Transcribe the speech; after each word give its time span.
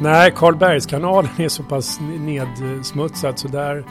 Nej, 0.00 0.32
Karlbergskanalen 0.36 1.30
är 1.38 1.48
så 1.48 1.62
pass 1.62 2.00
nedsmutsad 2.00 3.38
så 3.38 3.48
där, 3.48 3.84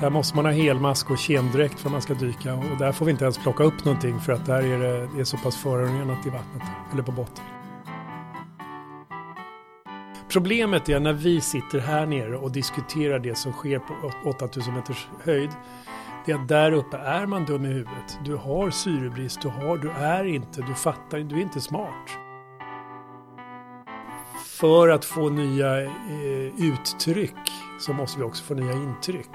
där 0.00 0.10
måste 0.10 0.36
man 0.36 0.44
ha 0.44 0.52
helmask 0.52 1.10
och 1.10 1.18
kemdräkt 1.18 1.80
för 1.80 1.88
att 1.88 1.92
man 1.92 2.02
ska 2.02 2.14
dyka. 2.14 2.54
Och 2.54 2.78
där 2.78 2.92
får 2.92 3.06
vi 3.06 3.12
inte 3.12 3.24
ens 3.24 3.38
plocka 3.38 3.64
upp 3.64 3.84
någonting 3.84 4.20
för 4.20 4.32
att 4.32 4.46
där 4.46 4.62
är 4.62 4.78
det, 4.78 5.08
det 5.14 5.20
är 5.20 5.24
så 5.24 5.36
pass 5.36 5.56
förorenat 5.56 6.26
i 6.26 6.30
vattnet, 6.30 6.62
eller 6.92 7.02
på 7.02 7.12
botten. 7.12 7.44
Problemet 10.28 10.88
är 10.88 11.00
när 11.00 11.12
vi 11.12 11.40
sitter 11.40 11.78
här 11.78 12.06
nere 12.06 12.36
och 12.36 12.52
diskuterar 12.52 13.18
det 13.18 13.38
som 13.38 13.52
sker 13.52 13.78
på 13.78 14.12
8000 14.30 14.74
meters 14.74 15.08
höjd. 15.24 15.50
Det 16.26 16.32
är 16.32 16.36
att 16.36 16.48
där 16.48 16.72
uppe 16.72 16.96
är 16.96 17.26
man 17.26 17.44
dum 17.44 17.64
i 17.64 17.68
huvudet. 17.68 18.18
Du 18.24 18.34
har 18.36 18.70
syrebrist, 18.70 19.42
du, 19.42 19.48
har, 19.48 19.76
du 19.76 19.90
är 19.90 20.24
inte, 20.24 20.62
du 20.62 20.74
fattar, 20.74 21.18
du 21.18 21.36
är 21.36 21.42
inte 21.42 21.60
smart 21.60 22.25
för 24.60 24.88
att 24.88 25.04
få 25.04 25.28
nya 25.28 25.82
eh, 25.82 25.90
uttryck 26.58 27.52
så 27.80 27.92
måste 27.92 28.18
vi 28.18 28.24
också 28.24 28.44
få 28.44 28.54
nya 28.54 28.72
intryck. 28.72 29.30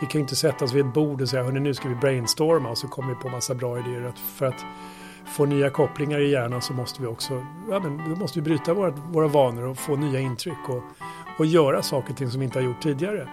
Vi 0.00 0.06
kan 0.06 0.18
ju 0.18 0.20
inte 0.20 0.36
sätta 0.36 0.64
oss 0.64 0.72
vid 0.72 0.86
ett 0.86 0.94
bord 0.94 1.22
och 1.22 1.28
säga 1.28 1.42
hörni 1.42 1.60
nu 1.60 1.74
ska 1.74 1.88
vi 1.88 1.94
brainstorma 1.94 2.68
och 2.68 2.78
så 2.78 2.88
kommer 2.88 3.08
vi 3.08 3.14
på 3.14 3.28
massa 3.28 3.54
bra 3.54 3.78
idéer. 3.78 4.02
Att 4.02 4.18
för 4.18 4.46
att 4.46 4.64
få 5.26 5.44
nya 5.44 5.70
kopplingar 5.70 6.20
i 6.20 6.30
hjärnan 6.30 6.62
så 6.62 6.72
måste 6.72 7.02
vi 7.02 7.08
också 7.08 7.46
ja, 7.70 7.80
men 7.80 8.10
då 8.10 8.16
måste 8.16 8.38
vi 8.38 8.42
bryta 8.42 8.74
våra, 8.74 8.90
våra 8.90 9.28
vanor 9.28 9.68
och 9.68 9.78
få 9.78 9.96
nya 9.96 10.20
intryck 10.20 10.68
och, 10.68 10.82
och 11.38 11.46
göra 11.46 11.82
saker 11.82 12.10
och 12.10 12.16
ting 12.16 12.30
som 12.30 12.40
vi 12.40 12.44
inte 12.44 12.58
har 12.58 12.64
gjort 12.64 12.82
tidigare. 12.82 13.28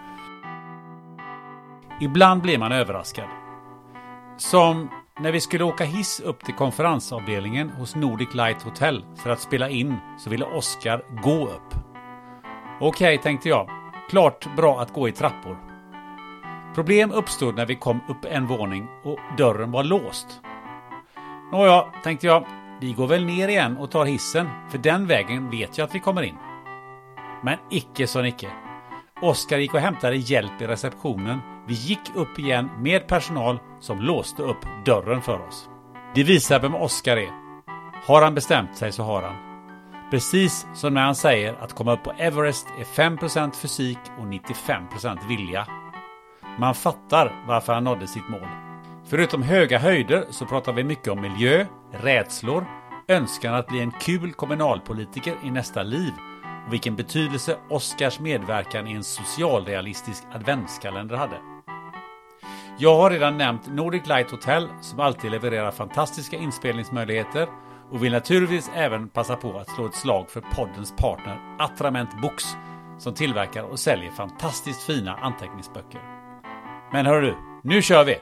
Ibland 2.01 2.41
blir 2.41 2.57
man 2.57 2.71
överraskad. 2.71 3.27
Som 4.37 4.89
när 5.19 5.31
vi 5.31 5.41
skulle 5.41 5.63
åka 5.63 5.83
hiss 5.83 6.19
upp 6.19 6.45
till 6.45 6.53
konferensavdelningen 6.53 7.69
hos 7.69 7.95
Nordic 7.95 8.33
Light 8.33 8.61
Hotel 8.61 9.05
för 9.15 9.29
att 9.29 9.41
spela 9.41 9.69
in 9.69 9.95
så 10.19 10.29
ville 10.29 10.45
Oskar 10.45 11.21
gå 11.23 11.47
upp. 11.47 11.75
Okej, 12.79 13.17
tänkte 13.17 13.49
jag. 13.49 13.69
Klart 14.09 14.55
bra 14.55 14.81
att 14.81 14.93
gå 14.93 15.07
i 15.07 15.11
trappor. 15.11 15.57
Problem 16.75 17.11
uppstod 17.11 17.55
när 17.55 17.65
vi 17.65 17.75
kom 17.75 17.99
upp 18.07 18.25
en 18.25 18.47
våning 18.47 18.87
och 19.03 19.19
dörren 19.37 19.71
var 19.71 19.83
låst. 19.83 20.41
Nåja, 21.51 21.85
tänkte 22.03 22.27
jag. 22.27 22.45
Vi 22.81 22.93
går 22.93 23.07
väl 23.07 23.25
ner 23.25 23.47
igen 23.47 23.77
och 23.77 23.91
tar 23.91 24.05
hissen, 24.05 24.47
för 24.69 24.77
den 24.77 25.07
vägen 25.07 25.49
vet 25.49 25.77
jag 25.77 25.85
att 25.85 25.95
vi 25.95 25.99
kommer 25.99 26.21
in. 26.21 26.37
Men 27.43 27.57
icke 27.69 28.07
så 28.07 28.21
Nicke. 28.21 28.49
Oskar 29.21 29.57
gick 29.57 29.73
och 29.73 29.79
hämtade 29.79 30.15
hjälp 30.15 30.61
i 30.61 30.67
receptionen. 30.67 31.52
Vi 31.67 31.73
gick 31.73 32.15
upp 32.15 32.39
igen 32.39 32.69
med 32.77 33.07
personal 33.07 33.59
som 33.79 34.01
låste 34.01 34.43
upp 34.43 34.65
dörren 34.85 35.21
för 35.21 35.47
oss. 35.47 35.69
Det 36.15 36.23
visar 36.23 36.59
vem 36.59 36.75
Oskar 36.75 37.17
är. 37.17 37.29
Har 38.05 38.21
han 38.21 38.35
bestämt 38.35 38.77
sig 38.77 38.91
så 38.91 39.03
har 39.03 39.21
han. 39.21 39.35
Precis 40.11 40.67
som 40.73 40.93
när 40.93 41.01
han 41.01 41.15
säger 41.15 41.53
att 41.53 41.73
komma 41.73 41.93
upp 41.93 42.03
på 42.03 42.11
Everest 42.17 42.67
är 42.79 42.83
5% 42.83 43.55
fysik 43.55 43.97
och 44.19 44.25
95% 44.25 45.27
vilja. 45.27 45.67
Man 46.59 46.75
fattar 46.75 47.43
varför 47.47 47.73
han 47.73 47.83
nådde 47.83 48.07
sitt 48.07 48.29
mål. 48.29 48.47
Förutom 49.05 49.43
höga 49.43 49.79
höjder 49.79 50.25
så 50.29 50.45
pratar 50.45 50.73
vi 50.73 50.83
mycket 50.83 51.07
om 51.07 51.21
miljö, 51.21 51.65
rädslor, 51.91 52.65
önskan 53.07 53.53
att 53.53 53.67
bli 53.67 53.79
en 53.79 53.91
kul 53.91 54.33
kommunalpolitiker 54.33 55.35
i 55.43 55.51
nästa 55.51 55.83
liv 55.83 56.11
och 56.67 56.73
vilken 56.73 56.95
betydelse 56.95 57.57
Oscars 57.69 58.19
medverkan 58.19 58.87
i 58.87 58.91
en 58.91 59.03
socialrealistisk 59.03 60.23
adventskalender 60.33 61.15
hade. 61.15 61.52
Jag 62.77 62.95
har 62.95 63.09
redan 63.09 63.37
nämnt 63.37 63.67
Nordic 63.67 64.07
Light 64.07 64.31
Hotel 64.31 64.67
som 64.81 64.99
alltid 64.99 65.31
levererar 65.31 65.71
fantastiska 65.71 66.37
inspelningsmöjligheter 66.37 67.47
och 67.91 68.03
vill 68.03 68.11
naturligtvis 68.11 68.71
även 68.75 69.09
passa 69.09 69.35
på 69.35 69.59
att 69.59 69.69
slå 69.69 69.85
ett 69.85 69.95
slag 69.95 70.29
för 70.29 70.41
poddens 70.41 70.95
partner 70.95 71.39
Attrament 71.59 72.21
Books 72.21 72.45
som 72.97 73.13
tillverkar 73.13 73.63
och 73.63 73.79
säljer 73.79 74.11
fantastiskt 74.11 74.83
fina 74.83 75.15
anteckningsböcker. 75.15 76.01
Men 76.91 77.05
hör 77.05 77.21
du, 77.21 77.35
nu 77.63 77.81
kör 77.81 78.03
vi! 78.03 78.15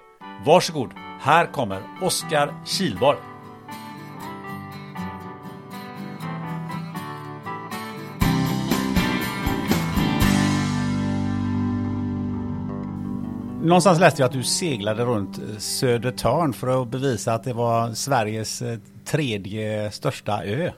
Varsågod, 0.46 0.94
här 1.20 1.46
kommer 1.46 1.82
Oskar 2.02 2.54
Kilborg. 2.66 3.31
Någonstans 13.64 14.00
läste 14.00 14.22
jag 14.22 14.28
att 14.28 14.34
du 14.34 14.44
seglade 14.44 15.06
runt 15.06 15.40
Södertörn 15.58 16.54
för 16.54 16.82
att 16.82 16.88
bevisa 16.88 17.34
att 17.34 17.44
det 17.44 17.54
var 17.54 17.94
Sveriges 17.94 18.62
eh, 18.62 18.78
tredje 19.06 19.92
största 19.92 20.44
ö. 20.44 20.72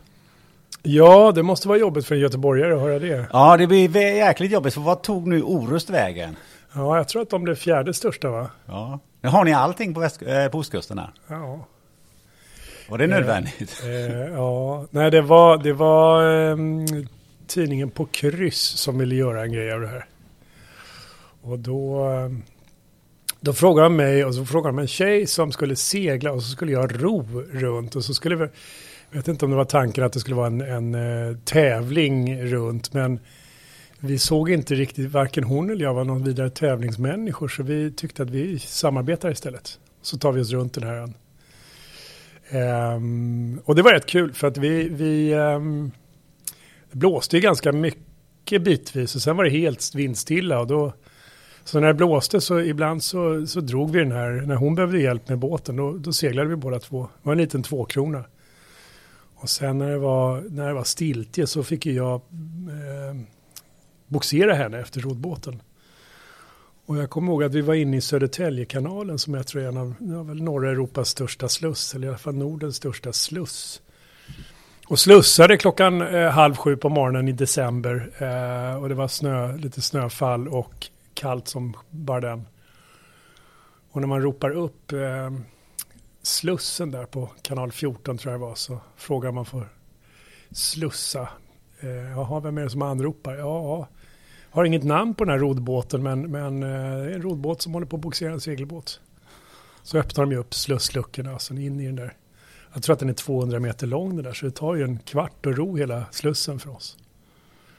Ja, 0.82 1.32
det 1.32 1.44
måste 1.44 1.68
vara 1.68 1.78
jobbigt 1.78 2.06
för 2.06 2.16
en 2.16 2.22
göteborgare 2.22 2.76
att 2.76 2.82
höra 2.82 3.00
det. 3.00 3.26
Ja, 3.32 3.58
det 3.58 3.68
blir 3.68 3.98
jäkligt 3.98 4.52
jobbigt. 4.52 4.74
För 4.74 4.82
vad 4.82 5.02
tog 5.02 5.28
nu 5.28 5.42
Orust 5.42 5.90
vägen? 5.90 6.36
Ja, 6.74 6.98
jag 6.98 7.08
tror 7.08 7.22
att 7.22 7.30
de 7.30 7.44
blev 7.44 7.56
fjärde 7.56 7.94
största 7.94 8.30
va? 8.30 8.50
Ja. 8.66 9.00
Nu 9.22 9.30
har 9.30 9.44
ni 9.44 9.54
allting 9.54 9.94
på, 9.94 10.00
väst, 10.00 10.22
eh, 10.22 10.48
på 10.48 10.58
ostkusten 10.58 10.98
här. 10.98 11.10
Ja. 11.28 11.66
Var 12.90 12.98
det 12.98 13.08
nödvändigt? 13.08 13.84
Eh, 13.84 14.34
ja, 14.34 14.86
nej 14.90 15.12
det 15.12 15.22
var, 15.22 15.58
det 15.58 15.74
var 15.74 16.24
eh, 16.52 16.58
tidningen 17.48 17.90
på 17.90 18.06
kryss 18.06 18.62
som 18.62 18.98
ville 18.98 19.16
göra 19.16 19.44
en 19.44 19.52
grej 19.52 19.74
av 19.74 19.82
det 19.82 19.88
här. 19.88 20.06
Och 21.42 21.60
då, 21.60 22.10
eh, 22.10 22.30
då 23.44 23.54
frågade 23.54 23.86
han 23.86 23.95
mig 23.95 24.25
och 24.25 24.36
så 24.36 24.45
frågade 24.45 24.74
han 24.74 24.80
en 24.80 24.88
tjej 24.88 25.28
som 25.28 25.51
skulle 25.51 25.75
segla 25.75 26.31
och 26.31 26.44
så 26.44 26.50
skulle 26.50 26.72
jag 26.72 27.04
ro 27.04 27.44
runt 27.51 27.95
och 27.95 28.06
så 28.06 28.13
skulle 28.13 28.36
vi, 28.36 28.48
jag 29.10 29.18
vet 29.18 29.28
inte 29.28 29.45
om 29.45 29.51
det 29.51 29.57
var 29.57 29.66
tanken 29.66 30.04
att 30.04 30.13
det 30.13 30.19
skulle 30.19 30.36
vara 30.36 30.48
en, 30.48 30.62
en 30.62 30.95
uh, 30.95 31.38
tävling 31.38 32.44
runt 32.44 32.94
men 32.94 33.19
vi 34.00 34.19
såg 34.19 34.50
inte 34.50 34.75
riktigt, 34.75 35.12
varken 35.12 35.44
hon 35.44 35.69
eller 35.69 35.86
jag 35.86 35.94
var 35.94 36.04
någon 36.04 36.24
vidare 36.24 36.50
tävlingsmänniskor 36.50 37.48
så 37.48 37.63
vi 37.63 37.92
tyckte 37.92 38.24
att 38.24 38.30
vi 38.30 38.60
samarbetar 38.60 39.31
istället. 39.31 39.80
Så 40.01 40.18
tar 40.18 40.31
vi 40.31 40.42
oss 40.42 40.51
runt 40.51 40.74
den 40.74 40.84
här 40.84 40.96
ön. 40.96 41.13
Um, 42.96 43.62
och 43.66 43.75
det 43.75 43.81
var 43.81 43.94
rätt 43.94 44.06
kul 44.06 44.34
för 44.34 44.48
att 44.48 44.57
vi, 44.57 44.89
vi 44.89 45.34
um, 45.34 45.92
det 46.92 46.98
blåste 46.98 47.36
ju 47.38 47.42
ganska 47.42 47.72
mycket 47.72 48.62
bitvis 48.62 49.16
och 49.16 49.22
sen 49.22 49.38
var 49.38 49.44
det 49.44 49.50
helt 49.50 49.96
vindstilla 49.96 50.60
och 50.60 50.68
då 50.68 50.94
så 51.63 51.80
när 51.80 51.88
det 51.88 51.94
blåste 51.94 52.42
så 52.42 52.60
ibland 52.60 53.04
så, 53.04 53.48
så 53.48 53.62
drog 53.62 53.92
vi 53.92 54.00
den 54.00 54.12
här, 54.12 54.31
när 54.31 54.56
hon 54.56 54.75
behövde 54.75 55.00
hjälp 55.00 55.30
med 55.30 55.38
båten 55.38 55.75
då, 55.75 55.92
då 55.92 56.13
seglade 56.13 56.50
vi 56.50 56.56
båda 56.56 56.80
två. 56.80 57.01
Det 57.01 57.27
var 57.27 57.31
en 57.31 57.38
liten 57.38 57.63
tvåkrona. 57.63 58.24
Och 59.36 59.50
sen 59.50 59.77
när 59.77 59.89
det 59.89 59.98
var, 59.98 60.42
när 60.50 60.68
det 60.68 60.74
var 60.74 60.83
stiltje 60.83 61.48
så 61.48 61.63
fick 61.63 61.86
jag 61.86 62.13
eh, 62.13 63.21
boxera 64.07 64.54
henne 64.54 64.80
efter 64.80 65.01
roddbåten. 65.01 65.62
Och 66.86 66.98
jag 66.98 67.10
kommer 67.10 67.31
ihåg 67.31 67.44
att 67.44 67.54
vi 67.54 67.62
var 67.62 67.74
inne 67.74 67.98
i 67.98 68.01
Södertäljekanalen 68.01 69.19
som 69.19 69.33
jag 69.33 69.48
tror 69.48 69.62
är 69.62 69.68
en 69.68 69.77
av 69.77 69.95
ja, 70.00 70.24
väl 70.24 70.44
norra 70.44 70.69
Europas 70.71 71.10
största 71.10 71.50
sluss, 71.50 71.95
eller 71.95 72.07
i 72.07 72.10
alla 72.10 72.18
fall 72.18 72.36
Nordens 72.36 72.75
största 72.75 73.13
sluss. 73.13 73.81
Och 74.88 75.00
slussade 75.00 75.57
klockan 75.57 76.01
eh, 76.01 76.30
halv 76.30 76.56
sju 76.56 76.77
på 76.77 76.89
morgonen 76.89 77.27
i 77.27 77.31
december. 77.31 78.12
Eh, 78.18 78.81
och 78.81 78.89
det 78.89 78.95
var 78.95 79.07
snö, 79.07 79.57
lite 79.57 79.81
snöfall 79.81 80.48
och 80.48 80.89
kallt 81.13 81.48
som 81.48 81.77
bara 81.89 82.21
den. 82.21 82.48
Och 83.92 84.01
när 84.01 84.07
man 84.07 84.21
ropar 84.21 84.50
upp 84.50 84.92
eh, 84.92 85.31
Slussen 86.21 86.92
där 86.92 87.06
på 87.06 87.30
kanal 87.42 87.71
14 87.71 88.18
tror 88.18 88.31
jag 88.31 88.42
det 88.42 88.45
var 88.45 88.56
så 88.56 88.80
frågar 88.95 89.31
man 89.31 89.45
för 89.45 89.68
slussa. 90.51 91.30
Eh, 91.80 91.89
jaha, 91.89 92.39
vem 92.39 92.57
är 92.57 92.63
det 92.63 92.69
som 92.69 92.81
anropar? 92.81 93.33
Ja, 93.33 93.88
har 94.50 94.65
inget 94.65 94.83
namn 94.83 95.15
på 95.15 95.24
den 95.24 95.31
här 95.31 95.39
rodbåten 95.39 96.04
men, 96.04 96.31
men 96.31 96.63
eh, 96.63 97.15
en 97.15 97.21
rodbåt 97.21 97.62
som 97.62 97.74
håller 97.74 97.88
på 97.88 97.95
att 97.95 98.01
bogsera 98.01 98.33
en 98.33 98.42
segelbåt. 98.42 99.01
Så 99.83 99.98
öppnar 99.98 100.25
de 100.25 100.31
ju 100.31 100.38
upp 100.38 100.54
slussluckorna 100.54 101.33
och 101.36 101.42
sen 101.42 101.57
in 101.57 101.80
i 101.80 101.86
den 101.86 101.95
där. 101.95 102.13
Jag 102.74 102.83
tror 102.83 102.94
att 102.94 103.00
den 103.00 103.10
är 103.10 103.13
200 103.13 103.60
meter 103.60 103.88
lång 103.88 104.15
den 104.15 104.25
där 104.25 104.33
så 104.33 104.45
det 104.45 104.51
tar 104.51 104.75
ju 104.75 104.83
en 104.83 105.00
kvart 105.00 105.45
att 105.45 105.57
ro 105.57 105.77
hela 105.77 106.06
slussen 106.12 106.60
för 106.60 106.69
oss. 106.69 106.98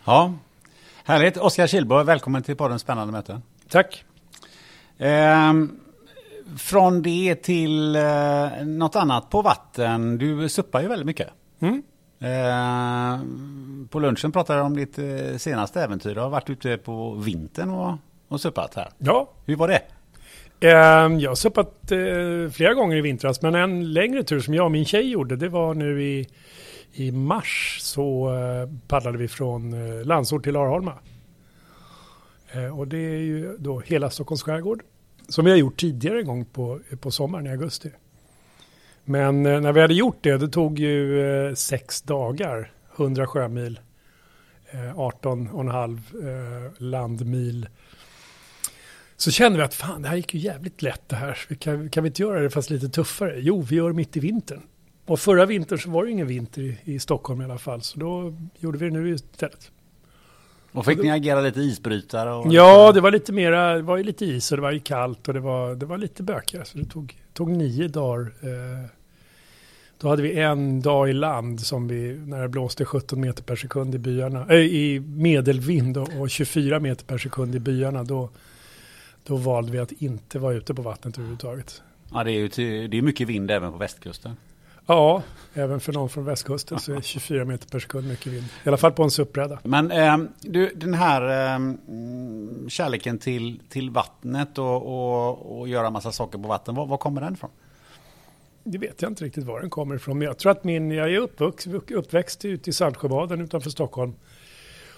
Ja, 0.04 0.34
härligt. 1.04 1.36
Oskar 1.36 1.66
Kilborg, 1.66 2.04
välkommen 2.04 2.42
till 2.42 2.56
podden 2.56 2.78
Spännande 2.78 3.12
möten. 3.12 3.42
Tack. 3.68 4.04
Ehm, 4.98 5.80
från 6.58 7.02
det 7.02 7.34
till 7.34 7.96
eh, 7.96 8.64
något 8.66 8.96
annat 8.96 9.30
på 9.30 9.42
vatten. 9.42 10.18
Du 10.18 10.48
suppar 10.48 10.80
ju 10.82 10.88
väldigt 10.88 11.06
mycket. 11.06 11.28
Mm. 11.60 11.82
Ehm, 12.20 13.88
på 13.90 13.98
lunchen 13.98 14.32
pratade 14.32 14.58
du 14.58 14.62
om 14.64 14.76
ditt 14.76 14.98
eh, 14.98 15.36
senaste 15.36 15.82
äventyr. 15.82 16.14
Du 16.14 16.20
har 16.20 16.28
varit 16.30 16.50
ute 16.50 16.76
på 16.76 17.14
vintern 17.14 17.70
och, 17.70 17.94
och 18.28 18.40
suppat 18.40 18.74
här. 18.74 18.88
Ja, 18.98 19.28
Hur 19.46 19.56
var 19.56 19.68
det? 19.68 19.82
Ehm, 20.68 21.20
Jag 21.20 21.30
har 21.30 21.34
suppat 21.34 21.92
eh, 21.92 22.52
flera 22.52 22.74
gånger 22.74 22.96
i 22.96 23.00
vintras, 23.00 23.42
men 23.42 23.54
en 23.54 23.92
längre 23.92 24.22
tur 24.22 24.40
som 24.40 24.54
jag 24.54 24.64
och 24.64 24.72
min 24.72 24.84
tjej 24.84 25.10
gjorde, 25.10 25.36
det 25.36 25.48
var 25.48 25.74
nu 25.74 26.02
i, 26.02 26.26
i 26.94 27.12
mars 27.12 27.78
så 27.80 28.34
eh, 28.34 28.68
paddlade 28.86 29.18
vi 29.18 29.28
från 29.28 29.72
eh, 29.72 30.04
Landsort 30.04 30.44
till 30.44 30.56
Arholma. 30.56 30.94
Eh, 32.52 32.78
och 32.78 32.88
det 32.88 32.98
är 32.98 33.18
ju 33.18 33.56
då 33.58 33.80
hela 33.80 34.10
Stockholms 34.10 34.42
skärgård, 34.42 34.82
som 35.28 35.44
vi 35.44 35.50
har 35.50 35.58
gjort 35.58 35.80
tidigare 35.80 36.20
en 36.20 36.26
gång 36.26 36.44
på, 36.44 36.80
på 37.00 37.10
sommaren 37.10 37.46
i 37.46 37.50
augusti. 37.50 37.90
Men 39.04 39.42
när 39.42 39.72
vi 39.72 39.80
hade 39.80 39.94
gjort 39.94 40.18
det, 40.20 40.38
det 40.38 40.48
tog 40.48 40.78
ju 40.78 41.54
sex 41.56 42.02
dagar, 42.02 42.72
100 42.96 43.26
sjömil, 43.26 43.80
18,5 44.72 46.70
landmil. 46.78 47.68
Så 49.16 49.30
kände 49.30 49.58
vi 49.58 49.64
att 49.64 49.74
fan, 49.74 50.02
det 50.02 50.08
här 50.08 50.16
gick 50.16 50.34
ju 50.34 50.40
jävligt 50.40 50.82
lätt 50.82 51.08
det 51.08 51.16
här. 51.16 51.34
Kan, 51.58 51.90
kan 51.90 52.02
vi 52.02 52.08
inte 52.08 52.22
göra 52.22 52.40
det 52.40 52.50
fast 52.50 52.70
lite 52.70 52.88
tuffare? 52.88 53.34
Jo, 53.40 53.62
vi 53.62 53.76
gör 53.76 53.88
det 53.88 53.94
mitt 53.94 54.16
i 54.16 54.20
vintern. 54.20 54.62
Och 55.06 55.20
förra 55.20 55.46
vintern 55.46 55.78
så 55.78 55.90
var 55.90 56.04
det 56.04 56.10
ingen 56.10 56.26
vinter 56.26 56.62
i, 56.62 56.78
i 56.84 56.98
Stockholm 56.98 57.40
i 57.40 57.44
alla 57.44 57.58
fall. 57.58 57.82
Så 57.82 57.98
då 57.98 58.34
gjorde 58.58 58.78
vi 58.78 58.84
det 58.86 58.92
nu 58.92 59.14
istället. 59.14 59.70
Och 60.72 60.84
fick 60.84 61.02
ni 61.02 61.10
agera 61.10 61.40
lite 61.40 61.60
isbrytare? 61.60 62.32
Och 62.32 62.52
Ja, 62.52 62.92
det 62.92 63.00
var 63.00 63.10
lite 63.10 63.32
mera, 63.32 63.74
det 63.74 63.82
var 63.82 63.96
ju 63.96 64.02
lite 64.02 64.24
is 64.24 64.52
och 64.52 64.56
det 64.56 64.62
var 64.62 64.72
ju 64.72 64.80
kallt 64.80 65.28
och 65.28 65.34
det 65.34 65.40
var, 65.40 65.74
det 65.74 65.86
var 65.86 65.98
lite 65.98 66.22
bökigare. 66.22 66.64
Så 66.64 66.78
det 66.78 66.84
tog, 66.84 67.16
tog 67.32 67.50
nio 67.50 67.88
dagar. 67.88 68.32
Eh, 68.42 68.90
då 69.98 70.08
hade 70.08 70.22
vi 70.22 70.40
en 70.40 70.80
dag 70.82 71.10
i 71.10 71.12
land 71.12 71.60
som 71.60 71.88
vi, 71.88 72.18
när 72.26 72.42
det 72.42 72.48
blåste 72.48 72.84
17 72.84 73.20
meter 73.20 73.42
per 73.42 73.56
sekund 73.56 73.94
i 73.94 73.98
byarna, 73.98 74.46
äh, 74.48 74.56
i 74.56 75.00
medelvind 75.00 75.96
och, 75.96 76.08
och 76.20 76.30
24 76.30 76.80
meter 76.80 77.04
per 77.04 77.18
sekund 77.18 77.54
i 77.54 77.58
byarna. 77.58 78.04
Då, 78.04 78.30
då 79.26 79.36
valde 79.36 79.72
vi 79.72 79.78
att 79.78 79.92
inte 79.92 80.38
vara 80.38 80.54
ute 80.54 80.74
på 80.74 80.82
vattnet 80.82 81.18
överhuvudtaget. 81.18 81.82
Ja, 82.12 82.24
det 82.24 82.30
är 82.30 82.38
ju 82.38 82.48
till, 82.48 82.90
det 82.90 82.98
är 82.98 83.02
mycket 83.02 83.28
vind 83.28 83.50
även 83.50 83.72
på 83.72 83.78
västkusten. 83.78 84.36
Ja, 84.86 85.22
även 85.54 85.80
för 85.80 85.92
någon 85.92 86.08
från 86.08 86.24
västkusten 86.24 86.78
så 86.78 86.92
är 86.92 87.00
24 87.00 87.44
meter 87.44 87.68
per 87.68 87.78
sekund 87.78 88.08
mycket 88.08 88.26
vind. 88.26 88.44
I 88.64 88.68
alla 88.68 88.76
fall 88.76 88.92
på 88.92 89.02
en 89.02 89.10
suppbräda. 89.10 89.58
Men 89.62 89.90
ehm, 89.90 90.28
du, 90.40 90.72
den 90.74 90.94
här 90.94 91.22
mm, 91.56 92.70
kärleken 92.70 93.18
till, 93.18 93.60
till 93.68 93.90
vattnet 93.90 94.58
och, 94.58 94.76
och, 94.76 95.58
och 95.58 95.68
göra 95.68 95.90
massa 95.90 96.12
saker 96.12 96.38
på 96.38 96.48
vatten, 96.48 96.74
var, 96.74 96.86
var 96.86 96.96
kommer 96.96 97.20
den 97.20 97.34
ifrån? 97.34 97.50
Det 98.64 98.78
vet 98.78 99.02
jag 99.02 99.10
inte 99.10 99.24
riktigt 99.24 99.44
var 99.44 99.60
den 99.60 99.70
kommer 99.70 99.94
ifrån. 99.94 100.18
Men 100.18 100.26
jag 100.26 100.38
tror 100.38 100.52
att 100.52 100.64
min, 100.64 100.90
jag 100.90 101.12
är 101.12 101.18
uppvux, 101.18 101.66
uppväxt 101.90 102.44
ute 102.44 102.70
i 102.70 102.72
Saltsjöbaden 102.72 103.40
utanför 103.40 103.70
Stockholm. 103.70 104.14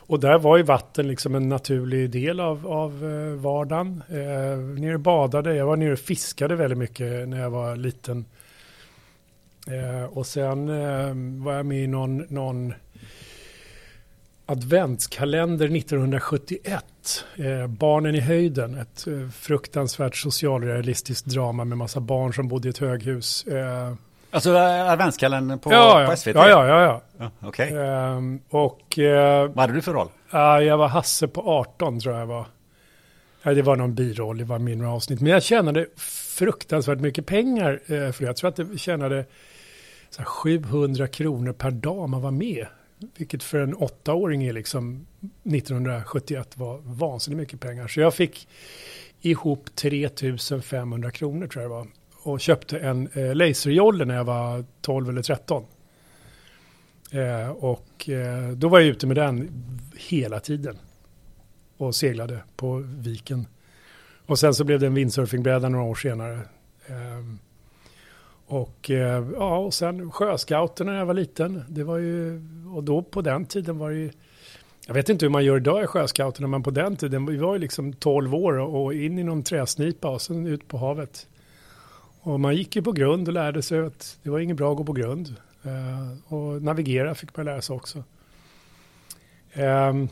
Och 0.09 0.21
där 0.21 0.39
var 0.39 0.57
ju 0.57 0.63
vatten 0.63 1.09
liksom 1.09 1.35
en 1.35 1.49
naturlig 1.49 2.11
del 2.11 2.41
av, 2.41 2.67
av 2.67 3.05
eh, 3.05 3.41
vardagen. 3.41 4.03
Eh, 4.09 4.59
nere 4.59 4.99
badade, 4.99 5.55
jag 5.55 5.67
var 5.67 5.77
nere 5.77 5.93
och 5.93 5.99
fiskade 5.99 6.57
väldigt 6.57 6.79
mycket 6.79 7.29
när 7.29 7.41
jag 7.41 7.51
var 7.51 7.77
liten. 7.77 8.25
Eh, 9.71 10.05
och 10.05 10.27
sen 10.27 10.69
eh, 10.69 11.45
var 11.45 11.53
jag 11.55 11.67
med 11.67 11.79
i 11.85 11.87
någon, 11.87 12.17
någon 12.29 12.75
adventskalender 14.47 15.77
1971. 15.77 16.85
Eh, 17.37 17.67
Barnen 17.67 18.15
i 18.15 18.21
höjden, 18.21 18.75
ett 18.79 19.07
eh, 19.07 19.29
fruktansvärt 19.29 20.17
socialrealistiskt 20.17 21.27
drama 21.27 21.65
med 21.65 21.79
massa 21.79 22.01
barn 22.01 22.33
som 22.35 22.49
bodde 22.49 22.69
i 22.69 22.71
ett 22.71 22.79
höghus. 22.79 23.47
Eh, 23.47 23.93
Alltså 24.31 24.51
äh, 24.55 24.91
adventskalendern 24.91 25.59
på, 25.59 25.73
ja, 25.73 26.01
ja. 26.03 26.11
på 26.11 26.17
SVT? 26.17 26.35
ja, 26.35 26.49
ja, 26.49 26.67
ja, 26.83 27.03
ja. 27.19 27.31
Okej. 27.49 27.73
Ehm, 27.77 28.41
och 28.49 28.99
eh, 28.99 29.47
Vad 29.49 29.59
hade 29.59 29.73
du 29.73 29.83
för 29.83 29.93
roll? 29.93 30.09
ja, 30.31 30.63
jag 30.63 30.77
var 30.79 30.89
Hasse 30.89 31.29
på 31.29 31.41
18 31.41 32.01
tror 32.01 32.15
jag 32.15 32.23
jag 32.23 32.27
var. 32.27 32.47
Ja, 33.43 33.55
det 33.55 33.63
var 33.63 33.77
någon 33.77 33.95
biroll, 33.95 34.39
det 34.39 34.45
var 34.45 34.59
mindre 34.59 34.89
avsnitt. 34.89 35.21
Men 35.21 35.33
jag 35.33 35.43
tjänade 35.43 35.87
fruktansvärt 36.37 37.01
mycket 37.01 37.27
pengar 37.27 37.73
eh, 37.87 37.89
för 37.89 38.19
det. 38.21 38.25
Jag 38.27 38.37
tror 38.37 38.51
att 38.51 38.59
jag 38.59 38.79
tjänade 38.79 39.25
så 40.17 40.25
700 40.25 41.09
kronor 41.09 41.53
per 41.53 41.71
dag 41.71 42.09
man 42.09 42.23
var 42.23 42.31
med. 42.31 42.67
Vilket 43.17 43.43
för 43.43 43.59
en 43.59 43.75
åttaåring 43.75 44.45
är 44.45 44.53
liksom 44.53 45.07
1971 45.45 46.57
var 46.57 46.79
vansinnigt 46.79 47.41
mycket 47.41 47.61
pengar. 47.61 47.89
Så 47.89 48.01
jag 48.01 48.15
fick 48.15 48.49
ihop 49.21 49.75
3500 49.75 51.11
kronor 51.11 51.47
tror 51.47 51.63
jag 51.63 51.71
det 51.71 51.75
var. 51.75 51.87
Och 52.23 52.41
köpte 52.41 52.79
en 52.79 53.09
eh, 53.13 53.35
laserjolle 53.35 54.05
när 54.05 54.15
jag 54.15 54.25
var 54.25 54.65
12 54.81 55.09
eller 55.09 55.23
13. 55.23 55.65
Eh, 57.11 57.51
och 57.51 58.09
eh, 58.09 58.51
då 58.51 58.69
var 58.69 58.81
jag 58.81 58.89
ute 58.89 59.07
med 59.07 59.17
den 59.17 59.65
hela 59.97 60.41
tiden. 60.41 60.79
Och 61.77 61.95
seglade 61.95 62.39
på 62.57 62.85
viken. 62.87 63.47
Och 64.27 64.39
sen 64.39 64.55
så 64.55 64.65
blev 64.65 64.81
det 64.81 64.87
en 64.87 64.95
windsurfingbräda 64.95 65.69
några 65.69 65.85
år 65.85 65.95
senare. 65.95 66.41
Eh, 66.87 67.46
och 68.47 68.91
eh, 68.91 69.27
ja, 69.35 69.59
och 69.59 69.75
sen 69.75 70.13
sjöscouterna 70.13 70.93
när 70.93 70.99
jag 70.99 71.07
var 71.07 71.15
liten. 71.15 71.65
Det 71.69 71.85
var 71.85 71.99
ju, 71.99 72.43
och 72.75 72.85
då 72.85 73.03
på 73.03 73.23
den 73.23 73.47
tiden 73.47 73.79
var 73.79 73.91
det 73.91 73.97
ju, 73.97 74.11
jag 74.87 74.95
vet 74.95 75.09
inte 75.09 75.25
hur 75.25 75.31
man 75.31 75.45
gör 75.45 75.57
idag 75.57 75.85
i 75.85 75.87
sjöscouterna, 75.87 76.49
men 76.49 76.63
på 76.63 76.71
den 76.71 76.97
tiden, 76.97 77.27
vi 77.27 77.37
var 77.37 77.55
ju 77.55 77.59
liksom 77.59 77.93
12 77.93 78.35
år 78.35 78.59
och 78.59 78.95
in 78.95 79.19
i 79.19 79.25
någon 79.25 79.43
träsnipa 79.43 80.09
och 80.09 80.23
sen 80.23 80.47
ut 80.47 80.69
på 80.69 80.79
havet. 80.79 81.27
Och 82.21 82.41
man 82.41 82.57
gick 82.57 82.77
ju 82.77 82.83
på 82.83 82.93
grund 82.93 83.29
och 83.29 83.35
lärde 83.35 83.63
sig 83.63 83.79
att 83.79 84.19
det 84.23 84.31
var 84.31 84.39
inget 84.39 84.57
bra 84.57 84.71
att 84.71 84.77
gå 84.77 84.85
på 84.85 84.93
grund. 84.93 85.35
Eh, 85.63 86.35
och 86.35 86.63
navigera 86.63 87.15
fick 87.15 87.37
man 87.37 87.47
lära 87.47 87.61
sig 87.61 87.77
också. 87.77 88.05
Ehm, 89.53 90.09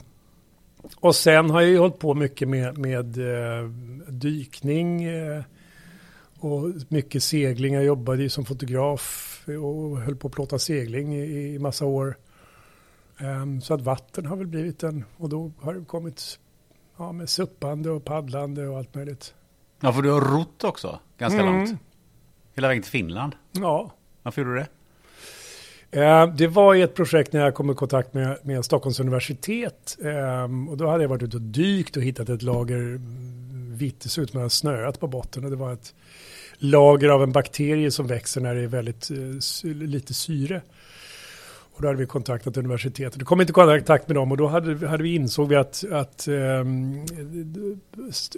och 1.00 1.14
sen 1.14 1.50
har 1.50 1.60
jag 1.60 1.70
ju 1.70 1.78
hållit 1.78 1.98
på 1.98 2.14
mycket 2.14 2.48
med, 2.48 2.78
med 2.78 3.18
eh, 3.18 3.68
dykning 4.08 5.04
och 6.44 6.70
mycket 6.88 7.22
segling. 7.22 7.74
Jag 7.74 7.84
jobbade 7.84 8.22
ju 8.22 8.28
som 8.28 8.44
fotograf 8.44 9.30
och 9.62 9.98
höll 10.00 10.16
på 10.16 10.28
att 10.28 10.34
plåta 10.34 10.58
segling 10.58 11.14
i, 11.14 11.54
i 11.54 11.58
massa 11.58 11.84
år. 11.84 12.16
Ehm, 13.18 13.60
så 13.60 13.74
att 13.74 13.80
vatten 13.80 14.26
har 14.26 14.36
väl 14.36 14.46
blivit 14.46 14.82
en, 14.82 15.04
och 15.16 15.28
då 15.28 15.52
har 15.60 15.74
det 15.74 15.84
kommit 15.84 16.38
ja, 16.98 17.12
med 17.12 17.28
suppande 17.28 17.90
och 17.90 18.04
paddlande 18.04 18.68
och 18.68 18.78
allt 18.78 18.94
möjligt. 18.94 19.34
Ja, 19.80 19.92
för 19.92 20.02
du 20.02 20.10
har 20.10 20.20
rott 20.20 20.64
också 20.64 20.98
ganska 21.18 21.40
Mm. 21.40 21.54
långt. 21.56 21.80
Hela 22.54 22.68
vägen 22.68 22.82
till 22.82 22.92
Finland. 22.92 23.32
Ja, 23.52 23.92
Varför 24.22 24.42
gjorde 24.42 24.54
du 24.54 24.58
det? 24.60 24.68
Eh, 25.90 26.34
Det 26.34 26.46
var 26.46 26.74
i 26.74 26.82
ett 26.82 26.94
projekt 26.94 27.32
när 27.32 27.40
jag 27.40 27.54
kom 27.54 27.70
i 27.70 27.74
kontakt 27.74 28.14
med, 28.14 28.38
med 28.42 28.64
Stockholms 28.64 29.00
universitet. 29.00 29.96
Eh, 30.04 30.70
Och 30.70 30.76
då 30.76 30.88
hade 30.88 31.04
jag 31.04 31.08
varit 31.08 31.22
ute 31.22 31.36
och 31.36 31.42
dykt 31.42 31.96
och 31.96 32.02
hittat 32.02 32.28
ett 32.28 32.42
lager 32.42 33.00
vitt, 33.74 34.00
det 34.00 34.08
såg 34.08 34.24
ut 34.24 34.30
som 34.30 34.40
att 34.40 34.46
det 34.46 34.50
snöat 34.50 35.00
på 35.00 35.06
botten. 35.06 35.44
Och 35.44 35.50
det 35.50 35.56
var 35.56 35.72
ett 35.72 35.94
lager 36.58 37.08
av 37.08 37.22
en 37.22 37.32
bakterie 37.32 37.90
som 37.90 38.06
växer 38.06 38.40
när 38.40 38.54
det 38.54 38.60
är 38.60 38.66
väldigt 38.66 39.10
eh, 39.10 39.70
lite 39.70 40.14
syre. 40.14 40.62
Och 41.74 41.82
då 41.82 41.88
hade 41.88 41.98
vi 41.98 42.06
kontaktat 42.06 42.56
universitetet. 42.56 43.18
Då 43.18 43.24
kom 43.24 43.40
inte 43.40 43.50
i 43.50 43.54
kontakt 43.54 44.08
med 44.08 44.16
dem 44.16 44.30
och 44.30 44.36
då 44.36 44.46
hade, 44.46 44.88
hade 44.88 45.02
vi 45.02 45.14
insåg 45.14 45.48
vi 45.48 45.56
att, 45.56 45.84
att 45.92 46.28
um, 46.28 47.06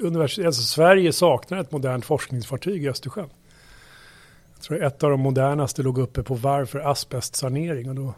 universitet, 0.01 0.47
alltså 0.47 0.63
Sverige 0.63 1.13
saknar 1.13 1.59
ett 1.59 1.73
modernt 1.73 2.05
forskningsfartyg 2.05 2.85
i 2.85 2.89
Östersjön. 2.89 3.29
Jag 4.55 4.63
tror 4.63 4.85
ett 4.85 5.03
av 5.03 5.11
de 5.11 5.21
modernaste 5.21 5.83
låg 5.83 5.99
uppe 5.99 6.23
på 6.23 6.35
varv 6.35 6.67
för 6.67 6.79
asbestsanering 6.79 7.89
och 7.89 7.95
då 7.95 8.15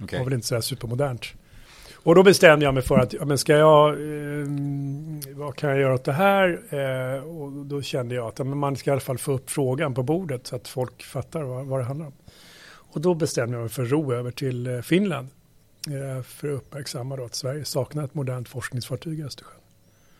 Okej. 0.00 0.18
var 0.18 0.24
väl 0.24 0.34
inte 0.34 0.46
sådär 0.46 0.60
supermodernt. 0.60 1.26
Och 2.06 2.14
då 2.14 2.22
bestämde 2.22 2.64
jag 2.64 2.74
mig 2.74 2.82
för 2.82 2.98
att, 2.98 3.12
ja, 3.12 3.24
men 3.24 3.38
ska 3.38 3.52
jag 3.52 3.88
eh, 3.88 4.46
vad 5.34 5.56
kan 5.56 5.70
jag 5.70 5.78
göra 5.78 5.94
åt 5.94 6.04
det 6.04 6.12
här? 6.12 6.60
Eh, 6.70 7.22
och 7.22 7.52
då 7.52 7.82
kände 7.82 8.14
jag 8.14 8.26
att 8.26 8.38
men 8.38 8.58
man 8.58 8.76
ska 8.76 8.90
i 8.90 8.92
alla 8.92 9.00
fall 9.00 9.18
få 9.18 9.32
upp 9.32 9.50
frågan 9.50 9.94
på 9.94 10.02
bordet 10.02 10.46
så 10.46 10.56
att 10.56 10.68
folk 10.68 11.02
fattar 11.02 11.42
vad, 11.42 11.66
vad 11.66 11.80
det 11.80 11.84
handlar 11.84 12.06
om. 12.06 12.12
Och 12.68 13.00
då 13.00 13.14
bestämde 13.14 13.56
jag 13.56 13.60
mig 13.60 13.70
för 13.70 13.82
att 13.82 13.90
ro 13.90 14.12
över 14.12 14.30
till 14.30 14.66
eh, 14.66 14.80
Finland 14.80 15.28
eh, 15.86 16.22
för 16.22 16.48
att 16.48 16.54
uppmärksamma 16.54 17.16
då 17.16 17.24
att 17.24 17.34
Sverige 17.34 17.64
saknar 17.64 18.04
ett 18.04 18.14
modernt 18.14 18.48
forskningsfartyg 18.48 19.20
i 19.20 19.22
Östersjön. 19.22 19.60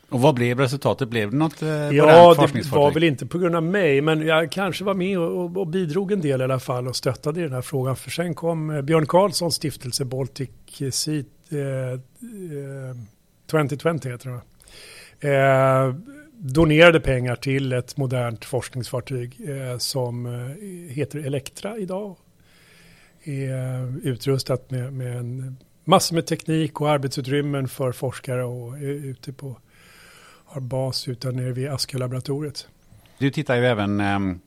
Och 0.09 0.21
vad 0.21 0.35
blev 0.35 0.61
resultatet? 0.61 1.09
Blev 1.09 1.31
det 1.31 1.37
något 1.37 1.63
eh, 1.63 1.69
Ja, 1.69 2.35
det 2.53 2.71
var 2.73 2.93
väl 2.93 3.05
inte 3.05 3.27
på 3.27 3.39
grund 3.39 3.57
av 3.57 3.63
mig, 3.63 4.01
men 4.01 4.27
jag 4.27 4.53
kanske 4.53 4.85
var 4.85 4.95
med 4.95 5.19
och, 5.19 5.45
och, 5.45 5.57
och 5.57 5.67
bidrog 5.67 6.13
en 6.13 6.21
del 6.21 6.41
i 6.41 6.45
alla 6.45 6.61
fall 6.61 6.89
och 6.89 6.97
stöttade 6.97 7.41
i 7.41 7.43
den 7.43 7.53
här 7.53 7.63
frågan. 7.63 7.97
För 7.97 8.11
sen 8.11 8.35
kom 8.35 8.71
eh, 8.71 8.83
Björn 8.83 9.07
Karlssons 9.07 9.55
stiftelse 9.55 10.05
Baltic 10.05 10.51
Sea 10.93 11.19
eh, 11.19 11.25
Eh, 11.51 11.93
eh, 11.93 12.97
2020 13.47 14.09
heter 14.09 14.29
det 14.29 14.35
va? 14.35 14.43
eh, 15.21 15.95
donerade 16.39 17.01
pengar 17.01 17.37
till 17.37 17.73
ett 17.73 17.97
modernt 17.97 18.45
forskningsfartyg 18.45 19.41
eh, 19.49 19.79
som 19.79 20.27
eh, 20.27 20.95
heter 20.95 21.19
Elektra 21.19 21.79
idag. 21.79 22.17
Är 23.23 24.07
utrustat 24.09 24.71
med, 24.71 24.93
med 24.93 25.17
en 25.17 25.57
massor 25.85 26.15
med 26.15 26.27
teknik 26.27 26.81
och 26.81 26.91
arbetsutrymmen 26.91 27.69
för 27.69 27.93
forskare 27.93 28.45
och 28.45 28.79
är 28.79 28.83
ute 28.83 29.33
på 29.33 29.57
har 30.47 30.61
bas 30.61 31.09
utan 31.09 31.37
nere 31.37 31.53
vid 31.53 31.69
Askö-laboratoriet. 31.69 32.69
Du 33.19 33.31
tittar 33.31 33.57
ju 33.57 33.67
även 33.67 34.01
ehm, 34.01 34.41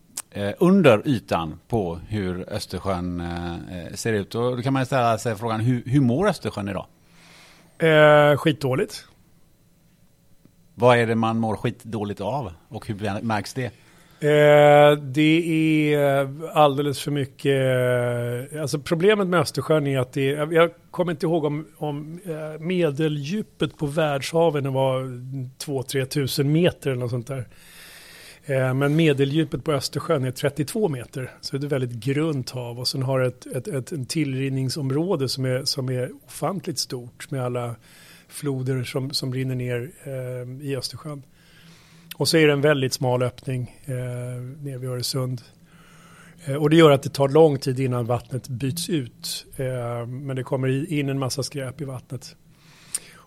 under 0.57 1.07
ytan 1.07 1.59
på 1.67 1.99
hur 2.07 2.49
Östersjön 2.49 3.19
eh, 3.19 3.93
ser 3.93 4.13
ut. 4.13 4.35
Och 4.35 4.57
då 4.57 4.61
kan 4.61 4.73
man 4.73 4.85
ställa 4.85 5.17
sig 5.17 5.35
frågan, 5.35 5.59
hur, 5.59 5.83
hur 5.85 6.01
mår 6.01 6.27
Östersjön 6.27 6.69
idag? 6.69 6.85
Eh, 7.79 8.37
skitdåligt. 8.37 9.05
Vad 10.75 10.97
är 10.97 11.07
det 11.07 11.15
man 11.15 11.39
mår 11.39 11.55
skitdåligt 11.55 12.21
av? 12.21 12.51
Och 12.67 12.87
hur 12.87 13.21
märks 13.21 13.53
det? 13.53 13.71
Eh, 14.21 14.97
det 14.97 15.93
är 15.93 16.29
alldeles 16.53 17.01
för 17.01 17.11
mycket. 17.11 18.61
Alltså 18.61 18.79
problemet 18.79 19.27
med 19.27 19.39
Östersjön 19.39 19.87
är 19.87 19.99
att 19.99 20.13
det 20.13 20.35
är, 20.35 20.51
jag 20.51 20.71
kommer 20.91 21.11
inte 21.11 21.25
ihåg 21.25 21.45
om, 21.45 21.67
om 21.77 22.19
eh, 22.25 22.59
medeldjupet 22.59 23.77
på 23.77 23.85
världshaven 23.85 24.73
var 24.73 25.01
2-3 25.65 26.05
tusen 26.05 26.51
meter 26.51 26.89
eller 26.89 26.99
något 26.99 27.11
sånt 27.11 27.27
där. 27.27 27.47
Eh, 28.49 28.73
men 28.73 28.95
medeldjupet 28.95 29.63
på 29.63 29.71
Östersjön 29.71 30.23
är 30.23 30.31
32 30.31 30.89
meter. 30.89 31.31
Så 31.41 31.57
det 31.57 31.63
är 31.63 31.65
ett 31.65 31.71
väldigt 31.71 32.03
grunt 32.03 32.49
hav 32.49 32.79
och 32.79 32.87
sen 32.87 33.03
har 33.03 33.19
det 33.19 33.27
ett, 33.27 33.45
ett, 33.45 33.67
ett 33.67 33.91
en 33.91 34.05
tillrinningsområde 34.05 35.29
som 35.29 35.45
är, 35.45 35.65
som 35.65 35.89
är 35.89 36.11
ofantligt 36.25 36.79
stort 36.79 37.31
med 37.31 37.43
alla 37.43 37.75
floder 38.27 38.83
som, 38.83 39.11
som 39.11 39.33
rinner 39.33 39.55
ner 39.55 39.91
eh, 40.03 40.67
i 40.67 40.75
Östersjön. 40.75 41.23
Och 42.15 42.27
så 42.27 42.37
är 42.37 42.47
det 42.47 42.53
en 42.53 42.61
väldigt 42.61 42.93
smal 42.93 43.23
öppning 43.23 43.75
eh, 43.85 43.93
nere 44.61 44.77
vid 44.77 44.89
Öresund. 44.89 45.41
Eh, 46.45 46.55
och 46.55 46.69
det 46.69 46.75
gör 46.75 46.91
att 46.91 47.03
det 47.03 47.09
tar 47.09 47.29
lång 47.29 47.59
tid 47.59 47.79
innan 47.79 48.05
vattnet 48.05 48.47
byts 48.47 48.89
ut. 48.89 49.45
Eh, 49.55 50.07
men 50.07 50.35
det 50.35 50.43
kommer 50.43 50.93
in 50.93 51.09
en 51.09 51.19
massa 51.19 51.43
skräp 51.43 51.81
i 51.81 51.85
vattnet. 51.85 52.35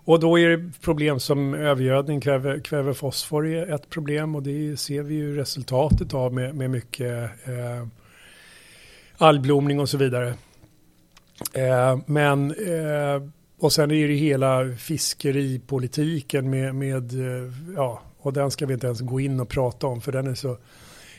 Och 0.05 0.21
då 0.21 0.39
är 0.39 0.49
det 0.49 0.73
problem 0.81 1.21
som 1.21 1.55
övergödning, 1.55 2.21
kväve, 2.21 2.61
kväve 2.61 2.95
fosfor 2.95 3.47
är 3.47 3.75
ett 3.75 3.91
problem 3.91 4.35
och 4.35 4.43
det 4.43 4.77
ser 4.77 5.03
vi 5.03 5.15
ju 5.15 5.37
resultatet 5.37 6.15
av 6.15 6.35
med, 6.35 6.55
med 6.55 6.71
mycket 6.71 7.31
eh, 7.45 7.87
algblomning 9.17 9.81
och 9.81 9.89
så 9.89 9.99
vidare. 9.99 10.35
Eh, 11.55 11.99
men 12.07 12.51
eh, 12.51 13.29
och 13.59 13.73
sen 13.73 13.91
är 13.91 14.09
det 14.09 14.15
hela 14.15 14.77
fiskeripolitiken 14.79 16.51
med, 16.51 16.75
med 16.75 17.13
eh, 17.13 17.53
ja, 17.77 18.03
och 18.19 18.33
den 18.33 18.51
ska 18.51 18.67
vi 18.67 18.75
inte 18.75 18.87
ens 18.87 19.01
gå 19.01 19.21
in 19.21 19.41
och 19.41 19.49
prata 19.49 19.87
om 19.87 20.01
för 20.01 20.13
den 20.13 20.27
är 20.27 20.35
så 20.35 20.59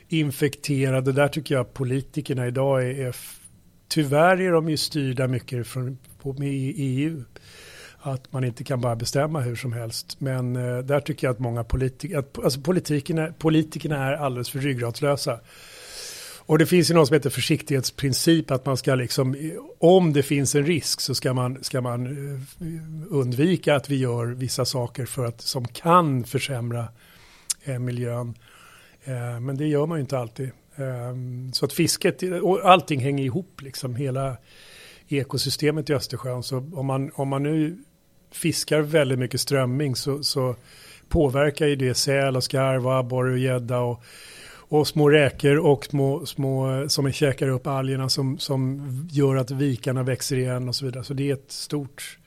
infekterad. 0.07 1.07
Och 1.07 1.13
där 1.13 1.27
tycker 1.27 1.55
jag 1.55 1.73
politikerna 1.73 2.47
idag 2.47 2.83
är, 2.83 3.07
är 3.07 3.15
tyvärr 3.87 4.41
är 4.41 4.51
de 4.51 4.69
ju 4.69 4.77
styrda 4.77 5.27
mycket 5.27 5.67
från, 5.67 5.97
på, 6.21 6.33
med 6.33 6.49
EU. 6.75 7.23
Att 8.05 8.33
man 8.33 8.43
inte 8.43 8.63
kan 8.63 8.81
bara 8.81 8.95
bestämma 8.95 9.39
hur 9.41 9.55
som 9.55 9.73
helst. 9.73 10.15
Men 10.19 10.55
eh, 10.55 10.77
där 10.77 10.99
tycker 10.99 11.27
jag 11.27 11.33
att 11.33 11.39
många 11.39 11.63
politiker, 11.63 12.17
att, 12.17 12.39
alltså 12.43 12.61
politikerna, 12.61 13.33
politikerna 13.37 14.05
är 14.05 14.13
alldeles 14.13 14.49
för 14.49 14.59
ryggradslösa. 14.59 15.39
Och 16.45 16.57
det 16.57 16.65
finns 16.65 16.89
ju 16.89 16.93
något 16.93 17.07
som 17.07 17.13
heter 17.13 17.29
försiktighetsprincip, 17.29 18.51
att 18.51 18.65
man 18.65 18.77
ska 18.77 18.95
liksom, 18.95 19.51
om 19.79 20.13
det 20.13 20.23
finns 20.23 20.55
en 20.55 20.65
risk 20.65 21.01
så 21.01 21.15
ska 21.15 21.33
man, 21.33 21.63
ska 21.63 21.81
man 21.81 22.07
eh, 22.07 22.41
undvika 23.09 23.75
att 23.75 23.89
vi 23.89 23.95
gör 23.95 24.25
vissa 24.25 24.65
saker 24.65 25.05
för 25.05 25.25
att, 25.25 25.41
som 25.41 25.67
kan 25.67 26.23
försämra 26.23 26.87
eh, 27.63 27.79
miljön. 27.79 28.33
Eh, 29.03 29.39
men 29.39 29.57
det 29.57 29.67
gör 29.67 29.85
man 29.85 29.97
ju 29.97 30.01
inte 30.01 30.17
alltid. 30.17 30.51
Eh, 30.75 31.15
så 31.53 31.65
att 31.65 31.73
fisket, 31.73 32.23
och 32.41 32.69
allting 32.69 32.99
hänger 32.99 33.23
ihop 33.23 33.61
liksom, 33.61 33.95
hela 33.95 34.37
ekosystemet 35.07 35.89
i 35.89 35.93
Östersjön. 35.93 36.43
Så 36.43 36.57
om 36.73 36.85
man, 36.85 37.11
om 37.15 37.27
man 37.27 37.43
nu 37.43 37.77
fiskar 38.33 38.81
väldigt 38.81 39.19
mycket 39.19 39.41
strömming 39.41 39.95
så, 39.95 40.23
så 40.23 40.55
påverkar 41.09 41.67
ju 41.67 41.75
det 41.75 41.93
säl 41.93 42.35
och 42.35 42.43
skarv 42.43 42.87
och 42.87 42.97
abborre 42.97 43.31
och 43.31 43.37
gädda 43.37 43.79
och 43.79 44.03
och 44.73 44.87
små 44.87 45.09
räkor 45.09 45.57
och 45.57 45.85
små, 45.85 46.25
små 46.25 46.85
som 46.89 47.11
käkar 47.11 47.47
upp 47.47 47.67
algerna 47.67 48.09
som, 48.09 48.39
som 48.39 48.81
gör 49.11 49.35
att 49.35 49.51
vikarna 49.51 50.03
växer 50.03 50.37
igen 50.37 50.69
och 50.69 50.75
så 50.75 50.85
vidare. 50.85 51.03
Så 51.03 51.13
det 51.13 51.29
är 51.29 51.33
ett 51.33 51.51
stort 51.51 52.17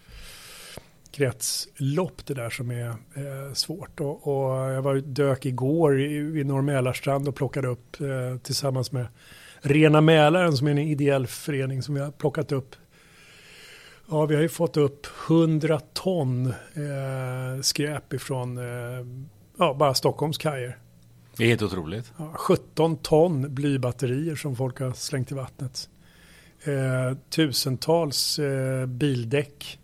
kretslopp 1.11 2.27
det 2.27 2.35
där 2.35 2.51
som 2.51 2.71
är 2.71 2.89
eh, 2.89 3.53
svårt. 3.53 4.01
Och, 4.01 4.27
och, 4.27 4.73
jag 4.73 4.83
var 4.83 4.95
dök 4.95 5.47
igår 5.47 6.01
i, 6.01 6.15
i 6.15 6.45
Norr 6.45 6.63
Mälarstrand 6.63 7.29
och 7.29 7.35
plockade 7.35 7.69
upp 7.69 8.01
eh, 8.01 8.39
tillsammans 8.43 8.93
med 8.93 9.07
Rena 9.61 10.01
Mälaren 10.01 10.57
som 10.57 10.67
är 10.67 10.71
en 10.71 10.79
ideell 10.79 11.27
förening 11.27 11.83
som 11.83 11.95
vi 11.95 12.01
har 12.01 12.11
plockat 12.11 12.53
upp. 12.53 12.77
Ja, 14.09 14.27
vi 14.27 14.35
har 14.35 14.43
ju 14.43 14.49
fått 14.49 14.77
upp 14.77 15.07
100 15.29 15.81
ton 15.93 16.47
eh, 16.47 17.63
skräp 17.63 18.13
ifrån 18.13 18.59
eh, 18.59 19.07
ja, 19.59 19.75
bara 19.75 19.95
Stockholms 19.95 20.39
kajer. 20.39 20.79
Det 21.37 21.45
är 21.45 21.49
helt 21.49 21.63
otroligt. 21.63 22.13
Ja, 22.17 22.33
17 22.35 22.97
ton 22.97 23.55
blybatterier 23.55 24.37
som 24.37 24.57
folk 24.57 24.81
har 24.81 24.93
slängt 24.93 25.33
i 25.33 25.35
vattnet. 25.35 25.89
Eh, 26.65 27.19
tusentals 27.31 28.39
eh, 28.39 28.87
bildäck. 28.87 29.79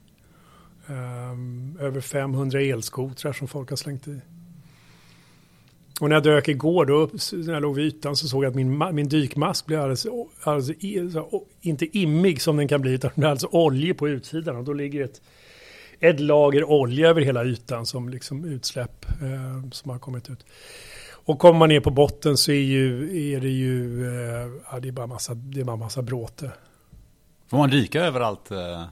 Eh, 0.87 1.85
över 1.85 2.00
500 2.00 2.61
elskotrar 2.61 3.33
som 3.33 3.49
folk 3.49 3.71
har 3.71 3.76
slängt 3.76 4.09
i. 4.09 4.21
Och 6.03 6.09
när 6.09 6.17
jag 6.17 6.23
dök 6.23 6.49
igår, 6.49 6.87
då, 6.87 7.11
när 7.33 7.53
jag 7.53 7.63
låg 7.63 7.75
vid 7.75 7.87
ytan, 7.87 8.17
så 8.17 8.29
såg 8.29 8.45
jag 8.45 8.51
att 8.51 8.55
min, 8.55 8.95
min 8.95 9.09
dykmask 9.09 9.67
blev 9.67 9.81
alldeles, 9.81 10.07
alldeles 10.43 10.77
inte 11.61 11.99
immig 11.99 12.43
som 12.43 12.57
den 12.57 12.69
kan 12.69 12.81
bli, 12.81 12.93
utan 12.93 13.11
det 13.15 13.27
är 13.27 13.31
alltså 13.31 13.49
olja 13.51 13.95
på 13.95 14.09
utsidan. 14.09 14.57
Och 14.57 14.65
då 14.65 14.73
ligger 14.73 15.05
ett, 15.05 15.23
ett 16.01 16.21
lager 16.21 16.65
olja 16.65 17.09
över 17.09 17.21
hela 17.21 17.45
ytan 17.45 17.87
som 17.87 18.09
liksom 18.09 18.45
utsläpp 18.45 19.05
eh, 19.11 19.71
som 19.71 19.91
har 19.91 19.99
kommit 19.99 20.31
ut. 20.31 20.47
Och 21.25 21.39
kommer 21.39 21.59
man 21.59 21.69
ner 21.69 21.81
på 21.81 21.91
botten 21.91 22.37
så 22.37 22.53
är, 22.53 22.63
ju, 22.63 23.03
är 23.35 23.41
det 23.41 23.51
ju 23.51 24.07
eh, 24.07 24.51
ja, 24.73 24.81
det 24.81 24.89
är 24.89 24.93
bara 24.93 25.07
massa, 25.07 25.35
det 25.35 25.61
är 25.61 25.65
bara 25.65 25.77
massa 25.77 26.03
bråte. 26.03 26.51
Får 27.51 27.59
man 27.59 27.71
dyka 27.71 28.05
överallt 28.05 28.51
eh, 28.51 28.85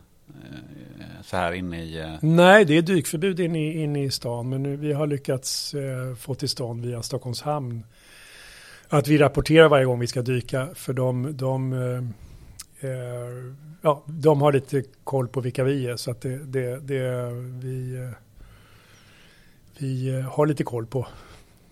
så 1.23 1.37
här 1.37 1.53
inne 1.53 1.85
i... 1.85 2.01
Eh... 2.01 2.15
Nej, 2.21 2.65
det 2.65 2.77
är 2.77 2.83
dykförbud 2.83 3.41
inne 3.41 3.59
i, 3.59 3.83
inne 3.83 4.05
i 4.05 4.11
stan. 4.11 4.49
Men 4.49 4.63
nu, 4.63 4.77
vi 4.77 4.93
har 4.93 5.07
lyckats 5.07 5.75
eh, 5.75 6.15
få 6.15 6.35
till 6.35 6.49
stånd 6.49 6.87
via 6.87 7.03
Stockholms 7.03 7.43
hamn 7.43 7.85
att 8.89 9.09
vi 9.09 9.19
rapporterar 9.19 9.69
varje 9.69 9.85
gång 9.85 10.01
vi 10.01 10.07
ska 10.07 10.23
dyka. 10.23 10.69
För 10.75 10.93
de, 10.93 11.37
de, 11.37 11.73
eh, 12.81 12.91
ja, 13.83 14.03
de 14.07 14.43
har 14.43 14.53
lite 14.53 14.83
koll 15.05 15.29
på 15.29 15.41
vilka 15.41 15.65
vi 15.65 15.87
är. 15.87 15.97
Så 15.97 16.11
att 16.11 16.21
det, 16.21 16.39
det, 16.39 16.81
det 16.81 17.31
vi, 17.63 18.09
vi 19.79 20.23
har 20.31 20.47
lite 20.47 20.65
koll 20.65 20.87
på. 20.87 21.07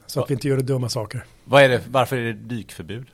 Så 0.07 0.21
att 0.21 0.31
vi 0.31 0.35
inte 0.35 0.49
gör 0.49 0.61
dumma 0.61 0.89
saker. 0.89 1.25
Vad 1.45 1.63
är 1.63 1.69
det, 1.69 1.83
varför 1.89 2.17
är 2.17 2.25
det 2.25 2.33
dykförbud? 2.33 3.07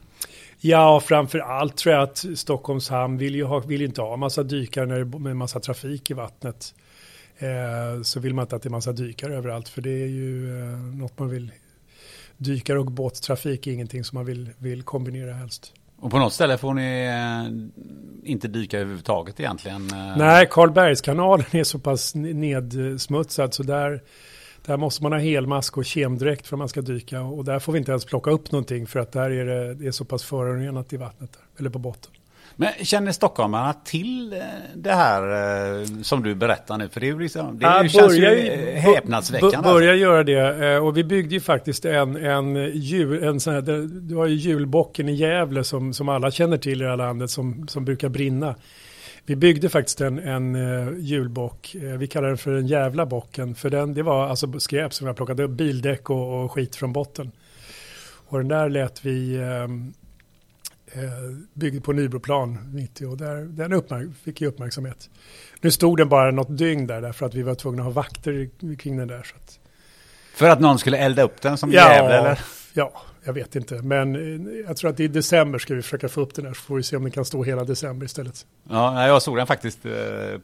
Ja, 0.66 1.00
framför 1.00 1.38
allt 1.38 1.76
tror 1.76 1.94
jag 1.94 2.02
att 2.02 2.24
Stockholms 2.34 2.88
hamn 2.88 3.18
vill 3.18 3.34
ju 3.34 3.44
ha, 3.44 3.58
vill 3.58 3.82
inte 3.82 4.02
ha 4.02 4.16
massa 4.16 4.42
dykare 4.42 4.86
när 4.86 5.04
det 5.04 5.30
är 5.30 5.34
massa 5.34 5.60
trafik 5.60 6.10
i 6.10 6.14
vattnet. 6.14 6.74
Eh, 7.38 8.02
så 8.02 8.20
vill 8.20 8.34
man 8.34 8.42
inte 8.42 8.56
att 8.56 8.62
det 8.62 8.68
är 8.68 8.70
massa 8.70 8.92
dykare 8.92 9.36
överallt, 9.36 9.68
för 9.68 9.82
det 9.82 9.90
är 9.90 10.06
ju 10.06 10.58
eh, 10.60 10.78
något 10.78 11.18
man 11.18 11.28
vill. 11.28 11.52
Dykare 12.36 12.78
och 12.78 12.90
båttrafik 12.90 13.66
är 13.66 13.72
ingenting 13.72 14.04
som 14.04 14.16
man 14.16 14.26
vill, 14.26 14.50
vill 14.58 14.82
kombinera 14.82 15.32
helst. 15.32 15.72
Och 16.00 16.10
på 16.10 16.18
något 16.18 16.32
ställe 16.32 16.58
får 16.58 16.74
ni 16.74 17.04
eh, 17.04 18.30
inte 18.30 18.48
dyka 18.48 18.78
överhuvudtaget 18.78 19.40
egentligen? 19.40 19.90
Eh. 19.92 20.16
Nej, 20.16 20.48
Karlbergskanalen 20.50 21.46
är 21.50 21.64
så 21.64 21.78
pass 21.78 22.14
nedsmutsad 22.14 23.54
så 23.54 23.62
där 23.62 24.02
där 24.66 24.76
måste 24.76 25.02
man 25.02 25.12
ha 25.12 25.18
helmask 25.18 25.76
och 25.78 25.84
kemdräkt 25.84 26.46
för 26.46 26.56
att 26.56 26.58
man 26.58 26.68
ska 26.68 26.80
dyka 26.80 27.20
och 27.22 27.44
där 27.44 27.58
får 27.58 27.72
vi 27.72 27.78
inte 27.78 27.90
ens 27.90 28.04
plocka 28.04 28.30
upp 28.30 28.52
någonting 28.52 28.86
för 28.86 29.00
att 29.00 29.12
där 29.12 29.30
är 29.30 29.44
det, 29.44 29.74
det 29.74 29.86
är 29.86 29.90
så 29.90 30.04
pass 30.04 30.24
förorenat 30.24 30.92
i 30.92 30.96
vattnet 30.96 31.32
där, 31.32 31.42
eller 31.60 31.70
på 31.70 31.78
botten. 31.78 32.10
Men 32.56 32.68
känner 32.82 33.12
stockholmarna 33.12 33.72
till 33.84 34.32
eh, 34.32 34.38
det 34.74 34.92
här 34.92 35.22
eh, 35.80 35.86
som 36.02 36.22
du 36.22 36.34
berättar 36.34 36.78
nu? 36.78 36.88
För 36.88 37.00
det, 37.00 37.06
är 37.06 37.12
ju 37.12 37.20
liksom, 37.20 37.58
det 37.58 37.66
Ja, 37.66 37.88
känns 37.88 38.14
ju 38.14 38.20
börjar- 38.20 38.68
eh, 38.68 38.74
häpnadsväckande. 38.74 39.56
b- 39.56 39.62
Börjar 39.62 39.94
göra 39.94 40.24
det. 40.24 40.66
eh, 40.74 40.86
Och 40.86 40.96
vi 40.96 41.04
byggde 41.04 41.34
ju 41.34 41.40
faktiskt 41.40 41.84
en, 41.84 42.16
en, 42.16 42.56
jul, 42.74 43.22
en 43.24 43.40
sån 43.40 43.54
här, 43.54 43.62
du 44.08 44.14
har 44.16 44.26
ju 44.26 44.34
julbocken 44.34 45.08
i 45.08 45.14
Gävle 45.14 45.64
som, 45.64 45.92
som 45.92 46.08
alla 46.08 46.30
känner 46.30 46.56
till 46.56 46.80
i 46.80 46.84
det 46.84 46.90
här 46.90 46.96
landet 46.96 47.30
som, 47.30 47.68
som 47.68 47.84
brukar 47.84 48.08
brinna. 48.08 48.54
Vi 49.26 49.36
byggde 49.36 49.68
faktiskt 49.68 50.00
en, 50.00 50.18
en 50.18 50.56
uh, 50.56 50.98
julbock, 50.98 51.74
Eh, 51.74 51.82
vi 51.82 52.06
kallar 52.06 52.28
den 52.28 52.38
för 52.38 52.50
den 52.50 52.66
jävla 52.66 53.06
bocken, 53.06 53.54
för 53.54 53.70
den, 53.70 53.94
det 53.94 54.02
var 54.02 54.28
alltså 54.28 54.60
skräp 54.60 54.94
som 54.94 55.06
jag 55.06 55.16
plockade 55.16 55.42
upp, 55.42 55.50
bildäck 55.50 56.10
och, 56.10 56.44
och 56.44 56.52
skit 56.52 56.76
från 56.76 56.92
botten. 56.92 57.32
Och 58.26 58.38
den 58.38 58.48
där 58.48 58.68
lät 58.68 59.04
vi 59.04 59.36
ehm, 59.36 59.92
eh, 60.92 61.00
byggde 61.54 61.80
på 61.80 61.92
Nybroplan 61.92 62.70
90 62.74 63.06
och 63.06 63.16
där, 63.16 63.36
den 63.36 63.72
uppmärk- 63.72 64.12
fick 64.24 64.40
ju 64.40 64.46
uppmärksamhet. 64.46 65.10
Nu 65.60 65.70
stod 65.70 65.98
den 65.98 66.08
bara 66.08 66.30
något 66.30 66.58
dygn 66.58 66.86
där 66.86 67.00
därför 67.00 67.26
att 67.26 67.34
vi 67.34 67.42
var 67.42 67.54
tvungna 67.54 67.82
att 67.82 67.86
ha 67.86 67.92
vakter 67.92 68.48
kring 68.76 68.96
den 68.96 69.08
där. 69.08 69.22
Så 69.22 69.36
att, 69.36 69.58
För 70.34 70.48
att 70.48 70.60
någon 70.60 70.78
skulle 70.78 70.98
elda 70.98 71.22
upp 71.22 71.40
den 71.42 71.56
som 71.58 71.72
jävla 71.72 72.18
eller? 72.18 72.40
ja, 72.72 73.02
jag 73.24 73.32
vet 73.32 73.56
inte. 73.56 73.74
Men 73.82 74.14
eh, 74.16 74.54
jag 74.66 74.76
tror 74.76 74.90
att 74.90 75.00
i 75.00 75.08
december 75.08 75.58
ska 75.58 75.74
vi 75.74 75.82
försöka 75.82 76.08
få 76.08 76.20
upp 76.20 76.34
den 76.34 76.46
här 76.46 76.54
så 76.54 76.60
får 76.62 76.76
vi 76.76 76.82
se 76.82 76.96
om 76.96 77.02
den 77.02 77.12
kan 77.12 77.24
stå 77.24 77.44
hela 77.44 77.64
december 77.64 78.06
istället. 78.06 78.46
Ja, 78.70 79.06
jag 79.06 79.22
såg 79.22 79.36
den 79.36 79.46
faktiskt 79.46 79.86
eh, 79.86 79.92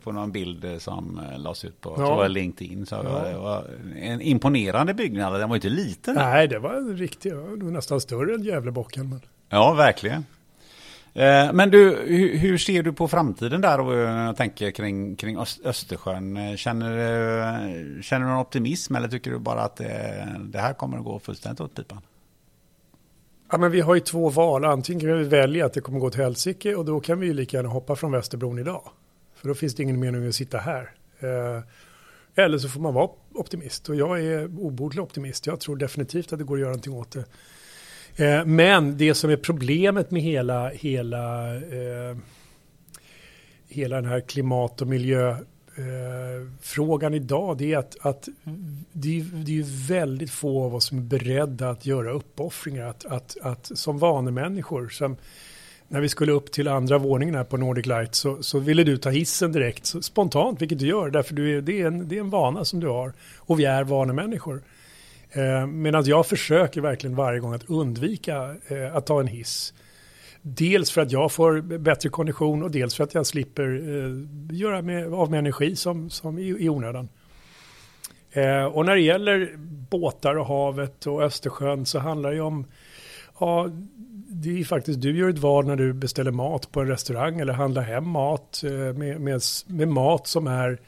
på 0.02 0.12
någon 0.12 0.32
bild 0.32 0.64
eh, 0.64 0.78
som 0.78 1.20
lades 1.36 1.64
ut 1.64 1.80
på 1.80 1.94
Ja. 1.98 2.26
LinkedIn. 2.28 2.86
Så 2.86 2.94
Ja. 2.94 3.38
var 3.40 3.64
en 4.00 4.20
imponerande 4.20 4.94
byggnad, 4.94 5.40
den 5.40 5.48
var 5.48 5.56
inte 5.56 5.68
liten. 5.68 6.14
Nej, 6.14 6.48
det 6.48 6.58
var 6.58 6.74
en 6.74 6.96
riktig, 6.96 7.32
nästan 7.62 8.00
större 8.00 8.34
än 8.34 8.42
Gävlebocken. 8.42 9.08
Men... 9.08 9.20
Ja, 9.48 9.72
verkligen. 9.74 10.24
Men 11.52 11.70
du, 11.70 11.96
hur, 12.38 12.58
ser 12.58 12.82
du 12.82 12.92
på 12.92 13.08
framtiden 13.08 13.60
där 13.60 13.80
och 13.80 13.94
jag 13.94 14.36
tänker 14.36 14.70
kring, 14.70 15.16
kring 15.16 15.36
Öst- 15.38 15.60
Östersjön? 15.64 16.56
Känner, 16.56 16.90
du- 17.96 18.02
känner 18.02 18.26
du 18.26 18.32
någon 18.32 18.40
optimism 18.40 18.94
eller 18.96 19.08
tycker 19.08 19.30
du 19.30 19.38
bara 19.38 19.60
att 19.62 19.76
det, 19.76 20.28
det 20.40 20.58
här 20.58 20.72
kommer 20.72 20.98
att 20.98 21.04
gå 21.04 21.18
fullständigt 21.18 21.60
åt 21.60 21.74
pipan? 21.74 21.98
Ja, 23.52 23.58
men 23.58 23.70
vi 23.70 23.80
har 23.80 23.94
ju 23.94 24.00
två 24.00 24.28
val. 24.28 24.64
Antingen 24.64 25.00
kan 25.00 25.18
vi 25.18 25.24
välja 25.24 25.66
att 25.66 25.72
det 25.72 25.80
kommer 25.80 25.98
gå 25.98 26.10
till 26.10 26.20
helsike 26.20 26.74
och 26.74 26.84
då 26.84 27.00
kan 27.00 27.20
vi 27.20 27.26
ju 27.26 27.34
lika 27.34 27.56
gärna 27.56 27.68
hoppa 27.68 27.96
från 27.96 28.12
Västerbron 28.12 28.58
idag. 28.58 28.82
För 29.34 29.48
då 29.48 29.54
finns 29.54 29.74
det 29.74 29.82
ingen 29.82 30.00
mening 30.00 30.28
att 30.28 30.34
sitta 30.34 30.58
här. 30.58 30.90
Eh, 31.20 31.62
eller 32.34 32.58
så 32.58 32.68
får 32.68 32.80
man 32.80 32.94
vara 32.94 33.10
optimist 33.34 33.88
och 33.88 33.96
jag 33.96 34.22
är 34.22 34.44
obotlig 34.44 35.02
optimist. 35.02 35.46
Jag 35.46 35.60
tror 35.60 35.76
definitivt 35.76 36.32
att 36.32 36.38
det 36.38 36.44
går 36.44 36.54
att 36.54 36.60
göra 36.60 36.70
någonting 36.70 36.94
åt 36.94 37.10
det. 37.10 37.24
Eh, 38.24 38.44
men 38.44 38.96
det 38.96 39.14
som 39.14 39.30
är 39.30 39.36
problemet 39.36 40.10
med 40.10 40.22
hela, 40.22 40.68
hela, 40.68 41.54
eh, 41.56 42.16
hela 43.68 43.96
den 43.96 44.10
här 44.10 44.20
klimat 44.20 44.80
och 44.80 44.88
miljö 44.88 45.36
eh, 45.80 46.48
frågan 46.60 47.14
idag 47.14 47.58
det 47.58 47.72
är 47.72 47.78
att, 47.78 47.96
att 48.00 48.28
det, 48.92 49.20
är, 49.20 49.24
det 49.44 49.58
är 49.58 49.88
väldigt 49.88 50.30
få 50.30 50.64
av 50.64 50.74
oss 50.74 50.84
som 50.84 50.98
är 50.98 51.02
beredda 51.02 51.70
att 51.70 51.86
göra 51.86 52.12
uppoffringar. 52.12 52.86
Att, 52.86 53.06
att, 53.06 53.36
att 53.42 53.70
som 53.74 53.98
vanemänniskor, 53.98 54.88
som 54.88 55.16
när 55.88 56.00
vi 56.00 56.08
skulle 56.08 56.32
upp 56.32 56.52
till 56.52 56.68
andra 56.68 56.98
våningen 56.98 57.34
här 57.34 57.44
på 57.44 57.56
Nordic 57.56 57.86
Light 57.86 58.14
så, 58.14 58.42
så 58.42 58.58
ville 58.58 58.84
du 58.84 58.96
ta 58.96 59.10
hissen 59.10 59.52
direkt 59.52 59.86
så, 59.86 60.02
spontant, 60.02 60.62
vilket 60.62 60.78
du 60.78 60.86
gör, 60.86 61.10
därför 61.10 61.34
du 61.34 61.56
är, 61.56 61.60
det, 61.60 61.80
är 61.80 61.86
en, 61.86 62.08
det 62.08 62.16
är 62.16 62.20
en 62.20 62.30
vana 62.30 62.64
som 62.64 62.80
du 62.80 62.86
har. 62.86 63.12
Och 63.36 63.60
vi 63.60 63.64
är 63.64 63.84
vanemänniskor. 63.84 64.62
Eh, 65.30 65.66
Medan 65.66 66.04
jag 66.04 66.26
försöker 66.26 66.80
verkligen 66.80 67.16
varje 67.16 67.40
gång 67.40 67.54
att 67.54 67.70
undvika 67.70 68.56
eh, 68.68 68.96
att 68.96 69.06
ta 69.06 69.20
en 69.20 69.26
hiss. 69.26 69.74
Dels 70.42 70.90
för 70.90 71.00
att 71.00 71.12
jag 71.12 71.32
får 71.32 71.60
bättre 71.78 72.08
kondition 72.08 72.62
och 72.62 72.70
dels 72.70 72.94
för 72.94 73.04
att 73.04 73.14
jag 73.14 73.26
slipper 73.26 73.64
eh, 73.64 74.56
göra 74.56 74.82
med, 74.82 75.14
av 75.14 75.30
med 75.30 75.38
energi 75.38 75.76
som, 75.76 76.10
som 76.10 76.38
i, 76.38 76.48
i 76.48 76.68
onödan. 76.68 77.08
Eh, 78.32 78.64
och 78.64 78.86
när 78.86 78.94
det 78.94 79.00
gäller 79.00 79.54
båtar 79.90 80.34
och 80.38 80.46
havet 80.46 81.06
och 81.06 81.22
Östersjön 81.22 81.86
så 81.86 81.98
handlar 81.98 82.30
det 82.30 82.36
ju 82.36 82.42
om, 82.42 82.66
ja, 83.40 83.70
det 84.28 84.60
är 84.60 84.64
faktiskt, 84.64 85.00
du 85.00 85.18
gör 85.18 85.28
ett 85.28 85.38
val 85.38 85.66
när 85.66 85.76
du 85.76 85.92
beställer 85.92 86.30
mat 86.30 86.72
på 86.72 86.80
en 86.80 86.88
restaurang 86.88 87.40
eller 87.40 87.52
handlar 87.52 87.82
hem 87.82 88.08
mat 88.08 88.62
eh, 88.64 88.70
med, 88.70 89.20
med, 89.20 89.40
med 89.66 89.88
mat 89.88 90.26
som 90.26 90.46
är 90.46 90.80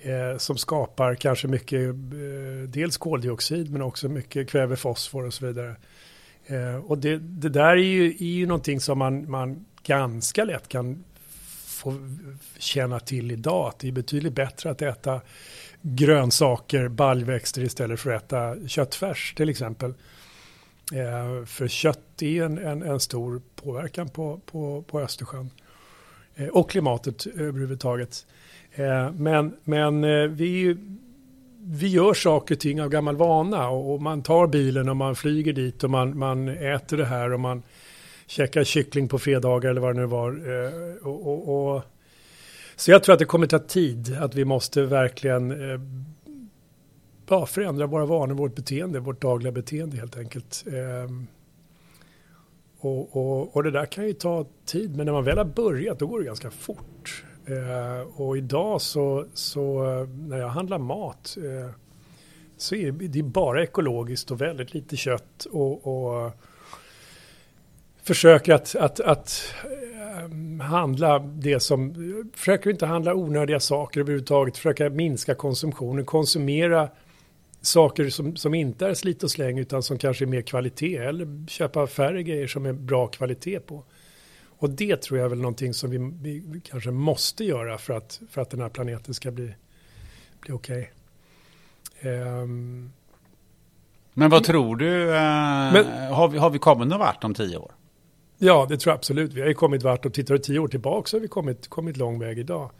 eh, 0.00 0.38
som 0.38 0.56
skapar 0.56 1.14
kanske 1.14 1.48
mycket, 1.48 1.88
eh, 1.88 2.68
dels 2.68 2.96
koldioxid 2.96 3.70
men 3.70 3.82
också 3.82 4.08
mycket 4.08 4.48
kväve, 4.48 4.76
fosfor 4.76 5.26
och 5.26 5.34
så 5.34 5.46
vidare. 5.46 5.76
Eh, 6.46 6.76
och 6.76 6.98
det, 6.98 7.18
det 7.18 7.48
där 7.48 7.70
är 7.70 7.76
ju, 7.76 8.06
är 8.06 8.22
ju 8.22 8.46
någonting 8.46 8.80
som 8.80 8.98
man, 8.98 9.30
man 9.30 9.64
ganska 9.82 10.44
lätt 10.44 10.68
kan 10.68 11.04
få 11.66 11.94
känna 12.58 13.00
till 13.00 13.30
idag. 13.30 13.68
Att 13.68 13.78
det 13.78 13.88
är 13.88 13.92
betydligt 13.92 14.32
bättre 14.32 14.70
att 14.70 14.82
äta 14.82 15.20
grönsaker, 15.82 16.88
baljväxter 16.88 17.62
istället 17.62 18.00
för 18.00 18.10
att 18.10 18.22
äta 18.22 18.68
köttfärs 18.68 19.34
till 19.36 19.48
exempel. 19.48 19.94
Eh, 20.92 21.44
för 21.44 21.68
kött 21.68 22.22
är 22.22 22.42
en, 22.42 22.58
en, 22.58 22.82
en 22.82 23.00
stor 23.00 23.42
påverkan 23.54 24.08
på, 24.08 24.40
på, 24.46 24.82
på 24.82 25.00
Östersjön. 25.00 25.50
Eh, 26.34 26.48
och 26.48 26.70
klimatet 26.70 27.26
överhuvudtaget. 27.26 28.26
Eh, 28.72 29.12
men 29.12 29.56
men 29.64 30.04
eh, 30.04 30.26
vi, 30.28 30.76
vi 31.64 31.88
gör 31.88 32.14
saker 32.14 32.54
och 32.54 32.60
ting 32.60 32.82
av 32.82 32.88
gammal 32.88 33.16
vana 33.16 33.68
och, 33.68 33.94
och 33.94 34.02
man 34.02 34.22
tar 34.22 34.46
bilen 34.46 34.88
och 34.88 34.96
man 34.96 35.16
flyger 35.16 35.52
dit 35.52 35.84
och 35.84 35.90
man, 35.90 36.18
man 36.18 36.48
äter 36.48 36.96
det 36.96 37.04
här 37.04 37.32
och 37.32 37.40
man 37.40 37.62
käkar 38.26 38.64
kyckling 38.64 39.08
på 39.08 39.18
fredagar 39.18 39.70
eller 39.70 39.80
vad 39.80 39.94
det 39.94 40.00
nu 40.00 40.06
var. 40.06 40.30
Eh, 40.30 41.06
och, 41.06 41.26
och, 41.26 41.74
och, 41.74 41.82
så 42.76 42.90
jag 42.90 43.02
tror 43.02 43.12
att 43.12 43.18
det 43.18 43.24
kommer 43.24 43.46
ta 43.46 43.58
tid 43.58 44.16
att 44.20 44.34
vi 44.34 44.44
måste 44.44 44.82
verkligen 44.82 45.50
eh, 45.50 45.80
ja, 47.28 47.46
förändra 47.46 47.86
våra 47.86 48.06
vanor, 48.06 48.34
vårt 48.34 48.54
beteende, 48.54 49.00
vårt 49.00 49.20
dagliga 49.20 49.52
beteende 49.52 49.96
helt 49.96 50.18
enkelt. 50.18 50.64
Eh, 50.66 51.12
och, 52.80 53.16
och, 53.16 53.56
och 53.56 53.62
det 53.62 53.70
där 53.70 53.86
kan 53.86 54.06
ju 54.06 54.12
ta 54.12 54.46
tid, 54.64 54.96
men 54.96 55.06
när 55.06 55.12
man 55.12 55.24
väl 55.24 55.38
har 55.38 55.44
börjat 55.44 55.98
då 55.98 56.06
går 56.06 56.18
det 56.18 56.26
ganska 56.26 56.50
fort. 56.50 57.24
Eh, 57.46 58.20
och 58.20 58.36
idag 58.36 58.80
så, 58.80 59.26
så 59.34 59.84
eh, 59.84 60.08
när 60.08 60.38
jag 60.38 60.48
handlar 60.48 60.78
mat 60.78 61.36
eh, 61.38 61.74
så 62.56 62.74
är 62.74 62.92
det, 62.92 63.22
bara 63.22 63.62
ekologiskt 63.62 64.30
och 64.30 64.40
väldigt 64.40 64.74
lite 64.74 64.96
kött 64.96 65.46
och, 65.50 65.86
och 65.86 66.32
försöker 68.02 68.54
att, 68.54 68.76
att, 68.76 69.00
att 69.00 69.54
eh, 69.64 70.64
handla 70.66 71.18
det 71.18 71.60
som, 71.60 71.94
försöker 72.34 72.70
inte 72.70 72.86
handla 72.86 73.14
onödiga 73.14 73.60
saker 73.60 74.00
överhuvudtaget, 74.00 74.56
försöka 74.56 74.90
minska 74.90 75.34
konsumtionen, 75.34 76.04
konsumera 76.04 76.88
saker 77.60 78.10
som, 78.10 78.36
som 78.36 78.54
inte 78.54 78.86
är 78.86 78.94
slit 78.94 79.22
och 79.22 79.30
släng 79.30 79.58
utan 79.58 79.82
som 79.82 79.98
kanske 79.98 80.24
är 80.24 80.26
mer 80.26 80.42
kvalitet 80.42 80.96
eller 80.96 81.46
köpa 81.48 81.86
färre 81.86 82.22
grejer 82.22 82.46
som 82.46 82.66
är 82.66 82.72
bra 82.72 83.06
kvalitet 83.06 83.60
på. 83.60 83.84
Och 84.62 84.70
det 84.70 85.02
tror 85.02 85.18
jag 85.18 85.24
är 85.24 85.28
väl 85.28 85.38
någonting 85.38 85.74
som 85.74 85.90
vi, 86.22 86.42
vi 86.46 86.60
kanske 86.60 86.90
måste 86.90 87.44
göra 87.44 87.78
för 87.78 87.94
att, 87.94 88.20
för 88.30 88.42
att 88.42 88.50
den 88.50 88.60
här 88.60 88.68
planeten 88.68 89.14
ska 89.14 89.30
bli, 89.30 89.54
bli 90.40 90.52
okej. 90.54 90.92
Ehm, 92.00 92.92
Men 94.14 94.30
vad 94.30 94.44
tror 94.44 94.76
du, 94.76 95.02
eh, 95.02 95.72
Men- 95.72 96.12
har, 96.12 96.28
vi, 96.28 96.38
har 96.38 96.50
vi 96.50 96.58
kommit 96.58 96.88
någon 96.88 96.98
vart 96.98 97.24
om 97.24 97.34
tio 97.34 97.56
år? 97.56 97.72
Ja, 98.38 98.66
det 98.68 98.76
tror 98.76 98.90
jag 98.90 98.96
absolut. 98.98 99.32
Vi 99.32 99.40
har 99.40 99.48
ju 99.48 99.54
kommit 99.54 99.82
vart 99.82 100.06
och 100.06 100.14
tittar 100.14 100.34
du 100.34 100.38
tio 100.38 100.58
år 100.58 100.68
tillbaka 100.68 101.08
så 101.08 101.16
har 101.16 101.20
vi 101.22 101.28
kommit, 101.28 101.68
kommit 101.68 101.96
lång 101.96 102.18
väg 102.18 102.38
idag. 102.38 102.70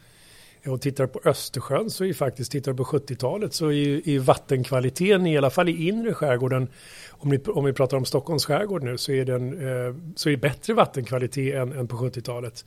Och 0.66 0.80
tittar 0.80 1.06
på 1.06 1.20
Östersjön 1.24 1.90
så 1.90 2.04
är 2.04 2.08
ju 2.08 2.14
faktiskt, 2.14 2.52
tittar 2.52 2.72
du 2.72 2.76
på 2.76 2.84
70-talet 2.84 3.54
så 3.54 3.66
är 3.66 3.72
ju, 3.72 4.02
är 4.04 4.18
vattenkvaliteten 4.18 5.26
i 5.26 5.38
alla 5.38 5.50
fall 5.50 5.68
i 5.68 5.88
inre 5.88 6.14
skärgården, 6.14 6.68
om 7.10 7.30
vi, 7.30 7.38
om 7.38 7.64
vi 7.64 7.72
pratar 7.72 7.96
om 7.96 8.04
Stockholms 8.04 8.44
skärgård 8.44 8.82
nu, 8.82 8.98
så 8.98 9.12
är 9.12 9.24
den 9.24 9.52
eh, 9.52 9.94
så 10.16 10.30
är 10.30 10.36
bättre 10.36 10.74
vattenkvalitet 10.74 11.54
än, 11.54 11.72
än 11.72 11.88
på 11.88 11.96
70-talet. 11.96 12.64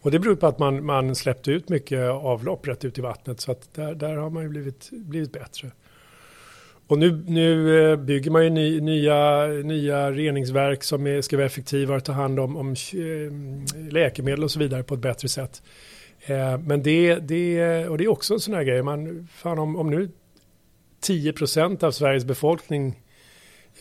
Och 0.00 0.10
det 0.10 0.18
beror 0.18 0.36
på 0.36 0.46
att 0.46 0.58
man, 0.58 0.84
man 0.84 1.14
släppte 1.14 1.50
ut 1.50 1.68
mycket 1.68 2.10
avlopp 2.10 2.68
rätt 2.68 2.84
ut 2.84 2.98
i 2.98 3.00
vattnet 3.00 3.40
så 3.40 3.52
att 3.52 3.74
där, 3.74 3.94
där 3.94 4.16
har 4.16 4.30
man 4.30 4.42
ju 4.42 4.48
blivit, 4.48 4.90
blivit 4.90 5.32
bättre. 5.32 5.70
Och 6.86 6.98
nu, 6.98 7.24
nu 7.26 7.80
eh, 7.90 7.96
bygger 7.96 8.30
man 8.30 8.44
ju 8.44 8.50
ny, 8.50 8.80
nya, 8.80 9.46
nya 9.46 10.10
reningsverk 10.10 10.84
som 10.84 11.06
är, 11.06 11.22
ska 11.22 11.36
vara 11.36 11.46
effektivare, 11.46 12.00
ta 12.00 12.12
hand 12.12 12.40
om, 12.40 12.56
om 12.56 12.70
eh, 12.70 13.92
läkemedel 13.92 14.44
och 14.44 14.50
så 14.50 14.58
vidare 14.58 14.82
på 14.82 14.94
ett 14.94 15.00
bättre 15.00 15.28
sätt. 15.28 15.62
Eh, 16.26 16.58
men 16.58 16.82
det, 16.82 17.14
det, 17.14 17.88
och 17.88 17.98
det 17.98 18.04
är 18.04 18.08
också 18.08 18.34
en 18.34 18.40
sån 18.40 18.54
här 18.54 18.62
grej, 18.62 18.82
man, 18.82 19.28
fan 19.32 19.58
om, 19.58 19.76
om 19.76 19.90
nu 19.90 20.10
10% 21.06 21.84
av 21.84 21.90
Sveriges 21.90 22.24
befolkning 22.24 23.00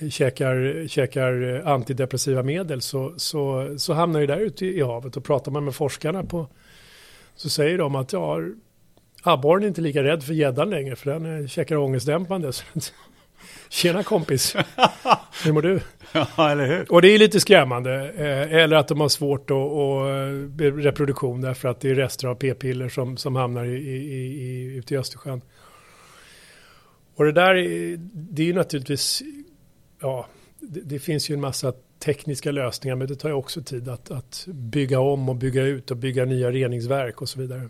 käkar, 0.09 0.87
käkar 0.87 1.61
antidepressiva 1.65 2.43
medel 2.43 2.81
så, 2.81 3.13
så, 3.17 3.73
så 3.77 3.93
hamnar 3.93 4.19
det 4.19 4.27
där 4.27 4.39
ute 4.39 4.65
i, 4.65 4.81
havet 4.81 5.17
och 5.17 5.23
pratar 5.23 5.51
man 5.51 5.65
med 5.65 5.75
forskarna 5.75 6.23
på 6.23 6.47
så 7.35 7.49
säger 7.49 7.77
de 7.77 7.95
att 7.95 8.13
ja, 8.13 8.39
abborren 9.23 9.63
är 9.63 9.67
inte 9.67 9.81
lika 9.81 10.03
rädd 10.03 10.23
för 10.23 10.33
gäddan 10.33 10.69
längre 10.69 10.95
för 10.95 11.11
den 11.11 11.41
eh, 11.41 11.47
käkar 11.47 11.75
ångestdämpande. 11.75 12.53
Så 12.53 12.63
Tjena 13.73 14.03
kompis, 14.03 14.55
hur 15.43 15.51
mår 15.51 15.61
du? 15.61 15.79
Ja, 16.37 16.51
eller 16.51 16.67
hur? 16.67 16.91
Och 16.91 17.01
det 17.01 17.07
är 17.07 17.19
lite 17.19 17.39
skrämmande. 17.39 18.09
Eh, 18.09 18.53
eller 18.63 18.77
att 18.77 18.87
de 18.87 19.01
har 19.01 19.09
svårt 19.09 19.51
att, 19.51 19.57
eh, 19.57 20.73
reproduktion 20.75 21.41
därför 21.41 21.67
att 21.67 21.79
det 21.79 21.89
är 21.89 21.95
rester 21.95 22.27
av 22.27 22.35
p-piller 22.35 22.89
som, 22.89 23.17
som 23.17 23.35
hamnar 23.35 23.65
i, 23.65 23.75
i, 23.75 23.97
i, 24.43 24.75
ute 24.75 24.93
i 24.93 24.97
Östersjön. 24.97 25.41
Och 27.15 27.25
det 27.25 27.31
där 27.31 27.55
är, 27.55 27.97
det 28.13 28.41
är 28.41 28.45
ju 28.45 28.53
naturligtvis, 28.53 29.23
ja, 30.01 30.27
det, 30.59 30.81
det, 30.81 30.99
finns 30.99 31.29
ju 31.29 31.33
en 31.33 31.41
massa 31.41 31.73
tekniska 31.99 32.51
lösningar 32.51 32.95
men 32.95 33.07
det 33.07 33.15
tar 33.15 33.29
ju 33.29 33.35
också 33.35 33.61
tid 33.61 33.89
att, 33.89 34.11
att 34.11 34.45
bygga 34.47 34.99
om 34.99 35.29
och 35.29 35.35
bygga 35.35 35.63
ut 35.63 35.91
och 35.91 35.97
bygga 35.97 36.25
nya 36.25 36.51
reningsverk 36.51 37.21
och 37.21 37.29
så 37.29 37.39
vidare. 37.39 37.69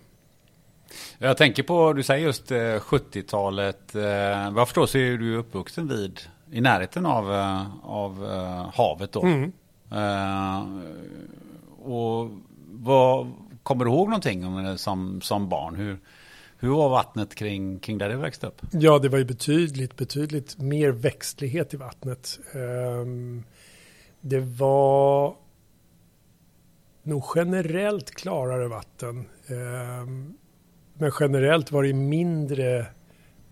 Jag 1.17 1.37
tänker 1.37 1.63
på, 1.63 1.93
du 1.93 2.03
säger 2.03 2.25
just 2.25 2.51
70-talet. 2.51 3.95
Eh, 3.95 4.01
vad 4.51 4.61
jag 4.61 4.67
förstår 4.67 4.85
så 4.85 4.97
är 4.97 5.17
du 5.17 5.35
uppvuxen 5.35 5.87
vid, 5.87 6.19
i 6.51 6.61
närheten 6.61 7.05
av, 7.05 7.33
eh, 7.33 7.85
av 7.85 8.25
eh, 8.25 8.69
havet 8.73 9.11
då. 9.11 9.21
Mm. 9.21 9.51
och 11.83 12.31
vad, 12.71 13.31
kommer 13.63 13.85
du 13.85 13.91
ihåg 13.91 14.07
någonting 14.09 14.45
om 14.45 14.77
som, 14.77 15.21
som 15.21 15.49
barn? 15.49 15.75
Hur, 15.75 15.99
hur 16.57 16.69
var 16.69 16.89
vattnet 16.89 17.35
kring, 17.35 17.79
kring 17.79 17.97
där 17.97 18.09
du 18.09 18.15
växte 18.15 18.47
upp? 18.47 18.61
Ja, 18.71 18.99
det 18.99 19.09
var 19.09 19.17
ju 19.17 19.25
betydligt, 19.25 19.95
betydligt 19.95 20.57
mer 20.57 20.91
växtlighet 20.91 21.73
i 21.73 21.77
vattnet. 21.77 22.39
Um, 22.53 23.43
det 24.21 24.39
var 24.39 25.35
nog 27.03 27.23
generellt 27.35 28.11
klarare 28.11 28.67
vatten. 28.67 29.25
Men 30.93 31.11
generellt 31.19 31.71
var 31.71 31.83
det 31.83 31.93
mindre 31.93 32.85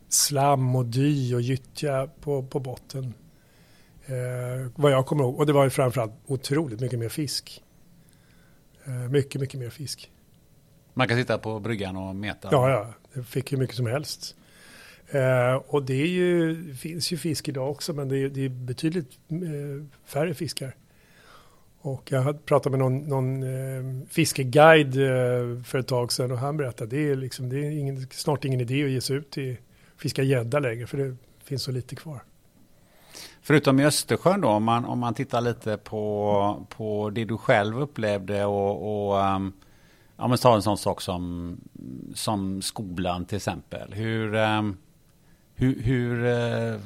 slam 0.10 0.76
och 0.76 0.86
dy 0.86 1.36
och 1.36 1.42
gyttja 1.42 2.10
på, 2.22 2.44
på 2.44 2.60
botten. 2.60 3.14
Eh, 4.06 4.72
vad 4.76 4.92
jag 4.92 5.06
kommer 5.06 5.24
ihåg. 5.24 5.40
Och 5.40 5.46
det 5.46 5.54
var 5.54 5.64
ju 5.64 5.70
framförallt 5.70 6.14
otroligt 6.28 6.80
mycket 6.80 7.00
mer 7.00 7.10
fisk. 7.10 7.64
Eh, 8.86 8.94
mycket, 8.94 9.42
mycket 9.42 9.60
mer 9.60 9.70
fisk. 9.70 10.12
Man 10.94 11.08
kan 11.08 11.18
sitta 11.18 11.38
på 11.38 11.60
bryggan 11.60 11.98
och 11.98 12.16
meta? 12.16 12.50
Ja, 12.52 12.70
ja. 12.70 12.94
Det 13.14 13.24
fick 13.24 13.54
hur 13.54 13.58
mycket 13.58 13.76
som 13.76 13.86
helst. 13.86 14.36
Eh, 15.12 15.56
och 15.56 15.84
det 15.84 16.08
ju, 16.08 16.74
finns 16.74 17.12
ju 17.12 17.18
fisk 17.18 17.48
idag 17.48 17.72
också, 17.72 17.94
men 17.94 18.10
det 18.10 18.18
är, 18.18 18.30
det 18.30 18.46
är 18.46 18.50
betydligt 18.50 19.20
eh, 19.30 19.38
färre 20.06 20.34
fiskar. 20.34 20.76
Och 21.84 22.12
jag 22.12 22.22
hade 22.22 22.40
pratat 22.40 22.72
med 22.72 22.80
någon, 22.80 22.98
någon 22.98 23.44
eh, 23.44 24.08
fiskeguide 24.10 24.96
eh, 24.96 25.64
för 25.64 25.78
ett 25.78 25.88
tag 25.88 26.12
sedan 26.12 26.32
och 26.32 26.38
han 26.38 26.58
berättade 26.58 26.84
att 26.84 26.90
det 26.90 27.10
är, 27.10 27.16
liksom, 27.16 27.50
det 27.50 27.58
är 27.58 27.72
ingen, 27.72 28.08
snart 28.12 28.46
ingen 28.46 28.62
idé 28.62 28.84
att 28.84 28.92
ge 28.92 29.02
sig 29.02 29.16
ut 29.16 29.32
till 29.32 29.58
fiska 29.98 30.24
gädda 30.24 30.60
längre 30.60 30.88
för 30.88 30.98
det 30.98 31.16
finns 31.44 31.64
så 31.64 31.72
lite 31.72 31.96
kvar. 31.96 32.24
Förutom 33.42 33.80
i 33.80 33.86
Östersjön 33.86 34.42
då, 34.42 34.48
om 34.48 34.64
man, 34.64 34.86
om 34.86 35.00
man 35.00 35.14
tittar 35.14 35.42
lite 35.42 35.78
på, 35.78 36.66
på 36.70 37.10
det 37.10 37.26
du 37.26 37.38
själv 37.38 37.80
upplevde 37.80 38.46
och, 38.46 39.12
och 39.12 39.36
um, 39.36 39.54
ja, 40.18 40.28
men 40.28 40.38
ta 40.38 40.56
en 40.56 40.62
sån 40.62 40.78
sak 40.78 41.02
som, 41.02 41.58
som 42.16 42.62
skolan 42.62 43.26
till 43.26 43.36
exempel. 43.36 43.94
Hur, 43.94 44.36
um, 44.36 44.78
hur, 45.56 45.82
hur 45.82 46.26
uh, 46.26 46.80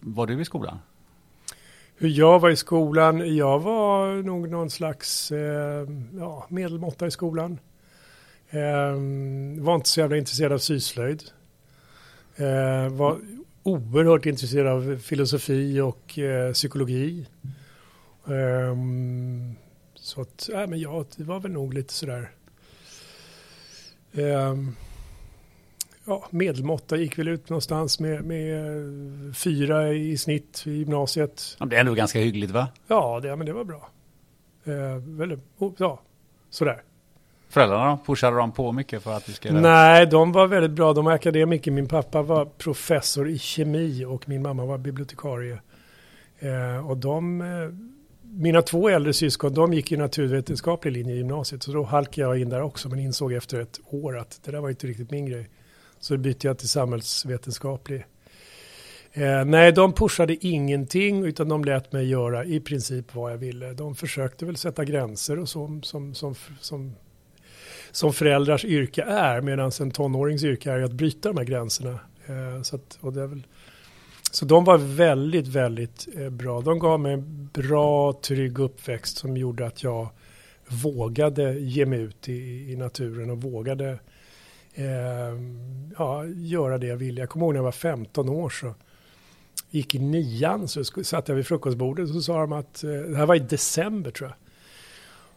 var 0.00 0.26
du 0.26 0.40
i 0.40 0.44
skolan? 0.44 0.78
Hur 2.00 2.08
jag 2.08 2.38
var 2.38 2.50
i 2.50 2.56
skolan? 2.56 3.36
Jag 3.36 3.58
var 3.58 4.22
nog 4.22 4.48
någon 4.48 4.70
slags 4.70 5.32
eh, 5.32 5.88
ja, 6.18 6.46
medelmåtta 6.48 7.06
i 7.06 7.10
skolan. 7.10 7.58
Eh, 8.50 8.92
var 9.62 9.74
inte 9.74 9.88
så 9.88 10.00
jävla 10.00 10.16
intresserad 10.16 10.52
av 10.52 10.58
syslöjd. 10.58 11.22
Eh, 12.36 12.88
var 12.88 13.20
oerhört 13.62 14.26
intresserad 14.26 14.66
av 14.66 14.98
filosofi 14.98 15.80
och 15.80 16.18
eh, 16.18 16.52
psykologi. 16.52 17.26
Ehm, 18.26 19.54
så 19.94 20.20
att, 20.20 20.48
äh, 20.48 20.66
men 20.66 20.80
ja, 20.80 21.04
det 21.16 21.24
var 21.24 21.40
väl 21.40 21.52
nog 21.52 21.74
lite 21.74 21.94
sådär. 21.94 22.30
Um, 24.12 24.76
ja, 26.08 26.26
medelmåtta 26.30 26.96
gick 26.96 27.18
väl 27.18 27.28
ut 27.28 27.48
någonstans 27.48 28.00
med, 28.00 28.24
med 28.24 29.36
fyra 29.36 29.92
i 29.92 30.18
snitt 30.18 30.62
i 30.66 30.70
gymnasiet. 30.70 31.56
det 31.66 31.76
är 31.76 31.80
ändå 31.80 31.94
ganska 31.94 32.18
hyggligt 32.18 32.50
va? 32.50 32.68
Ja, 32.86 33.20
det, 33.22 33.36
men 33.36 33.46
det 33.46 33.52
var 33.52 33.64
bra. 33.64 33.88
Eh, 34.64 34.96
väldigt, 35.04 35.40
ja, 35.78 36.00
sådär. 36.50 36.82
Föräldrarna? 37.48 37.98
Pushade 38.06 38.36
de 38.36 38.52
på 38.52 38.72
mycket 38.72 39.02
för 39.02 39.16
att 39.16 39.26
du 39.26 39.32
skulle... 39.32 39.60
Nej, 39.60 40.06
de 40.06 40.32
var 40.32 40.46
väldigt 40.46 40.70
bra. 40.70 40.92
De 40.92 41.04
var 41.04 41.12
akademiker. 41.12 41.70
Min 41.70 41.88
pappa 41.88 42.22
var 42.22 42.44
professor 42.44 43.28
i 43.28 43.38
kemi 43.38 44.04
och 44.04 44.28
min 44.28 44.42
mamma 44.42 44.64
var 44.64 44.78
bibliotekarie. 44.78 45.58
Eh, 46.38 46.90
och 46.90 46.96
de, 46.96 47.40
eh, 47.40 47.46
mina 48.22 48.62
två 48.62 48.88
äldre 48.88 49.12
syskon, 49.12 49.54
de 49.54 49.72
gick 49.72 49.90
ju 49.90 49.96
naturvetenskaplig 49.96 50.92
linje 50.92 51.14
i 51.14 51.18
gymnasiet. 51.18 51.62
Så 51.62 51.72
då 51.72 51.82
halkade 51.82 52.26
jag 52.26 52.40
in 52.40 52.48
där 52.48 52.62
också, 52.62 52.88
men 52.88 52.98
insåg 52.98 53.32
efter 53.32 53.60
ett 53.60 53.80
år 53.86 54.18
att 54.18 54.40
det 54.44 54.50
där 54.50 54.60
var 54.60 54.70
inte 54.70 54.86
riktigt 54.86 55.10
min 55.10 55.26
grej. 55.26 55.48
Så 56.00 56.16
bytte 56.16 56.46
jag 56.46 56.58
till 56.58 56.68
samhällsvetenskaplig. 56.68 58.04
Eh, 59.12 59.44
nej, 59.44 59.72
de 59.72 59.92
pushade 59.92 60.46
ingenting 60.46 61.24
utan 61.24 61.48
de 61.48 61.64
lät 61.64 61.92
mig 61.92 62.08
göra 62.08 62.44
i 62.44 62.60
princip 62.60 63.14
vad 63.14 63.32
jag 63.32 63.38
ville. 63.38 63.72
De 63.72 63.94
försökte 63.94 64.46
väl 64.46 64.56
sätta 64.56 64.84
gränser 64.84 65.38
och 65.38 65.48
så, 65.48 65.80
som, 65.82 66.14
som, 66.14 66.34
som, 66.60 66.94
som 67.90 68.12
föräldrars 68.12 68.64
yrke 68.64 69.02
är 69.02 69.40
medan 69.40 69.70
en 69.80 69.90
tonårings 69.90 70.44
yrke 70.44 70.72
är 70.72 70.82
att 70.82 70.92
bryta 70.92 71.28
de 71.28 71.38
här 71.38 71.44
gränserna. 71.44 71.98
Eh, 72.26 72.62
så, 72.62 72.76
att, 72.76 72.98
och 73.00 73.12
det 73.12 73.22
är 73.22 73.26
väl, 73.26 73.46
så 74.30 74.44
de 74.44 74.64
var 74.64 74.78
väldigt, 74.78 75.46
väldigt 75.46 76.08
eh, 76.16 76.30
bra. 76.30 76.60
De 76.60 76.78
gav 76.78 77.00
mig 77.00 77.12
en 77.12 77.50
bra, 77.52 78.12
trygg 78.12 78.58
uppväxt 78.58 79.16
som 79.16 79.36
gjorde 79.36 79.66
att 79.66 79.82
jag 79.82 80.08
vågade 80.68 81.58
ge 81.58 81.86
mig 81.86 82.00
ut 82.00 82.28
i, 82.28 82.72
i 82.72 82.76
naturen 82.76 83.30
och 83.30 83.42
vågade 83.42 83.98
eh, 84.78 85.40
ja, 85.98 86.26
göra 86.26 86.78
det 86.78 86.86
jag 86.86 86.96
ville. 86.96 87.20
Jag 87.20 87.28
kommer 87.28 87.46
ihåg 87.46 87.52
när 87.54 87.58
jag 87.58 87.64
var 87.64 87.72
15 87.72 88.28
år 88.28 88.50
så 88.50 88.74
gick 89.70 89.94
i 89.94 89.98
nian 89.98 90.68
så 90.68 90.84
satt 90.84 91.28
jag 91.28 91.34
vid 91.34 91.46
frukostbordet 91.46 92.08
och 92.08 92.14
så 92.14 92.22
sa 92.22 92.40
de 92.40 92.52
att, 92.52 92.84
eh, 92.84 92.90
det 92.90 93.16
här 93.16 93.26
var 93.26 93.34
i 93.34 93.38
december 93.38 94.10
tror 94.10 94.28
jag. 94.28 94.36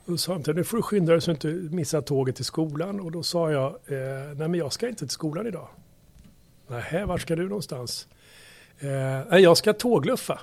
Och 0.06 0.12
då 0.12 0.18
sa 0.18 0.38
de, 0.38 0.54
nu 0.54 0.64
får 0.64 0.78
du 0.78 0.84
skynda 0.84 1.12
dig 1.12 1.22
så 1.22 1.32
att 1.32 1.40
du 1.40 1.62
inte 1.64 1.76
missar 1.76 2.02
tåget 2.02 2.36
till 2.36 2.46
skolan. 2.46 3.00
Och 3.00 3.12
då 3.12 3.24
sa 3.24 3.52
jag, 3.52 3.68
eh, 3.68 4.36
nej 4.36 4.48
men 4.48 4.54
jag 4.54 4.74
ska 4.74 4.88
inte 4.88 5.00
till 5.00 5.10
skolan 5.10 5.48
idag. 5.48 5.68
Nej, 6.68 7.06
var 7.06 7.18
ska 7.18 7.36
du 7.36 7.44
någonstans? 7.44 8.08
Eh, 8.80 9.38
jag 9.38 9.58
ska 9.58 9.74
tågluffa. 9.74 10.40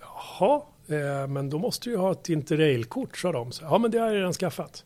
Jaha, 0.00 0.62
eh, 0.88 1.26
men 1.26 1.50
då 1.50 1.58
måste 1.58 1.90
du 1.90 1.96
ha 1.96 2.12
ett 2.12 2.28
interrailkort, 2.28 3.18
sa 3.18 3.32
de. 3.32 3.52
Så, 3.52 3.64
ja, 3.64 3.78
men 3.78 3.90
det 3.90 3.98
har 3.98 4.06
jag 4.06 4.16
redan 4.16 4.32
skaffat. 4.32 4.84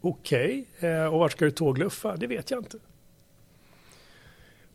Okej, 0.00 0.64
okay. 0.78 1.06
Och 1.06 1.18
vart 1.18 1.32
ska 1.32 1.44
du 1.44 1.50
tågluffa? 1.50 2.16
Det 2.16 2.26
vet 2.26 2.50
jag 2.50 2.60
inte. 2.60 2.78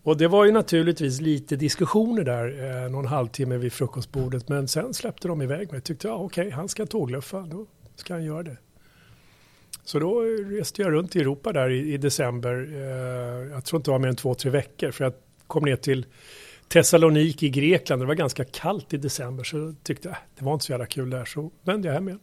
Och 0.03 0.17
det 0.17 0.27
var 0.27 0.45
ju 0.45 0.51
naturligtvis 0.51 1.21
lite 1.21 1.55
diskussioner 1.55 2.23
där, 2.23 2.83
eh, 2.83 2.91
någon 2.91 3.05
halvtimme 3.05 3.57
vid 3.57 3.73
frukostbordet. 3.73 4.49
Men 4.49 4.67
sen 4.67 4.93
släppte 4.93 5.27
de 5.27 5.41
iväg 5.41 5.71
mig. 5.71 5.81
Tyckte, 5.81 6.07
jag, 6.07 6.25
okej, 6.25 6.47
okay, 6.47 6.51
han 6.51 6.69
ska 6.69 6.85
tågluffa, 6.85 7.39
då 7.39 7.65
ska 7.95 8.13
han 8.13 8.23
göra 8.23 8.43
det. 8.43 8.57
Så 9.83 9.99
då 9.99 10.21
reste 10.21 10.81
jag 10.81 10.91
runt 10.91 11.15
i 11.15 11.19
Europa 11.19 11.53
där 11.53 11.69
i, 11.69 11.93
i 11.93 11.97
december. 11.97 12.67
Eh, 12.73 13.51
jag 13.51 13.65
tror 13.65 13.79
inte 13.79 13.91
det 13.91 13.91
var 13.91 13.99
mer 13.99 14.09
än 14.09 14.15
två, 14.15 14.33
tre 14.33 14.51
veckor. 14.51 14.91
För 14.91 15.03
jag 15.03 15.13
kom 15.47 15.65
ner 15.65 15.75
till 15.75 16.05
Thessaloniki 16.67 17.45
i 17.45 17.49
Grekland. 17.49 18.01
Det 18.01 18.05
var 18.05 18.15
ganska 18.15 18.45
kallt 18.45 18.93
i 18.93 18.97
december. 18.97 19.43
Så 19.43 19.73
tyckte 19.83 20.07
jag, 20.07 20.17
det 20.37 20.45
var 20.45 20.53
inte 20.53 20.65
så 20.65 20.71
jävla 20.71 20.85
kul 20.85 21.09
där. 21.09 21.25
Så 21.25 21.51
vände 21.63 21.87
jag 21.87 21.93
hem 21.93 22.07
igen. 22.07 22.19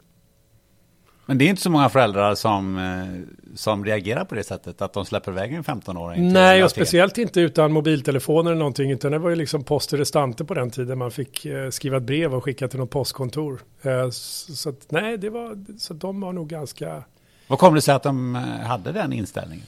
Men 1.26 1.38
det 1.38 1.44
är 1.44 1.48
inte 1.48 1.62
så 1.62 1.70
många 1.70 1.88
föräldrar 1.88 2.35
som, 2.35 2.78
eh, 2.78 3.56
som 3.56 3.85
reagerar 3.85 4.24
på 4.24 4.35
det 4.35 4.44
sättet, 4.44 4.82
att 4.82 4.92
de 4.92 5.04
släpper 5.04 5.32
iväg 5.32 5.52
en 5.52 5.64
15-åring. 5.64 6.32
Nej, 6.32 6.64
och 6.64 6.70
speciellt 6.70 7.18
inte 7.18 7.40
utan 7.40 7.72
mobiltelefoner 7.72 8.50
eller 8.50 8.58
någonting, 8.58 8.90
utan 8.90 9.12
det 9.12 9.18
var 9.18 9.30
ju 9.30 9.37
liksom 9.37 9.64
post 9.64 9.92
restante 9.92 10.44
på 10.44 10.54
den 10.54 10.70
tiden. 10.70 10.98
Man 10.98 11.11
fick 11.11 11.46
eh, 11.46 11.70
skriva 11.70 11.96
ett 11.96 12.02
brev 12.02 12.35
och 12.35 12.44
skicka 12.44 12.68
till 12.68 12.78
något 12.78 12.90
postkontor. 12.90 13.61
Eh, 13.82 14.11
så 14.11 14.68
att, 14.68 14.90
nej, 14.90 15.18
det 15.18 15.30
var, 15.30 15.64
så 15.78 15.94
de 15.94 16.20
var 16.20 16.32
nog 16.32 16.48
ganska... 16.48 17.04
Vad 17.46 17.58
kom 17.58 17.74
det 17.74 17.82
sig 17.82 17.94
att 17.94 18.02
de 18.02 18.35
hade 18.64 18.92
den 18.92 19.12
inställningen? 19.12 19.66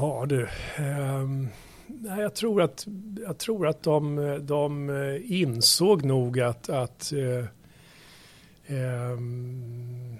Ja 0.00 0.24
du, 0.28 0.48
um, 0.78 1.48
nej, 1.86 2.20
jag 2.20 2.34
tror 2.34 2.62
att, 2.62 2.86
jag 3.26 3.38
tror 3.38 3.66
att 3.66 3.82
de, 3.82 4.38
de 4.42 4.90
insåg 5.24 6.04
nog 6.04 6.40
att, 6.40 6.68
att 6.68 7.12
uh, 7.14 7.44
um, 8.68 10.13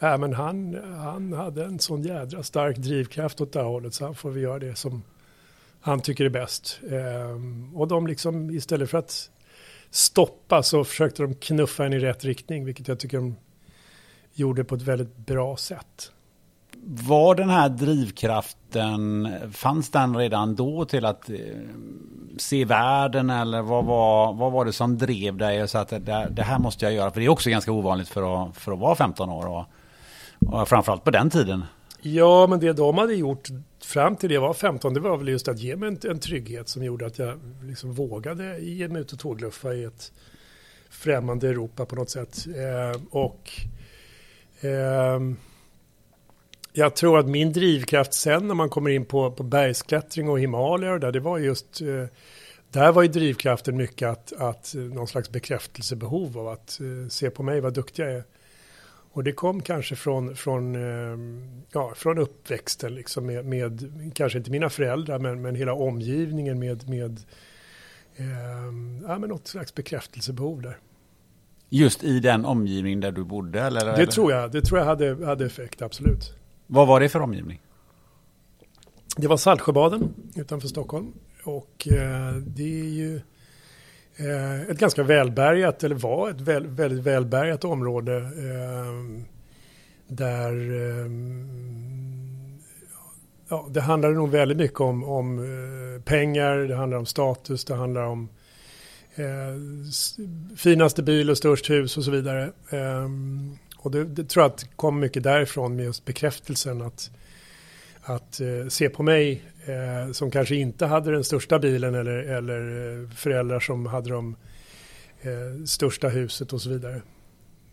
Äh, 0.00 0.18
men 0.18 0.32
han, 0.32 0.78
han 0.98 1.32
hade 1.32 1.64
en 1.64 1.78
sån 1.78 2.02
jädra 2.02 2.42
stark 2.42 2.76
drivkraft 2.76 3.40
åt 3.40 3.52
det 3.52 3.58
här 3.58 3.66
hållet 3.66 3.94
så 3.94 4.04
han 4.04 4.14
får 4.14 4.30
vi 4.30 4.40
göra 4.40 4.58
det 4.58 4.74
som 4.74 5.02
han 5.80 6.00
tycker 6.00 6.24
är 6.24 6.28
bäst. 6.28 6.80
Ehm, 6.90 7.76
och 7.76 7.88
de 7.88 8.06
liksom 8.06 8.50
istället 8.50 8.90
för 8.90 8.98
att 8.98 9.30
stoppa 9.90 10.62
så 10.62 10.84
försökte 10.84 11.22
de 11.22 11.34
knuffa 11.34 11.86
en 11.86 11.92
i 11.92 11.98
rätt 11.98 12.24
riktning 12.24 12.64
vilket 12.64 12.88
jag 12.88 12.98
tycker 12.98 13.16
de 13.16 13.36
gjorde 14.34 14.64
på 14.64 14.74
ett 14.74 14.82
väldigt 14.82 15.16
bra 15.16 15.56
sätt. 15.56 16.12
Var 16.82 17.34
den 17.34 17.50
här 17.50 17.68
drivkraften, 17.68 19.28
fanns 19.52 19.90
den 19.90 20.16
redan 20.16 20.54
då 20.54 20.84
till 20.84 21.04
att 21.04 21.30
eh, 21.30 21.36
se 22.36 22.64
världen 22.64 23.30
eller 23.30 23.62
vad 23.62 23.84
var, 23.84 24.32
vad 24.32 24.52
var 24.52 24.64
det 24.64 24.72
som 24.72 24.98
drev 24.98 25.36
dig 25.36 25.62
och 25.62 25.70
så 25.70 25.78
att 25.78 25.88
det, 25.88 26.28
det, 26.30 26.42
här 26.42 26.58
måste 26.58 26.84
jag 26.84 26.94
göra? 26.94 27.10
För 27.10 27.20
det 27.20 27.26
är 27.26 27.30
också 27.30 27.50
ganska 27.50 27.72
ovanligt 27.72 28.08
för 28.08 28.48
att, 28.48 28.56
för 28.56 28.72
att 28.72 28.78
vara 28.78 28.94
15 28.94 29.30
år 29.30 29.46
och 29.46 29.64
framförallt 30.66 31.04
på 31.04 31.10
den 31.10 31.30
tiden. 31.30 31.64
Ja, 32.00 32.46
men 32.46 32.60
det 32.60 32.72
de 32.72 32.98
hade 32.98 33.14
gjort 33.14 33.48
fram 33.84 34.16
till 34.16 34.28
det 34.28 34.34
jag 34.34 34.40
var 34.40 34.54
15, 34.54 34.94
det 34.94 35.00
var 35.00 35.16
väl 35.16 35.28
just 35.28 35.48
att 35.48 35.58
ge 35.58 35.76
mig 35.76 35.88
en, 35.88 36.10
en 36.10 36.18
trygghet 36.18 36.68
som 36.68 36.84
gjorde 36.84 37.06
att 37.06 37.18
jag 37.18 37.38
liksom 37.62 37.92
vågade 37.92 38.58
ge 38.58 38.88
mig 38.88 39.00
ut 39.00 39.12
och 39.12 39.18
tågluffa 39.18 39.74
i 39.74 39.84
ett 39.84 40.12
främmande 40.90 41.48
Europa 41.48 41.86
på 41.86 41.96
något 41.96 42.10
sätt. 42.10 42.46
Eh, 42.46 43.02
och 43.10 43.50
eh, 44.60 45.20
jag 46.72 46.96
tror 46.96 47.18
att 47.18 47.26
min 47.26 47.52
drivkraft 47.52 48.14
sen 48.14 48.48
när 48.48 48.54
man 48.54 48.68
kommer 48.68 48.90
in 48.90 49.04
på, 49.04 49.30
på 49.30 49.42
bergsklättring 49.42 50.28
och 50.28 50.40
Himalaya 50.40 50.92
och 50.92 51.00
där, 51.00 51.12
det 51.12 51.20
var 51.20 51.38
just 51.38 51.80
eh, 51.80 52.04
där 52.70 52.92
var 52.92 53.02
ju 53.02 53.08
drivkraften 53.08 53.76
mycket 53.76 54.08
att, 54.08 54.32
att 54.32 54.74
eh, 54.74 54.80
någon 54.80 55.06
slags 55.06 55.30
bekräftelsebehov 55.30 56.38
av 56.38 56.48
att 56.48 56.80
eh, 56.80 57.08
se 57.08 57.30
på 57.30 57.42
mig 57.42 57.60
vad 57.60 57.74
duktig 57.74 58.02
jag 58.02 58.12
är. 58.12 58.24
Och 59.16 59.24
det 59.24 59.32
kom 59.32 59.62
kanske 59.62 59.96
från, 59.96 60.36
från, 60.36 60.74
eh, 60.74 61.18
ja, 61.72 61.92
från 61.96 62.18
uppväxten, 62.18 62.94
liksom 62.94 63.26
med, 63.26 63.44
med, 63.44 63.90
kanske 64.14 64.38
inte 64.38 64.50
mina 64.50 64.70
föräldrar, 64.70 65.18
men, 65.18 65.42
men 65.42 65.54
hela 65.54 65.72
omgivningen 65.72 66.58
med, 66.58 66.88
med 66.88 67.20
eh, 68.16 68.26
ja, 69.08 69.18
men 69.18 69.28
något 69.28 69.46
slags 69.46 69.74
bekräftelsebehov 69.74 70.62
där. 70.62 70.78
Just 71.70 72.04
i 72.04 72.20
den 72.20 72.44
omgivning 72.44 73.00
där 73.00 73.12
du 73.12 73.24
bodde? 73.24 73.60
Eller, 73.60 73.84
det 73.84 73.92
eller? 73.92 74.06
tror 74.06 74.32
jag, 74.32 74.52
det 74.52 74.62
tror 74.62 74.78
jag 74.78 74.86
hade, 74.86 75.26
hade 75.26 75.46
effekt, 75.46 75.82
absolut. 75.82 76.34
Vad 76.66 76.88
var 76.88 77.00
det 77.00 77.08
för 77.08 77.20
omgivning? 77.20 77.60
Det 79.16 79.28
var 79.28 79.36
Saltsjöbaden 79.36 80.14
utanför 80.34 80.68
Stockholm. 80.68 81.12
Och 81.44 81.88
eh, 81.88 82.34
det 82.34 82.80
är 82.80 82.90
ju 82.90 83.20
Eh, 84.16 84.60
ett 84.60 84.78
ganska 84.78 85.02
välbärgat, 85.02 85.84
eller 85.84 85.94
var 85.94 86.30
ett 86.30 86.40
väl, 86.40 86.66
väldigt 86.66 87.04
välbärgat 87.04 87.64
område. 87.64 88.16
Eh, 88.16 89.22
där 90.08 90.52
eh, 90.52 91.10
ja, 93.48 93.68
det 93.70 93.80
handlade 93.80 94.14
nog 94.14 94.30
väldigt 94.30 94.58
mycket 94.58 94.80
om, 94.80 95.04
om 95.04 95.38
eh, 95.38 96.02
pengar, 96.02 96.56
det 96.56 96.76
handlar 96.76 96.98
om 96.98 97.06
status, 97.06 97.64
det 97.64 97.74
handlar 97.74 98.02
om 98.02 98.28
eh, 99.14 100.56
finaste 100.56 101.02
bil 101.02 101.30
och 101.30 101.38
störst 101.38 101.70
hus 101.70 101.96
och 101.96 102.04
så 102.04 102.10
vidare. 102.10 102.52
Eh, 102.70 103.08
och 103.78 103.90
det, 103.90 104.04
det, 104.04 104.24
tror 104.24 104.42
jag 104.42 104.52
att 104.52 104.76
kom 104.76 105.00
mycket 105.00 105.22
därifrån 105.22 105.76
med 105.76 105.84
just 105.84 106.04
bekräftelsen 106.04 106.82
att, 106.82 107.10
att 108.02 108.40
eh, 108.40 108.68
se 108.68 108.88
på 108.88 109.02
mig 109.02 109.42
eh, 109.66 110.12
som 110.12 110.30
kanske 110.30 110.56
inte 110.56 110.86
hade 110.86 111.12
den 111.12 111.24
största 111.24 111.58
bilen 111.58 111.94
eller, 111.94 112.16
eller 112.16 112.60
eh, 113.02 113.10
föräldrar 113.10 113.60
som 113.60 113.86
hade 113.86 114.10
de 114.10 114.36
eh, 115.20 115.64
största 115.64 116.08
huset 116.08 116.52
och 116.52 116.60
så 116.60 116.70
vidare. 116.70 117.02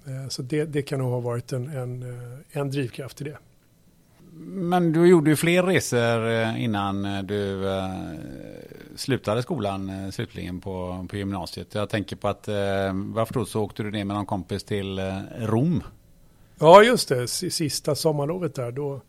Eh, 0.06 0.28
så 0.30 0.42
det, 0.42 0.66
det, 0.66 0.82
kan 0.82 1.00
nog 1.00 1.12
ha 1.12 1.20
varit 1.20 1.54
en, 1.54 1.68
en, 1.68 2.04
eh, 2.04 2.60
en 2.60 2.72
drivkraft 2.72 3.22
i 3.22 3.24
det. 3.24 3.38
Men 4.46 4.92
du 4.92 5.08
gjorde 5.08 5.30
ju 5.30 5.36
fler 5.36 5.64
resor 5.64 6.58
innan 6.58 7.28
du 7.28 7.64
slutade 8.96 9.42
skolan 9.42 10.12
slutligen 10.12 10.62
på, 10.62 11.06
på 11.10 11.18
gymnasiet. 11.18 11.76
Jag 11.76 11.90
tänker 11.90 12.16
på 12.16 12.28
att, 12.28 12.48
jag 13.16 13.28
förstod 13.28 13.48
så 13.48 13.62
åkte 13.62 13.84
du 13.84 13.92
ner 13.92 14.06
med 14.06 14.16
någon 14.16 14.26
kompis 14.26 14.64
till 14.64 15.00
Rom. 15.40 15.84
Ja, 16.60 16.84
just 16.84 17.10
det. 17.10 17.28
Sista 17.28 17.96
sommarlovet 17.96 18.56
där. 18.56 18.72
Då, 18.72 18.94
eh, 18.94 19.02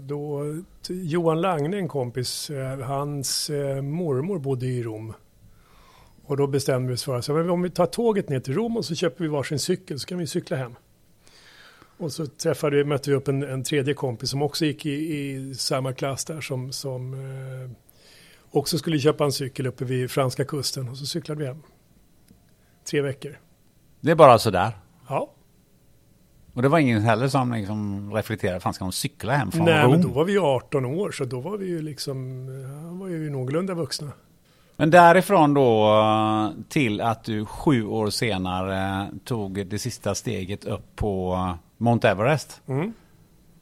då, 0.00 0.44
Johan 0.88 1.40
Langne, 1.40 1.76
en 1.76 1.88
kompis, 1.88 2.50
eh, 2.50 2.78
hans 2.78 3.50
eh, 3.50 3.82
mormor 3.82 4.38
bodde 4.38 4.66
i 4.66 4.82
Rom. 4.82 5.12
Och 6.24 6.36
då 6.36 6.46
bestämde 6.46 6.88
vi 6.88 6.94
oss 6.94 7.04
för 7.04 7.18
att 7.18 7.28
om 7.28 7.62
vi 7.62 7.70
tar 7.70 7.86
tåget 7.86 8.28
ner 8.28 8.40
till 8.40 8.54
Rom 8.54 8.76
och 8.76 8.84
så 8.84 8.94
köper 8.94 9.24
vi 9.24 9.28
varsin 9.28 9.58
cykel 9.58 10.00
så 10.00 10.06
kan 10.06 10.18
vi 10.18 10.26
cykla 10.26 10.56
hem. 10.56 10.74
Och 11.96 12.12
så 12.12 12.26
träffade 12.26 12.76
vi, 12.76 12.84
mötte 12.84 13.10
vi 13.10 13.16
upp 13.16 13.28
en, 13.28 13.42
en 13.42 13.64
tredje 13.64 13.94
kompis 13.94 14.30
som 14.30 14.42
också 14.42 14.64
gick 14.64 14.86
i, 14.86 14.90
i 14.90 15.54
samma 15.54 15.92
klass 15.92 16.24
där 16.24 16.40
som, 16.40 16.72
som 16.72 17.14
eh, 17.14 17.70
också 18.50 18.78
skulle 18.78 18.98
köpa 18.98 19.24
en 19.24 19.32
cykel 19.32 19.66
uppe 19.66 19.84
vid 19.84 20.10
franska 20.10 20.44
kusten 20.44 20.88
och 20.88 20.96
så 20.96 21.06
cyklade 21.06 21.40
vi 21.40 21.46
hem. 21.46 21.62
Tre 22.90 23.00
veckor. 23.00 23.38
Det 24.00 24.10
är 24.10 24.14
bara 24.14 24.38
sådär? 24.38 24.72
Ja. 25.08 25.34
Och 26.54 26.62
det 26.62 26.68
var 26.68 26.78
ingen 26.78 27.02
heller 27.02 27.28
som 27.28 27.52
liksom 27.52 28.10
reflekterade, 28.14 28.60
fan 28.60 28.74
ska 28.74 28.84
de 28.84 28.92
cykla 28.92 29.32
hem 29.32 29.52
från 29.52 29.64
Nej, 29.64 29.84
Rom? 29.84 29.90
men 29.90 30.02
då 30.02 30.08
var 30.08 30.24
vi 30.24 30.38
18 30.38 30.84
år, 30.84 31.10
så 31.10 31.24
då 31.24 31.40
var 31.40 31.56
vi 31.56 31.66
ju 31.66 31.82
liksom, 31.82 32.46
var 33.00 33.08
ju 33.08 33.30
någorlunda 33.30 33.74
vuxna. 33.74 34.12
Men 34.76 34.90
därifrån 34.90 35.54
då 35.54 36.54
till 36.68 37.00
att 37.00 37.24
du 37.24 37.44
sju 37.44 37.86
år 37.86 38.10
senare 38.10 39.06
tog 39.24 39.66
det 39.66 39.78
sista 39.78 40.14
steget 40.14 40.64
upp 40.64 40.96
på 40.96 41.38
Mount 41.76 42.08
Everest. 42.08 42.60
Mm. 42.66 42.92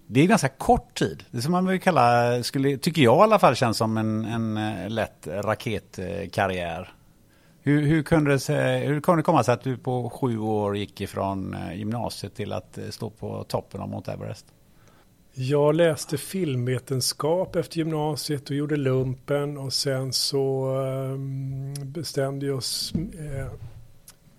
Det 0.07 0.21
är 0.21 0.27
ganska 0.27 0.49
kort 0.49 0.95
tid. 0.99 1.25
Det 1.31 1.43
som 1.43 1.53
man 1.53 1.67
vill 1.67 1.81
kalla, 1.81 2.43
skulle, 2.43 2.79
tycker 2.79 3.03
jag 3.03 3.19
i 3.19 3.23
alla 3.23 3.39
fall, 3.39 3.55
känns 3.55 3.77
som 3.77 3.97
en, 3.97 4.25
en 4.25 4.57
eh, 4.57 4.91
lätt 4.91 5.27
raketkarriär. 5.27 6.93
Hur, 7.69 7.83
hur, 7.83 8.03
kunde 8.03 8.31
det, 8.31 8.83
hur 8.87 9.01
kunde 9.01 9.21
det 9.21 9.25
komma 9.25 9.45
sig 9.45 9.55
att 9.55 9.63
du 9.63 9.77
på 9.77 10.11
sju 10.11 10.39
år 10.39 10.77
gick 10.77 11.01
ifrån 11.01 11.55
eh, 11.55 11.79
gymnasiet 11.79 12.35
till 12.35 12.53
att 12.53 12.79
eh, 12.79 12.89
stå 12.89 13.11
på 13.11 13.45
toppen 13.49 13.81
av 13.81 13.89
Mount 13.89 14.13
Everest? 14.13 14.47
Jag 15.35 15.75
läste 15.75 16.19
filmvetenskap 16.19 17.57
efter 17.57 17.79
gymnasiet 17.79 18.51
och 18.51 18.57
gjorde 18.57 18.77
lumpen 18.77 19.59
och 19.59 19.73
sen 19.73 20.13
så 20.13 20.75
ehm, 20.81 21.75
bestämde 21.93 22.53
oss 22.53 22.93
eh, 22.95 23.47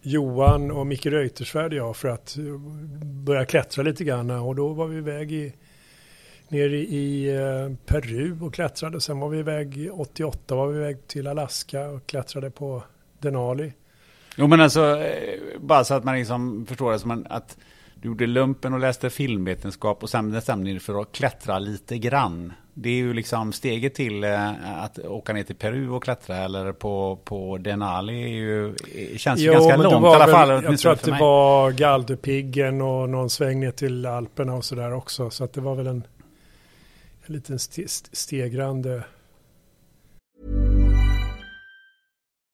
Johan 0.01 0.71
och 0.71 0.87
Micke 0.87 1.05
Reuterswärd 1.05 1.71
och 1.71 1.77
jag 1.77 1.95
för 1.95 2.07
att 2.07 2.37
eh, 2.37 2.57
börja 3.05 3.45
klättra 3.45 3.83
lite 3.83 4.03
grann 4.03 4.31
och 4.31 4.55
då 4.55 4.67
var 4.67 4.87
vi 4.87 4.97
iväg 4.97 5.31
i 5.31 5.53
nere 6.47 6.77
i 6.77 7.31
Peru 7.85 8.37
och 8.41 8.53
klättrade. 8.53 9.01
Sen 9.01 9.19
var 9.19 9.29
vi 9.29 9.39
iväg 9.39 9.89
88 9.93 10.55
var 10.55 10.67
vi 10.67 10.77
iväg 10.77 11.07
till 11.07 11.27
Alaska 11.27 11.89
och 11.89 12.07
klättrade 12.07 12.51
på 12.51 12.83
Denali. 13.21 13.73
Jo 14.35 14.47
men 14.47 14.61
alltså, 14.61 15.01
eh, 15.01 15.59
bara 15.59 15.83
så 15.83 15.93
att 15.93 16.03
man 16.03 16.15
liksom 16.15 16.65
förstår 16.65 16.91
det 16.91 16.99
som 16.99 17.25
att 17.29 17.57
du 18.01 18.07
gjorde 18.07 18.27
lumpen 18.27 18.73
och 18.73 18.79
läste 18.79 19.09
filmvetenskap 19.09 20.03
och 20.03 20.09
sen 20.09 20.31
bestämde 20.31 20.71
dig 20.71 20.79
för 20.79 21.01
att 21.01 21.11
klättra 21.11 21.59
lite 21.59 21.97
grann. 21.97 22.53
Det 22.73 22.89
är 22.89 22.93
ju 22.93 23.13
liksom 23.13 23.53
steget 23.53 23.95
till 23.95 24.23
eh, 24.23 24.83
att 24.83 24.99
åka 24.99 25.33
ner 25.33 25.43
till 25.43 25.55
Peru 25.55 25.89
och 25.89 26.03
klättra 26.03 26.37
eller 26.37 26.71
på, 26.71 27.19
på 27.23 27.57
Denali 27.57 28.23
är 28.23 28.27
ju, 28.27 28.67
eh, 28.67 29.17
känns 29.17 29.39
jo, 29.39 29.53
ju 29.53 29.59
ganska 29.59 29.77
långt 29.77 30.05
i 30.05 30.07
alla 30.07 30.27
fall. 30.27 30.49
Jag 30.49 30.79
tror 30.79 30.91
att 30.91 31.03
det 31.03 31.11
var 31.11 31.71
Galdhöpiggen 31.71 32.81
och 32.81 33.09
någon 33.09 33.29
sväng 33.29 33.59
ner 33.59 33.71
till 33.71 34.05
Alperna 34.05 34.53
och 34.53 34.65
sådär 34.65 34.93
också. 34.93 35.29
Så 35.29 35.43
att 35.43 35.53
det 35.53 35.61
var 35.61 35.75
väl 35.75 35.87
en, 35.87 36.03
en 37.25 37.33
liten 37.33 37.59
stegrande 38.11 39.03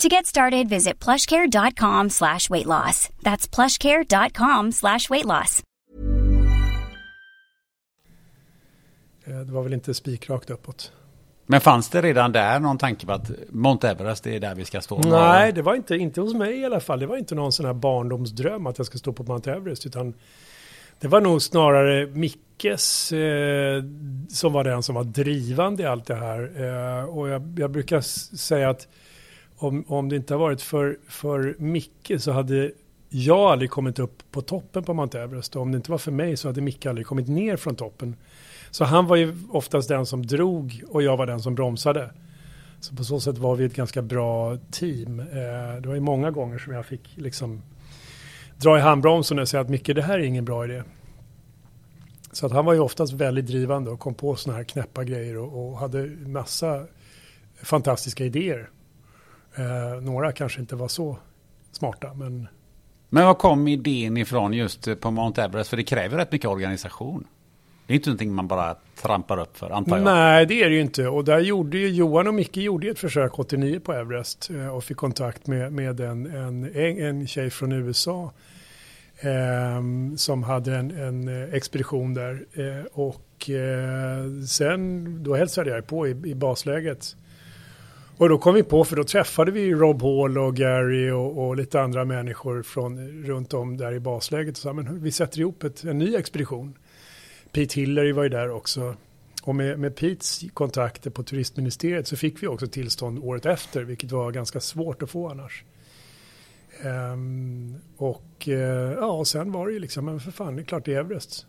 To 0.00 0.08
get 0.08 0.26
started, 0.26 0.68
visit 0.68 0.98
plushcare.com 1.04 2.10
slash 2.10 2.50
weight 2.50 2.66
loss. 2.66 3.08
That's 3.22 3.46
plushcare.com 3.56 4.72
slash 4.72 5.10
weight 5.10 5.24
loss. 5.24 5.62
Eh, 9.26 9.34
Det 9.40 9.52
var 9.52 9.62
väl 9.62 9.72
inte 9.72 9.94
spikrakt 9.94 10.50
uppåt. 10.50 10.92
Men 11.46 11.60
fanns 11.60 11.88
det 11.88 12.02
redan 12.02 12.32
där 12.32 12.60
någon 12.60 12.78
tanke 12.78 13.06
på 13.06 13.12
att 13.12 13.30
Mount 13.48 13.88
Everest 13.88 14.24
det 14.24 14.36
är 14.36 14.40
där 14.40 14.54
vi 14.54 14.64
ska 14.64 14.80
stå? 14.80 14.98
Nej, 14.98 15.52
det 15.52 15.62
var 15.62 15.74
inte, 15.74 15.96
inte 15.96 16.20
hos 16.20 16.34
mig 16.34 16.60
i 16.60 16.64
alla 16.64 16.80
fall. 16.80 17.00
Det 17.00 17.06
var 17.06 17.16
inte 17.16 17.34
någon 17.34 17.52
sån 17.52 17.66
här 17.66 17.72
barndomsdröm 17.74 18.66
att 18.66 18.78
jag 18.78 18.86
ska 18.86 18.98
stå 18.98 19.12
på 19.12 19.22
Mount 19.22 19.52
Everest. 19.52 19.86
Utan 19.86 20.14
det 21.00 21.08
var 21.08 21.20
nog 21.20 21.42
snarare 21.42 22.06
Mickes 22.06 23.12
eh, 23.12 23.82
som 24.28 24.52
var 24.52 24.64
den 24.64 24.82
som 24.82 24.94
var 24.94 25.04
drivande 25.04 25.82
i 25.82 25.86
allt 25.86 26.06
det 26.06 26.14
här. 26.14 26.40
Eh, 27.00 27.04
och 27.04 27.28
jag, 27.28 27.54
jag 27.58 27.70
brukar 27.70 28.00
säga 28.36 28.70
att 28.70 28.88
om, 29.56 29.84
om 29.88 30.08
det 30.08 30.16
inte 30.16 30.34
har 30.34 30.38
varit 30.38 30.62
för, 30.62 30.98
för 31.08 31.56
Micke 31.58 32.12
så 32.18 32.32
hade 32.32 32.72
jag 33.08 33.38
aldrig 33.38 33.70
kommit 33.70 33.98
upp 33.98 34.22
på 34.30 34.42
toppen 34.42 34.84
på 34.84 34.94
Mount 34.94 35.20
Everest. 35.20 35.56
Och 35.56 35.62
om 35.62 35.72
det 35.72 35.76
inte 35.76 35.90
var 35.90 35.98
för 35.98 36.12
mig 36.12 36.36
så 36.36 36.48
hade 36.48 36.60
Micke 36.60 36.86
aldrig 36.86 37.06
kommit 37.06 37.28
ner 37.28 37.56
från 37.56 37.76
toppen. 37.76 38.16
Så 38.70 38.84
han 38.84 39.06
var 39.06 39.16
ju 39.16 39.36
oftast 39.50 39.88
den 39.88 40.06
som 40.06 40.26
drog 40.26 40.82
och 40.88 41.02
jag 41.02 41.16
var 41.16 41.26
den 41.26 41.40
som 41.40 41.54
bromsade. 41.54 42.10
Så 42.80 42.96
på 42.96 43.04
så 43.04 43.20
sätt 43.20 43.38
var 43.38 43.56
vi 43.56 43.64
ett 43.64 43.74
ganska 43.74 44.02
bra 44.02 44.58
team. 44.70 45.20
Eh, 45.20 45.80
det 45.80 45.88
var 45.88 45.94
ju 45.94 46.00
många 46.00 46.30
gånger 46.30 46.58
som 46.58 46.72
jag 46.72 46.86
fick 46.86 47.16
liksom 47.16 47.62
dra 48.56 48.78
i 48.78 48.80
handbromsen 48.80 49.38
och 49.38 49.48
säga 49.48 49.60
att 49.60 49.68
Micke, 49.68 49.86
det 49.94 50.02
här 50.02 50.18
är 50.18 50.22
ingen 50.22 50.44
bra 50.44 50.64
idé. 50.64 50.82
Så 52.32 52.46
att 52.46 52.52
han 52.52 52.64
var 52.64 52.72
ju 52.72 52.80
oftast 52.80 53.12
väldigt 53.12 53.46
drivande 53.46 53.90
och 53.90 54.00
kom 54.00 54.14
på 54.14 54.36
sådana 54.36 54.56
här 54.56 54.64
knäppa 54.64 55.04
grejer 55.04 55.36
och, 55.36 55.68
och 55.68 55.78
hade 55.78 56.06
massa 56.26 56.86
fantastiska 57.62 58.24
idéer. 58.24 58.70
Eh, 59.56 60.00
några 60.00 60.32
kanske 60.32 60.60
inte 60.60 60.76
var 60.76 60.88
så 60.88 61.16
smarta, 61.72 62.14
men 62.14 62.48
Men 63.08 63.26
var 63.26 63.34
kom 63.34 63.68
idén 63.68 64.16
ifrån 64.16 64.52
just 64.52 65.00
på 65.00 65.10
Mount 65.10 65.42
Everest? 65.42 65.70
För 65.70 65.76
det 65.76 65.84
kräver 65.84 66.16
rätt 66.16 66.32
mycket 66.32 66.50
organisation. 66.50 67.26
Det 67.86 67.92
är 67.92 67.94
inte 67.94 68.08
någonting 68.08 68.34
man 68.34 68.48
bara 68.48 68.76
trampar 69.02 69.40
upp 69.40 69.56
för, 69.56 69.70
antar 69.70 69.96
jag. 69.96 70.04
Nej, 70.04 70.46
det 70.46 70.62
är 70.62 70.68
det 70.68 70.74
ju 70.74 70.80
inte. 70.80 71.08
Och 71.08 71.24
där 71.24 71.38
gjorde 71.38 71.78
ju 71.78 71.88
Johan 71.88 72.28
och 72.28 72.34
Micke 72.34 72.56
gjorde 72.56 72.88
ett 72.88 72.98
försök 72.98 73.38
89 73.38 73.80
på 73.80 73.92
Everest 73.92 74.50
eh, 74.50 74.76
och 74.76 74.84
fick 74.84 74.96
kontakt 74.96 75.46
med, 75.46 75.72
med 75.72 76.00
en, 76.00 76.26
en, 76.26 76.76
en, 76.76 77.26
tjej 77.26 77.50
från 77.50 77.72
USA 77.72 78.32
ehm, 79.20 80.16
som 80.16 80.42
hade 80.42 80.76
en, 80.76 80.90
en 80.90 81.28
eh, 81.28 81.54
expedition 81.54 82.14
där. 82.14 82.46
Eh, 82.52 82.84
och 82.92 83.50
eh, 83.50 84.44
sen, 84.48 85.04
då 85.24 85.34
hälsade 85.34 85.70
jag 85.70 85.86
på 85.86 86.08
i, 86.08 86.10
i 86.10 86.34
basläget. 86.34 87.16
Och 88.18 88.28
då 88.28 88.38
kom 88.38 88.54
vi 88.54 88.62
på, 88.62 88.84
för 88.84 88.96
då 88.96 89.04
träffade 89.04 89.50
vi 89.50 89.74
Rob 89.74 90.02
Hall 90.02 90.38
och 90.38 90.56
Gary 90.56 91.10
och, 91.10 91.46
och 91.46 91.56
lite 91.56 91.80
andra 91.80 92.04
människor 92.04 92.62
från 92.62 93.24
runt 93.24 93.54
om 93.54 93.76
där 93.76 93.92
i 93.94 94.00
basläget. 94.00 94.56
Och 94.56 94.62
sa, 94.62 94.72
men 94.72 95.02
vi 95.02 95.12
sätter 95.12 95.40
ihop 95.40 95.64
ett, 95.64 95.84
en 95.84 95.98
ny 95.98 96.16
expedition. 96.16 96.78
Pete 97.52 97.80
Hillary 97.80 98.12
var 98.12 98.22
ju 98.22 98.28
där 98.28 98.50
också. 98.50 98.96
Och 99.42 99.54
med, 99.54 99.78
med 99.78 99.96
Petes 99.96 100.44
kontakter 100.54 101.10
på 101.10 101.22
turistministeriet 101.22 102.08
så 102.08 102.16
fick 102.16 102.42
vi 102.42 102.46
också 102.46 102.66
tillstånd 102.66 103.18
året 103.18 103.46
efter, 103.46 103.82
vilket 103.82 104.12
var 104.12 104.32
ganska 104.32 104.60
svårt 104.60 105.02
att 105.02 105.10
få 105.10 105.28
annars. 105.28 105.64
Um, 106.84 107.76
och 107.96 108.48
uh, 108.48 108.54
ja, 108.92 109.12
och 109.12 109.28
sen 109.28 109.52
var 109.52 109.66
det 109.66 109.72
ju 109.72 109.78
liksom, 109.78 110.04
men 110.04 110.20
för 110.20 110.30
fan, 110.30 110.56
det 110.56 110.62
är 110.62 110.64
klart 110.64 110.84
det 110.84 110.94
är 110.94 111.00
Everest. 111.00 111.46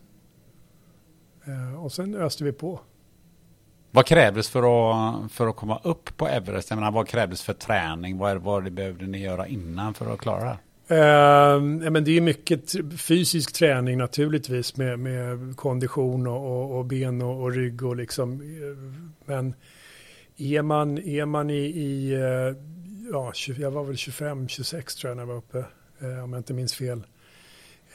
Uh, 1.48 1.84
och 1.84 1.92
sen 1.92 2.14
öste 2.14 2.44
vi 2.44 2.52
på. 2.52 2.80
Vad 3.96 4.06
krävdes 4.06 4.48
för 4.48 4.58
att, 4.58 5.32
för 5.32 5.46
att 5.46 5.56
komma 5.56 5.80
upp 5.84 6.16
på 6.16 6.28
Everest? 6.28 6.70
Jag 6.70 6.78
menar, 6.78 6.92
vad 6.92 7.08
krävdes 7.08 7.42
för 7.42 7.52
träning? 7.52 8.18
Vad, 8.18 8.36
vad 8.36 8.72
behövde 8.72 9.06
ni 9.06 9.18
göra 9.18 9.46
innan 9.46 9.94
för 9.94 10.14
att 10.14 10.20
klara 10.20 10.44
det? 10.88 10.96
Eh, 10.96 11.60
men 11.90 12.04
det 12.04 12.16
är 12.16 12.20
mycket 12.20 12.72
fysisk 13.00 13.52
träning 13.52 13.98
naturligtvis 13.98 14.76
med, 14.76 14.98
med 14.98 15.56
kondition 15.56 16.26
och, 16.26 16.36
och, 16.36 16.78
och 16.78 16.84
ben 16.84 17.22
och, 17.22 17.42
och 17.42 17.52
rygg 17.52 17.82
och 17.82 17.96
liksom. 17.96 18.40
Eh, 18.40 19.02
men 19.26 19.54
är 20.36 20.62
man, 20.62 20.98
är 20.98 21.24
man 21.24 21.50
i, 21.50 21.64
i 21.64 22.12
eh, 22.12 22.62
ja, 23.12 23.32
20, 23.34 23.62
jag 23.62 23.70
var 23.70 23.84
väl 23.84 23.96
25, 23.96 24.48
26 24.48 24.94
tror 24.94 25.10
jag 25.10 25.16
när 25.16 25.22
jag 25.22 25.28
var 25.28 25.36
uppe, 25.36 25.58
eh, 26.00 26.24
om 26.24 26.32
jag 26.32 26.40
inte 26.40 26.54
minns 26.54 26.74
fel. 26.74 27.02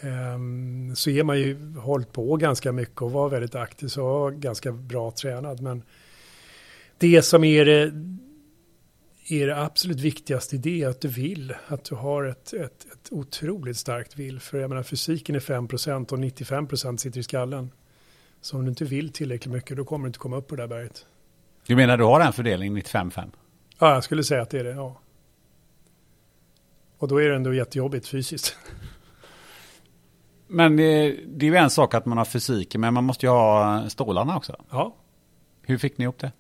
Ehm, 0.02 0.96
så 0.96 1.10
är 1.10 1.24
man 1.24 1.40
ju 1.40 1.76
hållit 1.78 2.12
på 2.12 2.36
ganska 2.36 2.72
mycket 2.72 3.02
och 3.02 3.12
var 3.12 3.30
väldigt 3.30 3.56
aktiv 3.56 3.88
så 3.88 4.04
var 4.04 4.32
ganska 4.32 4.72
bra 4.72 5.12
tränad. 5.12 5.62
Men 5.62 5.84
det 6.98 7.22
som 7.22 7.44
är 7.44 7.66
det 7.66 7.94
är 9.30 9.48
det 9.48 9.58
absolut 9.58 10.00
viktigaste 10.00 10.56
i 10.56 10.60
det 10.60 10.86
att 10.86 11.02
du 11.02 11.08
vill, 11.08 11.54
att 11.68 11.84
du 11.84 11.96
har 11.96 12.24
ett, 12.24 12.54
ett, 12.54 12.86
ett 12.94 13.12
otroligt 13.12 13.78
starkt 13.78 14.18
vill. 14.18 14.40
För 14.40 14.58
jag 14.58 14.70
menar 14.70 14.84
fysiken 14.84 15.36
är 15.36 15.40
5% 15.40 16.12
och 16.12 16.18
95% 16.18 16.98
sitter 16.98 17.20
i 17.20 17.24
skallen. 17.24 17.72
Så 18.42 18.58
om 18.58 18.66
du 18.66 18.70
inte 18.70 18.86
vill 18.86 19.10
tillräckligt 19.14 19.54
mycket 19.54 19.78
då 19.78 19.86
kommer 19.86 20.06
du 20.06 20.08
inte 20.08 20.20
komma 20.20 20.38
upp 20.38 20.48
på 20.48 20.56
det 20.56 20.64
där 20.64 20.68
berget. 20.68 21.06
Du 21.66 21.76
menar 21.76 21.98
du 21.98 22.04
har 22.04 22.22
en 22.22 22.34
fördelning 22.34 22.78
95-5? 22.78 23.32
Ja, 23.80 23.94
jag 23.94 24.04
skulle 24.04 24.24
säga 24.24 24.42
att 24.42 24.50
det 24.50 24.60
är 24.60 24.64
det, 24.64 24.72
ja. 24.72 25.00
Och 26.98 27.08
då 27.08 27.22
är 27.22 27.30
det 27.30 27.36
ändå 27.36 27.54
jättejobbigt 27.54 28.08
fysiskt. 28.08 28.58
Men 30.54 30.76
det, 30.78 31.16
det 31.28 31.46
är 31.46 31.50
ju 31.50 31.56
en 31.56 31.70
sak 31.70 31.94
att 31.94 32.06
man 32.06 32.18
har 32.18 32.26
fysiken, 32.26 32.82
men 32.82 32.94
man 32.94 33.04
måste 33.04 33.26
ju 33.26 33.30
ha 33.30 33.90
stålarna 33.90 34.38
också. 34.38 34.56
Ja. 34.70 34.96
Hur 35.62 35.78
fick 35.78 35.98
ni 35.98 36.04
ihop 36.04 36.20
det? 36.20 36.32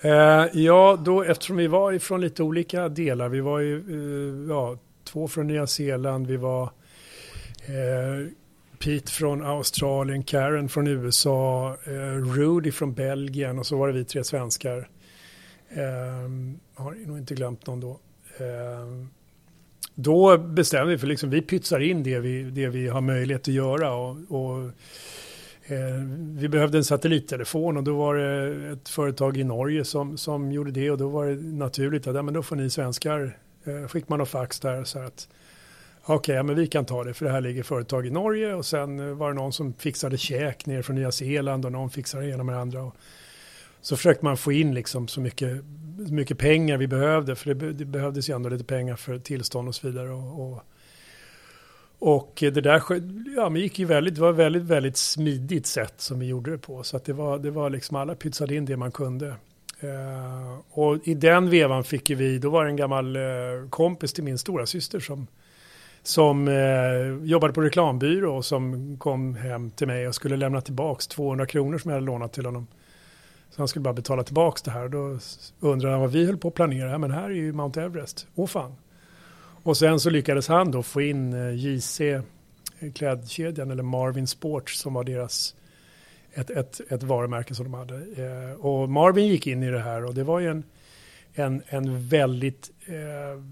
Eh, 0.00 0.46
ja, 0.52 0.98
då, 1.04 1.22
eftersom 1.22 1.56
vi 1.56 1.66
var 1.66 1.92
ifrån 1.92 2.20
lite 2.20 2.42
olika 2.42 2.88
delar. 2.88 3.28
Vi 3.28 3.40
var 3.40 3.58
ju 3.58 3.76
eh, 3.76 4.50
ja, 4.54 4.78
två 5.04 5.28
från 5.28 5.46
Nya 5.46 5.66
Zeeland, 5.66 6.26
vi 6.26 6.36
var 6.36 6.62
eh, 6.62 8.28
Pete 8.78 9.12
från 9.12 9.46
Australien, 9.46 10.22
Karen 10.22 10.68
från 10.68 10.86
USA, 10.86 11.76
eh, 11.84 12.34
Rudy 12.36 12.72
från 12.72 12.94
Belgien 12.94 13.58
och 13.58 13.66
så 13.66 13.76
var 13.76 13.86
det 13.86 13.94
vi 13.94 14.04
tre 14.04 14.24
svenskar. 14.24 14.88
Eh, 15.68 16.30
har 16.74 17.06
nog 17.06 17.18
inte 17.18 17.34
glömt 17.34 17.66
någon 17.66 17.80
då. 17.80 17.98
Då 19.94 20.38
bestämde 20.38 20.92
vi 20.92 20.98
för 20.98 21.06
liksom, 21.06 21.30
vi 21.30 21.42
pytsar 21.42 21.80
in 21.80 22.02
det 22.02 22.18
vi, 22.18 22.42
det 22.42 22.68
vi 22.68 22.88
har 22.88 23.00
möjlighet 23.00 23.48
att 23.48 23.54
göra. 23.54 23.94
Och, 23.94 24.16
och 24.28 24.64
eh, 25.66 26.02
vi 26.18 26.48
behövde 26.48 26.78
en 26.78 26.84
satellittelefon 26.84 27.76
och 27.76 27.84
då 27.84 27.96
var 27.96 28.14
det 28.14 28.72
ett 28.72 28.88
företag 28.88 29.36
i 29.36 29.44
Norge 29.44 29.84
som, 29.84 30.18
som 30.18 30.52
gjorde 30.52 30.70
det 30.70 30.90
och 30.90 30.98
då 30.98 31.08
var 31.08 31.26
det 31.26 31.34
naturligt 31.34 32.06
att 32.06 32.14
ja, 32.14 32.22
men 32.22 32.34
då 32.34 32.42
får 32.42 32.56
ni 32.56 32.70
svenskar, 32.70 33.38
eh, 33.64 33.88
skickar 33.88 34.10
man 34.10 34.20
och 34.20 34.28
fax 34.28 34.60
där 34.60 34.84
så 34.84 34.98
att 34.98 35.28
okej, 36.04 36.34
ja, 36.34 36.42
men 36.42 36.56
vi 36.56 36.66
kan 36.66 36.84
ta 36.84 37.04
det 37.04 37.14
för 37.14 37.24
det 37.24 37.32
här 37.32 37.40
ligger 37.40 37.62
företag 37.62 38.06
i 38.06 38.10
Norge 38.10 38.54
och 38.54 38.66
sen 38.66 39.18
var 39.18 39.28
det 39.28 39.34
någon 39.34 39.52
som 39.52 39.72
fixade 39.72 40.18
käk 40.18 40.66
ner 40.66 40.82
från 40.82 40.96
Nya 40.96 41.12
Zeeland 41.12 41.64
och 41.64 41.72
någon 41.72 41.90
fixade 41.90 42.24
det 42.24 42.30
ena 42.30 42.44
med 42.44 42.54
det 42.54 42.60
andra. 42.60 42.82
Och 42.82 42.96
så 43.84 43.96
försökte 43.96 44.24
man 44.24 44.36
få 44.36 44.52
in 44.52 44.74
liksom 44.74 45.08
så 45.08 45.20
mycket, 45.20 45.64
så 46.06 46.14
mycket 46.14 46.38
pengar 46.38 46.76
vi 46.76 46.86
behövde 46.86 47.36
för 47.36 47.54
det, 47.54 47.72
det 47.72 47.84
behövdes 47.84 48.28
ju 48.28 48.34
ändå 48.34 48.48
lite 48.48 48.64
pengar 48.64 48.96
för 48.96 49.18
tillstånd 49.18 49.68
och 49.68 49.74
så 49.74 49.86
vidare. 49.86 50.10
Och, 50.10 50.52
och, 50.52 50.62
och 51.98 52.32
det 52.40 52.60
där 52.60 52.82
ja, 53.36 53.48
men 53.48 53.62
gick 53.62 53.78
ju 53.78 53.84
väldigt, 53.84 54.14
det 54.14 54.20
var 54.20 54.30
ett 54.30 54.36
väldigt, 54.36 54.62
väldigt 54.62 54.96
smidigt 54.96 55.66
sätt 55.66 55.94
som 55.96 56.18
vi 56.18 56.26
gjorde 56.26 56.50
det 56.50 56.58
på. 56.58 56.82
Så 56.82 56.96
att 56.96 57.04
det 57.04 57.12
var, 57.12 57.38
det 57.38 57.50
var 57.50 57.70
liksom 57.70 57.96
alla 57.96 58.14
pytsade 58.14 58.54
in 58.54 58.64
det 58.64 58.76
man 58.76 58.92
kunde. 58.92 59.26
Uh, 59.84 60.60
och 60.70 61.08
i 61.08 61.14
den 61.14 61.50
vevan 61.50 61.84
fick 61.84 62.10
ju 62.10 62.16
vi, 62.16 62.38
då 62.38 62.50
var 62.50 62.64
det 62.64 62.70
en 62.70 62.76
gammal 62.76 63.16
uh, 63.16 63.68
kompis 63.70 64.12
till 64.12 64.24
min 64.24 64.38
stora 64.38 64.66
syster 64.66 65.00
som, 65.00 65.26
som 66.02 66.48
uh, 66.48 67.24
jobbade 67.24 67.52
på 67.52 67.60
reklambyrå 67.60 68.36
och 68.36 68.44
som 68.44 68.96
kom 68.98 69.34
hem 69.34 69.70
till 69.70 69.86
mig 69.86 70.08
och 70.08 70.14
skulle 70.14 70.36
lämna 70.36 70.60
tillbaka 70.60 71.02
200 71.08 71.46
kronor 71.46 71.78
som 71.78 71.90
jag 71.90 71.96
hade 71.96 72.06
lånat 72.06 72.32
till 72.32 72.46
honom. 72.46 72.66
Så 73.54 73.60
han 73.60 73.68
skulle 73.68 73.82
bara 73.82 73.94
betala 73.94 74.22
tillbaka 74.22 74.60
det 74.64 74.70
här. 74.70 74.88
Då 74.88 75.18
undrade 75.60 75.94
han 75.94 76.00
vad 76.00 76.12
vi 76.12 76.26
höll 76.26 76.36
på 76.36 76.48
att 76.48 76.54
planera. 76.54 76.98
Men 76.98 77.10
här 77.10 77.24
är 77.24 77.30
ju 77.30 77.52
Mount 77.52 77.82
Everest. 77.82 78.26
Åh 78.34 78.46
fan. 78.46 78.74
Och 79.62 79.76
sen 79.76 80.00
så 80.00 80.10
lyckades 80.10 80.48
han 80.48 80.70
då 80.70 80.82
få 80.82 81.02
in 81.02 81.32
eh, 81.32 81.54
JC-klädkedjan 81.54 83.68
eh, 83.68 83.72
eller 83.72 83.82
Marvin 83.82 84.26
Sports 84.26 84.80
som 84.80 84.94
var 84.94 85.04
deras 85.04 85.54
ett, 86.32 86.50
ett, 86.50 86.80
ett 86.90 87.02
varumärke 87.02 87.54
som 87.54 87.64
de 87.64 87.74
hade. 87.74 87.94
Eh, 87.94 88.52
och 88.52 88.88
Marvin 88.88 89.26
gick 89.26 89.46
in 89.46 89.62
i 89.62 89.70
det 89.70 89.80
här 89.80 90.04
och 90.04 90.14
det 90.14 90.24
var 90.24 90.40
ju 90.40 90.48
en, 90.48 90.64
en, 91.34 91.62
en 91.66 92.08
väldigt 92.08 92.70
eh, 92.86 93.42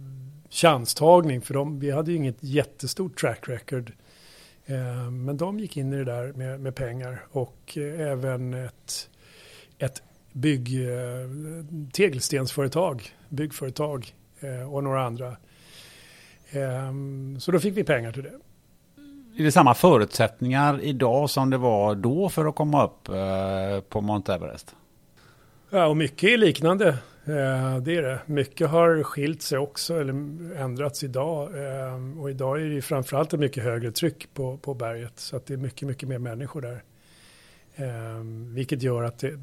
chanstagning 0.50 1.40
för 1.40 1.54
de, 1.54 1.80
vi 1.80 1.90
hade 1.90 2.10
ju 2.10 2.16
inget 2.16 2.38
jättestort 2.40 3.20
track 3.20 3.48
record. 3.48 3.92
Eh, 4.66 5.10
men 5.10 5.36
de 5.36 5.58
gick 5.58 5.76
in 5.76 5.92
i 5.92 5.96
det 5.96 6.04
där 6.04 6.32
med, 6.32 6.60
med 6.60 6.74
pengar 6.74 7.24
och 7.30 7.76
eh, 7.76 8.00
även 8.00 8.54
ett, 8.54 9.08
ett 9.82 10.02
bygg, 10.32 10.88
eh, 10.88 10.98
tegelstensföretag, 11.92 13.10
byggföretag 13.28 14.14
eh, 14.40 14.74
och 14.74 14.84
några 14.84 15.04
andra. 15.04 15.36
Ehm, 16.50 17.40
så 17.40 17.52
då 17.52 17.58
fick 17.58 17.76
vi 17.76 17.84
pengar 17.84 18.12
till 18.12 18.22
det. 18.22 18.32
Är 19.38 19.44
det 19.44 19.52
samma 19.52 19.74
förutsättningar 19.74 20.80
idag 20.80 21.30
som 21.30 21.50
det 21.50 21.58
var 21.58 21.94
då 21.94 22.28
för 22.28 22.46
att 22.46 22.54
komma 22.54 22.84
upp 22.84 23.08
eh, 23.08 23.80
på 23.88 24.00
Mount 24.00 24.34
Everest? 24.34 24.74
Ja, 25.70 25.86
och 25.86 25.96
mycket 25.96 26.30
är 26.30 26.36
liknande. 26.36 26.98
Det 27.24 27.96
är 27.96 28.02
det. 28.02 28.18
Mycket 28.26 28.68
har 28.68 29.02
skilt 29.02 29.42
sig 29.42 29.58
också 29.58 30.00
eller 30.00 30.12
ändrats 30.56 31.04
idag. 31.04 31.42
Eh, 31.42 32.20
och 32.20 32.30
idag 32.30 32.62
är 32.62 32.66
det 32.66 32.82
framförallt 32.82 33.32
ett 33.32 33.40
mycket 33.40 33.64
högre 33.64 33.92
tryck 33.92 34.28
på, 34.34 34.56
på 34.56 34.74
berget. 34.74 35.18
Så 35.18 35.36
att 35.36 35.46
det 35.46 35.54
är 35.54 35.58
mycket, 35.58 35.88
mycket 35.88 36.08
mer 36.08 36.18
människor 36.18 36.60
där. 36.60 36.82
Eh, 37.76 38.24
vilket 38.54 38.82
gör 38.82 39.02
att 39.02 39.18
det, 39.18 39.40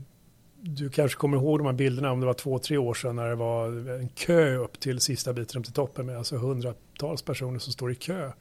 du 0.61 0.89
kanske 0.89 1.17
kommer 1.17 1.37
ihåg 1.37 1.59
de 1.59 1.65
här 1.65 1.73
bilderna 1.73 2.11
om 2.11 2.19
det 2.19 2.25
var 2.25 2.33
två, 2.33 2.59
tre 2.59 2.77
år 2.77 2.93
sedan 2.93 3.15
när 3.15 3.29
det 3.29 3.35
var 3.35 3.67
en 3.89 4.09
kö 4.09 4.55
upp 4.55 4.79
till 4.79 4.99
sista 4.99 5.33
biten 5.33 5.59
upp 5.59 5.65
till 5.65 5.73
toppen 5.73 6.05
med 6.05 6.17
alltså 6.17 6.37
hundratals 6.37 7.21
personer 7.21 7.59
som 7.59 7.73
står 7.73 7.91
i 7.91 7.95
kö. 7.95 8.31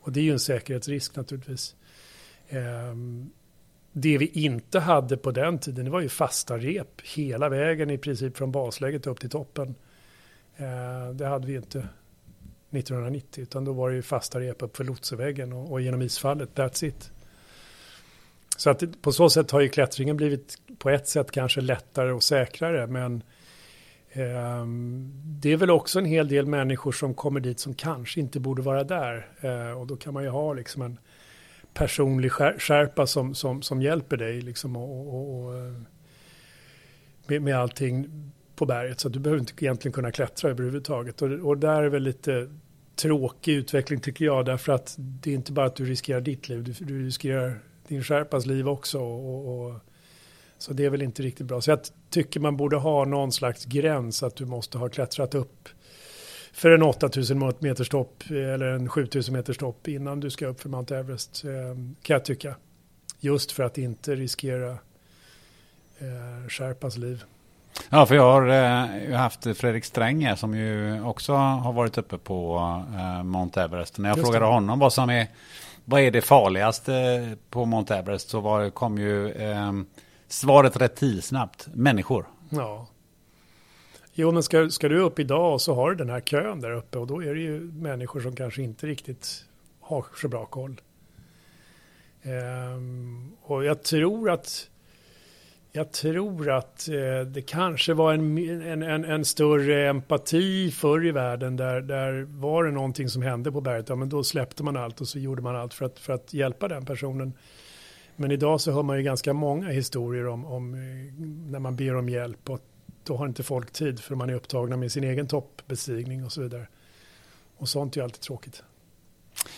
Och 0.00 0.12
det 0.12 0.20
är 0.20 0.24
ju 0.24 0.32
en 0.32 0.40
säkerhetsrisk 0.40 1.16
naturligtvis. 1.16 1.76
Ehm, 2.48 3.30
det 3.92 4.18
vi 4.18 4.26
inte 4.26 4.80
hade 4.80 5.16
på 5.16 5.30
den 5.30 5.58
tiden 5.58 5.84
det 5.84 5.90
var 5.90 6.00
ju 6.00 6.08
fasta 6.08 6.58
rep 6.58 7.00
hela 7.00 7.48
vägen 7.48 7.90
i 7.90 7.98
princip 7.98 8.36
från 8.36 8.52
basläget 8.52 9.06
upp 9.06 9.20
till 9.20 9.30
toppen. 9.30 9.74
Ehm, 10.56 11.16
det 11.16 11.26
hade 11.26 11.46
vi 11.46 11.54
inte 11.54 11.88
1990 12.70 13.42
utan 13.42 13.64
då 13.64 13.72
var 13.72 13.90
det 13.90 13.96
ju 13.96 14.02
fasta 14.02 14.40
rep 14.40 14.62
upp 14.62 14.76
för 14.76 14.84
Lotseväggen 14.84 15.52
och, 15.52 15.72
och 15.72 15.80
genom 15.80 16.02
isfallet, 16.02 16.50
that's 16.54 16.84
it. 16.84 17.12
Så 18.62 18.70
att 18.70 19.02
på 19.02 19.12
så 19.12 19.30
sätt 19.30 19.50
har 19.50 19.60
ju 19.60 19.68
klättringen 19.68 20.16
blivit 20.16 20.56
på 20.78 20.90
ett 20.90 21.08
sätt 21.08 21.30
kanske 21.30 21.60
lättare 21.60 22.12
och 22.12 22.22
säkrare 22.22 22.86
men 22.86 23.22
eh, 24.12 24.66
det 25.24 25.52
är 25.52 25.56
väl 25.56 25.70
också 25.70 25.98
en 25.98 26.04
hel 26.04 26.28
del 26.28 26.46
människor 26.46 26.92
som 26.92 27.14
kommer 27.14 27.40
dit 27.40 27.60
som 27.60 27.74
kanske 27.74 28.20
inte 28.20 28.40
borde 28.40 28.62
vara 28.62 28.84
där 28.84 29.28
eh, 29.40 29.80
och 29.80 29.86
då 29.86 29.96
kan 29.96 30.14
man 30.14 30.22
ju 30.22 30.28
ha 30.28 30.52
liksom 30.52 30.82
en 30.82 30.98
personlig 31.74 32.32
skärpa 32.32 33.06
som, 33.06 33.34
som, 33.34 33.62
som 33.62 33.82
hjälper 33.82 34.16
dig 34.16 34.40
liksom 34.40 34.76
och, 34.76 35.14
och, 35.14 35.44
och 35.44 35.58
eh, 35.58 35.74
med, 37.26 37.42
med 37.42 37.56
allting 37.56 38.08
på 38.56 38.66
berget. 38.66 39.00
Så 39.00 39.08
att 39.08 39.14
du 39.14 39.20
behöver 39.20 39.40
inte 39.40 39.64
egentligen 39.64 39.92
kunna 39.92 40.12
klättra 40.12 40.50
överhuvudtaget. 40.50 41.22
Och, 41.22 41.30
och 41.30 41.58
där 41.58 41.82
är 41.82 41.88
väl 41.88 42.02
lite 42.02 42.48
tråkig 42.96 43.54
utveckling 43.54 44.00
tycker 44.00 44.24
jag 44.24 44.44
därför 44.44 44.72
att 44.72 44.94
det 44.98 45.30
är 45.30 45.34
inte 45.34 45.52
bara 45.52 45.66
att 45.66 45.76
du 45.76 45.84
riskerar 45.84 46.20
ditt 46.20 46.48
liv, 46.48 46.64
du, 46.64 46.72
du 46.84 47.06
riskerar 47.06 47.71
din 47.88 48.04
skärpas 48.04 48.46
liv 48.46 48.68
också. 48.68 49.00
Och, 49.00 49.66
och, 49.66 49.74
så 50.58 50.72
det 50.72 50.84
är 50.84 50.90
väl 50.90 51.02
inte 51.02 51.22
riktigt 51.22 51.46
bra. 51.46 51.60
Så 51.60 51.70
jag 51.70 51.80
tycker 52.10 52.40
man 52.40 52.56
borde 52.56 52.76
ha 52.76 53.04
någon 53.04 53.32
slags 53.32 53.64
gräns 53.64 54.22
att 54.22 54.36
du 54.36 54.46
måste 54.46 54.78
ha 54.78 54.88
klättrat 54.88 55.34
upp 55.34 55.68
för 56.52 56.70
en 56.70 56.82
8000 56.82 57.52
meters 57.58 57.88
topp 57.88 58.22
eller 58.30 58.66
en 58.66 58.88
7000 58.88 59.34
meters 59.34 59.58
topp 59.58 59.88
innan 59.88 60.20
du 60.20 60.30
ska 60.30 60.46
upp 60.46 60.60
för 60.60 60.68
Mount 60.68 60.96
Everest 60.96 61.44
eh, 61.44 61.50
kan 62.02 62.14
jag 62.14 62.24
tycka. 62.24 62.54
Just 63.20 63.52
för 63.52 63.62
att 63.62 63.78
inte 63.78 64.14
riskera 64.14 64.70
eh, 65.98 66.48
Sherpas 66.48 66.96
liv. 66.96 67.24
Ja, 67.90 68.06
för 68.06 68.14
jag 68.14 68.32
har 68.32 68.48
eh, 68.48 69.16
haft 69.16 69.56
Fredrik 69.56 69.84
Sträng 69.84 70.24
här, 70.24 70.36
som 70.36 70.54
ju 70.54 71.02
också 71.02 71.32
har 71.34 71.72
varit 71.72 71.98
uppe 71.98 72.18
på 72.18 72.56
eh, 72.94 73.22
Mount 73.22 73.62
Everest. 73.62 73.98
När 73.98 74.08
jag 74.08 74.16
Just 74.16 74.26
frågade 74.26 74.44
det. 74.44 74.52
honom 74.52 74.78
vad 74.78 74.92
som 74.92 75.10
är 75.10 75.26
vad 75.84 76.00
är 76.00 76.10
det 76.10 76.22
farligaste 76.22 77.36
på 77.50 77.64
Mount 77.64 77.94
Everest 77.94 78.28
så 78.28 78.40
var, 78.40 78.70
kom 78.70 78.98
ju 78.98 79.30
eh, 79.30 79.72
svaret 80.28 80.76
rätt 80.76 80.96
tidsnabbt. 80.96 81.68
Människor. 81.74 82.26
Ja. 82.50 82.86
Jo, 84.14 84.32
men 84.32 84.42
ska, 84.42 84.70
ska 84.70 84.88
du 84.88 84.98
upp 84.98 85.18
idag 85.18 85.60
så 85.60 85.74
har 85.74 85.90
du 85.90 85.96
den 85.96 86.10
här 86.10 86.20
kön 86.20 86.60
där 86.60 86.70
uppe 86.70 86.98
och 86.98 87.06
då 87.06 87.22
är 87.22 87.34
det 87.34 87.40
ju 87.40 87.60
människor 87.60 88.20
som 88.20 88.36
kanske 88.36 88.62
inte 88.62 88.86
riktigt 88.86 89.44
har 89.80 90.06
så 90.16 90.28
bra 90.28 90.46
koll. 90.46 90.80
Um, 92.24 93.32
och 93.42 93.64
jag 93.64 93.82
tror 93.82 94.30
att 94.30 94.68
jag 95.72 95.92
tror 95.92 96.50
att 96.50 96.88
eh, 96.88 97.26
det 97.26 97.42
kanske 97.42 97.94
var 97.94 98.12
en, 98.12 98.38
en, 98.62 98.82
en, 98.82 99.04
en, 99.04 99.24
större 99.24 99.88
empati 99.88 100.70
förr 100.70 101.06
i 101.06 101.10
världen 101.10 101.56
där, 101.56 101.80
där 101.80 102.26
var 102.28 102.64
det 102.64 102.70
någonting 102.70 103.08
som 103.08 103.22
hände 103.22 103.52
på 103.52 103.60
berget, 103.60 103.88
ja 103.88 103.96
men 103.96 104.08
då 104.08 104.24
släppte 104.24 104.62
man 104.62 104.76
allt 104.76 105.00
och 105.00 105.08
så 105.08 105.18
gjorde 105.18 105.42
man 105.42 105.56
allt 105.56 105.74
för 105.74 105.86
att, 105.86 105.98
för 105.98 106.12
att 106.12 106.34
hjälpa 106.34 106.68
den 106.68 106.86
personen. 106.86 107.32
Men 108.16 108.30
idag 108.30 108.60
så 108.60 108.72
hör 108.72 108.82
man 108.82 108.96
ju 108.96 109.02
ganska 109.02 109.32
många 109.32 109.68
historier 109.68 110.26
om, 110.26 110.44
om 110.44 110.74
eh, 110.74 110.80
när 111.50 111.58
man 111.58 111.76
ber 111.76 111.96
om 111.96 112.08
hjälp 112.08 112.50
och 112.50 112.60
då 113.04 113.16
har 113.16 113.26
inte 113.26 113.42
folk 113.42 113.72
tid 113.72 114.00
för 114.00 114.14
man 114.14 114.30
är 114.30 114.34
upptagna 114.34 114.76
med 114.76 114.92
sin 114.92 115.04
egen 115.04 115.26
toppbestigning 115.26 116.24
och 116.24 116.32
så 116.32 116.42
vidare. 116.42 116.66
Och 117.56 117.68
sånt 117.68 117.96
är 117.96 118.00
ju 118.00 118.04
alltid 118.04 118.20
tråkigt. 118.20 118.62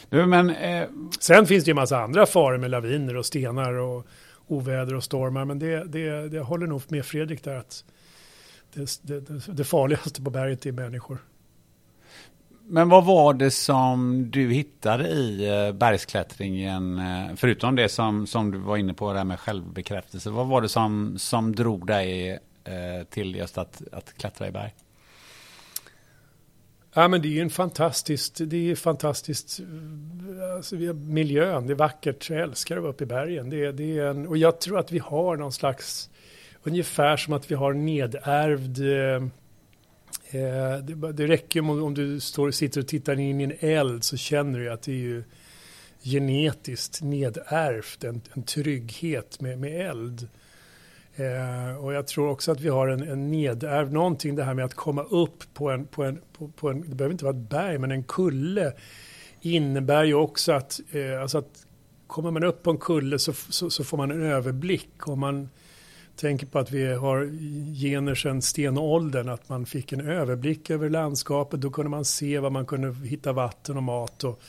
Du, 0.08 0.26
men, 0.26 0.50
eh... 0.50 0.88
Sen 1.20 1.46
finns 1.46 1.64
det 1.64 1.68
ju 1.68 1.72
en 1.72 1.76
massa 1.76 1.98
andra 1.98 2.26
faror 2.26 2.58
med 2.58 2.70
laviner 2.70 3.16
och 3.16 3.26
stenar 3.26 3.72
och 3.72 4.06
oväder 4.46 4.94
och 4.94 5.04
stormar. 5.04 5.44
Men 5.44 5.58
det, 5.58 5.84
det, 5.84 6.28
det 6.28 6.40
håller 6.40 6.66
nog 6.66 6.82
med 6.88 7.04
Fredrik 7.04 7.44
där 7.44 7.54
att 7.54 7.84
det, 8.74 8.98
det, 9.02 9.46
det 9.52 9.64
farligaste 9.64 10.22
på 10.22 10.30
berget 10.30 10.66
är 10.66 10.72
människor. 10.72 11.18
Men 12.66 12.88
vad 12.88 13.04
var 13.04 13.34
det 13.34 13.50
som 13.50 14.26
du 14.30 14.52
hittade 14.52 15.08
i 15.08 15.48
eh, 15.48 15.72
bergsklättringen, 15.72 16.98
eh, 16.98 17.34
förutom 17.36 17.76
det 17.76 17.88
som, 17.88 18.26
som 18.26 18.50
du 18.50 18.58
var 18.58 18.76
inne 18.76 18.94
på, 18.94 19.12
det 19.12 19.18
här 19.18 19.24
med 19.24 19.40
självbekräftelse. 19.40 20.30
Vad 20.30 20.46
var 20.46 20.60
det 20.60 20.68
som, 20.68 21.18
som 21.18 21.54
drog 21.54 21.86
dig 21.86 22.30
eh, 22.64 23.04
till 23.10 23.34
just 23.36 23.58
att, 23.58 23.82
att 23.92 24.14
klättra 24.18 24.48
i 24.48 24.50
berg? 24.50 24.74
Ja, 26.96 27.08
men 27.08 27.22
det 27.22 27.38
är 27.38 27.42
en 27.42 27.50
fantastiskt, 27.50 28.40
det 28.46 28.70
är 28.70 28.74
fantastiskt, 28.74 29.60
alltså, 30.56 30.74
miljön, 30.94 31.66
det 31.66 31.72
är 31.72 31.76
vackert, 31.76 32.30
jag 32.30 32.40
älskar 32.40 32.76
att 32.76 32.82
vara 32.82 32.92
uppe 32.92 33.04
i 33.04 33.06
bergen. 33.06 33.50
Det, 33.50 33.72
det 33.72 33.98
är 33.98 34.04
en, 34.04 34.26
och 34.26 34.36
jag 34.36 34.60
tror 34.60 34.78
att 34.78 34.92
vi 34.92 34.98
har 34.98 35.36
någon 35.36 35.52
slags, 35.52 36.10
ungefär 36.62 37.16
som 37.16 37.32
att 37.32 37.50
vi 37.50 37.54
har 37.54 37.72
nedärvd, 37.72 38.78
eh, 38.80 39.22
eh 40.40 40.78
det, 40.78 41.12
det 41.12 41.26
räcker 41.26 41.60
om, 41.60 41.82
om 41.82 41.94
du 41.94 42.20
står, 42.20 42.50
sitter 42.50 42.80
och 42.80 42.88
tittar 42.88 43.20
in 43.20 43.40
i 43.40 43.44
en 43.44 43.54
eld 43.60 44.04
så 44.04 44.16
känner 44.16 44.58
du 44.58 44.70
att 44.70 44.82
det 44.82 44.92
är 44.92 44.96
ju 44.96 45.24
genetiskt 46.02 47.02
nedärvt, 47.02 48.04
en, 48.04 48.20
en 48.32 48.42
trygghet 48.42 49.40
med, 49.40 49.58
med 49.58 49.90
eld. 49.90 50.28
Eh, 51.16 51.76
och 51.84 51.92
jag 51.92 52.06
tror 52.06 52.28
också 52.28 52.52
att 52.52 52.60
vi 52.60 52.68
har 52.68 52.88
en, 52.88 53.02
en 53.02 53.30
nedärvd, 53.30 53.92
någonting 53.92 54.36
det 54.36 54.44
här 54.44 54.54
med 54.54 54.64
att 54.64 54.74
komma 54.74 55.02
upp 55.02 55.54
på 55.54 55.70
en, 55.70 55.86
på 55.86 56.04
en, 56.04 56.20
på, 56.38 56.48
på 56.48 56.70
en, 56.70 56.80
det 56.80 56.94
behöver 56.96 57.12
inte 57.12 57.24
vara 57.24 57.36
ett 57.36 57.50
berg, 57.50 57.78
men 57.78 57.90
en 57.90 58.04
kulle 58.04 58.72
innebär 59.40 60.04
ju 60.04 60.14
också 60.14 60.52
att, 60.52 60.80
eh, 60.92 61.22
alltså 61.22 61.38
att 61.38 61.66
kommer 62.06 62.30
man 62.30 62.44
upp 62.44 62.62
på 62.62 62.70
en 62.70 62.78
kulle 62.78 63.18
så, 63.18 63.32
så, 63.32 63.70
så, 63.70 63.84
får 63.84 63.96
man 63.96 64.10
en 64.10 64.22
överblick. 64.22 65.08
Om 65.08 65.20
man 65.20 65.48
tänker 66.16 66.46
på 66.46 66.58
att 66.58 66.70
vi 66.70 66.94
har 66.94 67.24
gener 67.80 68.14
sedan 68.14 68.42
stenåldern, 68.42 69.28
att 69.28 69.48
man 69.48 69.66
fick 69.66 69.92
en 69.92 70.08
överblick 70.08 70.70
över 70.70 70.90
landskapet, 70.90 71.60
då 71.60 71.70
kunde 71.70 71.90
man 71.90 72.04
se 72.04 72.38
var 72.38 72.50
man 72.50 72.66
kunde 72.66 73.06
hitta 73.06 73.32
vatten 73.32 73.76
och 73.76 73.82
mat 73.82 74.24
och, 74.24 74.42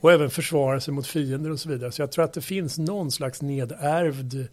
och 0.00 0.12
även 0.12 0.30
försvara 0.30 0.80
sig 0.80 0.94
mot 0.94 1.06
fiender 1.06 1.50
och 1.50 1.60
så 1.60 1.68
vidare. 1.68 1.92
Så 1.92 2.02
jag 2.02 2.12
tror 2.12 2.24
att 2.24 2.32
det 2.32 2.42
finns 2.42 2.78
någon 2.78 3.10
slags 3.10 3.42
nedärvd 3.42 4.48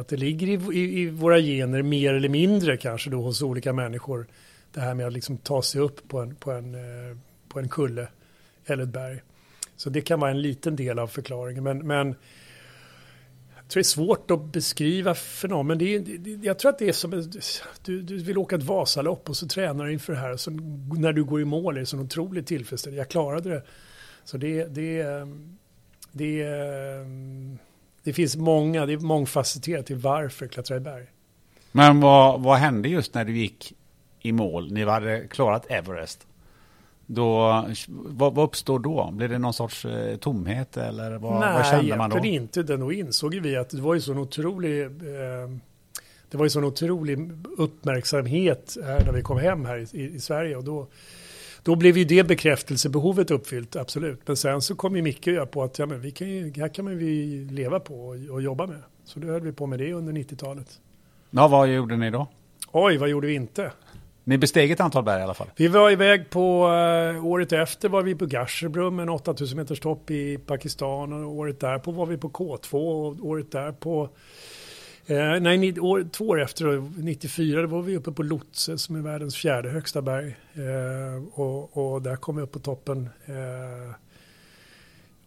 att 0.00 0.08
det 0.08 0.16
ligger 0.16 0.46
i, 0.46 0.78
i, 0.78 1.00
i, 1.00 1.10
våra 1.10 1.38
gener 1.38 1.82
mer 1.82 2.14
eller 2.14 2.28
mindre 2.28 2.76
kanske 2.76 3.10
då 3.10 3.22
hos 3.22 3.42
olika 3.42 3.72
människor. 3.72 4.26
Det 4.72 4.80
här 4.80 4.94
med 4.94 5.06
att 5.06 5.12
liksom 5.12 5.36
ta 5.36 5.62
sig 5.62 5.80
upp 5.80 6.08
på 6.08 6.20
en, 6.20 6.34
på 6.34 6.52
en, 6.52 6.74
eh, 6.74 7.16
på 7.48 7.58
en 7.58 7.68
kulle 7.68 8.08
eller 8.66 8.82
ett 8.82 8.88
berg. 8.88 9.22
Så 9.76 9.90
det 9.90 10.00
kan 10.00 10.20
vara 10.20 10.30
en 10.30 10.42
liten 10.42 10.76
del 10.76 10.98
av 10.98 11.06
förklaringen. 11.06 11.64
Men, 11.64 11.86
men 11.86 12.06
jag 13.56 13.68
tror 13.68 13.80
det 13.80 13.80
är 13.80 13.82
svårt 13.82 14.30
att 14.30 14.44
beskriva 14.44 15.14
fenomen. 15.14 15.66
Men 15.66 15.78
det 15.78 15.94
är, 15.94 16.00
det, 16.00 16.46
jag 16.46 16.58
tror 16.58 16.70
att 16.70 16.78
det 16.78 16.88
är 16.88 16.92
som 16.92 17.30
du, 17.84 18.02
du 18.02 18.18
vill 18.18 18.38
åka 18.38 18.56
ett 18.56 18.62
Vasalopp 18.62 19.28
och 19.28 19.36
så 19.36 19.48
tränar 19.48 19.86
du 19.86 19.92
inför 19.92 20.12
det 20.12 20.18
här. 20.18 20.32
Och 20.32 20.40
så 20.40 20.50
när 20.98 21.12
du 21.12 21.24
går 21.24 21.40
i 21.40 21.44
mål 21.44 21.76
är 21.76 21.80
det 21.80 21.86
så 21.86 21.98
otroligt 21.98 22.46
tillfredsställande. 22.46 23.00
Jag 23.00 23.08
klarade 23.08 23.50
det. 23.50 23.62
Så 24.24 24.36
det, 24.36 24.64
det, 24.64 25.00
eh, 25.00 25.26
det, 26.12 26.44
det 26.44 26.44
det 28.02 28.12
finns 28.12 28.36
många, 28.36 28.86
det 28.86 28.92
är 28.92 28.98
mångfacetterat 28.98 29.86
till 29.86 29.96
varför 29.96 30.46
klättra 30.46 30.76
i 30.76 30.80
berg. 30.80 31.06
Men 31.72 32.00
vad, 32.00 32.40
vad 32.40 32.58
hände 32.58 32.88
just 32.88 33.14
när 33.14 33.24
du 33.24 33.36
gick 33.36 33.72
i 34.20 34.32
mål? 34.32 34.72
Ni 34.72 34.84
hade 34.84 35.26
klarat 35.28 35.66
Everest. 35.70 36.26
Då, 37.06 37.64
vad, 37.88 38.34
vad 38.34 38.44
uppstår 38.44 38.78
då? 38.78 39.10
Blir 39.12 39.28
det 39.28 39.38
någon 39.38 39.52
sorts 39.52 39.84
eh, 39.84 40.16
tomhet 40.16 40.76
eller 40.76 41.18
vad, 41.18 41.40
Nej, 41.40 41.54
vad 41.54 41.66
kände 41.66 41.96
man 41.96 42.10
då? 42.10 42.16
Nej, 42.16 42.34
inte. 42.34 42.62
Då 42.62 42.92
insåg 42.92 43.34
vi 43.34 43.56
att 43.56 43.70
det 43.70 43.80
var 43.80 43.94
ju 43.94 44.00
så 44.00 44.14
otrolig, 44.14 44.82
eh, 44.84 44.90
det 46.30 46.36
var 46.36 46.44
ju 46.44 46.50
sån 46.50 46.64
otrolig 46.64 47.30
uppmärksamhet 47.58 48.76
här 48.84 49.04
när 49.04 49.12
vi 49.12 49.22
kom 49.22 49.38
hem 49.38 49.64
här 49.64 49.78
i, 49.78 50.02
i, 50.02 50.14
i 50.14 50.20
Sverige 50.20 50.56
och 50.56 50.64
då 50.64 50.86
då 51.62 51.76
blev 51.76 51.98
ju 51.98 52.04
det 52.04 52.24
bekräftelsebehovet 52.24 53.30
uppfyllt, 53.30 53.76
absolut. 53.76 54.20
Men 54.26 54.36
sen 54.36 54.62
så 54.62 54.74
kom 54.74 54.96
ju 54.96 55.02
Micke 55.02 55.26
och 55.26 55.32
jag 55.32 55.50
på 55.50 55.62
att 55.62 55.78
ja, 55.78 55.86
men 55.86 56.00
vi 56.00 56.10
kan 56.10 56.28
ju, 56.28 56.52
här 56.56 56.68
kan 56.68 56.84
man 56.84 56.98
vi 56.98 57.26
leva 57.50 57.80
på 57.80 57.94
och, 57.94 58.16
och 58.30 58.42
jobba 58.42 58.66
med. 58.66 58.82
Så 59.04 59.20
då 59.20 59.28
höll 59.28 59.42
vi 59.42 59.52
på 59.52 59.66
med 59.66 59.78
det 59.78 59.92
under 59.92 60.12
90-talet. 60.12 60.80
Ja, 61.30 61.48
vad 61.48 61.68
gjorde 61.68 61.96
ni 61.96 62.10
då? 62.10 62.26
Oj, 62.72 62.96
vad 62.96 63.08
gjorde 63.08 63.26
vi 63.26 63.34
inte? 63.34 63.72
Ni 64.24 64.38
besteg 64.38 64.70
ett 64.70 64.80
antal 64.80 65.04
berg 65.04 65.20
i 65.20 65.22
alla 65.22 65.34
fall? 65.34 65.50
Vi 65.56 65.68
var 65.68 65.90
iväg 65.90 66.30
på, 66.30 66.66
uh, 66.66 67.26
året 67.26 67.52
efter 67.52 67.88
var 67.88 68.02
vi 68.02 68.14
på 68.14 68.26
Gasherbrum, 68.26 68.98
en 68.98 69.08
8000 69.08 69.58
meters 69.58 69.80
topp 69.80 70.10
i 70.10 70.38
Pakistan. 70.38 71.12
Och 71.12 71.32
året 71.32 71.60
därpå 71.60 71.90
var 71.90 72.06
vi 72.06 72.16
på 72.16 72.30
K2 72.30 72.72
och 72.72 73.26
året 73.26 73.52
därpå 73.52 74.08
Eh, 75.06 75.40
nej, 75.40 75.80
år, 75.80 76.06
två 76.12 76.28
år 76.28 76.42
efter, 76.42 77.02
94, 77.02 77.62
då 77.62 77.66
var 77.66 77.82
vi 77.82 77.96
uppe 77.96 78.12
på 78.12 78.22
Lotse 78.22 78.78
som 78.78 78.96
är 78.96 79.00
världens 79.00 79.36
fjärde 79.36 79.70
högsta 79.70 80.02
berg. 80.02 80.36
Eh, 80.54 81.40
och, 81.40 81.76
och, 81.76 82.02
där 82.02 82.16
kom 82.16 82.36
vi 82.36 82.42
upp 82.42 82.52
på 82.52 82.58
toppen. 82.58 83.08
Eh, 83.26 83.94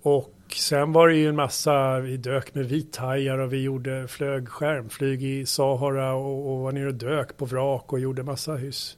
och 0.02 0.34
sen 0.56 0.92
var 0.92 1.08
det 1.08 1.16
ju 1.16 1.30
en 1.30 1.36
massa, 1.36 2.00
vi 2.00 2.18
dök 2.18 2.56
med 2.56 2.66
vithajar 2.66 3.38
och 3.38 3.54
vi 3.54 3.64
gjorde, 3.64 4.08
flög 4.08 4.50
skärmflyg 4.50 5.24
i 5.24 5.46
Sahara 5.46 6.14
och, 6.14 6.52
och 6.52 6.60
var 6.60 6.72
nere 6.72 6.88
och 6.88 6.94
dök 6.94 7.38
på 7.38 7.46
vrak 7.46 7.94
och 7.94 8.00
gjorde 8.00 8.24
massa 8.24 8.56
hyss. 8.56 8.98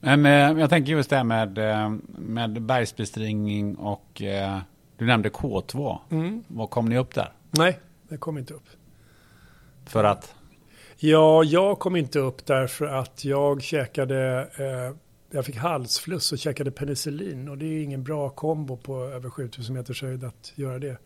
Men 0.00 0.26
eh, 0.26 0.60
jag 0.60 0.70
tänker 0.70 0.92
just 0.92 1.10
det 1.10 1.16
här 1.16 1.24
med, 1.24 1.58
eh, 1.58 1.92
med 2.18 2.62
bergsbestigning 2.62 3.76
och 3.76 4.22
eh, 4.22 4.58
du 4.96 5.06
nämnde 5.06 5.28
K2. 5.28 5.98
Mm. 6.10 6.44
Vad 6.48 6.70
kom 6.70 6.88
ni 6.88 6.98
upp 6.98 7.14
där? 7.14 7.32
Nej, 7.50 7.78
det 8.08 8.16
kom 8.16 8.38
inte 8.38 8.54
upp. 8.54 8.68
För 9.86 10.04
att? 10.04 10.34
Ja, 10.96 11.44
jag 11.44 11.78
kom 11.78 11.96
inte 11.96 12.18
upp 12.18 12.46
därför 12.46 12.86
att 12.86 13.24
jag 13.24 13.62
käkade, 13.62 14.48
eh, 14.56 14.96
jag 15.36 15.46
fick 15.46 15.56
halsfluss 15.56 16.32
och 16.32 16.38
käkade 16.38 16.70
penicillin 16.70 17.48
och 17.48 17.58
det 17.58 17.66
är 17.66 17.82
ingen 17.82 18.02
bra 18.02 18.28
kombo 18.28 18.76
på 18.76 19.04
över 19.04 19.30
7000 19.30 19.74
meters 19.74 20.02
höjd 20.02 20.24
att 20.24 20.52
göra 20.54 20.78
det. 20.78 20.96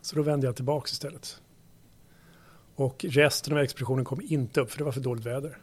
Så 0.00 0.16
då 0.16 0.22
vände 0.22 0.46
jag 0.46 0.56
tillbaka 0.56 0.88
istället. 0.88 1.40
Och 2.74 3.04
resten 3.08 3.52
av 3.52 3.58
expeditionen 3.58 4.04
kom 4.04 4.20
inte 4.24 4.60
upp 4.60 4.70
för 4.70 4.78
det 4.78 4.84
var 4.84 4.92
för 4.92 5.00
dåligt 5.00 5.26
väder. 5.26 5.58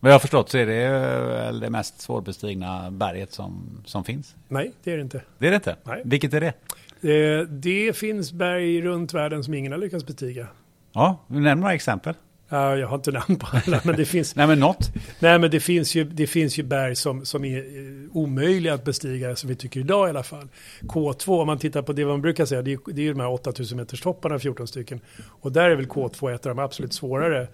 Vad 0.00 0.10
jag 0.10 0.14
har 0.14 0.20
förstått 0.20 0.50
så 0.50 0.58
är 0.58 0.66
det 0.66 1.60
det 1.60 1.70
mest 1.70 2.00
svårbestigna 2.00 2.90
berget 2.90 3.32
som, 3.32 3.82
som 3.84 4.04
finns? 4.04 4.34
Nej, 4.48 4.72
det 4.84 4.92
är 4.92 4.96
det 4.96 5.02
inte. 5.02 5.22
Det 5.38 5.46
är 5.46 5.50
det 5.50 5.56
inte? 5.56 5.76
Nej. 5.84 6.02
Vilket 6.04 6.34
är 6.34 6.40
det? 6.40 6.52
Det, 7.00 7.44
det 7.44 7.96
finns 7.96 8.32
berg 8.32 8.82
runt 8.82 9.14
världen 9.14 9.44
som 9.44 9.54
ingen 9.54 9.72
har 9.72 9.78
lyckats 9.78 10.06
bestiga. 10.06 10.48
Ja, 10.94 11.24
nämn 11.28 11.60
några 11.60 11.74
exempel. 11.74 12.14
Ja, 12.48 12.76
jag 12.76 12.88
har 12.88 12.96
inte 12.96 13.12
namn 13.12 13.36
på 13.36 13.46
alla, 13.52 13.80
men 13.84 13.96
det 13.96 14.04
finns... 14.04 14.36
nej, 14.36 14.46
men 14.46 14.60
något. 14.60 14.92
Nej, 15.18 15.38
men 15.38 15.50
det 15.50 15.60
finns 15.60 15.94
ju, 15.94 16.04
det 16.04 16.26
finns 16.26 16.58
ju 16.58 16.62
berg 16.62 16.96
som, 16.96 17.24
som 17.24 17.44
är 17.44 17.58
eh, 17.58 18.16
omöjliga 18.16 18.74
att 18.74 18.84
bestiga, 18.84 19.36
som 19.36 19.48
vi 19.48 19.56
tycker 19.56 19.80
idag 19.80 20.08
i 20.08 20.10
alla 20.10 20.22
fall. 20.22 20.48
K2, 20.80 21.40
om 21.40 21.46
man 21.46 21.58
tittar 21.58 21.82
på 21.82 21.92
det 21.92 22.06
man 22.06 22.22
brukar 22.22 22.44
säga, 22.44 22.62
det 22.62 22.72
är, 22.72 22.78
det 22.86 23.00
är 23.00 23.04
ju 23.04 23.12
de 23.12 23.20
här 23.20 23.30
8000 23.30 23.78
meters 23.78 24.00
topparna, 24.00 24.38
14 24.38 24.66
stycken. 24.66 25.00
Och 25.40 25.52
där 25.52 25.70
är 25.70 25.76
väl 25.76 25.86
K2 25.86 26.34
ett 26.34 26.46
av 26.46 26.56
de 26.56 26.62
absolut 26.62 26.92
svårare. 26.92 27.48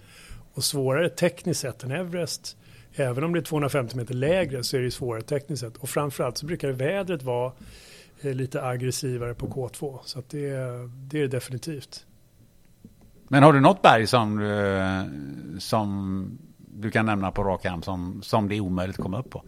Och 0.53 0.63
svårare 0.63 1.09
tekniskt 1.09 1.61
sett 1.61 1.83
än 1.83 1.91
Everest. 1.91 2.57
Även 2.95 3.23
om 3.23 3.33
det 3.33 3.39
är 3.39 3.43
250 3.43 3.97
meter 3.97 4.13
lägre 4.13 4.63
så 4.63 4.77
är 4.77 4.81
det 4.81 4.91
svårare 4.91 5.21
tekniskt 5.21 5.61
sett. 5.61 5.77
Och 5.77 5.89
framförallt 5.89 6.37
så 6.37 6.45
brukar 6.45 6.69
vädret 6.69 7.23
vara 7.23 7.51
eh, 8.21 8.33
lite 8.33 8.63
aggressivare 8.63 9.33
på 9.33 9.47
K2. 9.47 9.99
Så 10.05 10.23
det, 10.29 10.49
det 11.09 11.17
är 11.17 11.21
det 11.21 11.27
definitivt. 11.27 12.05
Men 13.31 13.43
har 13.43 13.53
du 13.53 13.59
något 13.59 13.81
berg 13.81 14.07
som, 14.07 14.39
eh, 14.39 15.59
som 15.59 16.25
du 16.57 16.91
kan 16.91 17.05
nämna 17.05 17.31
på 17.31 17.43
rak 17.43 17.65
arm 17.65 17.83
som, 17.83 18.21
som 18.23 18.49
det 18.49 18.55
är 18.55 18.59
omöjligt 18.59 18.99
att 18.99 19.03
komma 19.03 19.19
upp 19.19 19.29
på? 19.29 19.43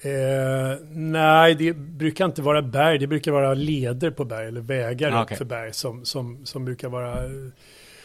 Eh, 0.00 0.78
nej, 0.90 1.54
det 1.54 1.72
brukar 1.76 2.24
inte 2.24 2.42
vara 2.42 2.62
berg. 2.62 2.98
Det 2.98 3.06
brukar 3.06 3.32
vara 3.32 3.54
leder 3.54 4.10
på 4.10 4.24
berg 4.24 4.48
eller 4.48 4.60
vägar 4.60 5.12
ah, 5.12 5.22
okay. 5.22 5.36
för 5.36 5.44
berg 5.44 5.72
som, 5.72 6.04
som, 6.04 6.46
som 6.46 6.64
brukar 6.64 6.88
vara. 6.88 7.18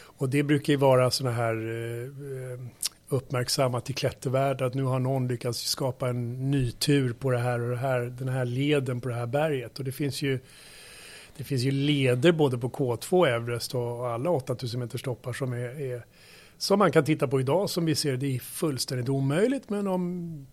Och 0.04 0.28
det 0.28 0.42
brukar 0.42 0.72
ju 0.72 0.76
vara 0.76 1.10
sådana 1.10 1.36
här 1.36 1.54
eh, 1.54 2.60
uppmärksammat 3.08 3.90
i 3.90 3.92
klättervärlden 3.92 4.66
att 4.66 4.74
nu 4.74 4.82
har 4.82 4.98
någon 4.98 5.28
lyckats 5.28 5.58
skapa 5.58 6.08
en 6.08 6.50
ny 6.50 6.70
tur 6.70 7.12
på 7.12 7.30
det 7.30 7.38
här 7.38 7.60
och 7.60 7.70
det 7.70 7.76
här, 7.76 8.00
den 8.00 8.28
här 8.28 8.44
leden 8.44 9.00
på 9.00 9.08
det 9.08 9.14
här 9.14 9.26
berget. 9.26 9.78
Och 9.78 9.84
det 9.84 9.92
finns 9.92 10.22
ju 10.22 10.38
det 11.36 11.44
finns 11.44 11.62
ju 11.62 11.70
leder 11.70 12.32
både 12.32 12.58
på 12.58 12.68
K2 12.68 13.26
Everest 13.26 13.74
och 13.74 14.08
alla 14.08 14.30
8000 14.30 14.80
meters 14.80 15.02
toppar 15.02 15.32
som 15.32 15.52
är, 15.52 15.80
är, 15.80 16.04
som 16.58 16.78
man 16.78 16.92
kan 16.92 17.04
titta 17.04 17.28
på 17.28 17.40
idag 17.40 17.70
som 17.70 17.84
vi 17.84 17.94
ser 17.94 18.16
det 18.16 18.36
är 18.36 18.38
fullständigt 18.38 19.08
omöjligt 19.08 19.70
men 19.70 19.86
om 19.86 20.46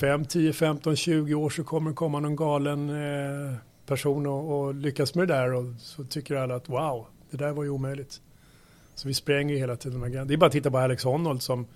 5, 0.00 0.24
10, 0.24 0.52
15, 0.52 0.96
20 0.96 1.34
år 1.34 1.50
så 1.50 1.64
kommer 1.64 1.90
det 1.90 1.96
komma 1.96 2.20
någon 2.20 2.36
galen 2.36 2.90
eh, 2.90 3.54
person 3.86 4.26
och, 4.26 4.60
och, 4.60 4.74
lyckas 4.74 5.14
med 5.14 5.28
det 5.28 5.34
där 5.34 5.52
och 5.52 5.64
så 5.78 6.04
tycker 6.04 6.34
alla 6.34 6.54
att 6.54 6.68
wow, 6.68 7.06
det 7.30 7.36
där 7.36 7.52
var 7.52 7.64
ju 7.64 7.70
omöjligt. 7.70 8.20
Så 8.94 9.08
vi 9.08 9.14
spränger 9.14 9.54
ju 9.54 9.60
hela 9.60 9.76
tiden. 9.76 10.26
Det 10.28 10.34
är 10.34 10.36
bara 10.36 10.46
att 10.46 10.52
titta 10.52 10.70
på 10.70 10.78
Alex 10.78 11.04
Honnold 11.04 11.42
som, 11.42 11.66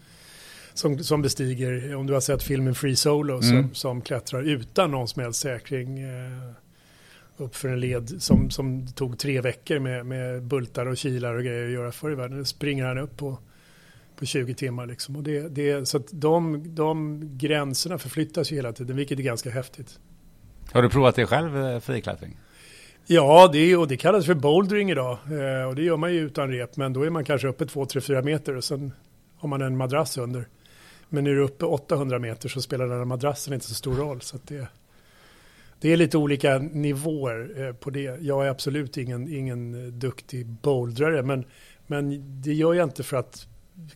som, 0.75 0.99
som 0.99 1.23
bestiger, 1.23 1.95
om 1.95 2.07
du 2.07 2.13
har 2.13 2.21
sett 2.21 2.43
filmen 2.43 2.75
Free 2.75 2.97
Solo, 2.97 3.35
mm. 3.35 3.43
som, 3.43 3.75
som 3.75 4.01
klättrar 4.01 4.43
utan 4.43 4.91
någon 4.91 5.09
som 5.09 5.23
helst 5.23 5.41
säkring. 5.41 6.01
Eh, 6.01 6.51
upp 7.41 7.57
för 7.57 7.69
en 7.69 7.81
led 7.81 8.23
som, 8.23 8.51
som 8.51 8.87
tog 8.87 9.19
tre 9.19 9.41
veckor 9.41 9.79
med, 9.79 10.07
med 10.07 10.43
bultar 10.43 10.87
och 10.87 10.97
kilar 10.97 11.35
och 11.35 11.45
grejer 11.45 11.67
att 11.67 11.73
göra 11.73 11.93
förr 11.93 12.13
i 12.13 12.15
världen. 12.15 12.39
Nu 12.39 12.45
springer 12.45 12.87
han 12.87 12.99
upp 12.99 13.17
på, 13.17 13.39
på 14.17 14.27
20 14.27 14.55
timmar 14.55 14.87
liksom. 14.87 15.17
Och 15.17 15.23
det, 15.23 15.49
det, 15.49 15.89
så 15.89 15.97
att 15.97 16.07
de, 16.11 16.63
de 16.75 17.21
gränserna 17.39 17.99
förflyttas 17.99 18.53
ju 18.53 18.57
hela 18.57 18.73
tiden, 18.73 18.97
vilket 18.97 19.19
är 19.19 19.23
ganska 19.23 19.51
häftigt. 19.51 19.99
Har 20.73 20.83
du 20.83 20.89
provat 20.89 21.15
det 21.15 21.27
själv, 21.27 21.57
eh, 21.57 21.81
friklättring? 21.81 22.37
Ja, 23.07 23.51
det, 23.53 23.77
och 23.77 23.89
det 23.89 23.97
kallas 23.97 24.27
för 24.27 24.35
bouldering 24.35 24.91
idag. 24.91 25.19
Eh, 25.25 25.69
och 25.69 25.75
det 25.75 25.83
gör 25.83 25.97
man 25.97 26.15
ju 26.15 26.21
utan 26.21 26.53
rep, 26.53 26.77
men 26.77 26.93
då 26.93 27.03
är 27.03 27.11
man 27.11 27.25
kanske 27.25 27.49
uppe 27.49 27.67
2, 27.67 27.87
3, 27.87 28.01
4 28.01 28.23
meter 28.23 28.57
och 28.57 28.65
sen 28.65 28.93
har 29.37 29.49
man 29.49 29.63
en 29.63 29.77
madrass 29.77 30.19
under. 30.19 30.49
Men 31.09 31.27
är 31.27 31.31
du 31.31 31.43
uppe 31.43 31.65
800 31.65 32.19
meter 32.19 32.49
så 32.49 32.61
spelar 32.61 32.87
den 32.87 32.99
här 32.99 33.05
madrassen 33.05 33.55
inte 33.55 33.67
så 33.67 33.75
stor 33.75 33.95
roll. 33.95 34.21
Så 34.21 34.39
det, 34.45 34.69
det 35.81 35.93
är 35.93 35.97
lite 35.97 36.19
olika 36.19 36.59
nivåer 36.59 37.67
eh, 37.67 37.73
på 37.73 37.91
det. 37.91 38.21
Jag 38.21 38.47
är 38.47 38.51
absolut 38.51 38.97
ingen, 38.97 39.29
ingen 39.29 39.87
eh, 39.87 39.93
duktig 39.93 40.47
bouldrare, 40.47 41.23
men, 41.23 41.45
men 41.87 42.23
det 42.43 42.53
gör 42.53 42.75
jag 42.75 42.85
inte 42.85 43.03
för 43.03 43.17
att 43.17 43.47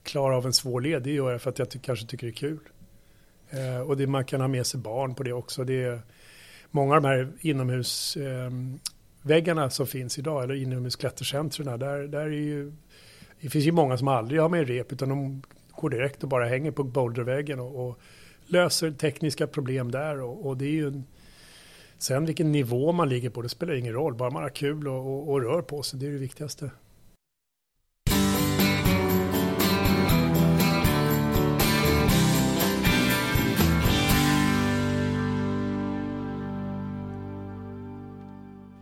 klara 0.02 0.36
av 0.36 0.46
en 0.46 0.52
svår 0.52 0.80
led. 0.80 1.02
Det 1.02 1.12
gör 1.12 1.32
jag 1.32 1.42
för 1.42 1.50
att 1.50 1.58
jag 1.58 1.70
ty 1.70 1.78
kanske 1.78 2.06
tycker 2.06 2.26
det 2.26 2.30
är 2.30 2.34
kul. 2.34 2.58
Eh, 3.50 3.80
och 3.80 3.96
det, 3.96 4.06
man 4.06 4.24
kan 4.24 4.40
ha 4.40 4.48
med 4.48 4.66
sig 4.66 4.80
barn 4.80 5.14
på 5.14 5.22
det 5.22 5.32
också. 5.32 5.64
Det 5.64 5.84
är, 5.84 6.00
många 6.72 6.96
av 6.96 7.02
de 7.02 7.08
här 7.08 7.32
inomhusväggarna 7.40 8.82
ehm, 9.24 9.58
eh, 9.58 9.68
som 9.68 9.86
finns 9.86 10.18
idag, 10.18 10.44
eller 10.44 10.54
inomhusklättercentren, 10.54 11.78
där, 11.78 11.98
där 11.98 12.26
är 12.26 12.30
ju, 12.30 12.72
det 13.40 13.50
finns 13.50 13.64
ju 13.64 13.72
många 13.72 13.98
som 13.98 14.08
aldrig 14.08 14.40
har 14.40 14.48
med 14.48 14.68
rep, 14.68 14.92
utan 14.92 15.08
de 15.08 15.42
går 15.70 15.90
direkt 15.90 16.22
och 16.22 16.28
bara 16.28 16.44
hänger 16.44 16.70
på 16.70 16.84
boulderväggen 16.84 17.60
och, 17.60 17.88
och 17.88 17.98
löser 18.46 18.90
tekniska 18.90 19.46
problem 19.46 19.90
där. 19.90 20.20
Och, 20.20 20.46
och 20.46 20.56
det 20.56 20.64
är 20.64 20.70
ju 20.70 20.86
en, 20.86 21.04
Sen 22.02 22.26
vilken 22.26 22.52
nivå 22.52 22.92
man 22.92 23.08
ligger 23.08 23.30
på, 23.30 23.42
det 23.42 23.48
spelar 23.48 23.74
ingen 23.74 23.92
roll. 23.92 24.14
Bara 24.14 24.30
man 24.30 24.42
har 24.42 24.50
kul 24.50 24.88
och, 24.88 24.98
och, 24.98 25.30
och 25.30 25.42
rör 25.42 25.62
på 25.62 25.82
sig, 25.82 26.00
det 26.00 26.06
är 26.06 26.10
det 26.10 26.18
viktigaste. 26.18 26.70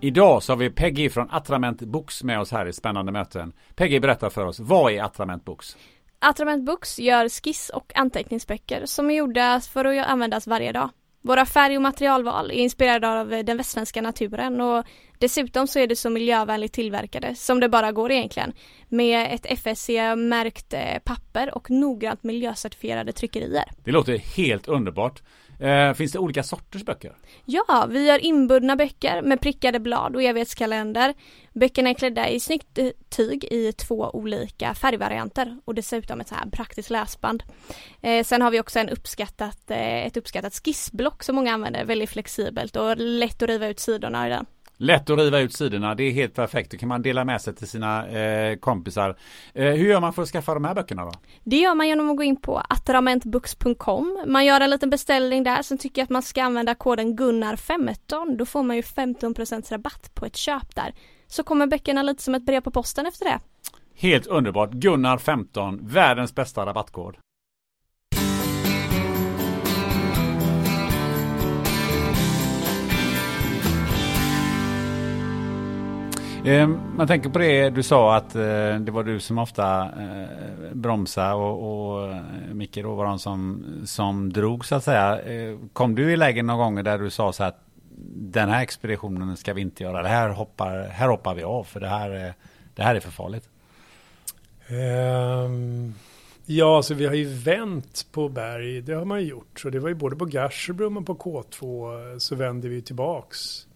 Idag 0.00 0.42
så 0.42 0.52
har 0.52 0.56
vi 0.56 0.70
Peggy 0.70 1.10
från 1.10 1.30
Attrament 1.30 1.80
Books 1.82 2.24
med 2.24 2.40
oss 2.40 2.52
här 2.52 2.66
i 2.66 2.72
Spännande 2.72 3.12
möten. 3.12 3.52
Peggy 3.74 4.00
berättar 4.00 4.30
för 4.30 4.46
oss, 4.46 4.60
vad 4.60 4.92
är 4.92 5.02
Attrament 5.02 5.44
Books? 5.44 5.76
Attrament 6.18 6.64
Books 6.64 6.98
gör 6.98 7.28
skiss 7.28 7.68
och 7.68 7.92
anteckningsböcker 7.94 8.86
som 8.86 9.10
är 9.10 9.14
gjorda 9.14 9.60
för 9.60 9.84
att 9.84 10.06
användas 10.06 10.46
varje 10.46 10.72
dag. 10.72 10.90
Våra 11.22 11.46
färg 11.46 11.76
och 11.76 11.82
materialval 11.82 12.50
är 12.50 12.54
inspirerade 12.54 13.08
av 13.08 13.32
eh, 13.32 13.44
den 13.44 13.56
västsvenska 13.56 14.02
naturen 14.02 14.60
och 14.60 14.84
dessutom 15.18 15.66
så 15.66 15.78
är 15.78 15.86
det 15.86 15.96
så 15.96 16.10
miljövänligt 16.10 16.72
tillverkade 16.72 17.34
som 17.34 17.60
det 17.60 17.68
bara 17.68 17.92
går 17.92 18.10
egentligen 18.10 18.52
med 18.88 19.34
ett 19.34 19.46
FSC-märkt 19.46 20.72
eh, 20.72 20.98
papper 21.04 21.54
och 21.54 21.70
noggrant 21.70 22.22
miljöcertifierade 22.22 23.12
tryckerier. 23.12 23.64
Det 23.84 23.90
låter 23.90 24.18
helt 24.18 24.68
underbart. 24.68 25.22
Eh, 25.60 25.92
finns 25.94 26.12
det 26.12 26.18
olika 26.18 26.42
sorters 26.42 26.84
böcker? 26.84 27.16
Ja, 27.44 27.86
vi 27.90 28.10
har 28.10 28.18
inbundna 28.18 28.76
böcker 28.76 29.22
med 29.22 29.40
prickade 29.40 29.80
blad 29.80 30.16
och 30.16 30.22
evighetskalender. 30.22 31.14
Böckerna 31.52 31.90
är 31.90 31.94
klädda 31.94 32.28
i 32.28 32.40
snyggt 32.40 32.78
eh, 32.78 32.88
tyg 33.08 33.44
i 33.44 33.72
två 33.72 34.10
olika 34.12 34.74
färgvarianter 34.74 35.60
och 35.64 35.74
dessutom 35.74 36.20
ett 36.20 36.28
så 36.28 36.34
här 36.34 36.50
praktiskt 36.50 36.90
läsband. 36.90 37.42
Eh, 38.00 38.24
sen 38.24 38.42
har 38.42 38.50
vi 38.50 38.60
också 38.60 38.78
en 38.78 38.88
uppskattat, 38.88 39.70
eh, 39.70 40.06
ett 40.06 40.16
uppskattat 40.16 40.60
skissblock 40.64 41.22
som 41.22 41.34
många 41.34 41.54
använder, 41.54 41.84
väldigt 41.84 42.10
flexibelt 42.10 42.76
och 42.76 42.96
lätt 42.96 43.42
att 43.42 43.48
riva 43.48 43.68
ut 43.68 43.80
sidorna 43.80 44.26
i 44.26 44.30
den. 44.30 44.46
Lätt 44.82 45.10
att 45.10 45.18
riva 45.18 45.38
ut 45.40 45.52
sidorna, 45.52 45.94
det 45.94 46.02
är 46.02 46.10
helt 46.10 46.34
perfekt. 46.34 46.70
Då 46.70 46.76
kan 46.76 46.88
man 46.88 47.02
dela 47.02 47.24
med 47.24 47.40
sig 47.40 47.54
till 47.54 47.68
sina 47.68 48.08
eh, 48.08 48.56
kompisar. 48.56 49.16
Eh, 49.54 49.64
hur 49.64 49.88
gör 49.88 50.00
man 50.00 50.12
för 50.12 50.22
att 50.22 50.28
skaffa 50.28 50.54
de 50.54 50.64
här 50.64 50.74
böckerna 50.74 51.04
då? 51.04 51.12
Det 51.44 51.56
gör 51.56 51.74
man 51.74 51.88
genom 51.88 52.10
att 52.10 52.16
gå 52.16 52.22
in 52.22 52.36
på 52.36 52.62
attramentbooks.com. 52.68 54.24
Man 54.26 54.44
gör 54.44 54.60
en 54.60 54.70
liten 54.70 54.90
beställning 54.90 55.42
där, 55.42 55.62
sen 55.62 55.78
tycker 55.78 56.00
jag 56.00 56.04
att 56.04 56.10
man 56.10 56.22
ska 56.22 56.42
använda 56.42 56.74
koden 56.74 57.18
Gunnar15. 57.18 58.36
Då 58.36 58.46
får 58.46 58.62
man 58.62 58.76
ju 58.76 58.82
15% 58.82 59.70
rabatt 59.72 60.14
på 60.14 60.26
ett 60.26 60.36
köp 60.36 60.74
där. 60.74 60.94
Så 61.26 61.42
kommer 61.42 61.66
böckerna 61.66 62.02
lite 62.02 62.22
som 62.22 62.34
ett 62.34 62.46
brev 62.46 62.60
på 62.60 62.70
posten 62.70 63.06
efter 63.06 63.24
det. 63.24 63.38
Helt 63.94 64.26
underbart. 64.26 64.70
Gunnar15, 64.70 65.78
världens 65.82 66.34
bästa 66.34 66.66
rabattkod. 66.66 67.16
Eh, 76.44 76.66
man 76.96 77.06
tänker 77.06 77.30
på 77.30 77.38
det 77.38 77.70
du 77.70 77.82
sa 77.82 78.16
att 78.16 78.34
eh, 78.34 78.40
det 78.80 78.90
var 78.90 79.04
du 79.04 79.20
som 79.20 79.38
ofta 79.38 79.82
eh, 79.82 80.72
bromsade 80.72 81.34
och, 81.34 82.00
och 82.02 82.14
Micke 82.52 82.74
då 82.82 82.94
var 82.94 83.04
de 83.04 83.18
som, 83.18 83.64
som 83.84 84.32
drog 84.32 84.64
så 84.64 84.74
att 84.74 84.84
säga. 84.84 85.18
Kom 85.72 85.94
du 85.94 86.12
i 86.12 86.16
lägen 86.16 86.46
någon 86.46 86.58
gånger 86.58 86.82
där 86.82 86.98
du 86.98 87.10
sa 87.10 87.32
så 87.32 87.44
att 87.44 87.60
den 88.14 88.48
här 88.48 88.62
expeditionen 88.62 89.36
ska 89.36 89.52
vi 89.54 89.60
inte 89.60 89.82
göra, 89.82 90.02
det 90.02 90.08
här 90.08 90.28
hoppar, 90.28 90.88
här 90.92 91.08
hoppar 91.08 91.34
vi 91.34 91.42
av 91.42 91.64
för 91.64 91.80
det 91.80 91.88
här, 91.88 92.10
är- 92.10 92.34
det 92.74 92.82
här 92.82 92.94
är 92.94 93.00
för 93.00 93.10
farligt? 93.10 93.48
Um, 94.70 95.94
ja, 96.46 96.76
alltså 96.76 96.94
vi 96.94 97.06
har 97.06 97.14
ju 97.14 97.24
vänt 97.28 98.06
på 98.12 98.28
berg, 98.28 98.80
det 98.80 98.92
har 98.94 99.04
man 99.04 99.20
ju 99.20 99.26
gjort. 99.28 99.60
Så 99.60 99.70
det 99.70 99.78
var 99.78 99.88
ju 99.88 99.94
både 99.94 100.16
på 100.16 100.24
Garserbrum 100.24 100.96
och 100.96 101.06
på 101.06 101.14
K2 101.14 102.18
så 102.18 102.34
vände 102.34 102.68
vi 102.68 102.82
tillbaks. 102.82 103.66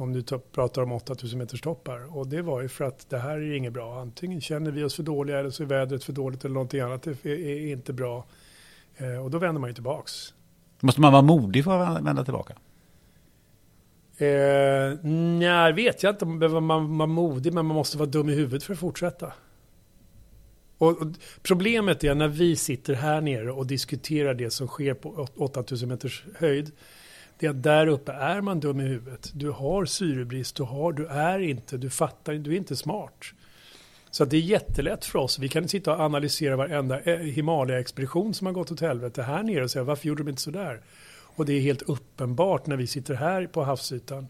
Om 0.00 0.12
du 0.12 0.22
tar- 0.22 0.38
pratar 0.38 0.82
om 0.82 0.92
8000 0.92 1.38
meters 1.38 1.60
toppar. 1.60 2.16
Och 2.16 2.26
det 2.26 2.42
var 2.42 2.60
ju 2.62 2.68
för 2.68 2.84
att 2.84 3.10
det 3.10 3.18
här 3.18 3.36
är 3.38 3.52
inget 3.52 3.72
bra. 3.72 4.00
Antingen 4.00 4.40
känner 4.40 4.70
vi 4.70 4.84
oss 4.84 4.94
för 4.94 5.02
dåliga 5.02 5.38
eller 5.38 5.50
så 5.50 5.62
är 5.62 5.66
vädret 5.66 6.04
för 6.04 6.12
dåligt 6.12 6.44
eller 6.44 6.54
någonting 6.54 6.80
annat 6.80 7.06
är, 7.06 7.26
är 7.26 7.72
inte 7.72 7.92
bra. 7.92 8.24
Eh, 8.96 9.24
och 9.24 9.30
då 9.30 9.38
vänder 9.38 9.60
man 9.60 9.70
ju 9.70 9.74
tillbaks. 9.74 10.34
Måste 10.80 11.00
man 11.00 11.12
vara 11.12 11.22
modig 11.22 11.64
för 11.64 11.78
att 11.82 12.02
vända 12.04 12.24
tillbaka? 12.24 12.52
Eh, 14.16 14.98
nej, 15.38 15.72
vet 15.72 16.02
jag 16.02 16.12
inte 16.14 16.24
om 16.24 16.38
behöver 16.38 16.60
man 16.60 16.98
vara 16.98 17.06
modig, 17.06 17.52
men 17.54 17.66
man 17.66 17.76
måste 17.76 17.98
vara 17.98 18.08
dum 18.08 18.28
i 18.28 18.34
huvudet 18.34 18.62
för 18.62 18.72
att 18.72 18.78
fortsätta. 18.80 19.32
Och, 20.78 21.02
och 21.02 21.06
problemet 21.42 22.04
är 22.04 22.14
när 22.14 22.28
vi 22.28 22.56
sitter 22.56 22.94
här 22.94 23.20
nere 23.20 23.52
och 23.52 23.66
diskuterar 23.66 24.34
det 24.34 24.50
som 24.50 24.66
sker 24.68 24.94
på 24.94 25.08
åt- 25.10 25.56
8000 25.56 25.88
meters 25.88 26.24
höjd. 26.38 26.70
Det 27.40 27.46
är 27.46 27.50
att 27.50 27.62
där 27.62 27.86
uppe 27.86 28.12
är 28.12 28.40
man 28.40 28.60
dum 28.60 28.80
i 28.80 28.84
huvudet. 28.84 29.30
Du 29.34 29.50
har 29.50 29.84
syrebrist, 29.84 30.56
du, 30.56 30.62
har, 30.62 30.92
du 30.92 31.06
är 31.06 31.38
inte, 31.38 31.76
du 31.76 31.90
fattar, 31.90 32.34
du 32.34 32.52
är 32.52 32.56
inte 32.56 32.76
smart. 32.76 33.24
Så 34.10 34.22
att 34.22 34.30
det 34.30 34.36
är 34.36 34.40
jättelätt 34.40 35.04
för 35.04 35.18
oss. 35.18 35.38
Vi 35.38 35.48
kan 35.48 35.68
sitta 35.68 35.94
och 35.94 36.00
analysera 36.00 36.56
varenda 36.56 37.00
eh, 37.00 37.18
Himalaya-expedition 37.18 38.34
som 38.34 38.46
har 38.46 38.54
gått 38.54 38.72
åt 38.72 38.80
helvete 38.80 39.22
här 39.22 39.42
nere 39.42 39.64
och 39.64 39.70
säga 39.70 39.84
varför 39.84 40.08
gjorde 40.08 40.22
de 40.22 40.28
inte 40.28 40.42
sådär? 40.42 40.80
Och 41.36 41.46
det 41.46 41.52
är 41.52 41.60
helt 41.60 41.82
uppenbart 41.82 42.66
när 42.66 42.76
vi 42.76 42.86
sitter 42.86 43.14
här 43.14 43.46
på 43.46 43.62
havsytan. 43.62 44.28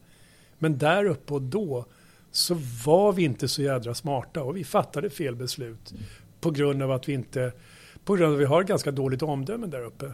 Men 0.59 0.79
där 0.79 1.05
uppe 1.05 1.35
och 1.35 1.43
då 1.43 1.85
så 2.31 2.55
var 2.85 3.13
vi 3.13 3.23
inte 3.23 3.49
så 3.49 3.63
jädra 3.63 3.95
smarta 3.95 4.43
och 4.43 4.57
vi 4.57 4.65
fattade 4.65 5.11
fel 5.11 5.37
beslut. 5.37 5.95
På 6.41 6.51
grund 6.51 6.83
av 6.83 6.93
att 6.93 7.09
vi 7.09 7.13
inte, 7.13 7.53
på 8.05 8.15
grund 8.15 8.29
av 8.29 8.35
att 8.35 8.41
vi 8.41 8.45
har 8.45 8.63
ganska 8.63 8.91
dåligt 8.91 9.23
omdöme 9.23 9.67
där 9.67 9.85
uppe. 9.85 10.13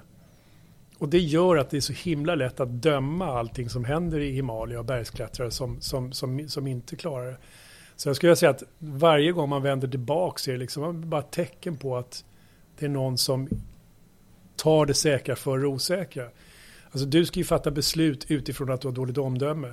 Och 0.98 1.08
det 1.08 1.18
gör 1.18 1.56
att 1.56 1.70
det 1.70 1.76
är 1.76 1.80
så 1.80 1.92
himla 1.92 2.34
lätt 2.34 2.60
att 2.60 2.68
döma 2.68 3.38
allting 3.38 3.68
som 3.68 3.84
händer 3.84 4.20
i 4.20 4.30
Himalaya 4.30 4.78
och 4.78 4.84
bergsklättrare 4.84 5.50
som, 5.50 5.80
som, 5.80 6.12
som, 6.12 6.48
som 6.48 6.66
inte 6.66 6.96
klarar 6.96 7.26
det. 7.26 7.36
Så 7.96 8.08
jag 8.08 8.16
skulle 8.16 8.36
säga 8.36 8.50
att 8.50 8.62
varje 8.78 9.32
gång 9.32 9.48
man 9.48 9.62
vänder 9.62 9.88
tillbaka 9.88 10.38
så 10.38 10.50
är 10.50 10.52
det 10.52 10.60
liksom 10.60 11.10
bara 11.10 11.22
tecken 11.22 11.76
på 11.76 11.96
att 11.96 12.24
det 12.78 12.86
är 12.86 12.90
någon 12.90 13.18
som 13.18 13.48
tar 14.56 14.86
det 14.86 14.94
säkra 14.94 15.36
för 15.36 15.58
det 15.58 15.66
osäkra. 15.66 16.28
Alltså 16.90 17.06
du 17.06 17.26
ska 17.26 17.38
ju 17.38 17.44
fatta 17.44 17.70
beslut 17.70 18.30
utifrån 18.30 18.70
att 18.70 18.80
du 18.80 18.88
har 18.88 18.94
dåligt 18.94 19.18
omdöme. 19.18 19.68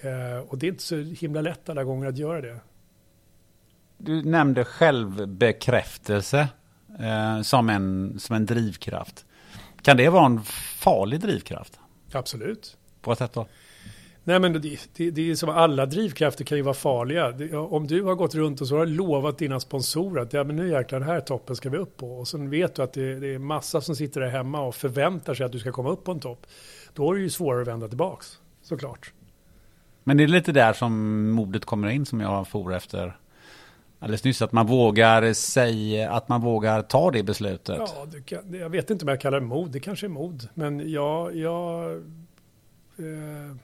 Eh, 0.00 0.38
och 0.48 0.58
det 0.58 0.66
är 0.66 0.68
inte 0.68 0.82
så 0.82 0.96
himla 0.96 1.40
lätt 1.40 1.68
alla 1.68 1.84
gånger 1.84 2.08
att 2.08 2.18
göra 2.18 2.40
det. 2.40 2.60
Du 3.98 4.22
nämnde 4.22 4.64
självbekräftelse 4.64 6.48
eh, 7.00 7.42
som, 7.42 7.70
en, 7.70 8.18
som 8.18 8.36
en 8.36 8.46
drivkraft. 8.46 9.24
Kan 9.82 9.96
det 9.96 10.08
vara 10.08 10.26
en 10.26 10.42
farlig 10.78 11.20
drivkraft? 11.20 11.78
Absolut. 12.12 12.76
På 13.00 13.10
vad 13.10 13.18
sätt 13.18 13.32
då? 13.32 13.46
Nej 14.24 14.40
men 14.40 14.52
det, 14.52 14.78
det, 14.96 15.10
det 15.10 15.30
är 15.30 15.34
som 15.34 15.48
alla 15.48 15.86
drivkrafter 15.86 16.44
kan 16.44 16.58
ju 16.58 16.62
vara 16.62 16.74
farliga. 16.74 17.30
Det, 17.30 17.56
om 17.56 17.86
du 17.86 18.02
har 18.02 18.14
gått 18.14 18.34
runt 18.34 18.60
och 18.60 18.68
så 18.68 18.78
har 18.78 18.86
lovat 18.86 19.38
dina 19.38 19.60
sponsorer 19.60 20.22
att 20.22 20.32
ja, 20.32 20.44
men 20.44 20.56
nu 20.56 20.70
jäklar 20.70 21.00
den 21.00 21.08
här 21.08 21.20
toppen 21.20 21.56
ska 21.56 21.70
vi 21.70 21.78
upp 21.78 21.96
på. 21.96 22.18
Och 22.18 22.28
sen 22.28 22.50
vet 22.50 22.74
du 22.74 22.82
att 22.82 22.92
det, 22.92 23.20
det 23.20 23.34
är 23.34 23.38
massa 23.38 23.80
som 23.80 23.96
sitter 23.96 24.20
där 24.20 24.28
hemma 24.28 24.60
och 24.60 24.74
förväntar 24.74 25.34
sig 25.34 25.46
att 25.46 25.52
du 25.52 25.58
ska 25.58 25.72
komma 25.72 25.90
upp 25.90 26.04
på 26.04 26.12
en 26.12 26.20
topp. 26.20 26.46
Då 26.94 27.10
är 27.10 27.14
det 27.14 27.20
ju 27.20 27.30
svårare 27.30 27.62
att 27.62 27.68
vända 27.68 27.88
tillbaks, 27.88 28.38
såklart. 28.62 29.12
Men 30.04 30.16
det 30.16 30.22
är 30.22 30.28
lite 30.28 30.52
där 30.52 30.72
som 30.72 31.30
modet 31.30 31.64
kommer 31.64 31.88
in 31.88 32.06
som 32.06 32.20
jag 32.20 32.48
for 32.48 32.74
efter 32.74 33.16
alldeles 34.02 34.24
nyss. 34.24 34.42
Att 34.42 34.52
man 34.52 34.66
vågar 34.66 35.32
säga, 35.32 36.10
att 36.12 36.28
man 36.28 36.40
vågar 36.40 36.82
ta 36.82 37.10
det 37.10 37.22
beslutet. 37.22 37.78
Ja, 37.78 38.06
kan, 38.24 38.54
jag 38.54 38.70
vet 38.70 38.90
inte 38.90 39.04
om 39.04 39.08
jag 39.08 39.20
kallar 39.20 39.40
det 39.40 39.46
mod, 39.46 39.70
det 39.70 39.80
kanske 39.80 40.06
är 40.06 40.08
mod. 40.08 40.48
Men 40.54 40.92
jag, 40.92 41.36
jag 41.36 41.92
eh, 42.98 43.56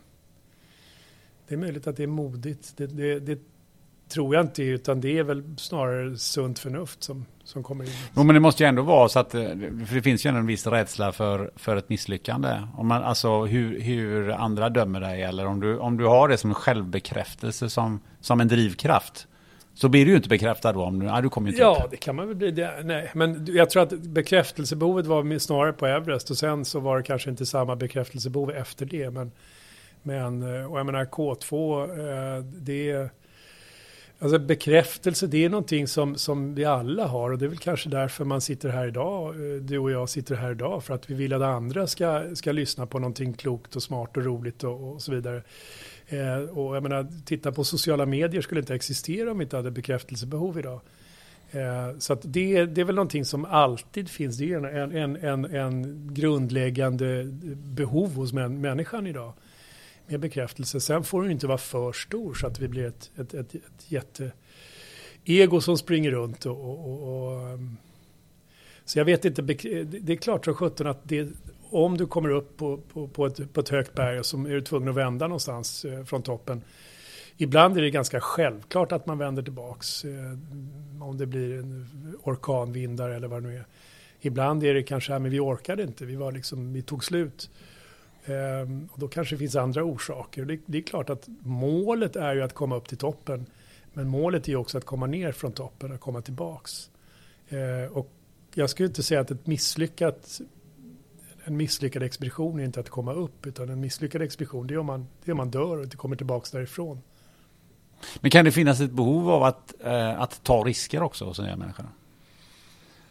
det 1.49 1.55
är 1.55 1.59
möjligt 1.59 1.87
att 1.87 1.97
det 1.97 2.03
är 2.03 2.07
modigt. 2.07 2.77
Det, 2.77 2.87
det, 2.87 3.21
det 3.21 3.39
tror 4.09 4.35
jag 4.35 4.45
inte, 4.45 4.63
utan 4.63 5.01
det 5.01 5.19
är 5.19 5.23
väl 5.23 5.45
snarare 5.59 6.17
sunt 6.17 6.59
förnuft 6.59 7.03
som, 7.03 7.27
som 7.45 7.63
kommer 7.63 7.85
in. 7.85 7.91
Jo, 8.17 8.23
men 8.23 8.35
det 8.35 8.41
måste 8.41 8.63
ju 8.63 8.69
ändå 8.69 8.83
vara 8.83 9.09
så 9.09 9.19
att, 9.19 9.35
eh, 9.35 9.43
för 9.87 9.95
det 9.95 10.03
finns 10.03 10.27
ju 10.27 10.29
ändå 10.29 10.41
en 10.41 10.47
viss 10.47 10.67
rädsla 10.67 11.13
för, 11.13 11.51
för 11.57 11.77
ett 11.77 11.89
misslyckande. 11.89 12.63
Om 12.77 12.87
man, 12.87 13.03
alltså 13.03 13.45
hur, 13.45 13.81
hur 13.81 14.31
andra 14.31 14.69
dömer 14.69 15.01
dig, 15.01 15.23
eller 15.23 15.47
om 15.47 15.61
du, 15.61 15.79
om 15.79 15.97
du 15.97 16.07
har 16.07 16.29
det 16.29 16.37
som 16.37 16.51
en 16.51 16.55
självbekräftelse 16.55 17.71
som, 17.71 18.01
som 18.21 18.41
en 18.41 18.49
drivkraft. 18.49 19.27
Så 19.81 19.89
blir 19.89 20.05
du 20.05 20.11
ju 20.11 20.17
inte 20.17 20.29
bekräftad 20.29 20.73
då 20.73 20.83
om 20.85 20.99
du, 20.99 21.07
nej, 21.07 21.23
du 21.23 21.29
kommer 21.29 21.49
ju 21.49 21.53
inte 21.53 21.63
Ja, 21.63 21.83
upp. 21.85 21.91
det 21.91 21.97
kan 21.97 22.17
man 22.17 22.27
väl 22.27 22.37
bli. 22.37 22.51
Det, 22.51 22.83
nej, 22.85 23.11
men 23.15 23.47
jag 23.51 23.71
tror 23.71 23.83
att 23.83 23.93
bekräftelsebehovet 23.93 25.07
var 25.07 25.39
snarare 25.39 25.73
på 25.73 25.87
Everest 25.87 26.31
och 26.31 26.39
sen 26.39 26.65
så 26.65 26.81
var 26.81 26.97
det 26.97 27.03
kanske 27.03 27.31
inte 27.31 27.47
samma 27.47 27.77
bekräftelsebehov 27.77 28.51
efter 28.51 28.87
det. 28.87 29.11
Men, 29.11 29.33
men 30.03 30.43
eh, 30.43 30.73
och 30.73 30.79
jag 30.79 30.87
menar 30.87 31.05
K2, 31.05 32.37
eh, 32.37 32.45
det. 32.45 33.11
Alltså 34.19 34.39
bekräftelse, 34.39 35.27
det 35.27 35.45
är 35.45 35.49
någonting 35.49 35.87
som, 35.89 36.17
som 36.17 36.55
vi 36.55 36.65
alla 36.65 37.07
har 37.07 37.31
och 37.31 37.39
det 37.39 37.45
är 37.45 37.49
väl 37.49 37.59
kanske 37.59 37.89
därför 37.89 38.25
man 38.25 38.41
sitter 38.41 38.69
här 38.69 38.89
idag, 38.89 39.35
eh, 39.35 39.61
du 39.61 39.79
och 39.79 39.91
jag 39.91 40.09
sitter 40.09 40.35
här 40.35 40.51
idag, 40.51 40.85
för 40.85 40.95
att 40.95 41.11
vi 41.11 41.15
vill 41.15 41.33
att 41.33 41.43
andra 41.43 41.87
ska, 41.87 42.23
ska 42.35 42.53
lyssna 42.53 42.87
på 42.87 42.99
någonting 42.99 43.33
klokt 43.33 43.77
och 43.77 43.83
smart 43.83 44.17
och 44.17 44.25
roligt 44.25 44.65
och, 44.65 44.93
och 44.93 45.03
så 45.03 45.13
vidare. 45.13 45.43
Eh, 46.09 46.39
och 46.39 46.77
jag 46.77 46.83
menar, 46.83 47.07
titta 47.25 47.53
på 47.53 47.65
sociala 47.65 48.07
medier 48.07 48.41
skulle 48.41 48.61
inte 48.61 48.75
existera 48.75 49.31
om 49.31 49.39
vi 49.39 49.45
inte 49.45 49.57
hade 49.57 49.71
bekräftelsebehov 49.71 50.59
idag. 50.59 50.81
Eh, 51.51 51.99
så 51.99 52.13
att 52.13 52.21
det, 52.25 52.67
det 52.67 52.81
är 52.81 52.85
väl 52.85 52.95
någonting 52.95 53.25
som 53.25 53.45
alltid 53.45 54.09
finns, 54.09 54.39
det 54.39 54.53
är 54.53 54.65
en, 54.65 54.97
en, 54.97 55.17
en, 55.17 55.45
en 55.45 56.09
grundläggande 56.15 57.25
behov 57.55 58.15
hos 58.15 58.33
män, 58.33 58.61
människan 58.61 59.07
idag 59.07 59.33
med 60.07 60.21
bekräftelse. 60.21 60.81
Sen 60.81 61.05
får 61.05 61.23
den 61.23 61.31
inte 61.31 61.47
vara 61.47 61.59
för 61.59 61.93
stor 61.93 62.35
så 62.35 62.47
att 62.47 62.61
vi 62.61 62.69
blir 62.69 62.87
ett, 62.87 63.11
ett, 63.17 63.35
ett, 63.35 63.55
ett 63.55 63.91
jätte 63.91 64.33
ego 65.25 65.61
som 65.61 65.79
springer 65.79 66.11
runt. 66.11 66.47
Och, 66.47 66.61
och, 66.61 67.03
och, 67.03 67.49
ehm, 67.49 67.77
så 68.85 68.99
jag 68.99 69.05
vet 69.05 69.25
inte, 69.25 69.43
det 69.43 70.13
är 70.13 70.17
klart 70.17 70.45
som 70.45 70.55
sjutton 70.55 70.87
att 70.87 71.01
det, 71.03 71.29
om 71.71 71.97
du 71.97 72.07
kommer 72.07 72.31
upp 72.31 72.57
på, 72.57 72.77
på, 72.93 73.09
på, 73.09 73.27
ett, 73.27 73.53
på 73.53 73.61
ett 73.61 73.69
högt 73.69 73.95
berg 73.95 74.25
så 74.25 74.39
är 74.39 74.55
du 74.55 74.61
tvungen 74.61 74.89
att 74.89 74.95
vända 74.95 75.27
någonstans 75.27 75.85
eh, 75.85 76.05
från 76.05 76.23
toppen. 76.23 76.63
Ibland 77.37 77.79
är 77.79 77.83
det 77.83 77.91
ganska 77.91 78.21
självklart 78.21 78.93
att 78.93 79.07
man 79.07 79.19
vänder 79.19 79.43
tillbaks. 79.43 80.05
Eh, 80.05 80.39
om 81.03 81.19
det 81.19 81.27
blir 81.27 81.59
en 81.59 81.87
orkanvindar 82.23 83.11
eller 83.11 83.29
vad 83.29 83.43
det 83.43 83.49
nu 83.49 83.57
är. 83.57 83.65
Ibland 84.21 84.65
är 84.65 84.75
det 84.75 84.83
kanske, 84.83 85.13
ja, 85.13 85.19
men 85.19 85.31
vi 85.31 85.41
orkade 85.41 85.83
inte, 85.83 86.05
vi, 86.05 86.17
var 86.17 86.33
liksom, 86.33 86.73
vi 86.73 86.83
tog 86.83 87.05
slut. 87.05 87.51
Ehm, 88.25 88.89
och 88.93 88.99
då 88.99 89.09
kanske 89.09 89.35
det 89.35 89.39
finns 89.39 89.57
andra 89.57 89.85
orsaker. 89.85 90.45
Det, 90.45 90.59
det 90.67 90.79
är 90.79 90.83
klart 90.83 91.11
att 91.11 91.29
målet 91.41 92.17
är 92.17 92.35
ju 92.35 92.43
att 92.43 92.55
komma 92.55 92.77
upp 92.77 92.89
till 92.89 92.99
toppen. 92.99 93.47
Men 93.93 94.09
målet 94.09 94.49
är 94.49 94.51
ju 94.51 94.57
också 94.57 94.79
att 94.79 94.85
komma 94.85 95.07
ner 95.07 95.33
från 95.33 95.53
toppen 95.53 95.93
och 95.93 96.01
komma 96.01 96.21
tillbaks. 96.23 96.91
Ehm, 97.49 97.93
och 97.93 98.11
jag 98.55 98.71
skulle 98.71 98.87
inte 98.87 99.03
säga 99.03 99.21
att 99.21 99.31
ett 99.31 99.47
misslyckat, 99.47 100.41
en 101.49 101.57
misslyckad 101.57 102.03
expedition 102.03 102.61
är 102.61 102.65
inte 102.65 102.81
att 102.81 102.89
komma 102.89 103.13
upp. 103.13 103.47
Utan 103.47 103.69
en 103.69 103.81
misslyckad 103.81 104.23
expedition 104.23 104.67
det 104.67 104.75
är 104.75 104.79
om 104.79 104.87
man, 104.87 105.07
det 105.25 105.31
är 105.31 105.33
om 105.33 105.37
man 105.37 105.51
dör 105.51 105.77
och 105.77 105.85
inte 105.85 105.97
kommer 105.97 106.17
tillbaks 106.17 106.51
därifrån. 106.51 107.01
Men 108.21 108.31
kan 108.31 108.45
det 108.45 108.53
finnas 108.53 108.81
ett 108.81 108.91
behov 108.91 109.31
av 109.31 109.43
att, 109.43 109.75
eh, 109.85 110.21
att 110.21 110.43
ta 110.43 110.65
risker 110.65 111.03
också 111.03 111.25
hos 111.25 111.39
en 111.39 111.59
människa? 111.59 111.85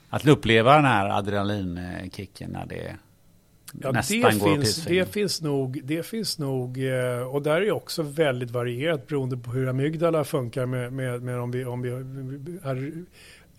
Att 0.10 0.28
uppleva 0.28 0.76
den 0.76 0.86
här 0.86 1.10
adrenalinkicken 1.10 2.52
när 2.52 2.66
det 2.66 2.98
Ja, 3.82 3.92
nästan 3.92 4.22
det 4.22 4.40
går 4.40 4.56
finns, 4.56 4.86
det 4.86 5.14
finns 5.14 5.42
nog, 5.42 5.82
det 5.84 6.04
finns 6.04 6.40
nog, 6.40 6.84
eh, 6.84 7.20
och 7.20 7.42
där 7.42 7.62
är 7.62 7.72
också 7.72 8.02
väldigt 8.02 8.52
varierat 8.52 9.08
beroende 9.08 9.38
på 9.38 9.52
hur 9.52 9.68
amygdala 9.68 10.24
funkar 10.24 10.66
med, 10.66 10.94
med, 10.94 11.22
med 11.22 11.40
om 11.40 11.52
vi, 11.52 11.66
om 11.66 11.82
vi 11.82 11.90
är, 12.64 12.92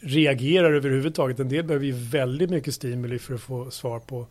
reagerar 0.01 0.73
överhuvudtaget. 0.73 1.41
En 1.41 1.49
del 1.49 1.65
behöver 1.65 1.87
ju 1.87 1.93
väldigt 1.93 2.51
mycket 2.51 2.75
stimuli 2.75 3.19
för 3.19 3.35
att 3.35 3.41
få 3.41 3.71
svar 3.71 3.99
på, 3.99 4.27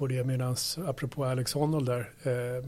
på 0.00 0.06
det, 0.06 0.24
medans, 0.24 0.78
apropå 0.78 1.24
Alex 1.24 1.52
Honnold 1.52 1.86
där, 1.86 2.10
eh, 2.22 2.64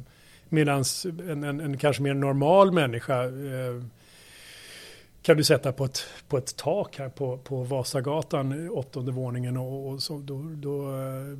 medans 0.48 1.06
en, 1.06 1.44
en, 1.44 1.60
en 1.60 1.78
kanske 1.78 2.02
mer 2.02 2.14
normal 2.14 2.72
människa 2.72 3.24
eh, 3.24 3.82
kan 5.22 5.36
du 5.36 5.44
sätta 5.44 5.72
på 5.72 5.84
ett, 5.84 6.06
på 6.28 6.38
ett 6.38 6.56
tak 6.56 6.98
här 6.98 7.08
på, 7.08 7.38
på 7.38 7.62
Vasagatan, 7.62 8.64
eh, 8.64 8.72
åttonde 8.72 9.12
våningen 9.12 9.56
och, 9.56 9.88
och 9.88 10.02
så, 10.02 10.18
då, 10.18 10.42
då 10.54 10.98
eh, 10.98 11.38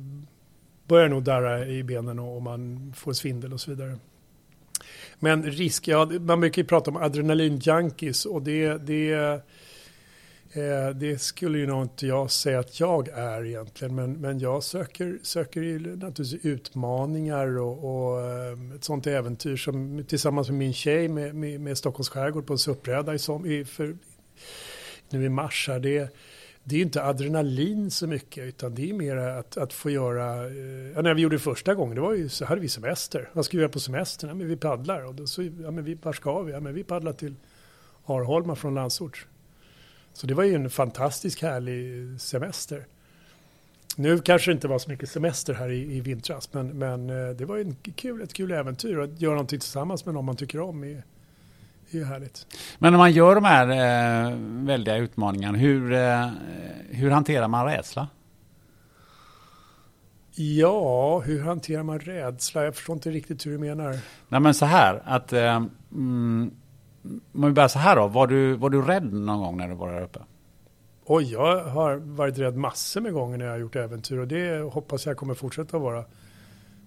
börjar 0.87 1.09
nog 1.09 1.23
darra 1.23 1.67
i 1.67 1.83
benen 1.83 2.19
och 2.19 2.41
man 2.41 2.93
får 2.95 3.13
svindel 3.13 3.53
och 3.53 3.61
så 3.61 3.71
vidare. 3.71 3.97
Men 5.19 5.43
risk, 5.43 5.87
ja, 5.87 6.05
man 6.05 6.39
brukar 6.39 6.61
ju 6.61 6.67
prata 6.67 6.91
om 6.91 6.97
adrenalin-junkies 6.97 8.27
och 8.27 8.41
det, 8.41 8.77
det, 8.77 9.41
Eh, 10.55 10.89
det 10.95 11.21
skulle 11.21 11.57
ju 11.57 11.67
nog 11.67 11.81
inte 11.81 12.07
jag 12.07 12.31
säga 12.31 12.59
att 12.59 12.79
jag 12.79 13.07
är 13.07 13.45
egentligen. 13.45 13.95
Men, 13.95 14.13
men 14.13 14.39
jag 14.39 14.63
söker, 14.63 15.19
söker 15.21 15.61
ju 15.61 15.95
naturligtvis 15.95 16.45
utmaningar 16.45 17.59
och, 17.59 18.11
och 18.11 18.21
eh, 18.21 18.75
ett 18.75 18.83
sånt 18.83 19.07
äventyr 19.07 19.55
som 19.55 20.05
tillsammans 20.07 20.49
med 20.49 20.57
min 20.57 20.73
tjej 20.73 21.07
med, 21.07 21.35
med, 21.35 21.61
med 21.61 21.77
Stockholms 21.77 22.09
skärgård 22.09 22.47
på 22.47 22.53
en 22.53 22.59
suppräda 22.59 23.13
i, 23.13 23.19
som, 23.19 23.45
i, 23.45 23.65
för, 23.65 23.97
nu 25.09 25.25
i 25.25 25.29
mars 25.29 25.67
här. 25.67 25.79
Det, 25.79 26.15
det 26.63 26.75
är 26.75 26.81
inte 26.81 27.03
adrenalin 27.03 27.91
så 27.91 28.07
mycket 28.07 28.43
utan 28.43 28.75
det 28.75 28.89
är 28.89 28.93
mer 28.93 29.15
att, 29.17 29.57
att 29.57 29.73
få 29.73 29.89
göra, 29.89 30.47
eh, 30.47 30.91
ja, 30.95 31.01
när 31.01 31.13
vi 31.13 31.21
gjorde 31.21 31.35
det 31.35 31.39
första 31.39 31.73
gången, 31.75 31.95
det 31.95 32.01
var 32.01 32.13
ju 32.13 32.29
så 32.29 32.45
hade 32.45 32.61
vi 32.61 32.69
semester. 32.69 33.29
Vad 33.33 33.45
ska 33.45 33.57
vi 33.57 33.61
göra 33.61 33.71
på 33.71 33.79
semestern? 33.79 34.29
Ja, 34.29 34.35
men 34.35 34.47
vi 34.47 34.57
paddlar. 34.57 35.05
Och 35.05 35.15
då 35.15 35.27
så, 35.27 35.43
ja, 35.43 35.71
men 35.71 35.83
vi, 35.83 35.93
var 35.95 36.13
ska 36.13 36.41
vi? 36.41 36.51
Ja, 36.51 36.59
men 36.59 36.73
vi 36.73 36.83
paddlar 36.83 37.13
till 37.13 37.35
Arholma 38.05 38.55
från 38.55 38.73
Landsort. 38.73 39.27
Så 40.13 40.27
det 40.27 40.33
var 40.33 40.43
ju 40.43 40.55
en 40.55 40.69
fantastisk 40.69 41.41
härlig 41.41 42.21
semester. 42.21 42.85
Nu 43.95 44.19
kanske 44.19 44.51
det 44.51 44.53
inte 44.53 44.67
var 44.67 44.79
så 44.79 44.89
mycket 44.89 45.09
semester 45.09 45.53
här 45.53 45.69
i, 45.69 45.97
i 45.97 46.01
vintras, 46.01 46.53
men, 46.53 46.67
men 46.67 47.09
eh, 47.09 47.35
det 47.35 47.45
var 47.45 47.57
en 47.57 47.75
kul, 47.95 48.21
ett 48.21 48.33
kul 48.33 48.51
äventyr 48.51 48.99
att 48.99 49.21
göra 49.21 49.33
någonting 49.33 49.59
tillsammans 49.59 50.05
med 50.05 50.13
någon 50.13 50.25
man 50.25 50.35
tycker 50.35 50.59
om. 50.59 50.83
Är 50.83 51.03
ju 51.89 52.03
härligt. 52.03 52.47
Men 52.79 52.93
när 52.93 52.97
man 52.97 53.11
gör 53.11 53.35
de 53.35 53.43
här 53.43 53.67
eh, 53.69 54.37
väldiga 54.65 54.97
utmaningarna, 54.97 55.57
hur, 55.57 55.93
eh, 55.93 56.29
hur 56.89 57.09
hanterar 57.09 57.47
man 57.47 57.65
rädsla? 57.65 58.07
Ja, 60.35 61.19
hur 61.19 61.43
hanterar 61.43 61.83
man 61.83 61.99
rädsla? 61.99 62.63
Jag 62.63 62.75
förstår 62.75 62.93
inte 62.93 63.11
riktigt 63.11 63.45
hur 63.45 63.51
du 63.51 63.57
menar. 63.57 63.99
Nej 64.27 64.39
men 64.39 64.53
så 64.53 64.65
här, 64.65 65.01
att... 65.05 65.33
Eh, 65.33 65.65
mm, 65.91 66.51
om 67.33 67.45
vi 67.45 67.51
börjar 67.51 67.67
så 67.67 67.79
här 67.79 67.95
då, 67.95 68.07
var 68.07 68.27
du, 68.27 68.53
var 68.53 68.69
du 68.69 68.81
rädd 68.81 69.13
någon 69.13 69.39
gång 69.39 69.57
när 69.57 69.67
du 69.67 69.75
var 69.75 69.93
där 69.93 70.01
uppe? 70.01 70.19
Oj, 71.05 71.31
jag 71.31 71.63
har 71.63 71.95
varit 71.95 72.37
rädd 72.37 72.55
massor 72.55 73.01
med 73.01 73.13
gånger 73.13 73.37
när 73.37 73.45
jag 73.45 73.51
har 73.51 73.59
gjort 73.59 73.75
äventyr 73.75 74.17
och 74.17 74.27
det 74.27 74.73
hoppas 74.73 75.05
jag 75.05 75.17
kommer 75.17 75.33
fortsätta 75.33 75.77
vara. 75.77 76.05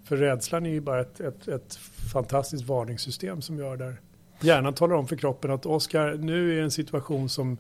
För 0.05 0.17
rädslan 0.17 0.67
är 0.67 0.71
ju 0.71 0.81
bara 0.81 1.01
ett, 1.01 1.21
ett, 1.21 1.49
ett 1.49 1.77
fantastiskt 2.12 2.64
varningssystem 2.64 3.43
som 3.43 3.59
gör 3.59 3.77
där 3.77 4.01
Hjärnan 4.41 4.75
talar 4.75 4.97
om 4.97 5.07
för 5.07 5.17
kroppen 5.17 5.51
att 5.51 5.67
Oskar, 5.67 6.14
nu 6.14 6.59
är 6.59 6.62
en 6.62 6.71
situation 6.71 7.29
som 7.29 7.59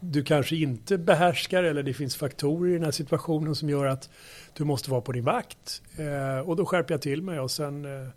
du 0.00 0.22
kanske 0.22 0.56
inte 0.56 0.98
behärskar 0.98 1.62
eller 1.62 1.82
det 1.82 1.94
finns 1.94 2.16
faktorer 2.16 2.70
i 2.70 2.74
den 2.74 2.84
här 2.84 2.90
situationen 2.90 3.54
som 3.54 3.70
gör 3.70 3.86
att 3.86 4.10
du 4.52 4.64
måste 4.64 4.90
vara 4.90 5.00
på 5.00 5.12
din 5.12 5.24
vakt. 5.24 5.82
Eh, 5.96 6.48
och 6.48 6.56
då 6.56 6.66
skärper 6.66 6.94
jag 6.94 7.02
till 7.02 7.22
mig 7.22 7.40
och 7.40 7.50
sen 7.50 7.84
eh, 7.84 8.08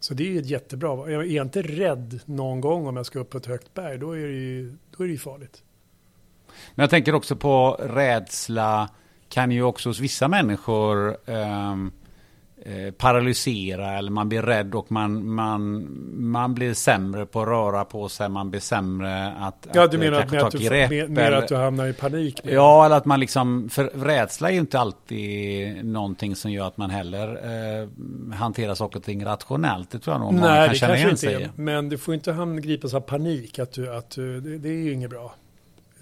så 0.00 0.14
det 0.14 0.22
är 0.22 0.32
ju 0.32 0.40
jättebra. 0.40 1.10
Jag 1.10 1.26
är 1.26 1.42
inte 1.42 1.62
rädd 1.62 2.20
någon 2.24 2.60
gång 2.60 2.86
om 2.86 2.96
jag 2.96 3.06
ska 3.06 3.18
upp 3.18 3.30
på 3.30 3.38
ett 3.38 3.46
högt 3.46 3.74
berg, 3.74 3.98
då 3.98 4.12
är 4.12 4.26
det 4.26 4.32
ju, 4.32 4.76
då 4.96 5.04
är 5.04 5.06
det 5.06 5.12
ju 5.12 5.18
farligt. 5.18 5.62
Men 6.74 6.82
jag 6.82 6.90
tänker 6.90 7.14
också 7.14 7.36
på 7.36 7.70
rädsla 7.80 8.90
kan 9.28 9.50
ju 9.50 9.62
också 9.62 9.88
hos 9.88 10.00
vissa 10.00 10.28
människor 10.28 11.16
eh, 11.26 11.76
Eh, 12.68 12.90
paralysera 12.90 13.98
eller 13.98 14.10
man 14.10 14.28
blir 14.28 14.42
rädd 14.42 14.74
och 14.74 14.92
man, 14.92 15.34
man, 15.34 15.88
man 16.30 16.54
blir 16.54 16.74
sämre 16.74 17.26
på 17.26 17.42
att 17.42 17.48
röra 17.48 17.84
på 17.84 18.08
sig, 18.08 18.28
man 18.28 18.50
blir 18.50 18.60
sämre 18.60 19.32
att, 19.32 19.68
ja, 19.72 19.86
du 19.86 19.98
menar 19.98 20.20
att, 20.20 20.28
ta 20.28 20.46
att 20.46 20.52
du, 20.52 20.58
grepp. 20.58 20.90
Mer, 20.90 21.08
mer 21.08 21.32
att 21.32 21.48
du 21.48 21.56
hamnar 21.56 21.86
i 21.86 21.92
panik? 21.92 22.40
Ja, 22.42 22.86
eller 22.86 22.96
att 22.96 23.04
man 23.04 23.20
liksom, 23.20 23.68
för 23.68 23.84
rädsla 23.84 24.48
är 24.48 24.52
ju 24.52 24.58
inte 24.58 24.78
alltid 24.78 25.84
någonting 25.84 26.36
som 26.36 26.52
gör 26.52 26.66
att 26.66 26.76
man 26.76 26.90
heller 26.90 27.28
eh, 27.28 27.88
hanterar 28.34 28.74
saker 28.74 28.98
och 28.98 29.04
ting 29.04 29.24
rationellt. 29.24 29.90
Det 29.90 29.98
tror 29.98 30.14
jag 30.14 30.20
nog 30.20 30.34
Nej, 30.34 30.42
man 30.42 30.58
kan 30.58 30.68
det 30.68 30.74
känna 30.74 30.96
kanske 30.96 31.28
igen 31.28 31.42
inte 31.44 31.60
är. 31.60 31.62
Men 31.62 31.88
du 31.88 31.98
får 31.98 32.14
inte 32.14 32.58
gripas 32.62 32.94
av 32.94 33.00
panik, 33.00 33.58
att 33.58 33.72
du, 33.72 33.94
att 33.94 34.10
du, 34.10 34.40
det, 34.40 34.58
det 34.58 34.68
är 34.68 34.84
ju 34.84 34.92
inget 34.92 35.10
bra. 35.10 35.34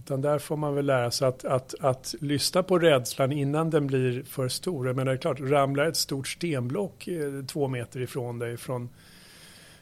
Utan 0.05 0.21
där 0.21 0.39
får 0.39 0.57
man 0.57 0.75
väl 0.75 0.87
lära 0.87 1.11
sig 1.11 1.29
att, 1.29 1.45
att, 1.45 1.75
att 1.81 2.15
lyssna 2.21 2.63
på 2.63 2.79
rädslan 2.79 3.33
innan 3.33 3.71
den 3.71 3.87
blir 3.87 4.23
för 4.23 4.49
stor. 4.49 4.93
Men 4.93 5.07
det 5.07 5.13
är 5.13 5.17
klart, 5.17 5.41
ramlar 5.41 5.87
ett 5.87 5.97
stort 5.97 6.29
stenblock 6.29 7.09
eh, 7.09 7.45
två 7.47 7.69
meter 7.69 8.01
ifrån 8.01 8.39
dig 8.39 8.57
från 8.57 8.89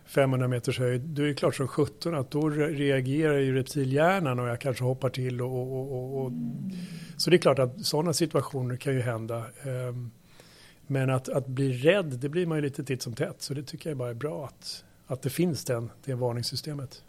500 0.05 0.49
meters 0.49 0.79
höjd, 0.79 1.01
då 1.01 1.23
är 1.23 1.27
det 1.27 1.35
klart 1.35 1.55
som 1.55 1.69
17 1.69 2.15
att 2.15 2.31
då 2.31 2.49
reagerar 2.51 3.39
ju 3.39 3.55
reptilhjärnan 3.55 4.39
och 4.39 4.49
jag 4.49 4.61
kanske 4.61 4.85
hoppar 4.85 5.11
till 5.11 5.43
och, 5.43 5.73
och, 5.73 5.93
och, 5.93 6.25
och 6.25 6.33
så 7.17 7.31
det 7.31 7.37
är 7.37 7.39
klart 7.39 7.59
att 7.59 7.85
sådana 7.87 8.13
situationer 8.13 8.77
kan 8.77 8.95
ju 8.95 9.01
hända. 9.01 9.45
Ehm, 9.63 10.11
men 10.87 11.11
att, 11.11 11.29
att 11.29 11.47
bli 11.47 11.73
rädd, 11.73 12.07
det 12.07 12.29
blir 12.29 12.47
man 12.47 12.59
ju 12.59 12.63
lite 12.63 12.85
titt 12.85 13.03
som 13.03 13.15
tätt, 13.15 13.43
så 13.43 13.55
det 13.55 13.63
tycker 13.63 13.91
jag 13.91 13.97
bara 13.97 14.11
är 14.11 14.15
bra 14.15 14.45
att, 14.47 14.85
att 15.07 15.23
det 15.23 15.31
finns 15.31 15.65
den, 15.65 15.91
det 16.05 16.15
varningssystemet. 16.15 17.03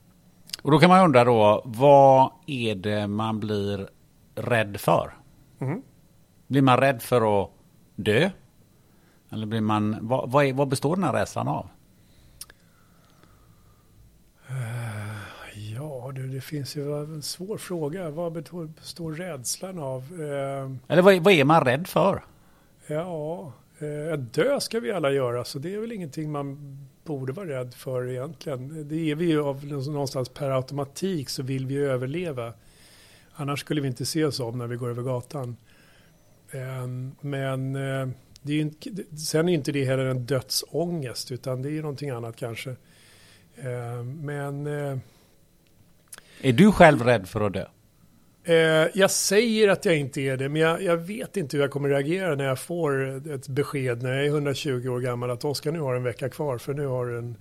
Och 0.62 0.72
då 0.72 0.80
kan 0.80 0.90
man 0.90 1.06
undra 1.06 1.24
då, 1.24 1.62
vad 1.66 2.32
är 2.48 2.76
det 2.76 3.08
man 3.08 3.40
blir 3.40 3.90
rädd 4.36 4.80
för? 4.80 5.14
Mm. 5.60 5.82
Blir 6.48 6.62
man 6.62 6.78
rädd 6.78 7.02
för 7.02 7.44
att 7.44 7.50
dö? 7.96 8.30
Eller 9.30 9.46
blir 9.46 9.62
man, 9.62 9.98
vad, 10.02 10.32
vad, 10.32 10.46
är, 10.46 10.54
vad 10.54 10.68
består 10.68 10.96
den 10.96 11.04
här 11.04 11.14
rädslan 11.14 11.48
av? 11.48 11.68
Uh, 14.50 15.74
ja, 15.74 16.12
du, 16.16 16.28
det 16.28 16.42
finns 16.42 16.76
ju 16.76 16.98
en 17.04 17.22
svår 17.22 17.58
fråga. 17.58 18.10
Vad 18.10 18.34
består 18.34 19.14
rädslan 19.14 19.80
av? 19.80 20.14
Uh, 20.14 20.76
Eller 20.88 21.02
vad, 21.02 21.20
vad 21.20 21.34
är 21.34 21.44
man 21.44 21.66
rädd 21.66 21.88
för? 21.88 22.24
Ja, 22.88 23.52
uh, 23.82 24.14
dö 24.18 24.60
ska 24.60 24.80
vi 24.80 24.92
alla 24.92 25.12
göra, 25.12 25.44
så 25.44 25.60
det 25.60 25.76
är 25.76 25.80
väl 25.80 25.92
ingenting 25.92 26.32
man 26.32 26.78
borde 27.04 27.34
vara 27.34 27.48
rädd 27.48 27.74
för 27.74 28.10
egentligen. 28.10 28.88
Det 28.88 29.12
är 29.12 29.16
vi 29.16 29.26
ju 29.26 29.42
av 29.42 29.66
någonstans 29.66 30.30
per 30.30 30.50
automatik 30.50 31.30
så 31.30 31.44
vill 31.44 31.66
vi 31.66 31.78
överleva. 31.78 32.54
Annars 33.34 33.60
skulle 33.60 33.82
vi 33.82 33.88
inte 33.88 34.06
se 34.06 34.26
oss 34.26 34.40
om 34.40 34.58
när 34.58 34.68
vi 34.68 34.76
går 34.76 34.90
över 34.90 35.04
gatan. 35.04 35.58
Ehm, 36.52 37.16
men 37.22 37.76
eh, 37.76 38.08
det 38.42 38.54
är 38.54 38.62
inte, 38.62 38.90
sen 39.18 39.50
är 39.50 39.54
inte 39.54 39.72
det 39.72 39.86
heller 39.86 40.06
en 40.06 40.26
dödsångest 40.26 41.32
utan 41.32 41.62
det 41.62 41.70
är 41.70 41.74
ju 41.74 41.82
någonting 41.82 42.10
annat 42.10 42.36
kanske. 42.36 42.76
Ehm, 43.56 44.26
men... 44.26 44.68
Eh, 44.68 44.98
är 46.42 46.54
du 46.54 46.72
själv 46.72 47.02
rädd 47.02 47.28
för 47.28 47.42
att 47.42 47.54
dö? 47.54 47.66
Eh, 48.46 48.88
jag 48.94 49.12
säger 49.12 49.68
att 49.68 49.86
jag 49.86 49.98
inte 49.98 50.22
är 50.22 50.38
det, 50.38 50.50
men 50.50 50.62
jag, 50.62 50.84
jag, 50.84 50.98
vet 50.98 51.38
inte 51.38 51.58
hur 51.58 51.64
jag 51.64 51.72
kommer 51.72 51.90
reagera 51.90 52.36
när 52.36 52.46
jag 52.46 52.60
får 52.60 53.02
ett 53.32 53.48
besked 53.48 54.04
när 54.04 54.14
jag 54.14 54.26
är 54.26 54.30
120 54.30 54.88
år 54.88 55.00
gammal 55.00 55.32
att 55.32 55.46
Oskar 55.46 55.72
nu 55.72 55.80
har 55.80 55.96
en 55.96 56.04
vecka 56.04 56.30
kvar 56.30 56.58
för 56.58 56.74
nu 56.74 56.86
har 56.86 57.06
du 57.06 57.18
en, 57.18 57.36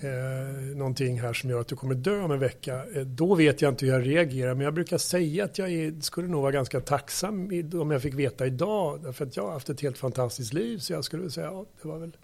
eh, 0.00 0.76
någonting 0.76 1.20
här 1.20 1.32
som 1.32 1.50
gör 1.50 1.60
att 1.60 1.68
du 1.68 1.76
kommer 1.76 1.94
dö 1.94 2.20
om 2.20 2.30
en 2.30 2.38
vecka. 2.38 2.84
Eh, 2.94 3.02
då 3.02 3.34
vet 3.34 3.62
jag 3.62 3.72
inte 3.72 3.86
hur 3.86 3.92
jag 3.92 4.06
reagerar, 4.06 4.54
men 4.54 4.64
jag 4.64 4.74
brukar 4.74 4.98
säga 4.98 5.44
att 5.44 5.58
jag 5.58 5.70
är, 5.70 6.00
skulle 6.00 6.28
nog 6.28 6.42
vara 6.42 6.52
ganska 6.52 6.80
tacksam 6.80 7.50
om 7.72 7.90
jag 7.90 8.02
fick 8.02 8.14
veta 8.14 8.46
idag, 8.46 9.16
för 9.16 9.26
att 9.26 9.36
jag 9.36 9.44
har 9.44 9.52
haft 9.52 9.70
ett 9.70 9.80
helt 9.80 9.98
fantastiskt 9.98 10.52
liv, 10.52 10.78
så 10.78 10.92
jag 10.92 11.04
skulle 11.04 11.30
säga 11.30 11.46
ja, 11.46 11.66
det 11.82 11.88
var 11.88 11.98
väl 11.98 12.16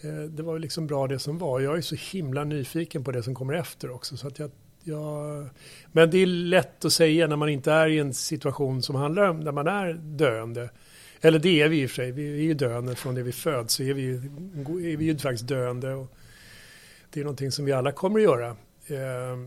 eh, 0.00 0.22
det 0.22 0.42
var 0.42 0.58
liksom 0.58 0.86
bra 0.86 1.06
det 1.06 1.18
som 1.18 1.38
var. 1.38 1.60
Jag 1.60 1.76
är 1.76 1.80
så 1.80 1.96
himla 2.12 2.44
nyfiken 2.44 3.04
på 3.04 3.12
det 3.12 3.22
som 3.22 3.34
kommer 3.34 3.54
efter 3.54 3.90
också. 3.90 4.16
Så 4.16 4.26
att 4.26 4.38
jag 4.38 4.50
Ja, 4.84 5.44
men 5.92 6.10
det 6.10 6.18
är 6.18 6.26
lätt 6.26 6.84
att 6.84 6.92
säga 6.92 7.26
när 7.26 7.36
man 7.36 7.48
inte 7.48 7.72
är 7.72 7.88
i 7.88 7.98
en 7.98 8.14
situation 8.14 8.82
som 8.82 8.94
handlar 8.94 9.28
om 9.28 9.40
när 9.40 9.52
man 9.52 9.66
är 9.66 9.92
döende. 9.92 10.70
Eller 11.20 11.38
det 11.38 11.62
är 11.62 11.68
vi 11.68 11.82
i 11.82 11.86
och 11.86 11.90
för 11.90 11.94
sig, 11.94 12.12
vi 12.12 12.32
är 12.32 12.42
ju 12.42 12.54
döende 12.54 12.94
från 12.94 13.14
det 13.14 13.22
vi 13.22 13.32
föds 13.32 13.74
så 13.74 13.82
är 13.82 13.94
vi, 13.94 14.10
är 14.92 14.96
vi 14.96 15.04
ju 15.04 15.18
faktiskt 15.18 15.48
döende. 15.48 15.94
Och 15.94 16.12
det 17.10 17.20
är 17.20 17.24
någonting 17.24 17.52
som 17.52 17.64
vi 17.64 17.72
alla 17.72 17.92
kommer 17.92 18.18
att 18.18 18.24
göra. 18.24 18.48
Eh, 18.86 19.38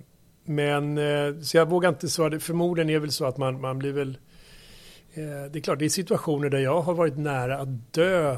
men 0.43 0.97
eh, 0.97 1.41
så 1.41 1.57
jag 1.57 1.69
vågar 1.69 1.89
inte 1.89 2.09
svara, 2.09 2.39
förmodligen 2.39 2.89
är 2.89 2.93
det 2.93 2.99
väl 2.99 3.11
så 3.11 3.25
att 3.25 3.38
man, 3.38 3.61
man 3.61 3.79
blir 3.79 3.91
väl 3.91 4.17
eh, 5.13 5.51
det 5.51 5.59
är 5.59 5.61
klart, 5.61 5.79
det 5.79 5.86
är 5.86 5.89
situationer 5.89 6.49
där 6.49 6.59
jag 6.59 6.81
har 6.81 6.93
varit 6.93 7.17
nära 7.17 7.57
att 7.57 7.93
dö. 7.93 8.38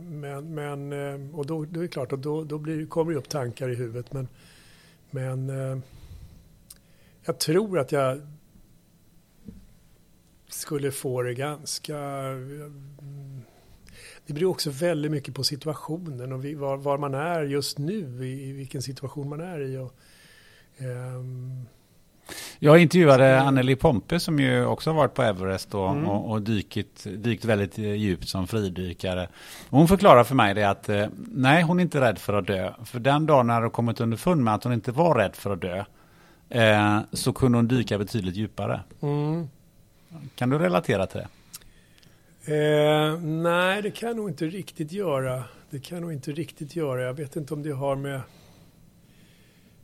Men, 0.00 0.54
men, 0.54 0.92
och 1.34 1.46
då, 1.46 1.64
då 1.64 1.80
är 1.80 1.82
det 1.82 1.88
klart 1.88 2.10
då, 2.10 2.44
då 2.44 2.58
blir, 2.58 2.86
kommer 2.86 3.12
det 3.12 3.18
upp 3.18 3.28
tankar 3.28 3.68
i 3.68 3.74
huvudet. 3.74 4.12
Men, 4.12 4.28
men 5.10 5.50
jag 7.30 7.38
tror 7.38 7.78
att 7.78 7.92
jag 7.92 8.20
skulle 10.48 10.90
få 10.90 11.22
det 11.22 11.34
ganska... 11.34 11.96
Det 14.26 14.32
beror 14.32 14.50
också 14.50 14.70
väldigt 14.70 15.10
mycket 15.10 15.34
på 15.34 15.44
situationen 15.44 16.32
och 16.32 16.44
var, 16.44 16.76
var 16.76 16.98
man 16.98 17.14
är 17.14 17.42
just 17.42 17.78
nu, 17.78 18.26
i, 18.26 18.52
vilken 18.52 18.82
situation 18.82 19.28
man 19.28 19.40
är 19.40 19.60
i. 19.60 19.76
Och, 19.76 19.94
um... 20.78 21.66
jag 22.58 22.78
intervjuade 22.78 23.40
Anneli 23.40 23.76
Pompe 23.76 24.20
som 24.20 24.38
ju 24.38 24.64
också 24.64 24.90
har 24.90 24.96
varit 24.96 25.14
på 25.14 25.22
Everest 25.22 25.74
och, 25.74 25.90
mm. 25.90 26.06
och, 26.06 26.30
och 26.30 26.42
dykit, 26.42 27.06
dykt 27.16 27.44
väldigt 27.44 27.78
djupt 27.78 28.28
som 28.28 28.46
fridykare. 28.46 29.28
hon 29.68 29.88
förklarar 29.88 30.24
för 30.24 30.34
mig 30.34 30.54
det 30.54 30.64
att 30.64 30.88
eh, 30.88 31.06
nej, 31.16 31.62
hon 31.62 31.78
är 31.78 31.82
inte 31.82 32.00
rädd 32.00 32.18
för 32.18 32.32
att 32.32 32.46
dö. 32.46 32.72
För 32.84 33.00
den 33.00 33.26
dagen 33.26 33.46
när 33.46 33.60
hon 33.62 33.70
kommit 33.70 34.00
underfund 34.00 34.44
med 34.44 34.54
att 34.54 34.64
hon 34.64 34.72
inte 34.72 34.92
var 34.92 35.14
rädd 35.14 35.36
för 35.36 35.50
att 35.50 35.60
dö, 35.60 35.84
eh, 36.50 37.00
så 37.12 37.32
kunde 37.32 37.58
hon 37.58 37.68
dyka 37.68 37.98
betydligt 37.98 38.36
djupare. 38.36 38.80
Mm. 39.00 39.48
Kan 40.34 40.50
du 40.50 40.58
relatera 40.58 41.06
till 41.06 41.20
det? 41.20 41.28
Eh, 42.44 43.20
nej, 43.20 43.82
det 43.82 43.90
kan 43.90 44.08
jag 44.08 44.16
nog 44.16 44.28
inte 44.28 44.46
riktigt 44.46 44.92
göra. 44.92 45.44
Det 45.70 45.78
kan 45.78 45.96
jag 45.96 46.02
nog 46.02 46.12
inte 46.12 46.32
riktigt 46.32 46.76
göra. 46.76 47.02
Jag 47.02 47.14
vet 47.14 47.36
inte 47.36 47.54
om 47.54 47.62
det 47.62 47.70
har 47.70 47.96
med, 47.96 48.20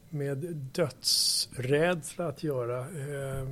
med 0.08 0.38
dödsrädsla 0.72 2.26
att 2.28 2.42
göra. 2.42 2.80
Eh, 2.80 3.44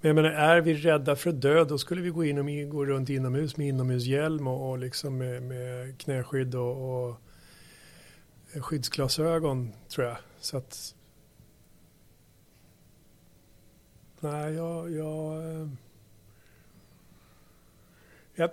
men 0.00 0.08
jag 0.08 0.14
menar, 0.14 0.30
är 0.30 0.60
vi 0.60 0.74
rädda 0.74 1.16
för 1.16 1.32
död 1.32 1.68
då 1.68 1.78
skulle 1.78 2.02
vi 2.02 2.10
gå, 2.10 2.24
in 2.24 2.38
och 2.38 2.70
gå 2.70 2.86
runt 2.86 3.10
inomhus 3.10 3.56
med 3.56 3.68
inomhushjälm 3.68 4.46
och, 4.46 4.70
och 4.70 4.78
liksom 4.78 5.18
med, 5.18 5.42
med 5.42 5.98
knäskydd 5.98 6.54
och, 6.54 7.08
och 7.08 7.16
skyddsglasögon 8.60 9.72
tror 9.88 10.06
jag. 10.06 10.16
Så 10.40 10.56
att... 10.56 10.94
Nej, 14.22 14.54
jag... 14.54 14.90
jag 14.90 15.50
eh, 15.50 15.68
jag, 18.34 18.50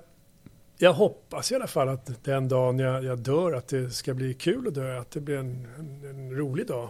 jag 0.78 0.93
hoppas 0.93 1.51
i 1.51 1.55
alla 1.55 1.67
fall 1.67 1.89
att 1.89 2.24
den 2.24 2.47
dagen 2.47 2.80
jag, 2.80 3.03
jag, 3.03 3.20
dör 3.20 3.53
att 3.53 3.67
det 3.67 3.91
ska 3.91 4.13
bli 4.13 4.34
kul 4.34 4.67
att 4.67 4.74
dö, 4.74 4.99
att 4.99 5.11
det 5.11 5.22
blir 5.22 5.38
en, 5.38 5.67
en, 5.80 6.05
en 6.09 6.36
rolig 6.36 6.67
dag. 6.67 6.89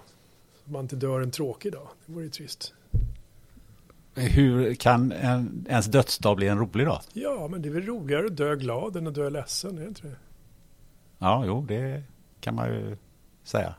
Så 0.63 0.71
man 0.71 0.81
inte 0.81 0.95
dör 0.95 1.21
en 1.21 1.31
tråkig 1.31 1.71
dag. 1.71 1.87
Det 2.05 2.11
vore 2.11 2.23
ju 2.23 2.29
trist. 2.29 2.73
Hur 4.15 4.75
kan 4.75 5.11
en, 5.11 5.65
ens 5.69 5.85
dödsdag 5.85 6.35
bli 6.35 6.47
en 6.47 6.59
rolig 6.59 6.87
dag? 6.87 7.01
Ja, 7.13 7.47
men 7.51 7.61
det 7.61 7.69
är 7.69 7.73
väl 7.73 7.85
roligare 7.85 8.25
att 8.25 8.37
dö 8.37 8.55
glad 8.55 8.95
än 8.95 9.07
att 9.07 9.15
dö 9.15 9.29
ledsen, 9.29 9.77
är 9.77 9.81
det 9.81 9.87
inte 9.87 10.07
det? 10.07 10.15
Ja, 11.17 11.43
jo, 11.45 11.65
det 11.67 12.03
kan 12.39 12.55
man 12.55 12.69
ju 12.69 12.97
säga. 13.43 13.75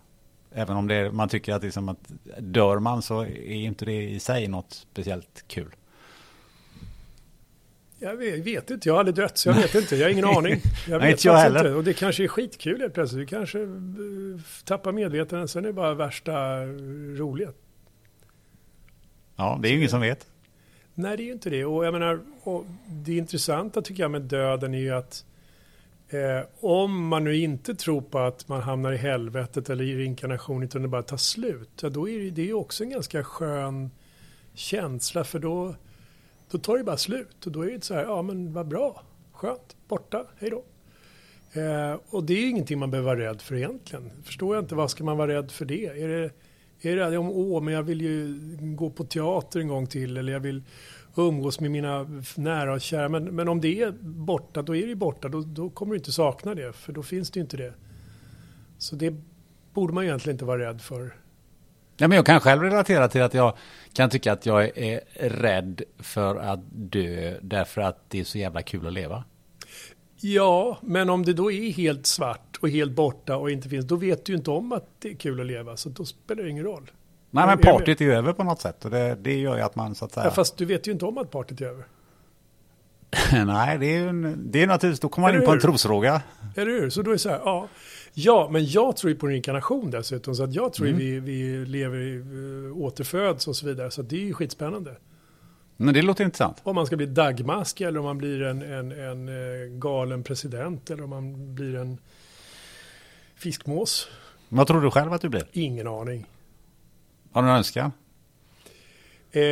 Även 0.53 0.77
om 0.77 0.89
det, 0.89 1.13
man 1.13 1.29
tycker 1.29 1.55
att, 1.55 1.63
liksom 1.63 1.89
att 1.89 2.13
dör 2.39 2.79
man 2.79 3.03
så 3.03 3.23
är 3.23 3.53
inte 3.53 3.85
det 3.85 4.03
i 4.03 4.21
sig 4.21 4.49
något 4.49 4.73
speciellt 4.73 5.45
kul. 5.49 5.75
Jag 7.99 8.17
vet, 8.17 8.47
vet, 8.47 8.71
inte, 8.71 8.89
jag 8.89 8.95
har 8.95 8.99
aldrig 8.99 9.15
dött 9.15 9.39
så 9.39 9.49
jag 9.49 9.55
vet 9.55 9.75
inte, 9.75 9.97
jag 9.97 10.07
har 10.07 10.11
ingen 10.11 10.25
aning. 10.25 10.61
Jag 10.89 10.93
vet 10.93 11.03
Nej, 11.03 11.11
inte 11.11 11.29
jag 11.29 11.37
heller. 11.37 11.61
Inte. 11.61 11.73
Och 11.73 11.85
det 11.85 11.95
kanske 11.95 12.25
är 12.25 12.29
skitkul 12.29 12.81
helt 12.81 12.95
plötsligt, 12.95 13.21
du 13.21 13.27
kanske 13.27 13.63
eh, 13.63 13.69
tappar 14.65 14.93
medvetandet, 14.93 15.51
sen 15.51 15.65
är 15.65 15.69
det 15.69 15.73
bara 15.73 15.95
värsta 15.95 16.65
roliga. 17.17 17.53
Ja, 19.37 19.59
det 19.63 19.69
är 19.69 19.71
ju 19.71 19.77
ingen 19.77 19.89
som 19.89 20.01
vet. 20.01 20.27
Nej, 20.95 21.17
det 21.17 21.23
är 21.23 21.25
ju 21.25 21.33
inte 21.33 21.51
det. 21.51 21.65
Och 21.65 21.85
jag 21.85 21.93
menar, 21.93 22.21
och 22.43 22.67
det 22.87 23.17
intressanta 23.17 23.83
tycker 23.83 24.03
jag 24.03 24.11
med 24.11 24.23
döden 24.23 24.75
är 24.75 24.79
ju 24.79 24.91
att 24.91 25.25
eh, 26.11 26.47
om 26.61 27.07
man 27.07 27.25
nu 27.25 27.37
inte 27.37 27.75
tror 27.75 28.01
på 28.01 28.19
att 28.19 28.49
man 28.49 28.61
hamnar 28.61 28.93
i 28.93 28.97
helvetet 28.97 29.71
eller 29.71 29.85
i 29.85 29.97
reinkarnation 29.97 30.63
utan 30.63 30.83
det 30.83 30.89
bara 30.89 31.03
tar 31.03 31.17
slut, 31.17 31.71
ja, 31.83 31.89
då 31.89 32.09
är 32.09 32.31
det, 32.31 32.43
ju 32.43 32.55
också 32.55 32.85
en 32.85 32.91
ganska 32.91 33.25
skön 33.25 33.91
känsla 34.55 35.25
för 35.25 35.39
då 35.39 35.75
då 36.51 36.59
tar 36.59 36.79
det 36.79 36.85
bara 36.85 36.97
slut 36.97 37.47
och 37.47 37.53
då 37.53 37.63
är 37.63 37.71
det 37.71 37.85
så 37.85 37.95
här, 37.95 38.03
ja 38.03 38.23
men 38.23 38.53
vad 38.53 38.69
bra, 38.69 39.03
skönt, 39.33 39.77
borta, 39.89 40.27
hej 40.39 40.51
då. 40.51 40.65
Eh, 41.61 41.99
och 42.11 42.25
det 42.25 42.35
är 42.35 42.51
ingenting 42.51 42.79
man 42.79 42.91
behöver 42.91 43.15
vara 43.15 43.29
rädd 43.29 43.43
för 43.43 43.55
egentligen. 43.55 44.11
Förstår 44.25 44.55
jag 44.55 44.65
inte, 44.65 44.75
vad 44.75 44.91
ska 44.91 45.05
man 45.05 45.17
vara 45.17 45.33
rädd 45.35 45.51
för 45.51 45.65
det? 45.65 45.87
Är 45.87 46.09
det, 46.09 46.31
är 46.91 46.97
det 47.11 47.19
om, 47.19 47.31
åh, 47.31 47.63
men 47.63 47.75
jag 47.75 47.83
vill 47.83 48.01
ju 48.01 48.39
gå 48.61 48.91
på 48.91 49.05
teater 49.05 49.61
en 49.61 49.69
gång 49.69 49.87
till 49.87 50.17
eller 50.17 50.33
jag 50.33 50.41
vill 50.41 50.63
umgås 51.17 51.61
med 51.61 51.71
mina 51.71 52.23
nära 52.37 52.73
och 52.73 52.81
kära. 52.81 53.09
Men, 53.09 53.25
men 53.25 53.49
om 53.49 53.61
det 53.61 53.83
är 53.83 53.93
borta, 54.03 54.63
då 54.63 54.77
är 54.77 54.83
det 54.83 54.89
ju 54.89 54.95
borta. 54.95 55.29
Då, 55.29 55.41
då 55.41 55.71
kommer 55.71 55.93
du 55.93 55.99
inte 55.99 56.13
sakna 56.13 56.55
det, 56.55 56.73
för 56.73 56.93
då 56.93 57.03
finns 57.03 57.31
det 57.31 57.41
inte 57.41 57.57
det. 57.57 57.75
Så 58.79 58.97
det 58.97 59.15
borde 59.75 59.93
man 59.93 60.05
egentligen 60.05 60.35
inte 60.35 60.45
vara 60.45 60.69
rädd 60.69 60.81
för. 60.81 61.17
Ja, 61.97 62.09
men 62.09 62.17
jag 62.17 62.27
kan 62.27 62.41
själv 62.41 62.63
relatera 62.63 63.09
till 63.09 63.23
att 63.23 63.35
jag 63.35 63.57
kan 63.93 64.11
tycka 64.11 64.33
att 64.33 64.47
jag 64.47 64.79
är 64.79 65.01
rädd 65.29 65.83
för 65.99 66.37
att 66.37 66.61
dö 66.73 67.39
därför 67.43 67.81
att 67.81 68.11
det 68.11 68.21
är 68.21 68.25
så 68.25 68.39
jävla 68.39 68.63
kul 68.63 68.87
att 68.87 68.93
leva. 68.93 69.25
Ja, 70.21 70.79
men 70.83 71.11
om 71.11 71.25
det 71.25 71.33
då 71.33 71.53
är 71.53 71.73
helt 71.73 72.07
svart 72.07 72.59
och 72.61 72.69
helt 72.69 72.93
borta 72.93 73.37
och 73.37 73.51
inte 73.51 73.69
finns, 73.69 73.85
då 73.85 73.97
vet 73.97 74.25
du 74.25 74.33
ju 74.33 74.39
inte 74.39 74.51
om 74.51 74.73
att 74.73 74.87
det 74.99 75.11
är 75.11 75.15
kul 75.15 75.41
att 75.41 75.47
leva, 75.47 75.77
så 75.77 75.89
då 75.89 76.05
spelar 76.05 76.43
det 76.43 76.51
ingen 76.51 76.65
roll. 76.65 76.91
Nej, 77.31 77.47
men 77.47 77.59
partyt 77.59 78.01
är 78.01 78.05
ju 78.05 78.13
över 78.13 78.33
på 78.33 78.45
något 78.45 78.61
sätt 78.61 78.85
och 78.85 78.91
det, 78.91 79.17
det 79.21 79.39
gör 79.39 79.57
ju 79.57 79.63
att 79.63 79.77
man 79.77 79.95
så 79.95 80.05
att 80.05 80.13
säga... 80.13 80.27
Ja, 80.27 80.31
fast 80.31 80.57
du 80.57 80.65
vet 80.65 80.89
ju 80.89 80.93
inte 80.93 81.05
om 81.05 81.19
att 81.19 81.31
partyt 81.31 81.61
är 81.61 81.67
över. 81.67 81.85
Nej, 83.47 83.79
det 83.79 83.87
är 83.87 83.99
ju 83.99 84.37
det 84.37 84.63
är 84.63 84.67
naturligtvis, 84.67 85.01
då 85.01 85.09
kommer 85.09 85.29
man 85.29 85.41
in 85.41 85.47
på 85.47 85.53
en 85.53 85.61
trosfråga. 85.61 86.23
Eller 86.57 86.71
hur? 86.71 86.91
Så 86.91 87.03
då 87.03 87.11
är 87.11 87.13
det 87.13 87.19
så 87.19 87.29
här, 87.29 87.41
ja. 87.45 87.69
Ja, 88.13 88.49
men 88.53 88.67
jag 88.67 88.97
tror 88.97 89.13
ju 89.13 89.19
på 89.19 89.27
reinkarnation 89.27 89.91
dessutom. 89.91 90.35
Så 90.35 90.45
att 90.45 90.55
jag 90.55 90.73
tror 90.73 90.87
mm. 90.87 90.99
vi, 90.99 91.21
vi 91.21 91.67
lever, 91.67 91.99
uh, 91.99 92.79
återföds 92.79 93.49
och 93.49 93.57
så 93.57 93.67
vidare. 93.67 93.91
Så 93.91 94.03
det 94.03 94.17
är 94.17 94.21
ju 94.21 94.35
skitspännande. 94.35 94.97
Men 95.77 95.95
det 95.95 96.03
låter 96.03 96.25
intressant. 96.25 96.57
Om 96.63 96.75
man 96.75 96.87
ska 96.87 96.97
bli 96.97 97.07
dagmask 97.07 97.81
eller 97.81 97.99
om 97.99 98.05
man 98.05 98.19
blir 98.19 98.43
en, 98.43 98.63
en, 98.63 98.93
en 98.93 99.29
uh, 99.29 99.79
galen 99.79 100.23
president 100.23 100.91
eller 100.91 101.05
om 101.05 101.11
man 101.11 101.55
blir 101.55 101.75
en 101.75 101.99
fiskmås. 103.37 104.09
Vad 104.49 104.67
tror 104.67 104.81
du 104.81 104.91
själv 104.91 105.13
att 105.13 105.23
du 105.23 105.29
blir? 105.29 105.45
Ingen 105.53 105.87
aning. 105.87 106.27
Har 107.33 107.43
du 107.43 107.49
någon 107.49 107.57
önskan? 107.57 107.93
Eh, 109.33 109.43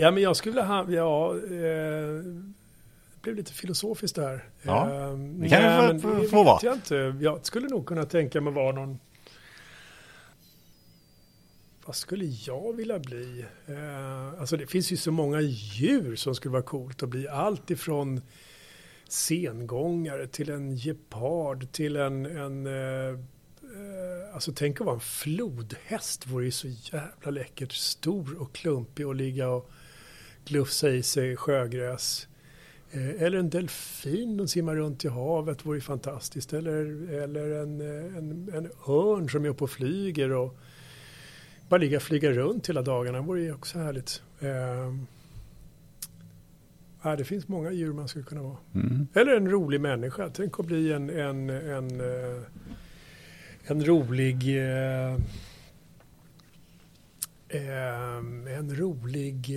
ja, 0.00 0.10
men 0.10 0.22
jag 0.22 0.36
skulle 0.36 0.52
vilja 0.52 0.64
ha, 0.64 0.90
ja, 0.90 1.34
eh, 1.34 2.22
blev 3.26 3.36
lite 3.36 3.52
filosofiskt 3.52 4.16
där. 4.16 4.44
Ja, 4.62 4.90
ehm, 4.90 5.40
det 5.40 5.48
kan 5.48 5.62
nej, 5.62 5.92
ju 5.92 6.00
få, 6.00 6.22
få 6.22 6.42
vara. 6.42 6.58
Jag, 6.62 6.74
inte. 6.74 7.16
jag 7.20 7.46
skulle 7.46 7.68
nog 7.68 7.86
kunna 7.86 8.04
tänka 8.04 8.40
mig 8.40 8.52
vara 8.52 8.72
någon... 8.72 8.98
Vad 11.86 11.96
skulle 11.96 12.24
jag 12.24 12.76
vilja 12.76 12.98
bli? 12.98 13.44
Uh, 13.68 14.40
alltså 14.40 14.56
det 14.56 14.66
finns 14.66 14.92
ju 14.92 14.96
så 14.96 15.10
många 15.12 15.40
djur 15.40 16.16
som 16.16 16.34
skulle 16.34 16.52
vara 16.52 16.62
coolt 16.62 17.02
att 17.02 17.08
bli. 17.08 17.28
Allt 17.28 17.70
ifrån 17.70 18.20
sengångare 19.08 20.26
till 20.26 20.50
en 20.50 20.76
gepard 20.76 21.72
till 21.72 21.96
en... 21.96 22.26
en 22.26 22.66
uh, 22.66 23.18
alltså 24.36 24.52
tänk 24.52 24.80
att 24.80 24.86
vara 24.86 24.94
en 24.94 25.00
flodhäst 25.00 26.26
vore 26.26 26.44
ju 26.44 26.50
så 26.50 26.68
jävla 26.68 27.30
läckert. 27.30 27.72
Stor 27.72 28.40
och 28.40 28.52
klumpig 28.52 29.06
och 29.06 29.14
ligga 29.14 29.48
och 29.48 29.70
glufsa 30.44 30.90
i 30.90 31.02
sig 31.02 31.36
sjögräs. 31.36 32.28
Eh, 32.90 33.22
eller 33.22 33.38
en 33.38 33.50
delfin 33.50 34.38
som 34.38 34.48
simmar 34.48 34.76
runt 34.76 35.04
i 35.04 35.08
havet 35.08 35.66
vore 35.66 35.80
fantastiskt. 35.80 36.52
Eller, 36.52 37.10
eller 37.12 37.50
en, 37.50 37.80
eh, 37.80 38.16
en, 38.16 38.50
en 38.54 38.70
örn 38.88 39.28
som 39.28 39.44
är 39.44 39.48
uppe 39.48 39.64
och 39.64 39.70
flyger 39.70 40.32
och 40.32 40.58
bara 41.68 41.80
ligga 41.80 41.96
och 41.96 42.02
flyga 42.02 42.32
runt 42.32 42.68
hela 42.68 42.82
dagarna 42.82 43.20
vore 43.20 43.42
ju 43.42 43.54
också 43.54 43.78
härligt. 43.78 44.22
Eh, 44.40 44.94
ja, 47.02 47.16
det 47.16 47.24
finns 47.24 47.48
många 47.48 47.70
djur 47.70 47.92
man 47.92 48.08
skulle 48.08 48.24
kunna 48.24 48.42
vara. 48.42 48.56
Mm. 48.74 49.06
Eller 49.14 49.36
en 49.36 49.50
rolig 49.50 49.80
människa. 49.80 50.30
Tänk 50.34 50.60
att 50.60 50.66
bli 50.66 50.92
en, 50.92 51.10
en, 51.10 51.50
en, 51.50 52.00
en 53.66 53.86
rolig 53.86 54.58
eh, 54.58 55.16
en 58.58 58.76
rolig 58.76 59.50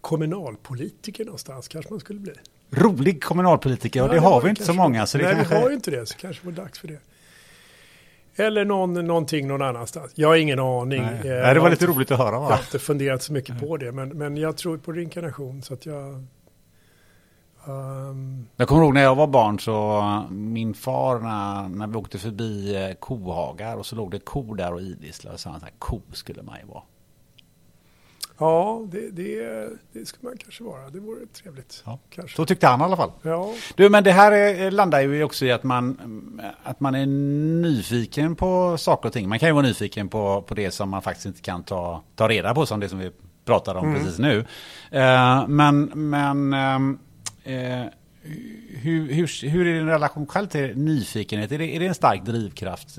kommunalpolitiker 0.00 1.24
någonstans 1.24 1.68
kanske 1.68 1.90
man 1.90 2.00
skulle 2.00 2.20
bli. 2.20 2.32
Rolig 2.70 3.22
kommunalpolitiker, 3.22 4.02
och 4.02 4.08
ja, 4.08 4.12
det, 4.12 4.20
har 4.20 4.42
vi 4.42 4.50
inte 4.50 4.64
så 4.64 4.72
många. 4.72 5.06
Så 5.06 5.18
det 5.18 5.24
nej, 5.24 5.34
kanske... 5.34 5.54
vi 5.54 5.60
har 5.60 5.68
ju 5.68 5.74
inte 5.74 5.90
det, 5.90 6.06
så 6.06 6.16
kanske 6.16 6.42
det 6.42 6.50
var 6.50 6.64
dags 6.64 6.78
för 6.78 6.88
det. 6.88 7.00
Eller 8.36 8.64
någon, 8.64 9.06
någonting 9.06 9.48
någon 9.48 9.62
annanstans. 9.62 10.12
Jag 10.14 10.28
har 10.28 10.36
ingen 10.36 10.58
aning. 10.58 11.02
Nej. 11.02 11.32
Eh, 11.32 11.42
nej, 11.42 11.54
det 11.54 11.60
var 11.60 11.70
lite 11.70 11.86
roligt 11.86 12.10
att 12.10 12.18
höra. 12.18 12.38
Va? 12.38 12.46
Jag 12.50 12.56
har 12.56 12.64
inte 12.64 12.78
funderat 12.78 13.22
så 13.22 13.32
mycket 13.32 13.60
på 13.60 13.76
det, 13.76 13.92
men, 13.92 14.08
men 14.08 14.36
jag 14.36 14.56
tror 14.56 14.78
på 14.78 14.92
reinkarnation. 14.92 15.62
Så 15.62 15.74
att 15.74 15.86
jag... 15.86 16.24
Um... 17.66 18.46
Jag 18.56 18.68
kommer 18.68 18.82
ihåg 18.82 18.94
när 18.94 19.02
jag 19.02 19.14
var 19.14 19.26
barn 19.26 19.60
så 19.60 20.24
min 20.30 20.74
far 20.74 21.18
när, 21.18 21.68
när 21.68 21.86
vi 21.86 21.96
åkte 21.96 22.18
förbi 22.18 22.76
eh, 22.76 22.94
kohagar 22.94 23.76
och 23.76 23.86
så 23.86 23.96
låg 23.96 24.10
det 24.10 24.18
kor 24.18 24.56
där 24.56 24.72
och 24.72 24.80
idisslade. 24.80 25.38
Han 25.44 25.60
sa, 25.60 25.66
ko 25.78 26.00
skulle 26.12 26.42
man 26.42 26.58
ju 26.60 26.66
vara. 26.66 26.82
Ja, 28.38 28.82
det, 28.88 29.10
det, 29.10 29.68
det 29.92 30.06
skulle 30.06 30.30
man 30.30 30.38
kanske 30.38 30.64
vara. 30.64 30.90
Det 30.90 31.00
vore 31.00 31.26
trevligt. 31.26 31.82
Ja. 31.86 31.98
Kanske. 32.10 32.36
Så 32.36 32.46
tyckte 32.46 32.66
han 32.66 32.80
i 32.80 32.84
alla 32.84 32.96
fall. 32.96 33.12
Ja. 33.22 33.52
Du, 33.76 33.88
men 33.88 34.04
det 34.04 34.12
här 34.12 34.32
är, 34.32 34.70
landar 34.70 35.00
ju 35.00 35.24
också 35.24 35.44
i 35.44 35.52
att 35.52 35.64
man, 35.64 36.40
att 36.62 36.80
man 36.80 36.94
är 36.94 37.06
nyfiken 37.06 38.36
på 38.36 38.78
saker 38.78 39.08
och 39.08 39.12
ting. 39.12 39.28
Man 39.28 39.38
kan 39.38 39.48
ju 39.48 39.52
vara 39.52 39.66
nyfiken 39.66 40.08
på, 40.08 40.42
på 40.42 40.54
det 40.54 40.70
som 40.70 40.90
man 40.90 41.02
faktiskt 41.02 41.26
inte 41.26 41.40
kan 41.40 41.62
ta, 41.62 42.02
ta 42.14 42.28
reda 42.28 42.54
på, 42.54 42.66
som 42.66 42.80
det 42.80 42.88
som 42.88 42.98
vi 42.98 43.10
pratade 43.44 43.78
om 43.78 43.88
mm. 43.88 44.00
precis 44.00 44.18
nu. 44.18 44.38
Uh, 44.38 45.48
men 45.48 45.84
men 45.94 46.54
uh, 47.46 47.86
hur, 48.82 49.12
hur, 49.12 49.48
hur 49.48 49.66
är 49.66 49.74
din 49.74 49.86
relation 49.86 50.26
själv 50.26 50.46
till 50.46 50.76
nyfikenhet? 50.76 51.52
Är 51.52 51.58
det, 51.58 51.76
är 51.76 51.80
det 51.80 51.86
en 51.86 51.94
stark 51.94 52.24
drivkraft 52.24 52.94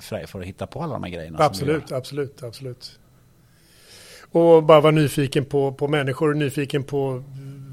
för 0.00 0.14
dig 0.14 0.26
för 0.26 0.40
att 0.40 0.46
hitta 0.46 0.66
på 0.66 0.82
alla 0.82 0.92
de 0.92 1.02
här 1.02 1.10
grejerna? 1.10 1.38
Absolut, 1.40 1.92
absolut, 1.92 2.42
absolut. 2.42 2.98
Och 4.30 4.64
bara 4.64 4.80
vara 4.80 4.92
nyfiken 4.92 5.44
på, 5.44 5.72
på 5.72 5.88
människor, 5.88 6.34
nyfiken 6.34 6.82
på 6.84 7.24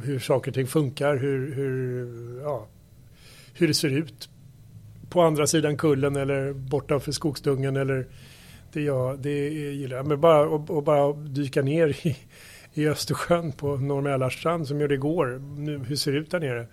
hur 0.03 0.19
saker 0.19 0.51
och 0.51 0.55
ting 0.55 0.67
funkar, 0.67 1.17
hur, 1.17 1.55
hur, 1.55 2.41
ja, 2.41 2.67
hur 3.53 3.67
det 3.67 3.73
ser 3.73 3.89
ut 3.89 4.29
på 5.09 5.21
andra 5.21 5.47
sidan 5.47 5.77
kullen 5.77 6.15
eller 6.15 6.53
bortanför 6.53 7.11
skogsdungen 7.11 7.75
eller 7.75 8.07
det, 8.73 8.81
jag, 8.81 9.19
det 9.19 9.49
gillar 9.49 9.97
jag. 9.97 10.07
Men 10.07 10.21
bara, 10.21 10.47
och, 10.47 10.69
och 10.69 10.83
bara 10.83 11.13
dyka 11.13 11.61
ner 11.61 12.07
i 12.07 12.17
i 12.73 12.87
Östersjön 12.87 13.51
på 13.51 13.77
Norr 13.77 14.01
Mälarstrand 14.01 14.67
som 14.67 14.81
gjorde 14.81 14.93
igår. 14.93 15.41
Nu, 15.57 15.77
hur 15.77 15.95
ser 15.95 16.11
det 16.11 16.17
ut 16.17 16.31
där 16.31 16.39
nere? 16.39 16.67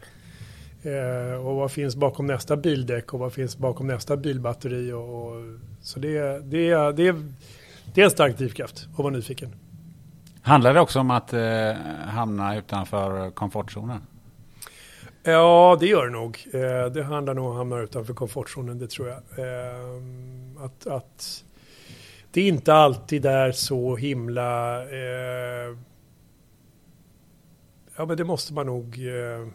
Eh, 0.82 1.46
och 1.46 1.56
vad 1.56 1.70
finns 1.70 1.96
bakom 1.96 2.26
nästa 2.26 2.56
bildäck 2.56 3.14
och 3.14 3.20
vad 3.20 3.32
finns 3.32 3.56
bakom 3.58 3.86
nästa 3.86 4.16
bilbatteri? 4.16 4.92
Och, 4.92 5.24
och 5.24 5.42
så 5.82 5.98
det, 5.98 6.40
det, 6.44 6.92
det, 6.92 7.14
det 7.94 8.00
är 8.00 8.04
en 8.04 8.10
stark 8.10 8.38
drivkraft 8.38 8.88
att 8.92 8.98
vara 8.98 9.10
nyfiken. 9.10 9.52
Handlar 10.42 10.74
det 10.74 10.80
också 10.80 11.00
om 11.00 11.10
att 11.10 11.32
eh, 11.32 11.72
hamna 12.06 12.56
utanför 12.56 13.30
komfortzonen? 13.30 14.00
Ja, 15.22 15.76
det 15.80 15.86
gör 15.86 16.06
det 16.06 16.12
nog. 16.12 16.46
Eh, 16.52 16.92
det 16.92 17.02
handlar 17.02 17.34
nog 17.34 17.44
om 17.44 17.50
att 17.50 17.56
hamna 17.56 17.78
utanför 17.78 18.14
komfortzonen, 18.14 18.78
det 18.78 18.90
tror 18.90 19.08
jag. 19.08 19.16
Eh, 19.16 20.64
att, 20.64 20.86
att 20.86 21.43
det 22.34 22.48
inte 22.48 22.74
alltid 22.74 23.26
är 23.26 23.52
så 23.52 23.96
himla... 23.96 24.82
Eh, 24.82 25.76
ja, 27.96 28.06
men 28.06 28.16
det 28.16 28.24
måste 28.24 28.54
man 28.54 28.66
nog... 28.66 28.98
Eh, 28.98 29.48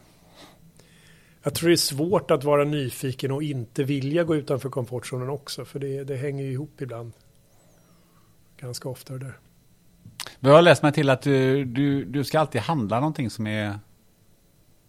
jag 1.44 1.54
tror 1.54 1.70
det 1.70 1.74
är 1.74 1.78
svårt 1.78 2.32
att 2.32 2.44
vara 2.44 2.64
nyfiken 2.64 3.32
och 3.32 3.44
inte 3.44 3.84
vilja 3.84 4.24
gå 4.24 4.36
utanför 4.36 4.70
komfortzonen 4.70 5.30
också, 5.30 5.66
för 5.66 5.80
det, 5.80 6.04
det 6.04 6.16
hänger 6.16 6.44
ju 6.44 6.52
ihop 6.52 6.82
ibland. 6.82 7.14
Ganska 8.58 8.90
ofta 8.90 9.14
det 9.14 9.20
där. 9.20 9.38
Jag 10.40 10.52
har 10.52 10.62
läst 10.62 10.84
mig 10.84 10.94
till 10.94 11.10
att 11.10 11.22
du, 11.22 11.66
du, 11.66 12.06
du 12.06 12.24
ska 12.24 12.40
alltid 12.40 12.62
handla 12.62 13.00
någonting 13.00 13.30
som 13.30 13.48
är 13.48 13.80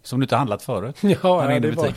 som 0.02 0.20
du 0.20 0.24
inte 0.24 0.36
handlat 0.36 0.62
förut. 0.62 0.96
Ja, 1.02 1.52
ja 1.52 1.60
det, 1.60 1.70
var, 1.70 1.94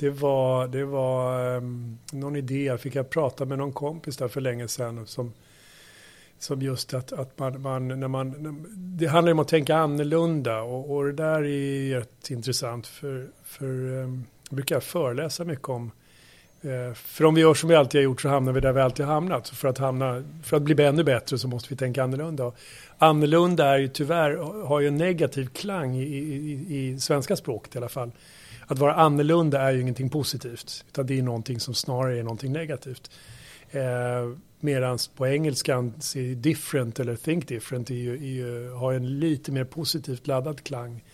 det 0.00 0.10
var, 0.10 0.68
det 0.68 0.84
var 0.84 1.56
um, 1.56 1.98
någon 2.12 2.36
idé. 2.36 2.64
Jag 2.64 2.80
fick 2.80 2.94
jag 2.94 3.10
prata 3.10 3.44
med 3.44 3.58
någon 3.58 3.72
kompis 3.72 4.16
där 4.16 4.28
för 4.28 4.40
länge 4.40 4.68
sedan. 4.68 5.06
Som, 5.06 5.32
som 6.38 6.62
just 6.62 6.94
att, 6.94 7.12
att 7.12 7.38
man, 7.38 7.62
man, 7.62 8.00
när 8.00 8.08
man, 8.08 8.66
det 8.76 9.06
handlar 9.06 9.32
om 9.32 9.38
att 9.38 9.48
tänka 9.48 9.76
annorlunda. 9.76 10.62
Och, 10.62 10.96
och 10.96 11.04
det 11.04 11.12
där 11.12 11.44
är 11.44 11.98
rätt 11.98 12.30
intressant. 12.30 12.86
För, 12.86 13.28
för 13.44 13.66
um, 13.66 14.24
jag 14.48 14.56
brukar 14.56 14.80
föreläsa 14.80 15.44
mycket 15.44 15.68
om 15.68 15.90
eh, 16.62 16.94
för 16.94 17.24
om 17.24 17.34
vi 17.34 17.40
gör 17.40 17.54
som 17.54 17.68
vi 17.68 17.74
alltid 17.74 17.98
har 17.98 18.04
gjort 18.04 18.20
så 18.20 18.28
hamnar 18.28 18.52
vi 18.52 18.60
där 18.60 18.72
vi 18.72 18.80
alltid 18.80 19.06
har 19.06 19.14
hamnat. 19.14 19.46
Så 19.46 19.54
för 19.54 19.68
att, 19.68 19.78
hamna, 19.78 20.24
för 20.42 20.56
att 20.56 20.62
bli 20.62 20.84
ännu 20.84 21.04
bättre 21.04 21.38
så 21.38 21.48
måste 21.48 21.68
vi 21.68 21.76
tänka 21.76 22.04
annorlunda. 22.04 22.52
Annorlunda 22.98 23.66
är 23.66 23.78
ju 23.78 23.88
tyvärr, 23.88 24.64
har 24.64 24.80
ju 24.80 24.88
en 24.88 24.96
negativ 24.96 25.46
klang 25.46 25.96
i, 25.96 26.02
i, 26.02 26.76
i 26.78 27.00
svenska 27.00 27.36
språket 27.36 27.74
i 27.74 27.78
alla 27.78 27.88
fall. 27.88 28.10
Att 28.70 28.78
vara 28.78 28.94
annorlunda 28.94 29.60
är 29.60 29.72
ju 29.72 29.80
ingenting 29.80 30.10
positivt. 30.10 30.84
Utan 30.88 31.06
det 31.06 31.18
är 31.18 31.22
någonting 31.22 31.60
som 31.60 31.74
snarare 31.74 32.18
är 32.18 32.22
någonting 32.22 32.52
negativt. 32.52 33.10
Eh, 33.70 33.80
Medan 34.60 34.98
på 35.16 35.26
engelskan, 35.26 35.94
different 36.36 37.00
eller 37.00 37.16
think 37.16 37.48
different 37.48 37.90
är 37.90 37.94
ju, 37.94 38.14
är 38.14 38.18
ju, 38.18 38.70
har 38.70 38.92
en 38.92 39.18
lite 39.18 39.52
mer 39.52 39.64
positivt 39.64 40.26
laddad 40.26 40.64
klang. 40.64 41.04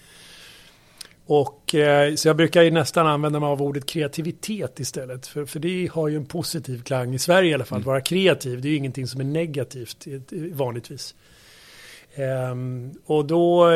Och, 1.27 1.75
eh, 1.75 2.15
så 2.15 2.29
jag 2.29 2.37
brukar 2.37 2.63
ju 2.63 2.71
nästan 2.71 3.07
använda 3.07 3.41
mig 3.41 3.47
av 3.47 3.63
ordet 3.63 3.87
kreativitet 3.87 4.81
istället. 4.81 5.27
För, 5.27 5.45
för 5.45 5.61
det 5.61 5.91
har 5.93 6.09
ju 6.09 6.17
en 6.17 6.27
positiv 6.27 6.83
klang 6.83 7.15
i 7.15 7.19
Sverige 7.19 7.51
i 7.51 7.55
alla 7.55 7.65
fall. 7.65 7.77
Mm. 7.77 7.83
Att 7.83 7.87
vara 7.87 8.01
kreativ, 8.01 8.61
det 8.61 8.69
är 8.69 8.71
ju 8.71 8.77
ingenting 8.77 9.07
som 9.07 9.21
är 9.21 9.25
negativt 9.25 10.07
vanligtvis. 10.53 11.15
Um, 12.53 12.95
och 13.07 13.25
då, 13.25 13.71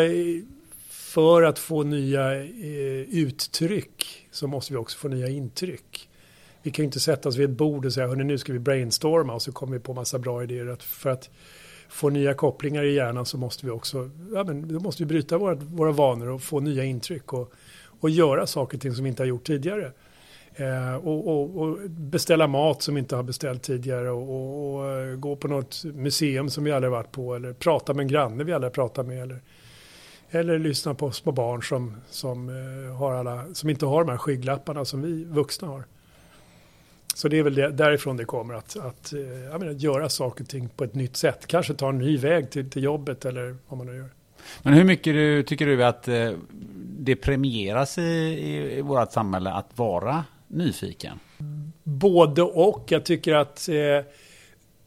för 1.10 1.42
att 1.42 1.58
få 1.58 1.82
nya 1.82 2.34
eh, 2.42 3.00
uttryck 3.10 4.26
så 4.30 4.46
måste 4.46 4.72
vi 4.72 4.78
också 4.78 4.98
få 4.98 5.08
nya 5.08 5.28
intryck. 5.28 6.08
Vi 6.62 6.70
kan 6.70 6.82
ju 6.82 6.84
inte 6.84 7.00
sätta 7.00 7.28
oss 7.28 7.36
vid 7.36 7.50
ett 7.50 7.56
bord 7.56 7.86
och 7.86 7.92
säga, 7.92 8.06
att 8.06 8.18
nu 8.18 8.38
ska 8.38 8.52
vi 8.52 8.58
brainstorma 8.58 9.34
och 9.34 9.42
så 9.42 9.52
kommer 9.52 9.72
vi 9.72 9.78
på 9.78 9.94
massa 9.94 10.18
bra 10.18 10.42
idéer. 10.42 10.76
För 10.80 11.10
att 11.10 11.30
få 11.88 12.10
nya 12.10 12.34
kopplingar 12.34 12.84
i 12.84 12.94
hjärnan 12.94 13.26
så 13.26 13.38
måste 13.38 13.66
vi 13.66 13.72
också 13.72 14.10
ja, 14.34 14.44
men 14.44 14.74
då 14.74 14.80
måste 14.80 15.02
vi 15.02 15.06
bryta 15.06 15.38
våra, 15.38 15.54
våra 15.54 15.92
vanor 15.92 16.28
och 16.28 16.42
få 16.42 16.60
nya 16.60 16.84
intryck 16.84 17.32
och, 17.32 17.52
och 18.00 18.10
göra 18.10 18.46
saker 18.46 18.76
och 18.76 18.82
ting 18.82 18.94
som 18.94 19.04
vi 19.04 19.10
inte 19.10 19.22
har 19.22 19.28
gjort 19.28 19.46
tidigare. 19.46 19.92
Eh, 20.54 20.94
och, 20.94 21.28
och, 21.28 21.62
och, 21.62 21.90
beställa 21.90 22.46
mat 22.46 22.82
som 22.82 22.94
vi 22.94 22.98
inte 22.98 23.16
har 23.16 23.22
beställt 23.22 23.62
tidigare 23.62 24.10
och, 24.10 24.74
och, 24.74 25.20
gå 25.20 25.36
på 25.36 25.48
något 25.48 25.84
museum 25.84 26.50
som 26.50 26.64
vi 26.64 26.72
aldrig 26.72 26.90
varit 26.90 27.12
på 27.12 27.34
eller 27.34 27.52
prata 27.52 27.94
med 27.94 28.02
en 28.02 28.08
granne 28.08 28.44
vi 28.44 28.52
aldrig 28.52 28.72
pratat 28.72 29.06
med 29.06 29.22
eller, 29.22 29.40
eller 30.30 30.58
lyssna 30.58 30.94
på 30.94 31.10
små 31.10 31.32
barn 31.32 31.62
som, 31.62 31.96
som, 32.10 32.48
eh, 32.48 32.96
har 32.96 33.14
alla, 33.14 33.54
som 33.54 33.70
inte 33.70 33.86
har 33.86 34.04
de 34.04 34.10
här 34.10 34.18
skygglapparna 34.18 34.84
som 34.84 35.02
vi 35.02 35.24
vuxna 35.24 35.68
har. 35.68 35.84
Så 37.14 37.28
det 37.28 37.38
är 37.38 37.42
väl 37.42 37.54
därifrån 37.54 38.16
det 38.16 38.24
kommer, 38.24 38.54
att, 38.54 38.76
att, 38.76 39.12
eh, 39.12 39.58
menar, 39.58 39.70
att 39.70 39.82
göra 39.82 40.08
saker 40.08 40.44
och 40.44 40.48
ting 40.48 40.68
på 40.68 40.84
ett 40.84 40.94
nytt 40.94 41.16
sätt. 41.16 41.46
Kanske 41.46 41.74
ta 41.74 41.88
en 41.88 41.98
ny 41.98 42.16
väg 42.16 42.50
till, 42.50 42.70
till 42.70 42.82
jobbet 42.82 43.24
eller 43.24 43.56
vad 43.68 43.78
man 43.78 43.86
nu 43.86 43.96
gör. 43.96 44.10
Men 44.62 44.74
hur 44.74 44.84
mycket 44.84 45.14
du, 45.14 45.42
tycker 45.42 45.66
du 45.66 45.84
att 45.84 46.08
eh, 46.08 46.32
det 46.98 47.16
premieras 47.16 47.98
i, 47.98 48.02
i, 48.02 48.78
i 48.78 48.80
vårt 48.80 49.12
samhälle 49.12 49.50
att 49.50 49.78
vara 49.78 50.24
nyfiken? 50.48 51.18
Både 51.82 52.42
och. 52.42 52.84
Jag 52.88 53.04
tycker 53.04 53.34
att 53.34 53.68
eh, 53.68 53.74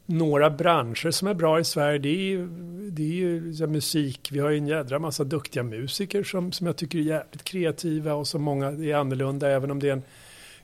några 0.06 0.50
branscher 0.50 1.12
som 1.12 1.28
är 1.28 1.34
bra 1.34 1.60
i 1.60 1.64
Sverige, 1.64 1.98
det 1.98 2.10
är 2.10 2.24
ju, 2.24 2.48
det 2.92 3.04
är 3.04 3.08
ju 3.08 3.68
musik. 3.68 4.30
Vi 4.32 4.40
har 4.40 4.50
ju 4.50 4.58
en 4.58 4.68
jädra 4.68 5.00
massa 5.00 5.24
duktiga 5.24 5.64
musiker 5.64 6.24
som, 6.24 6.52
som 6.52 6.68
jag 6.68 6.76
tycker 6.76 6.98
är 6.98 7.04
jävligt 7.04 7.44
kreativa 7.44 8.14
och 8.14 8.28
som 8.28 8.42
många 8.42 8.68
är 8.68 8.96
annorlunda, 8.96 9.50
även 9.50 9.72
om 9.72 9.80
det 9.80 9.90
är 9.90 9.94
en 9.94 10.04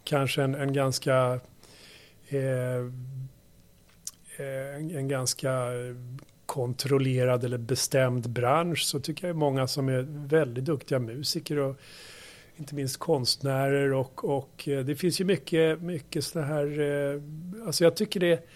kanske 0.03 0.43
en, 0.43 0.55
en 0.55 0.73
ganska 0.73 1.39
eh, 2.27 2.77
eh 4.37 4.75
en, 4.75 4.95
en, 4.95 5.07
ganska 5.07 5.65
kontrollerad 6.45 7.43
eller 7.43 7.57
bestämd 7.57 8.29
bransch 8.29 8.83
så 8.83 8.99
tycker 8.99 9.27
jag 9.27 9.29
är 9.29 9.39
många 9.39 9.67
som 9.67 9.89
är 9.89 10.05
väldigt 10.27 10.65
duktiga 10.65 10.99
musiker 10.99 11.57
och 11.57 11.75
inte 12.55 12.75
minst 12.75 12.97
konstnärer 12.97 13.93
och, 13.93 14.25
och 14.25 14.67
eh, 14.67 14.85
det 14.85 14.95
finns 14.95 15.21
ju 15.21 15.25
mycket, 15.25 15.81
mycket 15.81 16.23
sådana 16.23 16.47
här, 16.47 16.79
eh, 16.79 17.21
alltså 17.67 17.83
jag 17.83 17.95
tycker 17.95 18.19
det 18.19 18.49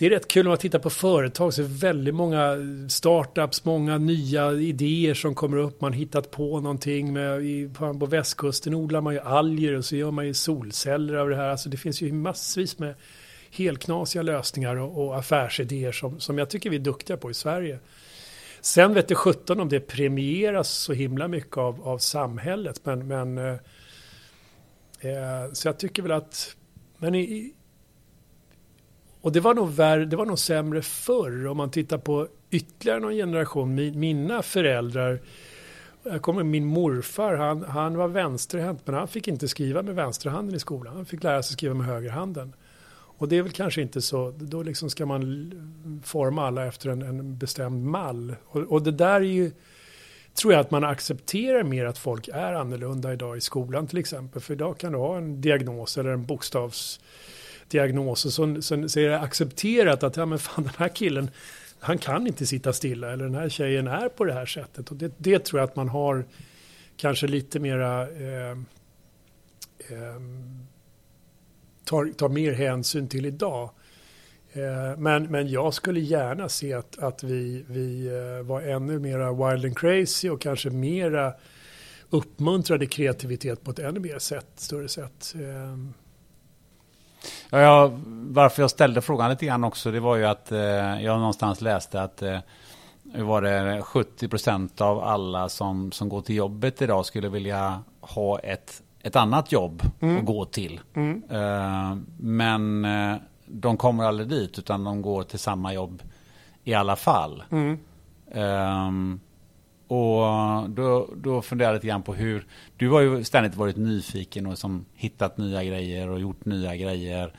det 0.00 0.06
är 0.06 0.10
rätt 0.10 0.28
kul 0.28 0.44
när 0.44 0.50
man 0.50 0.58
tittar 0.58 0.78
på 0.78 0.90
företag 0.90 1.54
så 1.54 1.62
är 1.62 1.66
det 1.66 1.74
väldigt 1.74 2.14
många 2.14 2.56
startups, 2.88 3.64
många 3.64 3.98
nya 3.98 4.52
idéer 4.52 5.14
som 5.14 5.34
kommer 5.34 5.56
upp. 5.56 5.80
Man 5.80 5.92
har 5.92 5.98
hittat 5.98 6.30
på 6.30 6.60
någonting. 6.60 7.12
Med, 7.12 7.74
på, 7.74 7.98
på 7.98 8.06
västkusten 8.06 8.74
odlar 8.74 9.00
man 9.00 9.14
ju 9.14 9.20
alger 9.20 9.76
och 9.76 9.84
så 9.84 9.96
gör 9.96 10.10
man 10.10 10.26
ju 10.26 10.34
solceller 10.34 11.14
av 11.14 11.28
det 11.28 11.36
här. 11.36 11.48
Alltså 11.48 11.68
det 11.68 11.76
finns 11.76 12.02
ju 12.02 12.12
massvis 12.12 12.78
med 12.78 12.94
helknasiga 13.50 14.22
lösningar 14.22 14.76
och, 14.76 15.06
och 15.06 15.18
affärsidéer 15.18 15.92
som, 15.92 16.20
som 16.20 16.38
jag 16.38 16.50
tycker 16.50 16.70
vi 16.70 16.76
är 16.76 16.80
duktiga 16.80 17.16
på 17.16 17.30
i 17.30 17.34
Sverige. 17.34 17.78
Sen 18.60 18.94
vet 18.94 19.08
det 19.08 19.14
17 19.14 19.60
om 19.60 19.68
det 19.68 19.80
premieras 19.80 20.68
så 20.68 20.92
himla 20.92 21.28
mycket 21.28 21.58
av, 21.58 21.88
av 21.88 21.98
samhället. 21.98 22.80
Men, 22.84 23.06
men 23.06 23.38
eh, 23.38 23.52
eh 25.00 25.52
så 25.52 25.68
jag 25.68 25.78
tycker 25.78 26.02
väl 26.02 26.12
att 26.12 26.56
men 26.98 27.14
i, 27.14 27.54
och 29.20 29.32
det 29.32 29.40
var, 29.40 29.54
nog 29.54 29.70
värre, 29.70 30.04
det 30.04 30.16
var 30.16 30.26
nog 30.26 30.38
sämre 30.38 30.82
förr 30.82 31.46
om 31.46 31.56
man 31.56 31.70
tittar 31.70 31.98
på 31.98 32.28
ytterligare 32.50 33.00
någon 33.00 33.14
generation. 33.14 33.74
Mina 33.74 34.42
föräldrar, 34.42 35.20
jag 36.02 36.22
kommer 36.22 36.42
min 36.42 36.66
morfar, 36.66 37.34
han, 37.34 37.62
han 37.62 37.96
var 37.96 38.08
vänsterhänt 38.08 38.80
men 38.84 38.94
han 38.94 39.08
fick 39.08 39.28
inte 39.28 39.48
skriva 39.48 39.82
med 39.82 39.94
vänsterhanden 39.94 40.56
i 40.56 40.58
skolan. 40.58 40.96
Han 40.96 41.06
fick 41.06 41.22
lära 41.22 41.42
sig 41.42 41.52
skriva 41.52 41.74
med 41.74 41.86
högerhanden. 41.86 42.52
Och 43.20 43.28
det 43.28 43.36
är 43.36 43.42
väl 43.42 43.52
kanske 43.52 43.82
inte 43.82 44.02
så, 44.02 44.34
då 44.38 44.62
liksom 44.62 44.90
ska 44.90 45.06
man 45.06 45.52
forma 46.04 46.46
alla 46.46 46.66
efter 46.66 46.90
en, 46.90 47.02
en 47.02 47.38
bestämd 47.38 47.84
mall. 47.84 48.36
Och, 48.44 48.60
och, 48.60 48.82
det 48.82 48.90
där 48.90 49.14
är 49.14 49.20
ju, 49.20 49.52
tror 50.34 50.52
jag 50.52 50.60
att 50.60 50.70
man 50.70 50.84
accepterar 50.84 51.62
mer 51.62 51.84
att 51.84 51.98
folk 51.98 52.28
är 52.28 52.52
annorlunda 52.52 53.12
idag 53.12 53.36
i 53.36 53.40
skolan 53.40 53.86
till 53.86 53.98
exempel. 53.98 54.42
För 54.42 54.54
idag 54.54 54.78
kan 54.78 54.92
du 54.92 54.98
ha 54.98 55.16
en 55.16 55.40
diagnos 55.40 55.98
eller 55.98 56.10
en 56.10 56.26
bokstavs 56.26 57.00
diagnoser 57.70 58.30
så, 58.30 58.62
så, 58.62 58.88
så 58.88 59.00
är 59.00 59.08
det 59.08 59.20
accepterat 59.20 60.02
att 60.02 60.16
ja, 60.16 60.26
men 60.26 60.38
fan, 60.38 60.64
den 60.64 60.72
här 60.78 60.88
killen 60.88 61.30
han 61.80 61.98
kan 61.98 62.26
inte 62.26 62.46
sitta 62.46 62.72
stilla 62.72 63.12
eller 63.12 63.24
den 63.24 63.34
här 63.34 63.48
tjejen 63.48 63.86
är 63.86 64.08
på 64.08 64.24
det 64.24 64.32
här 64.32 64.46
sättet. 64.46 64.90
Och 64.90 64.96
det, 64.96 65.12
det 65.18 65.44
tror 65.44 65.60
jag 65.60 65.68
att 65.68 65.76
man 65.76 65.88
har 65.88 66.24
kanske 66.96 67.26
lite 67.26 67.58
mera 67.60 68.02
eh, 68.02 68.50
eh, 69.78 70.20
tar, 71.84 72.12
tar 72.12 72.28
mer 72.28 72.52
hänsyn 72.52 73.08
till 73.08 73.26
idag. 73.26 73.70
Eh, 74.52 74.98
men, 74.98 75.22
men 75.22 75.48
jag 75.48 75.74
skulle 75.74 76.00
gärna 76.00 76.48
se 76.48 76.72
att, 76.72 76.98
att 76.98 77.22
vi, 77.22 77.64
vi 77.68 78.06
eh, 78.06 78.46
var 78.46 78.62
ännu 78.62 78.98
mera 78.98 79.32
wild 79.32 79.64
and 79.64 79.78
crazy 79.78 80.30
och 80.30 80.40
kanske 80.40 80.70
mera 80.70 81.34
uppmuntrade 82.10 82.86
kreativitet 82.86 83.64
på 83.64 83.70
ett 83.70 83.78
ännu 83.78 84.00
mer 84.00 84.18
sätt, 84.18 84.48
större 84.56 84.88
sätt. 84.88 85.34
Eh, 85.34 85.76
Ja, 87.50 87.58
jag, 87.60 88.00
varför 88.06 88.62
jag 88.62 88.70
ställde 88.70 89.00
frågan 89.00 89.30
lite 89.30 89.46
grann 89.46 89.64
också, 89.64 89.90
det 89.90 90.00
var 90.00 90.16
ju 90.16 90.24
att 90.24 90.52
eh, 90.52 90.58
jag 91.02 91.18
någonstans 91.18 91.60
läste 91.60 92.02
att 92.02 92.22
eh, 92.22 92.38
var 93.02 93.42
det 93.42 93.82
70 93.82 94.28
procent 94.28 94.80
av 94.80 95.00
alla 95.00 95.48
som, 95.48 95.92
som 95.92 96.08
går 96.08 96.20
till 96.20 96.34
jobbet 96.36 96.82
idag 96.82 97.06
skulle 97.06 97.28
vilja 97.28 97.82
ha 98.00 98.38
ett, 98.38 98.82
ett 99.02 99.16
annat 99.16 99.52
jobb 99.52 99.82
mm. 100.00 100.18
att 100.18 100.24
gå 100.24 100.44
till. 100.44 100.80
Mm. 100.94 101.22
Eh, 101.30 101.96
men 102.18 102.84
eh, 102.84 103.16
de 103.46 103.76
kommer 103.76 104.04
aldrig 104.04 104.28
dit 104.28 104.58
utan 104.58 104.84
de 104.84 105.02
går 105.02 105.22
till 105.22 105.38
samma 105.38 105.74
jobb 105.74 106.02
i 106.64 106.74
alla 106.74 106.96
fall. 106.96 107.42
Mm. 107.50 107.78
Och 109.90 110.26
eh, 110.26 110.68
då, 110.68 111.08
då 111.16 111.42
funderar 111.42 111.68
jag 111.68 111.74
lite 111.74 111.86
grann 111.86 112.02
på 112.02 112.14
hur, 112.14 112.46
du 112.76 112.90
har 112.90 113.00
ju 113.00 113.24
ständigt 113.24 113.54
varit 113.54 113.76
nyfiken 113.76 114.46
och 114.46 114.58
som 114.58 114.84
hittat 114.94 115.38
nya 115.38 115.64
grejer 115.64 116.08
och 116.08 116.20
gjort 116.20 116.44
nya 116.44 116.76
grejer. 116.76 117.32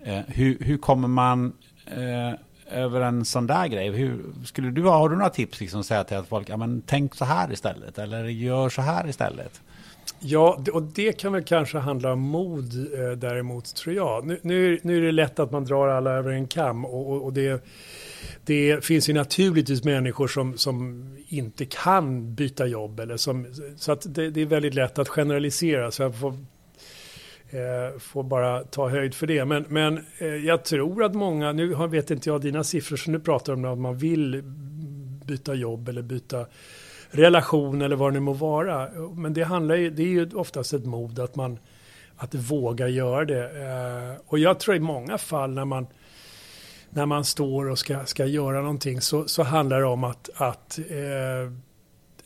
Eh, 0.00 0.20
hur, 0.26 0.58
hur 0.60 0.78
kommer 0.78 1.08
man 1.08 1.52
eh, 1.86 2.32
över 2.78 3.00
en 3.00 3.24
sån 3.24 3.46
där 3.46 3.66
grej? 3.66 3.90
Hur, 3.90 4.24
skulle 4.44 4.70
du, 4.70 4.82
har 4.82 5.08
du 5.08 5.16
några 5.16 5.30
tips 5.30 5.60
liksom 5.60 5.80
att 5.80 5.86
säga 5.86 6.04
till 6.04 6.22
folk, 6.28 6.48
ja 6.48 6.56
men 6.56 6.82
tänk 6.86 7.14
så 7.14 7.24
här 7.24 7.52
istället 7.52 7.98
eller 7.98 8.24
gör 8.24 8.68
så 8.68 8.82
här 8.82 9.08
istället? 9.08 9.60
Ja, 10.18 10.64
och 10.72 10.82
det 10.82 11.12
kan 11.12 11.32
väl 11.32 11.44
kanske 11.44 11.78
handla 11.78 12.12
om 12.12 12.20
mod 12.20 12.94
eh, 12.94 13.10
däremot 13.10 13.74
tror 13.74 13.94
jag. 13.94 14.26
Nu, 14.26 14.38
nu, 14.42 14.80
nu, 14.82 14.96
är 14.96 15.00
det 15.00 15.12
lätt 15.12 15.38
att 15.38 15.50
man 15.50 15.64
drar 15.64 15.88
alla 15.88 16.10
över 16.10 16.30
en 16.30 16.46
kam 16.46 16.84
och, 16.84 17.10
och, 17.10 17.24
och 17.24 17.32
det, 17.32 17.64
det 18.44 18.84
finns 18.84 19.08
ju 19.08 19.12
naturligtvis 19.12 19.84
människor 19.84 20.28
som, 20.28 20.58
som 20.58 21.08
inte 21.28 21.64
kan 21.64 22.34
byta 22.34 22.66
jobb. 22.66 23.00
Eller 23.00 23.16
som, 23.16 23.46
så 23.76 23.92
att 23.92 24.14
det, 24.14 24.30
det 24.30 24.40
är 24.40 24.46
väldigt 24.46 24.74
lätt 24.74 24.98
att 24.98 25.08
generalisera. 25.08 25.90
Så 25.90 26.02
jag 26.02 26.14
får, 26.18 26.32
eh, 27.50 27.98
får 27.98 28.22
bara 28.22 28.64
ta 28.64 28.88
höjd 28.88 29.14
för 29.14 29.26
det. 29.26 29.44
Men, 29.44 29.64
men 29.68 30.04
eh, 30.18 30.26
jag 30.26 30.64
tror 30.64 31.04
att 31.04 31.14
många, 31.14 31.52
nu 31.52 31.74
vet 31.86 32.10
inte 32.10 32.28
jag 32.28 32.40
dina 32.40 32.64
siffror 32.64 32.96
så 32.96 33.10
nu 33.10 33.20
pratar 33.20 33.52
om, 33.52 33.64
att 33.64 33.78
man 33.78 33.96
vill 33.96 34.42
byta 35.26 35.54
jobb 35.54 35.88
eller 35.88 36.02
byta 36.02 36.46
relation 37.10 37.82
eller 37.82 37.96
vad 37.96 38.12
det 38.12 38.14
nu 38.14 38.20
må 38.20 38.32
vara. 38.32 38.88
Men 39.14 39.34
det 39.34 39.42
handlar 39.42 39.74
ju, 39.74 39.90
det 39.90 40.02
är 40.02 40.06
ju 40.06 40.30
oftast 40.34 40.72
ett 40.72 40.84
mod 40.86 41.18
att 41.18 41.36
man 41.36 41.58
att 42.16 42.34
våga 42.34 42.88
göra 42.88 43.24
det. 43.24 43.44
Eh, 43.44 44.20
och 44.26 44.38
jag 44.38 44.60
tror 44.60 44.76
i 44.76 44.80
många 44.80 45.18
fall 45.18 45.50
när 45.50 45.64
man 45.64 45.86
när 46.94 47.06
man 47.06 47.24
står 47.24 47.68
och 47.68 47.78
ska, 47.78 48.06
ska 48.06 48.26
göra 48.26 48.60
någonting 48.60 49.00
så, 49.00 49.28
så 49.28 49.42
handlar 49.42 49.80
det 49.80 49.86
om 49.86 50.04
att, 50.04 50.30
att 50.34 50.78
eh, 50.78 51.52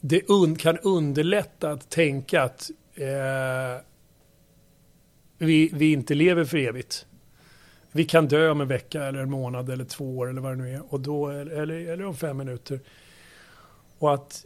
det 0.01 0.31
un, 0.31 0.57
kan 0.57 0.79
underlätta 0.79 1.71
att 1.71 1.91
tänka 1.91 2.43
att 2.43 2.71
eh, 2.95 3.83
vi, 5.39 5.71
vi 5.73 5.93
inte 5.93 6.15
lever 6.15 6.45
för 6.45 6.59
evigt. 6.59 7.07
Vi 7.93 8.05
kan 8.05 8.29
dö 8.29 8.51
om 8.51 8.61
en 8.61 8.69
vecka 8.69 9.05
eller 9.05 9.19
en 9.19 9.31
månad 9.31 9.71
eller 9.71 9.85
två 9.85 10.19
år 10.19 10.31
eller 10.31 10.41
vad 10.41 10.53
det 10.53 10.63
nu 10.65 10.75
är. 10.75 10.93
Och 10.93 11.01
då, 11.01 11.29
eller, 11.29 11.89
eller 11.89 12.05
om 12.05 12.17
fem 12.17 12.37
minuter. 12.37 12.81
Och 13.99 14.15
att 14.15 14.45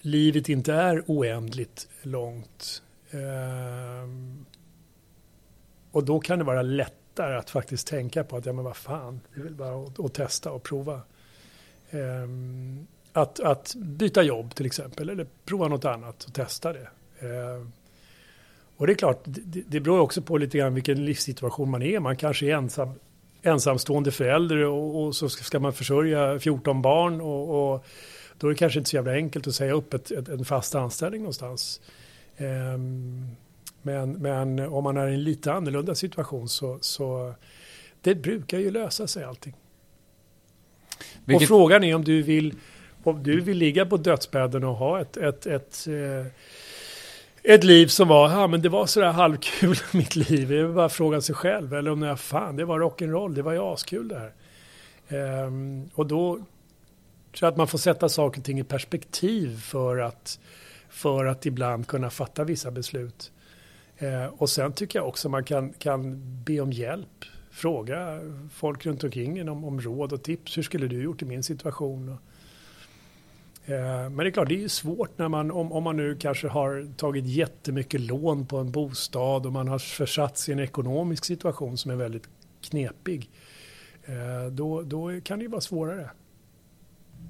livet 0.00 0.48
inte 0.48 0.72
är 0.72 1.02
oändligt 1.06 1.88
långt. 2.02 2.82
Eh, 3.10 4.08
och 5.90 6.04
då 6.04 6.20
kan 6.20 6.38
det 6.38 6.44
vara 6.44 6.62
lättare 7.16 7.36
att 7.36 7.50
faktiskt 7.50 7.86
tänka 7.86 8.24
på 8.24 8.36
att 8.36 8.46
ja 8.46 8.52
men 8.52 8.64
vad 8.64 8.76
fan, 8.76 9.20
det 9.34 9.40
är 9.40 9.44
väl 9.44 9.54
bara 9.54 9.86
att, 9.86 10.00
att 10.00 10.14
testa 10.14 10.52
och 10.52 10.62
prova. 10.62 11.00
Eh, 11.90 12.28
att, 13.12 13.40
att 13.40 13.74
byta 13.74 14.22
jobb 14.22 14.54
till 14.54 14.66
exempel 14.66 15.08
eller 15.08 15.26
prova 15.44 15.68
något 15.68 15.84
annat 15.84 16.24
och 16.24 16.34
testa 16.34 16.72
det. 16.72 16.88
Eh, 17.20 17.66
och 18.76 18.86
det 18.86 18.92
är 18.92 18.94
klart, 18.94 19.20
det, 19.24 19.62
det 19.66 19.80
beror 19.80 20.00
också 20.00 20.22
på 20.22 20.38
lite 20.38 20.58
grann 20.58 20.74
vilken 20.74 21.04
livssituation 21.04 21.70
man 21.70 21.82
är. 21.82 22.00
Man 22.00 22.16
kanske 22.16 22.46
är 22.46 22.54
ensam, 22.54 22.92
ensamstående 23.42 24.10
förälder 24.10 24.64
och, 24.64 25.02
och 25.02 25.16
så 25.16 25.28
ska 25.28 25.60
man 25.60 25.72
försörja 25.72 26.38
14 26.38 26.82
barn 26.82 27.20
och, 27.20 27.72
och 27.74 27.84
då 28.38 28.46
är 28.46 28.50
det 28.50 28.58
kanske 28.58 28.78
inte 28.78 28.90
så 28.90 28.96
jävla 28.96 29.12
enkelt 29.12 29.46
att 29.46 29.54
säga 29.54 29.72
upp 29.72 29.94
ett, 29.94 30.10
ett, 30.10 30.28
en 30.28 30.44
fast 30.44 30.74
anställning 30.74 31.20
någonstans. 31.20 31.80
Um, 32.38 33.36
men, 33.86 34.12
men 34.12 34.60
om 34.60 34.84
man 34.84 34.96
är 34.96 35.08
i 35.08 35.14
en 35.14 35.24
lite 35.24 35.52
annorlunda 35.52 35.94
situation 35.94 36.48
så, 36.48 36.78
så 36.80 37.34
det 38.00 38.14
brukar 38.14 38.58
ju 38.58 38.70
lösa 38.70 39.06
sig 39.06 39.24
allting. 39.24 39.54
Vilket... 41.24 41.42
Och 41.42 41.48
frågan 41.48 41.84
är 41.84 41.94
om 41.94 42.04
du 42.04 42.22
vill, 42.22 42.54
om 43.02 43.22
du 43.22 43.40
vill 43.40 43.58
ligga 43.58 43.86
på 43.86 43.96
dödsbädden 43.96 44.64
och 44.64 44.74
ha 44.74 45.00
ett, 45.00 45.16
ett, 45.16 45.46
ett, 45.46 45.86
eh, 45.86 46.26
ett 47.42 47.64
liv 47.64 47.86
som 47.86 48.08
var, 48.08 48.30
ja 48.30 48.46
men 48.46 48.62
det 48.62 48.68
var 48.68 48.86
sådär 48.86 49.12
halvkul 49.12 49.76
mitt 49.92 50.16
liv, 50.16 50.48
det 50.48 50.66
var 50.66 50.74
bara 50.74 50.88
fråga 50.88 51.20
sig 51.20 51.34
själv. 51.34 51.74
Eller 51.74 51.90
om 51.90 52.00
det 52.00 52.08
är 52.08 52.16
fan, 52.16 52.56
det 52.56 52.64
var 52.64 52.80
rock'n'roll, 52.80 53.34
det 53.34 53.42
var 53.42 53.52
ju 53.52 53.60
askul 53.60 54.08
det 54.08 54.18
här. 54.18 54.32
Um, 55.44 55.90
och 55.94 56.06
då 56.06 56.38
så 57.34 57.46
att 57.46 57.56
man 57.56 57.68
får 57.68 57.78
sätta 57.78 58.08
saker 58.08 58.40
och 58.40 58.44
ting 58.44 58.58
i 58.58 58.64
perspektiv 58.64 59.60
för 59.60 59.98
att, 59.98 60.38
för 60.88 61.24
att 61.24 61.46
ibland 61.46 61.86
kunna 61.86 62.10
fatta 62.10 62.44
vissa 62.44 62.70
beslut. 62.70 63.32
Eh, 63.98 64.26
och 64.26 64.50
sen 64.50 64.72
tycker 64.72 64.98
jag 64.98 65.08
också 65.08 65.28
man 65.28 65.44
kan, 65.44 65.72
kan 65.72 66.20
be 66.44 66.60
om 66.60 66.72
hjälp. 66.72 67.24
Fråga 67.50 68.20
folk 68.52 68.86
runt 68.86 69.04
omkring 69.04 69.48
om, 69.48 69.64
om 69.64 69.80
råd 69.80 70.12
och 70.12 70.22
tips. 70.22 70.58
Hur 70.58 70.62
skulle 70.62 70.88
du 70.88 71.02
gjort 71.02 71.22
i 71.22 71.24
min 71.24 71.42
situation? 71.42 72.08
Eh, 73.68 74.10
men 74.10 74.16
det 74.16 74.26
är 74.26 74.30
klart, 74.30 74.48
det 74.48 74.54
är 74.54 74.60
ju 74.60 74.68
svårt 74.68 75.18
när 75.18 75.28
man, 75.28 75.50
om, 75.50 75.72
om 75.72 75.84
man 75.84 75.96
nu 75.96 76.16
kanske 76.16 76.48
har 76.48 76.96
tagit 76.96 77.26
jättemycket 77.26 78.00
lån 78.00 78.46
på 78.46 78.58
en 78.58 78.70
bostad 78.70 79.46
och 79.46 79.52
man 79.52 79.68
har 79.68 79.78
försatt 79.78 80.38
sig 80.38 80.52
i 80.52 80.58
en 80.58 80.64
ekonomisk 80.64 81.24
situation 81.24 81.76
som 81.76 81.90
är 81.90 81.96
väldigt 81.96 82.28
knepig. 82.70 83.30
Eh, 84.04 84.50
då, 84.52 84.82
då 84.82 85.20
kan 85.20 85.38
det 85.38 85.42
ju 85.42 85.50
vara 85.50 85.60
svårare. 85.60 86.10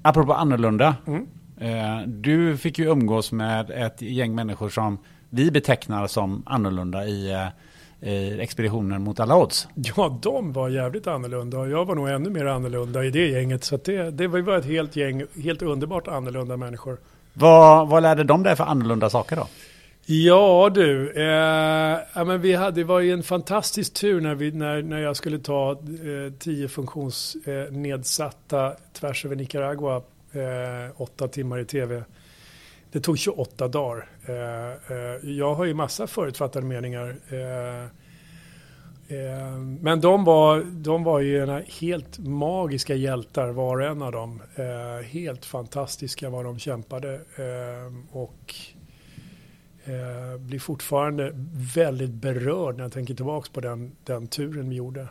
Apropå 0.01 0.33
annorlunda. 0.33 0.95
Mm. 1.07 1.27
Eh, 1.57 2.07
du 2.07 2.57
fick 2.57 2.79
ju 2.79 2.85
umgås 2.85 3.31
med 3.31 3.69
ett 3.69 4.01
gäng 4.01 4.35
människor 4.35 4.69
som 4.69 4.97
vi 5.29 5.51
betecknar 5.51 6.07
som 6.07 6.43
annorlunda 6.45 7.05
i, 7.05 7.31
eh, 7.31 7.47
i 8.13 8.41
expeditionen 8.41 9.01
mot 9.01 9.19
alla 9.19 9.37
odds. 9.37 9.67
Ja, 9.75 10.19
de 10.21 10.53
var 10.53 10.69
jävligt 10.69 11.07
annorlunda 11.07 11.59
och 11.59 11.69
jag 11.69 11.85
var 11.85 11.95
nog 11.95 12.09
ännu 12.09 12.29
mer 12.29 12.45
annorlunda 12.45 13.05
i 13.05 13.09
det 13.09 13.27
gänget. 13.27 13.63
Så 13.63 13.77
det, 13.77 14.11
det 14.11 14.27
var 14.27 14.57
ett 14.57 14.65
helt 14.65 14.95
gäng, 14.95 15.23
helt 15.43 15.61
underbart 15.61 16.07
annorlunda 16.07 16.57
människor. 16.57 16.97
Vad, 17.33 17.87
vad 17.87 18.03
lärde 18.03 18.23
de 18.23 18.43
dig 18.43 18.55
för 18.55 18.63
annorlunda 18.63 19.09
saker 19.09 19.35
då? 19.35 19.47
Ja 20.09 20.71
du, 20.73 21.11
eh, 21.11 21.99
ja, 22.13 22.23
men 22.23 22.41
vi 22.41 22.53
hade, 22.53 22.81
det 22.81 22.83
var 22.83 22.99
ju 22.99 23.11
en 23.13 23.23
fantastisk 23.23 23.93
tur 23.93 24.21
när, 24.21 24.35
vi, 24.35 24.51
när, 24.51 24.81
när 24.81 24.99
jag 24.99 25.15
skulle 25.15 25.39
ta 25.39 25.71
eh, 25.71 25.77
tio 26.39 26.67
funktionsnedsatta 26.67 28.65
eh, 28.65 28.73
tvärs 28.93 29.25
över 29.25 29.35
Nicaragua, 29.35 29.95
eh, 30.31 31.01
åtta 31.01 31.27
timmar 31.27 31.59
i 31.59 31.65
tv. 31.65 32.03
Det 32.91 32.99
tog 32.99 33.17
28 33.17 33.67
dagar. 33.67 34.09
Eh, 34.25 34.95
eh, 34.97 35.29
jag 35.31 35.55
har 35.55 35.65
ju 35.65 35.73
massa 35.73 36.07
förutfattade 36.07 36.65
meningar. 36.65 37.09
Eh, 37.09 37.89
men 39.81 40.01
de 40.01 40.23
var, 40.23 40.63
de 40.63 41.03
var 41.03 41.19
ju 41.19 41.61
helt 41.81 42.19
magiska 42.19 42.95
hjältar 42.95 43.49
var 43.49 43.79
och 43.79 43.85
en 43.85 44.01
av 44.01 44.11
dem. 44.11 44.41
helt 45.03 45.45
fantastiska 45.45 46.29
vad 46.29 46.45
de 46.45 46.59
kämpade. 46.59 47.21
och 48.11 48.55
blir 50.39 50.59
fortfarande 50.59 51.31
väldigt 51.75 52.09
berörd 52.09 52.75
när 52.75 52.83
jag 52.83 52.91
tänker 52.91 53.13
tillbaka 53.13 53.49
på 53.53 53.61
den, 53.61 53.91
den 54.03 54.27
turen 54.27 54.69
vi 54.69 54.75
gjorde. 54.75 55.07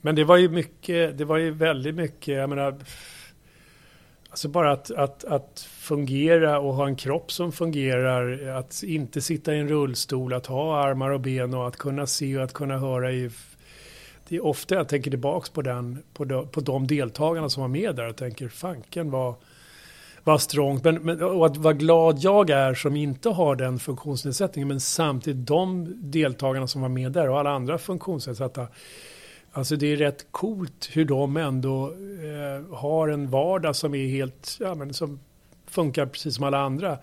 Men 0.00 0.14
det 0.14 0.24
var 0.24 0.36
ju 0.36 0.48
mycket, 0.48 1.18
det 1.18 1.24
var 1.24 1.36
ju 1.36 1.50
väldigt 1.50 1.94
mycket, 1.94 2.34
jag 2.34 2.48
menar, 2.48 2.78
alltså 4.34 4.48
bara 4.48 4.72
att, 4.72 4.90
att, 4.90 5.24
att 5.24 5.68
fungera 5.78 6.60
och 6.60 6.74
ha 6.74 6.86
en 6.86 6.96
kropp 6.96 7.32
som 7.32 7.52
fungerar, 7.52 8.48
att 8.48 8.82
inte 8.82 9.20
sitta 9.20 9.54
i 9.54 9.58
en 9.58 9.68
rullstol, 9.68 10.32
att 10.32 10.46
ha 10.46 10.82
armar 10.82 11.10
och 11.10 11.20
ben 11.20 11.54
och 11.54 11.68
att 11.68 11.76
kunna 11.76 12.06
se 12.06 12.36
och 12.36 12.44
att 12.44 12.52
kunna 12.52 12.78
höra 12.78 13.12
i 13.12 13.30
det 14.28 14.36
är 14.36 14.46
ofta 14.46 14.74
jag 14.74 14.88
tänker 14.88 15.10
tillbaka 15.10 15.48
på, 15.52 15.62
den, 15.62 16.02
på, 16.14 16.24
de, 16.24 16.48
på 16.48 16.60
de 16.60 16.86
deltagarna 16.86 17.48
som 17.48 17.60
var 17.60 17.68
med 17.68 17.96
där 17.96 18.08
och 18.08 18.16
tänker 18.16 18.48
fanken 18.48 19.10
var 19.10 19.34
var 20.24 20.38
strångt. 20.38 20.84
Men, 20.84 20.94
men, 20.94 21.22
och 21.22 21.46
att 21.46 21.56
vara 21.56 21.74
glad 21.74 22.18
jag 22.18 22.50
är 22.50 22.74
som 22.74 22.96
inte 22.96 23.28
har 23.28 23.56
den 23.56 23.78
funktionsnedsättningen. 23.78 24.68
Men 24.68 24.80
samtidigt 24.80 25.46
de 25.46 25.92
deltagarna 25.96 26.66
som 26.66 26.82
var 26.82 26.88
med 26.88 27.12
där 27.12 27.28
och 27.28 27.38
alla 27.38 27.50
andra 27.50 27.78
funktionsnedsatta. 27.78 28.66
Alltså 29.54 29.76
det 29.76 29.92
är 29.92 29.96
rätt 29.96 30.26
coolt 30.30 30.90
hur 30.92 31.04
de 31.04 31.36
ändå 31.36 31.86
eh, 31.86 32.76
har 32.76 33.08
en 33.08 33.30
vardag 33.30 33.76
som 33.76 33.94
är 33.94 34.06
helt, 34.06 34.56
ja 34.60 34.74
men 34.74 34.94
som 34.94 35.20
funkar 35.66 36.06
precis 36.06 36.34
som 36.34 36.44
alla 36.44 36.58
andra. 36.58 36.98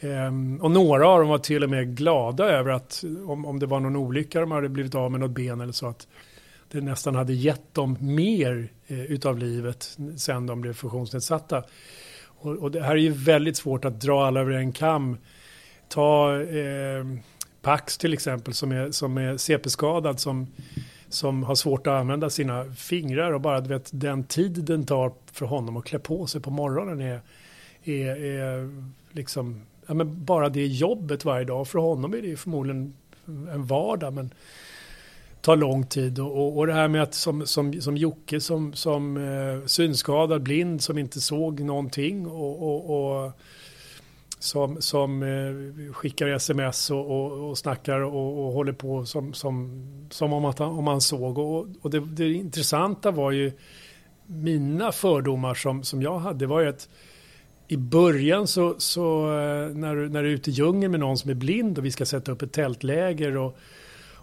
Um, 0.00 0.60
och 0.60 0.70
några 0.70 1.08
av 1.08 1.20
dem 1.20 1.28
var 1.28 1.38
till 1.38 1.64
och 1.64 1.70
med 1.70 1.96
glada 1.96 2.44
över 2.44 2.70
att 2.70 3.04
om, 3.26 3.44
om 3.44 3.58
det 3.58 3.66
var 3.66 3.80
någon 3.80 3.96
olycka 3.96 4.40
de 4.40 4.50
hade 4.50 4.68
blivit 4.68 4.94
av 4.94 5.10
med 5.10 5.20
något 5.20 5.30
ben 5.30 5.60
eller 5.60 5.72
så 5.72 5.86
att 5.86 6.08
det 6.70 6.80
nästan 6.80 7.14
hade 7.14 7.32
gett 7.32 7.74
dem 7.74 7.96
mer 8.00 8.68
eh, 8.86 9.04
utav 9.04 9.38
livet 9.38 9.98
sen 10.16 10.46
de 10.46 10.60
blev 10.60 10.72
funktionsnedsatta. 10.72 11.64
Och, 12.24 12.56
och, 12.56 12.70
det 12.70 12.82
här 12.82 12.90
är 12.90 12.96
ju 12.96 13.12
väldigt 13.12 13.56
svårt 13.56 13.84
att 13.84 14.00
dra 14.00 14.26
alla 14.26 14.40
över 14.40 14.52
en 14.52 14.72
kam. 14.72 15.16
Ta 15.88 16.40
eh, 16.42 17.04
Pax 17.62 17.98
till 17.98 18.12
exempel 18.12 18.54
som 18.54 18.72
är, 18.72 18.90
som 18.90 19.18
är 19.18 19.36
CP-skadad 19.36 20.20
som, 20.20 20.46
som 21.10 21.42
har 21.42 21.54
svårt 21.54 21.86
att 21.86 21.92
använda 22.00 22.30
sina 22.30 22.64
fingrar 22.64 23.32
och 23.32 23.40
bara 23.40 23.60
du 23.60 23.68
vet, 23.68 23.90
den 23.92 24.24
tid 24.24 24.64
den 24.64 24.86
tar 24.86 25.12
för 25.32 25.46
honom 25.46 25.76
att 25.76 25.84
klä 25.84 25.98
på 25.98 26.26
sig 26.26 26.40
på 26.40 26.50
morgonen 26.50 27.00
är, 27.00 27.20
är, 27.84 28.24
är 28.24 28.70
liksom, 29.12 29.62
ja, 29.86 29.94
men 29.94 30.24
bara 30.24 30.48
det 30.48 30.66
jobbet 30.66 31.24
varje 31.24 31.44
dag. 31.44 31.68
För 31.68 31.78
honom 31.78 32.14
är 32.14 32.22
det 32.22 32.36
förmodligen 32.36 32.94
en 33.26 33.66
vardag 33.66 34.12
men 34.12 34.30
tar 35.40 35.56
lång 35.56 35.86
tid. 35.86 36.18
Och, 36.18 36.36
och, 36.36 36.58
och 36.58 36.66
det 36.66 36.72
här 36.72 36.88
med 36.88 37.02
att 37.02 37.14
som, 37.14 37.46
som, 37.46 37.80
som 37.80 37.96
Jocke 37.96 38.40
som, 38.40 38.72
som 38.72 39.16
eh, 39.16 39.66
synskadad, 39.66 40.42
blind, 40.42 40.82
som 40.82 40.98
inte 40.98 41.20
såg 41.20 41.60
någonting 41.60 42.26
och, 42.26 42.62
och, 42.62 43.24
och 43.24 43.32
som, 44.40 44.82
som 44.82 45.22
eh, 45.22 45.92
skickar 45.92 46.26
sms 46.26 46.90
och, 46.90 47.10
och, 47.10 47.48
och 47.50 47.58
snackar 47.58 48.00
och, 48.00 48.46
och 48.46 48.52
håller 48.52 48.72
på 48.72 49.06
som, 49.06 49.34
som, 49.34 49.86
som 50.10 50.32
om, 50.32 50.44
att 50.44 50.58
han, 50.58 50.68
om 50.68 50.86
han 50.86 51.00
såg. 51.00 51.38
Och, 51.38 51.66
och 51.80 51.90
det, 51.90 52.00
det 52.00 52.32
intressanta 52.32 53.10
var 53.10 53.30
ju 53.30 53.52
mina 54.26 54.92
fördomar 54.92 55.54
som, 55.54 55.82
som 55.82 56.02
jag 56.02 56.18
hade 56.18 56.46
var 56.46 56.60
ju 56.60 56.68
att 56.68 56.88
i 57.68 57.76
början 57.76 58.46
så, 58.46 58.74
så 58.78 59.24
eh, 59.24 59.68
när, 59.68 59.96
du, 59.96 60.08
när 60.08 60.22
du 60.22 60.28
är 60.28 60.34
ute 60.34 60.50
i 60.50 60.52
djungeln 60.52 60.90
med 60.90 61.00
någon 61.00 61.18
som 61.18 61.30
är 61.30 61.34
blind 61.34 61.78
och 61.78 61.84
vi 61.84 61.90
ska 61.90 62.06
sätta 62.06 62.32
upp 62.32 62.42
ett 62.42 62.52
tältläger 62.52 63.36
och, 63.36 63.58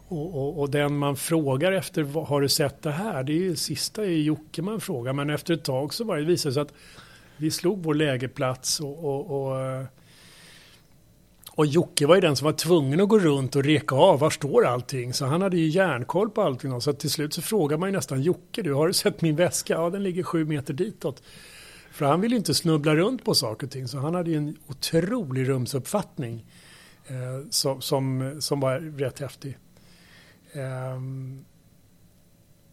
och, 0.08 0.36
och, 0.36 0.60
och, 0.60 0.70
den 0.70 0.98
man 0.98 1.16
frågar 1.16 1.72
efter, 1.72 2.26
har 2.26 2.42
du 2.42 2.50
sett 2.50 2.82
det 2.82 2.92
här? 2.92 3.24
Det 3.24 3.32
är 3.32 3.38
ju 3.38 3.56
sista 3.56 4.06
är 4.06 4.10
Jocke 4.10 4.62
man 4.62 4.82
frågar, 4.82 5.14
men 5.14 5.30
efter 5.30 5.54
ett 5.54 5.64
tag 5.64 5.94
så 5.94 6.04
var 6.04 6.18
det 6.18 6.24
visade 6.24 6.54
sig 6.54 6.62
att 6.62 6.74
vi 7.38 7.52
slog 7.52 7.84
vår 7.84 7.94
lägerplats 7.94 8.80
och, 8.80 9.06
och, 9.06 9.48
och, 9.48 9.60
eh, 9.62 9.86
och 11.58 11.66
Jocke 11.66 12.06
var 12.08 12.16
ju 12.16 12.22
den 12.22 12.36
som 12.36 12.46
var 12.46 12.54
tvungen 12.54 13.02
att 13.02 13.10
gå 13.10 13.20
runt 13.20 13.56
och 13.56 13.64
reka 13.64 13.96
av, 13.96 14.20
var 14.20 14.30
står 14.30 14.66
allting? 14.66 15.14
Så 15.14 15.26
han 15.26 15.42
hade 15.42 15.58
ju 15.58 15.68
järnkoll 15.68 16.30
på 16.30 16.42
allting. 16.42 16.82
Så 16.82 16.94
till 16.94 17.10
slut 17.10 17.34
så 17.34 17.42
frågar 17.42 17.78
man 17.78 17.90
ju 17.90 17.96
nästan 17.96 18.22
Jocke, 18.22 18.62
du 18.62 18.74
har 18.74 18.88
du 18.88 18.94
sett 18.94 19.22
min 19.22 19.36
väska? 19.36 19.74
Ja, 19.74 19.90
den 19.90 20.04
ligger 20.04 20.24
sju 20.24 20.46
meter 20.46 20.74
ditåt. 20.74 21.24
För 21.92 22.06
han 22.06 22.22
ville 22.22 22.36
inte 22.36 22.54
snubbla 22.54 22.96
runt 22.96 23.24
på 23.24 23.36
saker 23.36 23.68
och 23.68 23.72
ting, 23.72 23.88
så 23.88 23.98
han 23.98 24.16
hade 24.16 24.30
ju 24.30 24.38
en 24.38 24.58
otrolig 24.68 25.50
rumsuppfattning 25.50 26.46
eh, 27.08 27.50
som, 27.50 27.82
som, 27.82 28.36
som 28.40 28.60
var 28.60 28.80
rätt 28.80 29.20
häftig. 29.20 29.58
Eh, 30.52 31.02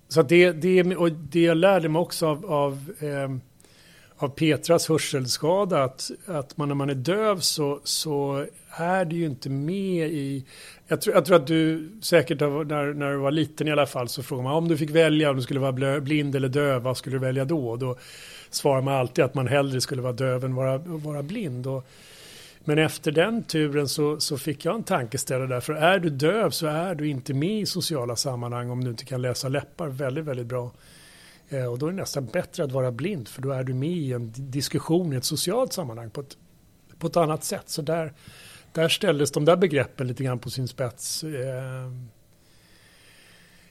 så 0.09 0.23
det, 0.23 0.52
det, 0.52 0.97
och 0.97 1.12
det 1.12 1.43
jag 1.43 1.56
lärde 1.56 1.89
mig 1.89 2.01
också 2.01 2.27
av, 2.27 2.47
av, 2.47 2.93
eh, 2.98 3.36
av 4.16 4.28
Petras 4.28 4.89
hörselskada 4.89 5.85
att, 5.85 6.11
att 6.27 6.56
man 6.56 6.69
när 6.69 6.74
man 6.74 6.90
är 6.90 6.94
döv 6.94 7.39
så, 7.40 7.81
så 7.85 8.47
är 8.77 9.05
det 9.05 9.17
ju 9.17 9.27
inte 9.27 9.51
med 9.51 10.09
i... 10.09 10.45
Jag 10.87 11.01
tror, 11.01 11.17
jag 11.17 11.25
tror 11.25 11.37
att 11.37 11.47
du 11.47 11.91
säkert 12.03 12.41
när, 12.41 12.95
när 12.95 13.11
du 13.11 13.17
var 13.17 13.31
liten 13.31 13.69
i 13.69 13.73
alla 13.73 13.87
fall 13.87 14.09
så 14.09 14.23
frågade 14.23 14.49
man 14.49 14.55
om 14.57 14.69
du 14.69 14.77
fick 14.77 14.91
välja 14.91 15.31
om 15.31 15.37
du 15.37 15.43
skulle 15.43 15.61
vara 15.61 16.01
blind 16.01 16.37
eller 16.37 16.49
döv, 16.49 16.83
vad 16.83 16.97
skulle 16.97 17.17
du 17.17 17.21
välja 17.21 17.45
då? 17.45 17.69
Och 17.69 17.79
då 17.79 17.97
svarar 18.51 18.83
man 18.83 18.95
alltid 18.95 19.25
att 19.25 19.35
man 19.35 19.49
hellre 19.49 19.81
skulle 19.81 20.03
vara 20.03 20.13
döv 20.13 20.45
än 20.45 20.55
vara, 20.55 20.79
vara 20.79 21.23
blind. 21.23 21.67
Och, 21.67 21.87
men 22.65 22.79
efter 22.79 23.13
den 23.13 23.43
turen 23.43 23.89
så, 23.89 24.21
så 24.21 24.39
fick 24.39 24.65
jag 24.65 24.75
en 24.75 24.83
tankeställare 24.83 25.47
där. 25.47 25.61
För 25.61 25.73
är 25.73 25.99
du 25.99 26.11
döv 26.11 26.51
så 26.51 26.67
är 26.67 26.95
du 26.95 27.09
inte 27.09 27.35
med 27.35 27.61
i 27.61 27.67
sociala 27.67 28.17
sammanhang 28.17 28.71
om 28.71 28.85
du 28.85 28.91
inte 28.91 29.05
kan 29.05 29.23
läsa 29.23 29.49
läppar 29.49 29.89
väldigt, 29.89 30.25
väldigt 30.25 30.47
bra. 30.47 30.71
Eh, 31.49 31.67
och 31.67 31.79
då 31.79 31.87
är 31.87 31.91
det 31.91 31.97
nästan 31.97 32.27
bättre 32.27 32.65
att 32.65 32.73
vara 32.73 32.93
blind 32.93 33.29
för 33.29 33.43
då 33.43 33.51
är 33.51 33.65
du 33.65 33.75
med 33.75 33.91
i 33.91 34.13
en 34.13 34.33
diskussion 34.37 35.13
i 35.13 35.17
ett 35.17 35.25
socialt 35.25 35.73
sammanhang 35.73 36.11
på 36.11 36.21
ett, 36.21 36.37
på 36.99 37.07
ett 37.07 37.17
annat 37.17 37.45
sätt. 37.45 37.69
Så 37.69 37.83
där, 37.83 38.13
där 38.75 38.89
ställdes 38.89 39.33
de 39.33 39.45
där 39.45 39.57
begreppen 39.57 40.07
lite 40.07 40.25
grann 40.25 40.39
på 40.39 40.51
sin 40.51 40.69
spets. 40.69 41.25
Eh, 41.25 41.91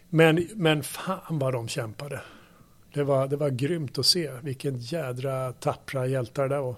men, 0.10 0.48
men 0.56 0.84
fan 0.84 1.40
vad 1.40 1.54
de 1.54 1.68
kämpade. 1.68 2.22
Det 2.94 3.04
var, 3.04 3.28
det 3.28 3.36
var 3.36 3.50
grymt 3.50 3.98
att 3.98 4.06
se 4.06 4.32
vilken 4.42 4.78
jädra 4.78 5.54
tappra 5.54 6.08
hjältar 6.08 6.50
det 6.50 6.60
var. 6.60 6.76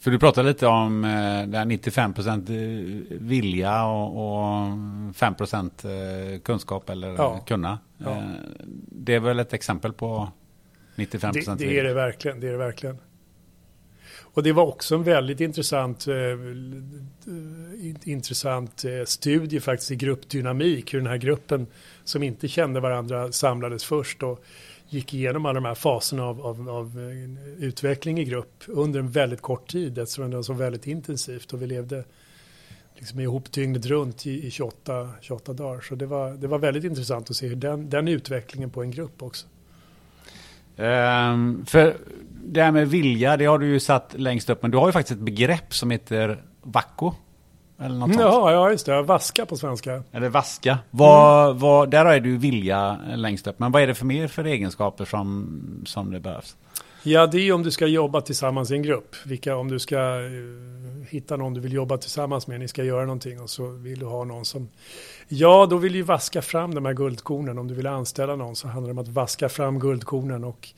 För 0.00 0.10
du 0.10 0.18
pratade 0.18 0.48
lite 0.48 0.66
om 0.66 1.04
eh, 1.04 1.10
där 1.46 1.64
95% 1.64 2.50
eh, 2.50 3.18
vilja 3.20 3.84
och, 3.84 4.08
och 4.08 4.66
5% 5.14 6.34
eh, 6.34 6.40
kunskap 6.40 6.90
eller 6.90 7.08
ja. 7.08 7.38
kunna. 7.38 7.78
Ja. 7.98 8.22
Det 8.88 9.14
är 9.14 9.20
väl 9.20 9.38
ett 9.38 9.52
exempel 9.52 9.92
på 9.92 10.28
95% 10.96 11.56
det, 11.56 11.66
det 11.66 11.78
är 11.78 11.84
det 11.84 11.94
verkligen. 11.94 12.40
Det 12.40 12.46
är 12.46 12.52
det 12.52 12.58
verkligen. 12.58 12.98
Och 14.36 14.42
det 14.42 14.52
var 14.52 14.66
också 14.66 14.94
en 14.94 15.02
väldigt 15.02 15.40
intressant, 15.40 16.06
eh, 16.06 16.14
eh 16.14 16.36
intressant 18.04 18.84
eh, 18.84 19.04
studie 19.04 19.60
faktiskt 19.60 19.90
i 19.90 19.96
gruppdynamik. 19.96 20.94
Hur 20.94 20.98
den 20.98 21.08
här 21.08 21.16
gruppen 21.16 21.66
som 22.04 22.22
inte 22.22 22.48
kände 22.48 22.80
varandra 22.80 23.32
samlades 23.32 23.84
först. 23.84 24.22
Och 24.22 24.44
gick 24.88 25.14
igenom 25.14 25.46
alla 25.46 25.54
de 25.54 25.64
här 25.64 25.74
faserna 25.74 26.24
av, 26.24 26.40
av, 26.40 26.68
av, 26.68 26.86
eh, 26.98 27.64
utveckling 27.64 28.18
i 28.18 28.24
grupp 28.24 28.64
under 28.66 29.00
en 29.00 29.10
väldigt 29.10 29.42
kort 29.42 29.70
tid 29.70 29.98
eftersom 29.98 30.30
det 30.30 30.36
var 30.36 30.42
så 30.42 30.52
väldigt 30.52 30.86
intensivt 30.86 31.52
och 31.52 31.62
vi 31.62 31.66
levde 31.66 32.04
liksom 32.94 33.20
ihop 33.20 33.52
dygnet 33.52 33.86
runt 33.86 34.26
i, 34.26 34.46
i 34.46 34.50
28, 34.50 35.10
28 35.20 35.52
dagar. 35.52 35.80
Så 35.80 35.94
det 35.94 36.06
var, 36.06 36.30
det 36.30 36.46
var 36.46 36.58
väldigt 36.58 36.84
intressant 36.84 37.30
att 37.30 37.36
se 37.36 37.46
hur 37.46 37.56
den, 37.56 37.90
den 37.90 38.08
utvecklingen 38.08 38.70
på 38.70 38.82
en 38.82 38.90
grupp 38.90 39.22
också. 39.22 39.46
Um, 40.76 41.66
för 41.66 41.96
det 42.44 42.62
här 42.62 42.70
med 42.70 42.88
vilja, 42.88 43.36
det 43.36 43.44
har 43.44 43.58
du 43.58 43.66
ju 43.66 43.80
satt 43.80 44.14
längst 44.16 44.50
upp, 44.50 44.62
men 44.62 44.70
du 44.70 44.78
har 44.78 44.86
ju 44.86 44.92
faktiskt 44.92 45.18
ett 45.18 45.24
begrepp 45.24 45.74
som 45.74 45.90
heter 45.90 46.42
vacko. 46.62 47.14
Eller 47.78 47.94
något 47.94 48.14
ja, 48.14 48.52
ja, 48.52 48.70
just 48.70 48.86
det. 48.86 49.02
Vaska 49.02 49.46
på 49.46 49.56
svenska. 49.56 50.02
Eller 50.12 50.28
vaska. 50.28 50.78
Vad, 50.90 51.46
mm. 51.46 51.58
vad, 51.58 51.90
där 51.90 52.06
är 52.06 52.20
du 52.20 52.36
vilja 52.36 52.98
längst 53.14 53.46
upp. 53.46 53.58
Men 53.58 53.72
vad 53.72 53.82
är 53.82 53.86
det 53.86 53.94
för 53.94 54.06
mer 54.06 54.28
för 54.28 54.44
egenskaper 54.44 55.04
som, 55.04 55.82
som 55.86 56.10
det 56.10 56.20
behövs? 56.20 56.56
Ja, 57.08 57.26
det 57.26 57.38
är 57.38 57.52
om 57.52 57.62
du 57.62 57.70
ska 57.70 57.86
jobba 57.86 58.20
tillsammans 58.20 58.70
i 58.70 58.74
en 58.74 58.82
grupp. 58.82 59.16
Vilka, 59.26 59.56
om 59.56 59.70
du 59.70 59.78
ska 59.78 59.96
uh, 59.96 61.04
hitta 61.08 61.36
någon 61.36 61.54
du 61.54 61.60
vill 61.60 61.72
jobba 61.72 61.98
tillsammans 61.98 62.46
med, 62.46 62.60
ni 62.60 62.68
ska 62.68 62.84
göra 62.84 63.02
någonting 63.02 63.40
och 63.40 63.50
så 63.50 63.66
vill 63.66 63.98
du 63.98 64.06
ha 64.06 64.24
någon 64.24 64.44
som... 64.44 64.68
Ja, 65.28 65.66
då 65.70 65.76
vill 65.76 65.92
du 65.92 66.02
vaska 66.02 66.42
fram 66.42 66.74
de 66.74 66.84
här 66.84 66.92
guldkornen. 66.92 67.58
Om 67.58 67.68
du 67.68 67.74
vill 67.74 67.86
anställa 67.86 68.36
någon 68.36 68.56
så 68.56 68.68
handlar 68.68 68.88
det 68.88 68.92
om 68.92 68.98
att 68.98 69.08
vaska 69.08 69.48
fram 69.48 69.78
guldkornen 69.78 70.44
och 70.44 70.68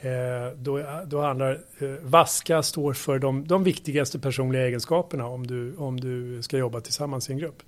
Eh, 0.00 0.56
då, 0.56 0.82
då 1.06 1.20
handlar 1.20 1.52
eh, 1.78 1.88
vaska 2.02 2.62
står 2.62 2.92
för 2.92 3.18
de, 3.18 3.46
de 3.46 3.64
viktigaste 3.64 4.18
personliga 4.18 4.66
egenskaperna 4.66 5.26
om 5.26 5.46
du, 5.46 5.76
om 5.76 6.00
du 6.00 6.42
ska 6.42 6.58
jobba 6.58 6.80
tillsammans 6.80 7.30
i 7.30 7.32
en 7.32 7.38
grupp. 7.38 7.62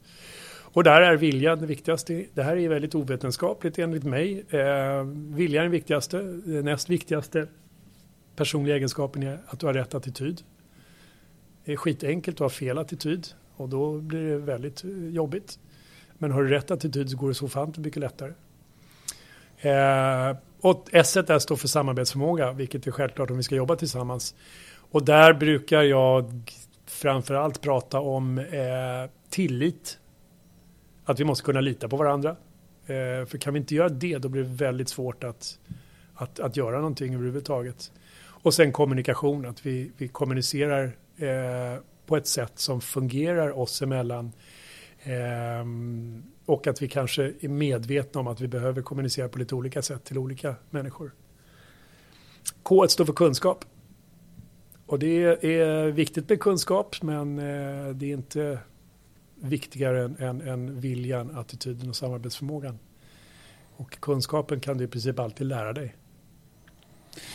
Och 0.75 0.85
där 0.85 1.01
är 1.01 1.17
vilja 1.17 1.57
det 1.57 1.67
viktigaste. 1.67 2.25
Det 2.35 2.43
här 2.43 2.57
är 2.57 2.69
väldigt 2.69 2.95
ovetenskapligt 2.95 3.79
enligt 3.79 4.05
mig. 4.05 4.45
Eh, 4.51 5.05
vilja 5.37 5.61
är 5.61 5.63
den 5.63 5.71
viktigaste. 5.71 6.19
Den 6.45 6.65
näst 6.65 6.91
viktigaste 6.91 7.47
personliga 8.37 8.77
egenskapen 8.77 9.23
är 9.23 9.39
att 9.47 9.61
du 9.61 9.67
har 9.67 9.75
rätt 9.75 9.95
attityd. 9.95 10.43
Det 11.65 11.73
är 11.73 11.77
skitenkelt 11.77 12.37
att 12.37 12.41
ha 12.41 12.49
fel 12.49 12.79
attityd 12.79 13.27
och 13.57 13.69
då 13.69 14.01
blir 14.01 14.31
det 14.31 14.39
väldigt 14.39 14.85
eh, 14.85 15.09
jobbigt. 15.09 15.59
Men 16.19 16.31
har 16.31 16.43
du 16.43 16.49
rätt 16.49 16.71
attityd 16.71 17.11
så 17.11 17.17
går 17.17 17.29
det 17.29 17.35
så 17.35 17.45
ofantligt 17.45 17.85
mycket 17.85 18.01
lättare. 18.01 18.33
Eh, 19.59 20.37
och 20.61 20.89
S 20.93 21.11
står 21.39 21.57
för 21.57 21.69
samarbetsförmåga, 21.69 22.53
vilket 22.53 22.87
är 22.87 22.91
självklart 22.91 23.31
om 23.31 23.37
vi 23.37 23.43
ska 23.43 23.55
jobba 23.55 23.77
tillsammans. 23.77 24.35
Och 24.91 25.05
där 25.05 25.33
brukar 25.33 25.83
jag 25.83 26.43
framförallt 26.87 27.61
prata 27.61 28.01
om 28.01 28.39
eh, 28.39 29.11
tillit. 29.31 29.99
Att 31.05 31.21
vi 31.21 31.25
måste 31.25 31.45
kunna 31.45 31.61
lita 31.61 31.89
på 31.89 31.97
varandra. 31.97 32.31
Eh, 32.87 33.27
för 33.27 33.39
kan 33.39 33.55
vi 33.55 33.61
inte 33.61 33.75
göra 33.75 33.89
det, 33.89 34.19
då 34.19 34.29
blir 34.29 34.43
det 34.43 34.49
väldigt 34.49 34.89
svårt 34.89 35.25
att, 35.25 35.59
att, 36.15 36.41
att 36.41 36.57
göra 36.57 36.77
någonting 36.77 37.15
överhuvudtaget. 37.15 37.93
Och 38.45 38.55
sen 38.55 38.73
kommunikation, 38.73 39.47
att 39.47 39.67
vi, 39.67 39.91
vi 39.97 40.09
kommunicerar 40.09 40.97
eh, 41.17 41.81
på 42.07 42.17
ett 42.17 42.27
sätt 42.27 42.53
som 42.55 42.81
fungerar 42.81 43.59
oss 43.59 43.83
emellan. 43.83 44.33
Eh, 45.03 45.67
och 46.47 46.67
att 46.67 46.83
vi 46.83 46.89
kanske 46.89 47.33
är 47.41 47.49
medvetna 47.49 48.21
om 48.21 48.27
att 48.27 48.41
vi 48.41 48.49
behöver 48.49 48.83
kommunicera 48.83 49.29
på 49.29 49.39
lite 49.39 49.55
olika 49.55 49.83
sätt 49.83 50.05
till 50.05 50.19
olika 50.19 50.55
människor. 50.71 51.15
K 52.63 52.89
står 52.89 53.05
för 53.05 53.13
kunskap. 53.13 53.65
Och 54.87 54.99
det 54.99 55.45
är 55.45 55.87
viktigt 55.91 56.29
med 56.29 56.41
kunskap 56.41 57.03
men 57.03 57.39
eh, 57.39 57.89
det 57.89 58.07
är 58.07 58.15
inte 58.15 58.59
viktigare 59.35 60.05
än, 60.05 60.17
än, 60.17 60.41
än 60.41 60.81
viljan, 60.81 61.37
attityden 61.37 61.89
och 61.89 61.97
samarbetsförmågan. 61.97 62.79
Och 63.77 64.01
kunskapen 64.01 64.61
kan 64.61 64.79
du 64.79 64.85
i 64.85 64.89
princip 64.89 65.19
alltid 65.19 65.47
lära 65.47 65.73
dig. 65.73 65.95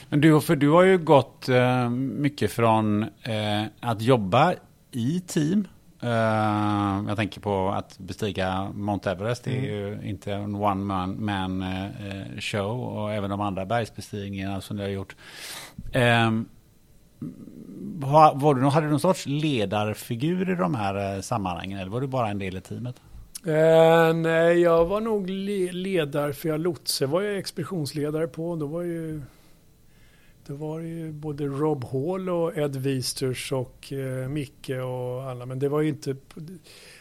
Men 0.10 0.22
du, 0.22 0.42
för 0.42 0.56
du 0.56 0.70
har 0.70 0.84
ju 0.84 0.98
gått 0.98 1.50
eh, 1.50 1.90
mycket 1.90 2.52
från 2.52 3.04
eh, 3.04 3.64
att 3.80 4.02
jobba 4.02 4.54
i 4.92 5.20
team 5.28 5.68
Uh, 6.04 7.08
jag 7.08 7.16
tänker 7.18 7.42
på 7.42 7.70
att 7.70 8.00
bestiga 8.00 8.72
Mount 8.74 9.12
Everest. 9.12 9.44
Det 9.44 9.52
är 9.52 9.88
mm. 9.88 10.02
ju 10.04 10.10
inte 10.10 10.34
en 10.34 10.56
one 10.56 10.86
man, 10.86 11.26
man 11.26 11.64
uh, 11.64 12.40
show. 12.40 12.80
Och 12.80 13.14
även 13.14 13.30
de 13.30 13.42
andra 13.42 13.66
bergsbestigningarna 13.66 14.62
som 14.62 14.78
du 14.78 14.84
har 14.84 14.90
gjort. 14.90 15.16
Uh, 15.96 16.42
var 17.96 18.56
du, 18.56 18.66
hade 18.66 18.88
du 18.88 18.92
någon 18.92 19.00
sorts 19.00 19.26
ledarfigur 19.26 20.52
i 20.52 20.56
de 20.56 20.76
här 20.76 21.16
uh, 21.16 21.22
sammanhangen? 21.22 21.80
Eller 21.80 21.92
var 21.92 22.02
du 22.02 22.08
bara 22.08 22.30
en 22.30 22.40
del 22.40 22.58
i 22.58 22.62
teamet? 22.62 22.96
nej, 24.16 24.60
jag 24.60 24.86
var 24.86 25.02
nog 25.02 25.30
le 25.30 25.72
ledare. 25.72 26.34
För 26.34 26.50
jag 26.50 26.60
lotse 26.60 27.06
var 27.06 27.22
jag 27.22 27.38
expeditionsledare 27.38 28.28
på. 28.28 28.56
Då 28.56 28.68
var 28.68 28.82
ju 28.82 29.22
det 30.50 30.56
var 30.56 30.80
ju 30.80 31.12
både 31.12 31.46
Rob 31.46 31.84
Hall 31.84 32.30
och 32.30 32.58
Ed 32.58 32.76
Wiesters 32.76 33.52
och 33.52 33.94
eh, 33.94 34.30
Micke 34.30 34.70
och 34.70 35.24
alla. 35.24 35.46
Men 35.46 35.60
det 35.60 35.70
var 35.70 35.82
ju 35.82 35.90
inte... 35.90 36.16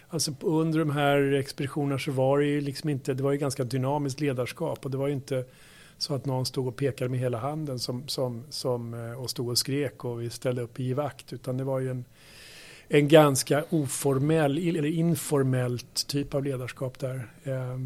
Alltså 0.09 0.33
under 0.41 0.79
de 0.79 0.91
här 0.91 1.33
expeditionerna 1.33 1.99
så 1.99 2.13
var 2.13 2.39
det 2.39 2.47
ju 2.47 2.61
liksom 2.61 2.91
inte, 2.91 3.15
det 3.15 3.23
var 3.23 3.33
ju 3.33 3.39
ganska 3.39 3.65
dynamiskt 3.65 4.21
ledarskap 4.21 4.85
och 4.85 4.91
det 4.91 4.97
var 4.97 5.07
ju 5.07 5.13
inte 5.13 5.45
så 5.99 6.15
att 6.15 6.27
någon 6.27 6.47
stod 6.47 6.69
och 6.69 6.77
pekade 6.77 7.11
med 7.11 7.21
hela 7.21 7.39
handen 7.39 7.79
som, 7.79 8.09
som, 8.09 8.45
som, 8.51 8.95
eh, 8.95 9.21
och 9.21 9.31
stod 9.31 9.49
och 9.49 9.59
skrek 9.59 10.05
och 10.05 10.23
vi 10.23 10.31
ställde 10.31 10.63
upp 10.63 10.81
i 10.81 10.93
vakt 10.93 11.33
utan 11.33 11.57
det 11.57 11.65
var 11.65 11.79
ju 11.79 11.91
en, 11.91 12.05
en 12.89 13.09
ganska 13.09 13.65
oformell 13.71 14.59
eller 14.59 14.87
informellt 14.87 16.07
typ 16.07 16.35
av 16.35 16.45
ledarskap 16.45 16.99
där. 16.99 17.31
Eh, 17.45 17.79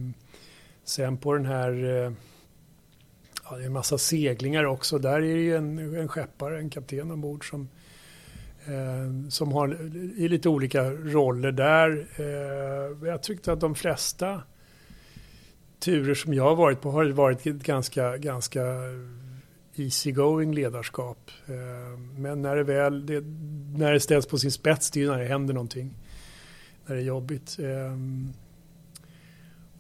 sen 0.85 1.17
på 1.17 1.35
den 1.35 1.47
här, 1.47 2.05
eh, 2.05 2.13
ja 3.53 3.59
det 3.59 3.65
är 3.65 3.67
en 3.67 3.73
massa 3.73 3.99
seglingar 3.99 4.65
också, 4.65 4.99
där 4.99 5.15
är 5.15 5.21
det 5.21 5.41
ju 5.41 5.57
en, 5.57 5.97
en 5.97 6.09
skeppare, 6.09 6.59
en 6.59 6.71
kapten 6.71 7.11
ombord 7.11 7.51
som 7.51 7.69
eh, 8.67 9.29
som 9.29 9.53
har 9.53 9.79
i 10.17 10.29
lite 10.29 10.49
olika 10.49 10.91
roller 10.91 11.53
där. 11.53 12.07
Eh, 12.17 13.09
jag 13.09 13.23
tyckte 13.23 13.53
att 13.53 13.61
de 13.61 13.75
flesta 13.75 14.43
turer 15.81 16.15
som 16.15 16.35
jag 16.35 16.45
har 16.45 16.57
varit 16.57 16.81
på 16.81 16.91
har 16.91 17.05
varit 17.05 17.47
ett 17.47 17.63
ganska, 17.63 18.17
ganska 18.17 18.63
easygoing 19.77 20.55
ledarskap. 20.55 21.31
Eh, 21.47 21.99
men 22.17 22.43
när 22.43 22.57
det 22.57 22.65
väl 22.65 23.07
det, 23.07 23.21
när 23.79 23.93
det 23.93 24.01
ställs 24.01 24.27
på 24.27 24.39
sin 24.39 24.53
spets, 24.53 24.91
det 24.91 25.01
är 25.01 25.05
ju 25.05 25.11
när 25.11 25.19
det 25.19 25.29
händer 25.29 25.55
någonting. 25.55 25.95
När 26.87 26.95
det 26.95 27.03
är 27.03 27.07
jobbigt. 27.07 27.59
Eh, 27.59 27.97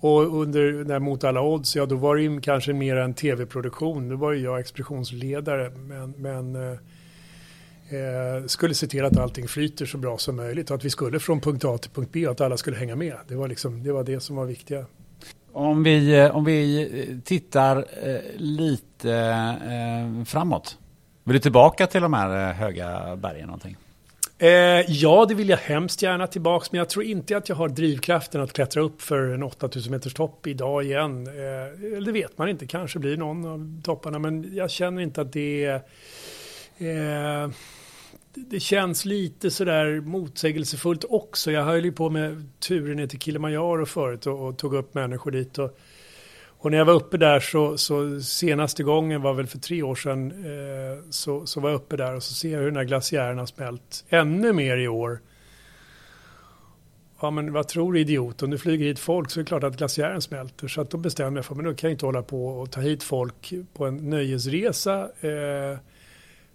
och 0.02 0.40
under 0.40 0.84
när 0.84 0.98
Mot 0.98 1.24
alla 1.24 1.42
odds, 1.42 1.76
ja 1.76 1.86
då 1.86 1.96
var 1.96 2.16
det 2.16 2.22
ju 2.22 2.40
kanske 2.40 2.72
mer 2.72 2.96
en 2.96 3.14
tv-produktion. 3.14 4.08
Då 4.08 4.16
var 4.16 4.32
ju 4.32 4.44
jag 4.44 4.60
expeditionsledare. 4.60 5.70
Men, 5.70 6.14
men 6.16 6.56
eh, 6.56 6.78
eh, 7.98 8.46
skulle 8.46 8.74
se 8.74 8.86
till 8.86 9.04
att 9.04 9.18
allting 9.18 9.48
flyter 9.48 9.86
så 9.86 9.98
bra 9.98 10.18
som 10.18 10.36
möjligt 10.36 10.70
och 10.70 10.76
att 10.76 10.84
vi 10.84 10.90
skulle 10.90 11.20
från 11.20 11.40
punkt 11.40 11.64
A 11.64 11.78
till 11.78 11.90
punkt 11.90 12.10
B 12.12 12.26
och 12.26 12.32
att 12.32 12.40
alla 12.40 12.56
skulle 12.56 12.76
hänga 12.76 12.96
med. 12.96 13.14
Det 13.28 13.34
var, 13.34 13.48
liksom, 13.48 13.82
det, 13.82 13.92
var 13.92 14.04
det 14.04 14.20
som 14.20 14.36
var 14.36 14.44
viktiga. 14.44 14.86
Om 15.52 15.82
vi, 15.82 16.18
eh, 16.18 16.36
om 16.36 16.44
vi 16.44 16.82
eh, 16.82 17.18
tittar 17.24 17.84
lite 18.36 20.24
framåt. 20.26 20.78
Vill 21.24 21.34
du 21.34 21.40
tillbaka 21.40 21.86
till 21.86 22.02
de 22.02 22.12
här 22.12 22.52
höga 22.52 23.16
bergen 23.16 23.46
någonting? 23.46 23.76
Eh, 24.42 24.84
ja, 24.88 25.26
det 25.28 25.34
vill 25.34 25.48
jag 25.48 25.56
hemskt 25.56 26.02
gärna 26.02 26.26
tillbaks, 26.26 26.72
men 26.72 26.78
jag 26.78 26.88
tror 26.88 27.04
inte 27.04 27.36
att 27.36 27.48
jag 27.48 27.56
har 27.56 27.68
drivkraften 27.68 28.40
att 28.40 28.52
klättra 28.52 28.82
upp 28.82 29.02
för 29.02 29.28
en 29.28 29.42
8000 29.42 29.90
meters 29.90 30.14
topp 30.14 30.46
idag 30.46 30.84
igen. 30.84 31.26
Eh, 31.26 32.02
det 32.02 32.12
vet 32.12 32.38
man 32.38 32.48
inte, 32.48 32.66
kanske 32.66 32.98
blir 32.98 33.16
någon 33.16 33.46
av 33.46 33.82
topparna, 33.82 34.18
men 34.18 34.54
jag 34.54 34.70
känner 34.70 35.02
inte 35.02 35.20
att 35.20 35.32
det 35.32 35.64
är 35.64 35.74
eh, 36.78 37.50
det 38.34 38.60
känns 38.60 39.04
lite 39.04 39.50
sådär 39.50 40.00
motsägelsefullt 40.00 41.04
också. 41.08 41.52
Jag 41.52 41.64
höll 41.64 41.84
ju 41.84 41.92
på 41.92 42.10
med 42.10 42.48
turen 42.58 42.96
ner 42.96 43.06
till 43.06 43.20
Kilimanjaro 43.20 43.86
förut 43.86 44.26
och, 44.26 44.48
och, 44.48 44.58
tog 44.58 44.74
upp 44.74 44.94
människor 44.94 45.30
dit. 45.30 45.58
Och, 45.58 45.78
och 46.62 46.70
när 46.70 46.78
jag 46.78 46.84
var 46.84 46.94
uppe 46.94 47.16
där 47.16 47.40
så, 47.40 47.78
så 47.78 48.20
senaste 48.20 48.82
gången 48.82 49.22
var 49.22 49.34
väl 49.34 49.46
för 49.46 49.58
tre 49.58 49.82
år 49.82 49.94
sedan 49.94 50.30
eh, 50.30 51.10
så, 51.10 51.46
så 51.46 51.60
var 51.60 51.70
jag 51.70 51.76
uppe 51.76 51.96
där 51.96 52.14
och 52.14 52.22
så 52.22 52.34
ser 52.34 52.52
jag 52.52 52.58
hur 52.58 52.66
den 52.66 52.76
här 52.76 52.84
glaciären 52.84 53.38
har 53.38 53.46
smält 53.46 54.04
ännu 54.08 54.52
mer 54.52 54.76
i 54.76 54.88
år. 54.88 55.20
Ja 57.20 57.30
men 57.30 57.52
vad 57.52 57.68
tror 57.68 57.92
du 57.92 58.00
idiot, 58.00 58.42
om 58.42 58.50
du 58.50 58.58
flyger 58.58 58.86
hit 58.86 58.98
folk 58.98 59.30
så 59.30 59.40
är 59.40 59.44
det 59.44 59.48
klart 59.48 59.64
att 59.64 59.76
glaciären 59.76 60.22
smälter. 60.22 60.68
Så 60.68 60.80
att 60.80 60.90
då 60.90 60.96
bestämde 60.96 61.38
jag 61.38 61.44
för 61.44 61.54
mig, 61.54 61.64
då 61.64 61.74
kan 61.74 61.90
jag 61.90 61.94
inte 61.94 62.06
hålla 62.06 62.22
på 62.22 62.46
och 62.46 62.70
ta 62.70 62.80
hit 62.80 63.02
folk 63.02 63.52
på 63.72 63.86
en 63.86 64.10
nöjesresa. 64.10 65.00
Eh, 65.20 65.78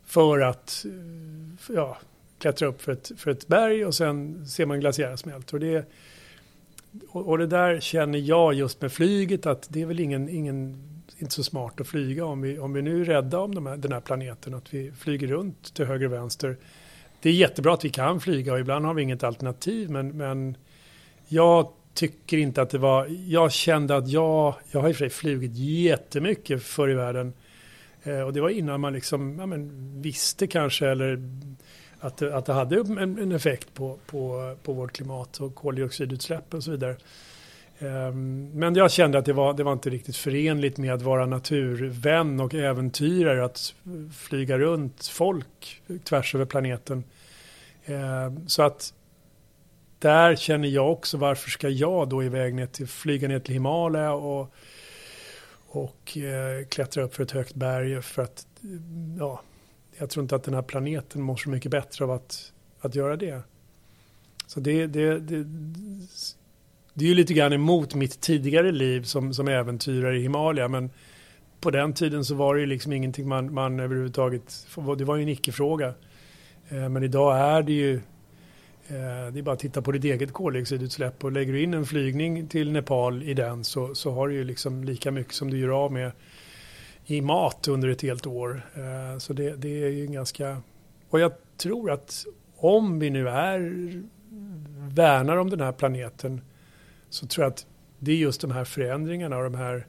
för 0.05 0.39
att 0.39 0.85
eh, 0.85 1.75
ja, 1.75 1.97
klättra 2.39 2.67
upp 2.67 2.81
för 2.81 2.91
ett, 2.91 3.11
för 3.17 3.31
ett 3.31 3.47
berg 3.47 3.85
och 3.85 3.95
sen 3.95 4.47
ser 4.47 4.65
man 4.65 4.79
glaciären 4.79 5.17
smälta. 5.17 5.55
Och 5.55 5.59
det, 5.59 5.85
och, 7.09 7.27
och, 7.27 7.37
det 7.37 7.47
där 7.47 7.79
känner 7.79 8.19
jag 8.19 8.53
just 8.53 8.81
med 8.81 8.91
flyget 8.91 9.45
att 9.45 9.67
det 9.69 9.81
är 9.81 9.85
väl 9.85 9.99
ingen, 9.99 10.29
ingen 10.29 10.83
inte 11.17 11.33
så 11.33 11.43
smart 11.43 11.81
att 11.81 11.87
flyga 11.87 12.25
om 12.25 12.41
vi, 12.41 12.59
om 12.59 12.73
vi 12.73 12.81
nu 12.81 13.01
är 13.01 13.05
rädda 13.05 13.39
om 13.39 13.55
de 13.55 13.65
här, 13.65 13.77
den 13.77 13.91
här 13.91 13.99
planeten, 13.99 14.53
att 14.53 14.73
vi 14.73 14.91
flyger 14.91 15.27
runt 15.27 15.73
till 15.73 15.85
höger 15.85 16.05
och 16.05 16.13
vänster. 16.13 16.57
Det 17.21 17.29
är 17.29 17.33
jättebra 17.33 17.73
att 17.73 17.85
vi 17.85 17.89
kan 17.89 18.19
flyga 18.19 18.53
och 18.53 18.59
ibland 18.59 18.85
har 18.85 18.93
vi 18.93 19.01
inget 19.01 19.23
alternativ 19.23 19.89
men, 19.89 20.17
men 20.17 20.57
jag 21.27 21.69
tycker 21.93 22.37
inte 22.37 22.61
att 22.61 22.69
det 22.69 22.77
var, 22.77 23.07
jag 23.27 23.51
kände 23.51 23.95
att 23.95 24.09
jag, 24.09 24.55
jag 24.71 24.81
har 24.81 24.89
i 24.89 24.91
och 24.91 24.95
för 24.95 25.03
sig 25.03 25.09
flugit 25.09 25.55
jättemycket 25.55 26.63
förr 26.63 26.89
i 26.89 26.93
världen 26.93 27.33
Eh, 28.07 28.21
och 28.21 28.33
det 28.33 28.41
var 28.41 28.49
innan 28.49 28.81
man 28.81 28.93
liksom, 28.93 29.39
ja, 29.39 29.45
men, 29.45 29.91
visste 30.01 30.47
kanske 30.47 30.87
eller 30.87 31.19
att, 31.99 32.21
att 32.21 32.45
det 32.45 32.53
hade 32.53 32.75
en, 32.75 32.97
en 32.97 33.31
effekt 33.31 33.73
på, 33.73 33.97
på, 34.05 34.55
på 34.63 34.73
vårt 34.73 34.91
klimat 34.91 35.39
och 35.39 35.55
koldioxidutsläpp 35.55 36.53
och 36.53 36.63
så 36.63 36.71
vidare. 36.71 36.97
Ehm, 37.79 38.49
men 38.53 38.75
jag 38.75 38.91
kände 38.91 39.17
att 39.17 39.25
det 39.25 39.33
var, 39.33 39.53
det 39.53 39.63
var 39.63 39.73
inte 39.73 39.89
riktigt 39.89 40.17
förenligt 40.17 40.77
med 40.77 40.93
att 40.93 41.01
vara 41.01 41.25
naturvän 41.25 42.39
och 42.39 42.53
äventyrare 42.53 43.45
att 43.45 43.73
flyga 44.17 44.57
runt 44.57 45.07
folk 45.07 45.81
tvärs 46.03 46.35
över 46.35 46.45
planeten. 46.45 47.03
Ehm, 47.85 48.47
så 48.47 48.63
att 48.63 48.93
där 49.99 50.35
känner 50.35 50.67
jag 50.67 50.91
också 50.91 51.17
varför 51.17 51.49
ska 51.49 51.69
jag 51.69 52.09
då 52.09 52.23
iväg 52.23 52.55
ner 52.55 52.65
till, 52.65 52.87
flyga 52.87 53.27
ner 53.27 53.39
till 53.39 53.53
Himalaya 53.53 54.13
och 54.13 54.53
och 55.69 56.17
eh, 56.17 56.65
klättra 56.65 57.03
upp 57.03 57.15
för 57.15 57.23
ett 57.23 57.31
högt 57.31 57.55
berg 57.55 58.01
för 58.01 58.21
att 58.21 58.47
ja, 59.19 59.41
jag 59.99 60.09
tror 60.09 60.23
inte 60.23 60.35
att 60.35 60.43
den 60.43 60.53
här 60.53 60.61
planeten 60.61 61.21
mår 61.21 61.35
så 61.35 61.49
mycket 61.49 61.71
bättre 61.71 62.05
av 62.05 62.11
att, 62.11 62.53
att 62.79 62.95
göra 62.95 63.15
det. 63.15 63.41
Så 64.47 64.59
det, 64.59 64.87
det, 64.87 65.19
det, 65.19 65.45
det 66.93 67.05
är 67.05 67.09
ju 67.09 67.15
lite 67.15 67.33
grann 67.33 67.53
emot 67.53 67.95
mitt 67.95 68.21
tidigare 68.21 68.71
liv 68.71 69.03
som, 69.03 69.33
som 69.33 69.47
äventyrare 69.47 70.17
i 70.17 70.21
Himalaya 70.21 70.67
men 70.67 70.89
på 71.61 71.71
den 71.71 71.93
tiden 71.93 72.25
så 72.25 72.35
var 72.35 72.55
det 72.55 72.61
ju 72.61 72.67
liksom 72.67 72.93
ingenting 72.93 73.27
man, 73.27 73.53
man 73.53 73.79
överhuvudtaget, 73.79 74.67
det 74.97 75.05
var 75.05 75.15
ju 75.15 75.23
en 75.23 75.29
icke-fråga. 75.29 75.93
Eh, 76.69 76.89
men 76.89 77.03
idag 77.03 77.37
är 77.37 77.63
det 77.63 77.73
ju 77.73 77.95
eh, 78.87 79.31
det 79.33 79.39
är 79.39 79.41
bara 79.41 79.53
att 79.53 79.59
titta 79.59 79.81
på 79.81 79.91
ditt 79.91 80.03
eget 80.03 80.33
koldioxidutsläpp 80.33 81.23
och 81.23 81.31
lägger 81.31 81.53
du 81.53 81.63
in 81.63 81.73
en 81.73 81.85
flygning 81.85 82.47
till 82.47 82.71
Nepal 82.71 83.23
i 83.23 83.33
den 83.33 83.63
så, 83.63 83.95
så 83.95 84.11
har 84.11 84.27
du 84.27 84.33
ju 84.33 84.43
liksom 84.43 84.83
lika 84.83 85.11
mycket 85.11 85.33
som 85.33 85.51
du 85.51 85.59
gör 85.59 85.69
av 85.69 85.91
med 85.91 86.11
i 87.07 87.21
mat 87.21 87.67
under 87.67 87.87
ett 87.89 88.01
helt 88.01 88.27
år. 88.27 88.61
Eh, 88.75 89.17
så 89.17 89.33
det, 89.33 89.55
det 89.55 89.83
är 89.83 89.89
ju 89.89 90.05
ganska... 90.07 90.61
Och 91.09 91.19
jag 91.19 91.31
tror 91.57 91.91
att 91.91 92.25
om 92.57 92.99
vi 92.99 93.09
nu 93.09 93.29
är 93.29 94.03
värnar 94.95 95.37
om 95.37 95.49
den 95.49 95.61
här 95.61 95.71
planeten 95.71 96.41
så 97.09 97.27
tror 97.27 97.43
jag 97.43 97.51
att 97.51 97.65
det 97.99 98.11
är 98.11 98.15
just 98.15 98.41
de 98.41 98.51
här 98.51 98.65
förändringarna 98.65 99.37
och 99.37 99.43
de 99.43 99.55
här 99.55 99.87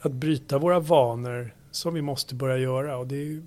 att 0.00 0.12
bryta 0.12 0.58
våra 0.58 0.80
vanor 0.80 1.54
som 1.70 1.94
vi 1.94 2.02
måste 2.02 2.34
börja 2.34 2.58
göra. 2.58 2.96
Och 2.96 3.06
det 3.06 3.16
är, 3.16 3.42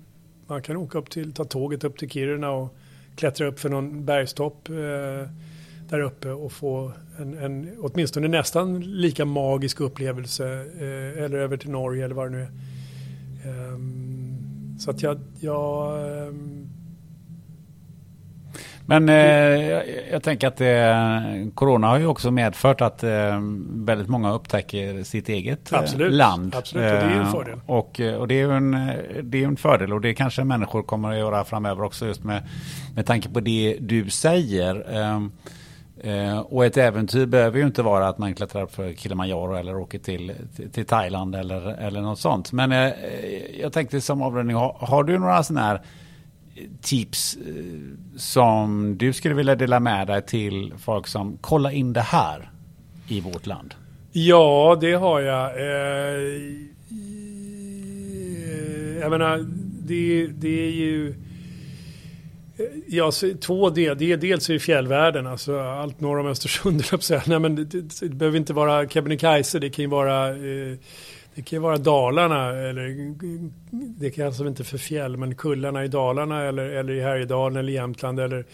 man 0.46 0.62
kan 0.62 0.76
åka 0.76 0.98
upp 0.98 1.10
till, 1.10 1.32
ta 1.32 1.44
tåget 1.44 1.84
upp 1.84 1.98
till 1.98 2.10
Kiruna 2.10 2.50
och 2.50 2.76
klättra 3.16 3.46
upp 3.46 3.60
för 3.60 3.68
någon 3.68 4.04
bergstopp 4.04 4.68
eh, 4.68 4.74
där 5.88 6.00
uppe 6.00 6.30
och 6.30 6.52
få 6.52 6.92
en, 7.18 7.38
en 7.38 7.76
åtminstone 7.78 8.28
nästan 8.28 8.80
lika 8.80 9.24
magisk 9.24 9.80
upplevelse 9.80 10.46
eh, 10.78 11.24
eller 11.24 11.38
över 11.38 11.56
till 11.56 11.70
Norge 11.70 12.04
eller 12.04 12.14
vad 12.14 12.26
det 12.26 12.36
nu 12.36 12.42
är. 12.42 12.50
Um, 13.44 14.76
så 14.78 14.90
att 14.90 15.02
jag, 15.02 15.18
jag 15.40 15.92
um, 16.28 16.68
men 18.88 19.08
eh, 19.08 19.14
jag, 19.16 19.84
jag, 20.12 20.22
tänker 20.22 20.48
att 20.48 20.60
eh, 20.60 21.50
Corona 21.54 21.86
har 21.86 21.98
ju 21.98 22.06
också 22.06 22.30
medfört 22.30 22.80
att 22.80 23.02
eh, 23.02 23.40
väldigt 23.70 24.08
många 24.08 24.32
upptäcker 24.32 25.02
sitt 25.02 25.28
eget 25.28 25.72
eh, 25.72 25.78
Absolut. 25.78 26.12
land. 26.12 26.54
Absolut, 26.54 26.84
och 26.84 26.90
det 26.90 27.04
är 27.04 27.10
ju 27.10 27.16
en 27.16 27.22
eh, 27.22 27.32
fördel. 27.32 27.60
Och, 27.66 28.00
och, 28.18 28.28
det 28.28 28.34
är 28.34 28.46
ju 28.46 28.52
en, 28.52 28.92
det 29.22 29.42
är 29.42 29.46
en 29.46 29.56
fördel 29.56 29.92
och 29.92 30.00
det 30.00 30.14
kanske 30.14 30.44
människor 30.44 30.82
kommer 30.82 31.10
att 31.10 31.18
göra 31.18 31.44
framöver 31.44 31.82
också 31.82 32.06
just 32.06 32.24
med, 32.24 32.42
med 32.94 33.06
tanke 33.06 33.28
på 33.28 33.40
det 33.40 33.76
du 33.80 34.10
säger. 34.10 34.74
Eh, 36.00 36.38
och 36.38 36.66
ett 36.66 36.76
äventyr 36.76 37.26
behöver 37.26 37.58
ju 37.58 37.66
inte 37.66 37.82
vara 37.82 38.08
att 38.08 38.18
man 38.18 38.34
klättrar 38.34 38.62
upp 38.62 38.74
för 38.74 38.92
Kilimanjaro 38.92 39.54
eller 39.54 39.76
åker 39.76 39.98
till, 39.98 40.32
till, 40.56 40.70
till 40.70 40.86
Thailand 40.86 41.34
eller, 41.34 41.66
eller 41.66 42.00
något 42.00 42.18
sånt. 42.18 42.52
Men 42.52 42.72
eh, 42.72 42.92
jag 43.60 43.72
tänkte 43.72 44.00
som 44.00 44.22
avrundning, 44.22 44.56
har, 44.56 44.76
har 44.80 45.04
du 45.04 45.18
några 45.18 45.42
sådana 45.42 45.66
här 45.66 45.80
tips 46.80 47.36
eh, 47.36 47.64
som 48.16 48.94
du 48.98 49.12
skulle 49.12 49.34
vilja 49.34 49.54
dela 49.54 49.80
med 49.80 50.06
dig 50.06 50.22
till 50.22 50.72
folk 50.78 51.06
som 51.06 51.36
kollar 51.36 51.70
in 51.70 51.92
det 51.92 52.00
här 52.00 52.50
i 53.08 53.20
vårt 53.20 53.46
land? 53.46 53.74
Ja, 54.12 54.78
det 54.80 54.92
har 54.92 55.20
jag. 55.20 55.50
Eh, 55.56 56.22
jag 59.00 59.10
menar, 59.10 59.46
det, 59.86 60.26
det 60.26 60.66
är 60.66 60.70
ju... 60.70 61.14
Ja, 62.86 63.10
två 63.40 63.70
delar. 63.70 63.94
Det 63.94 64.12
är 64.12 64.16
dels 64.16 64.50
i 64.50 64.58
fjällvärlden, 64.58 65.26
alltså 65.26 65.58
allt 65.58 66.00
norr 66.00 66.18
om 66.18 66.26
Östersund, 66.26 66.82
Nej, 67.26 67.38
men 67.38 67.54
det, 67.54 67.64
det, 67.64 68.00
det 68.00 68.14
behöver 68.14 68.38
inte 68.38 68.52
vara 68.52 68.88
Kebnekaise, 68.88 69.58
det 69.58 69.70
kan 69.70 69.82
ju 69.82 69.88
vara 69.88 70.28
eh, 70.28 70.76
det 71.38 71.42
kan 71.42 71.62
vara 71.62 71.76
Dalarna, 71.76 72.50
eller 72.50 73.14
det 74.00 74.10
kallas 74.10 74.28
alltså 74.28 74.46
inte 74.46 74.64
för 74.64 74.78
fjäll, 74.78 75.16
men 75.16 75.34
kullarna 75.34 75.84
i 75.84 75.88
Dalarna 75.88 76.42
eller, 76.42 76.64
eller 76.64 76.92
i 76.92 77.00
Härjedalen 77.00 77.56
eller 77.56 77.72
Jämtland 77.72 78.20
eller, 78.20 78.44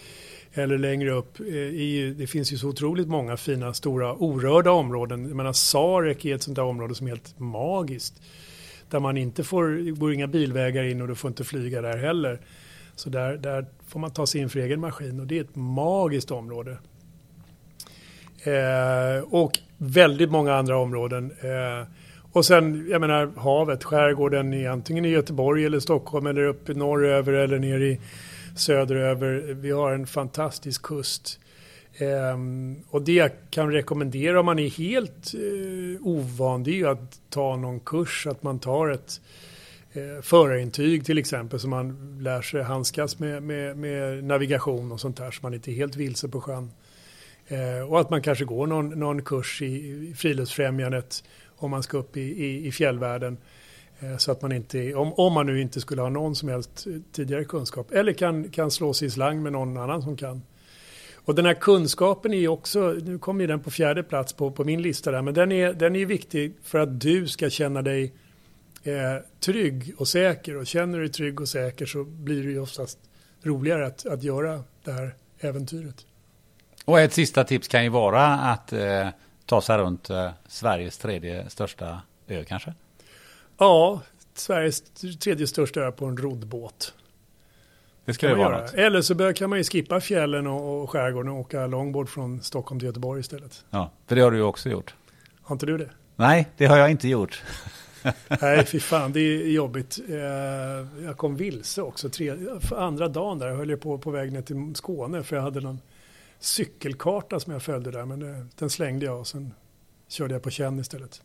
eller 0.53 0.77
längre 0.77 1.11
upp. 1.11 1.39
Eh, 1.39 1.55
I, 1.55 2.15
det 2.17 2.27
finns 2.27 2.53
ju 2.53 2.57
så 2.57 2.67
otroligt 2.69 3.07
många 3.07 3.37
fina 3.37 3.73
stora 3.73 4.13
orörda 4.13 4.71
områden. 4.71 5.27
Jag 5.27 5.35
menar 5.35 5.53
Sarek 5.53 6.25
är 6.25 6.35
ett 6.35 6.43
sånt 6.43 6.55
där 6.55 6.63
område 6.63 6.95
som 6.95 7.07
är 7.07 7.11
helt 7.11 7.39
magiskt. 7.39 8.21
Där 8.89 8.99
man 8.99 9.17
inte 9.17 9.43
får, 9.43 9.67
det 9.67 9.91
går 9.91 10.13
inga 10.13 10.27
bilvägar 10.27 10.83
in 10.83 11.01
och 11.01 11.07
du 11.07 11.15
får 11.15 11.27
inte 11.27 11.43
flyga 11.43 11.81
där 11.81 11.97
heller. 11.97 12.39
Så 12.95 13.09
där, 13.09 13.37
där 13.37 13.65
får 13.95 13.99
man 13.99 14.11
ta 14.11 14.27
sig 14.27 14.41
in 14.41 14.49
för 14.49 14.59
egen 14.59 14.79
maskin 14.79 15.19
och 15.19 15.27
det 15.27 15.37
är 15.37 15.41
ett 15.41 15.55
magiskt 15.55 16.31
område. 16.31 16.77
Eh, 18.43 19.23
och 19.29 19.59
väldigt 19.77 20.31
många 20.31 20.53
andra 20.55 20.77
områden. 20.77 21.31
Eh, 21.31 21.87
och 22.31 22.45
sen, 22.45 22.87
jag 22.91 23.01
menar 23.01 23.31
havet, 23.37 23.83
skärgården 23.83 24.53
i 24.53 24.67
antingen 24.67 25.05
i 25.05 25.09
Göteborg 25.09 25.65
eller 25.65 25.79
Stockholm 25.79 26.25
eller 26.25 26.41
uppe 26.41 26.73
norröver 26.73 27.33
eller 27.33 27.59
ner 27.59 27.79
i 27.79 27.99
söderöver. 28.55 29.53
Vi 29.53 29.71
har 29.71 29.91
en 29.91 30.07
fantastisk 30.07 30.81
kust. 30.81 31.39
Eh, 31.93 32.37
och 32.89 33.01
det 33.01 33.13
jag 33.13 33.31
kan 33.49 33.71
rekommendera 33.71 34.39
om 34.39 34.45
man 34.45 34.59
är 34.59 34.69
helt 34.69 35.33
eh, 35.33 36.07
ovan, 36.07 36.63
det 36.63 36.71
är 36.71 36.75
ju 36.75 36.87
att 36.87 37.19
ta 37.29 37.55
någon 37.55 37.79
kurs, 37.79 38.27
att 38.27 38.43
man 38.43 38.59
tar 38.59 38.89
ett 38.89 39.21
eh, 39.97 40.21
förarintyg 40.21 41.05
till 41.05 41.17
exempel, 41.17 41.59
så 41.59 41.67
man 41.67 42.17
lär 42.21 42.41
sig 42.41 42.63
handskas 42.63 43.19
med, 43.19 43.43
med, 43.43 43.77
med 43.77 44.23
navigation 44.23 44.91
och 44.91 44.99
sånt 44.99 45.17
där, 45.17 45.31
så 45.31 45.39
man 45.43 45.53
inte 45.53 45.71
är 45.71 45.73
helt 45.73 45.95
vilse 45.95 46.27
på 46.29 46.41
sjön. 46.41 46.71
Eh, 47.47 47.89
och 47.89 47.99
att 47.99 48.09
man 48.09 48.21
kanske 48.21 48.45
går 48.45 48.67
någon, 48.67 48.89
någon 48.89 49.21
kurs 49.21 49.61
i, 49.61 49.65
i 49.65 50.13
Friluftsfrämjandet 50.17 51.23
om 51.57 51.71
man 51.71 51.83
ska 51.83 51.97
upp 51.97 52.17
i, 52.17 52.21
i, 52.21 52.67
i 52.67 52.71
fjällvärlden. 52.71 53.37
Eh, 53.99 54.17
Så 54.17 54.31
att 54.31 54.41
man 54.41 54.51
inte, 54.51 54.93
om, 54.93 55.13
om 55.13 55.33
man 55.33 55.45
nu 55.45 55.61
inte 55.61 55.81
skulle 55.81 56.01
ha 56.01 56.09
någon 56.09 56.35
som 56.35 56.49
helst 56.49 56.87
tidigare 57.11 57.45
kunskap. 57.45 57.91
Eller 57.91 58.13
kan, 58.13 58.49
kan 58.49 58.71
slå 58.71 58.93
sig 58.93 59.07
i 59.07 59.11
slang 59.11 59.43
med 59.43 59.51
någon 59.51 59.77
annan 59.77 60.01
som 60.01 60.17
kan. 60.17 60.41
Och 61.25 61.35
den 61.35 61.45
här 61.45 61.53
kunskapen 61.53 62.33
är 62.33 62.37
ju 62.37 62.47
också, 62.47 62.95
nu 63.03 63.19
kommer 63.19 63.47
den 63.47 63.59
på 63.59 63.71
fjärde 63.71 64.03
plats 64.03 64.33
på, 64.33 64.51
på 64.51 64.63
min 64.63 64.81
lista 64.81 65.11
där, 65.11 65.21
men 65.21 65.33
den 65.33 65.51
är, 65.51 65.73
den 65.73 65.95
är 65.95 66.05
viktig 66.05 66.53
för 66.63 66.79
att 66.79 67.01
du 67.01 67.27
ska 67.27 67.49
känna 67.49 67.81
dig 67.81 68.13
eh, 68.87 69.17
trygg 69.39 69.93
och 69.97 70.07
säker. 70.07 70.57
Och 70.57 70.67
känner 70.67 70.97
du 70.97 71.03
dig 71.03 71.13
trygg 71.13 71.41
och 71.41 71.49
säker 71.49 71.85
så 71.85 72.03
blir 72.03 72.43
det 72.43 72.51
ju 72.51 72.59
oftast 72.59 72.99
roligare 73.43 73.85
att, 73.85 74.05
att 74.05 74.23
göra 74.23 74.63
det 74.83 74.91
här 74.91 75.15
äventyret. 75.39 76.05
Och 76.85 76.99
ett 76.99 77.13
sista 77.13 77.43
tips 77.43 77.67
kan 77.67 77.83
ju 77.83 77.89
vara 77.89 78.25
att 78.25 78.73
eh, 78.73 79.07
ta 79.45 79.61
sig 79.61 79.77
runt 79.77 80.09
eh, 80.09 80.31
Sveriges 80.47 80.97
tredje 80.97 81.49
största 81.49 82.01
ö 82.27 82.43
kanske? 82.43 82.73
Ja, 83.57 84.01
Sveriges 84.33 84.81
tredje 85.19 85.47
största 85.47 85.81
ö 85.81 85.91
på 85.91 86.05
en 86.05 86.17
roddbåt. 86.17 86.93
Det 88.05 88.13
ska 88.13 88.27
det 88.27 88.35
vara 88.35 88.61
något. 88.61 88.73
Eller 88.73 89.01
så 89.01 89.33
kan 89.33 89.49
man 89.49 89.59
ju 89.59 89.63
skippa 89.63 90.01
fjällen 90.01 90.47
och, 90.47 90.83
och 90.83 90.89
skärgården 90.89 91.31
och 91.31 91.39
åka 91.39 91.67
longboard 91.67 92.09
från 92.09 92.41
Stockholm 92.41 92.79
till 92.79 92.87
Göteborg 92.87 93.19
istället. 93.19 93.65
Ja, 93.69 93.91
för 94.07 94.15
det 94.15 94.21
har 94.21 94.31
du 94.31 94.37
ju 94.37 94.43
också 94.43 94.69
gjort. 94.69 94.95
Har 95.41 95.55
inte 95.55 95.65
du 95.65 95.77
det? 95.77 95.89
Nej, 96.15 96.47
det 96.57 96.65
har 96.65 96.77
jag 96.77 96.91
inte 96.91 97.07
gjort. 97.07 97.43
Nej, 98.41 98.65
fy 98.65 98.79
fan, 98.79 99.11
det 99.11 99.19
är 99.19 99.47
jobbigt. 99.47 99.99
Eh, 100.09 100.15
jag 101.05 101.17
kom 101.17 101.35
vilse 101.35 101.81
också. 101.81 102.09
Tre, 102.09 102.35
för 102.59 102.75
andra 102.75 103.07
dagen 103.07 103.39
där 103.39 103.55
höll 103.55 103.69
jag 103.69 103.81
på 103.81 103.97
på 103.97 104.11
väg 104.11 104.31
ner 104.31 104.41
till 104.41 104.75
Skåne 104.75 105.23
för 105.23 105.35
jag 105.35 105.43
hade 105.43 105.61
någon 105.61 105.79
cykelkarta 106.39 107.39
som 107.39 107.53
jag 107.53 107.63
följde 107.63 107.91
där. 107.91 108.05
Men 108.05 108.21
eh, 108.21 108.45
den 108.55 108.69
slängde 108.69 109.05
jag 109.05 109.19
och 109.19 109.27
sen 109.27 109.53
körde 110.07 110.33
jag 110.33 110.43
på 110.43 110.49
känn 110.49 110.79
istället. 110.79 111.21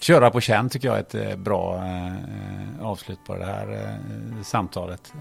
Köra 0.00 0.30
på 0.30 0.40
känn 0.40 0.68
tycker 0.68 0.88
jag 0.88 0.96
är 0.96 1.00
ett 1.00 1.14
eh, 1.14 1.36
bra 1.36 1.76
eh, 1.76 2.86
avslut 2.86 3.24
på 3.26 3.36
det 3.36 3.44
här 3.44 3.72
eh, 3.72 4.42
samtalet. 4.42 5.12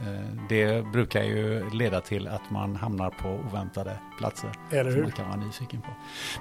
Det 0.49 0.85
brukar 0.85 1.23
ju 1.23 1.69
leda 1.69 2.01
till 2.01 2.27
att 2.27 2.51
man 2.51 2.75
hamnar 2.75 3.09
på 3.09 3.29
oväntade 3.29 3.99
platser. 4.17 4.49
Eller 4.71 4.83
Som 4.83 4.93
hur? 4.95 5.01
man 5.01 5.11
kan 5.11 5.27
vara 5.27 5.37
nyfiken 5.39 5.81
på. 5.81 5.87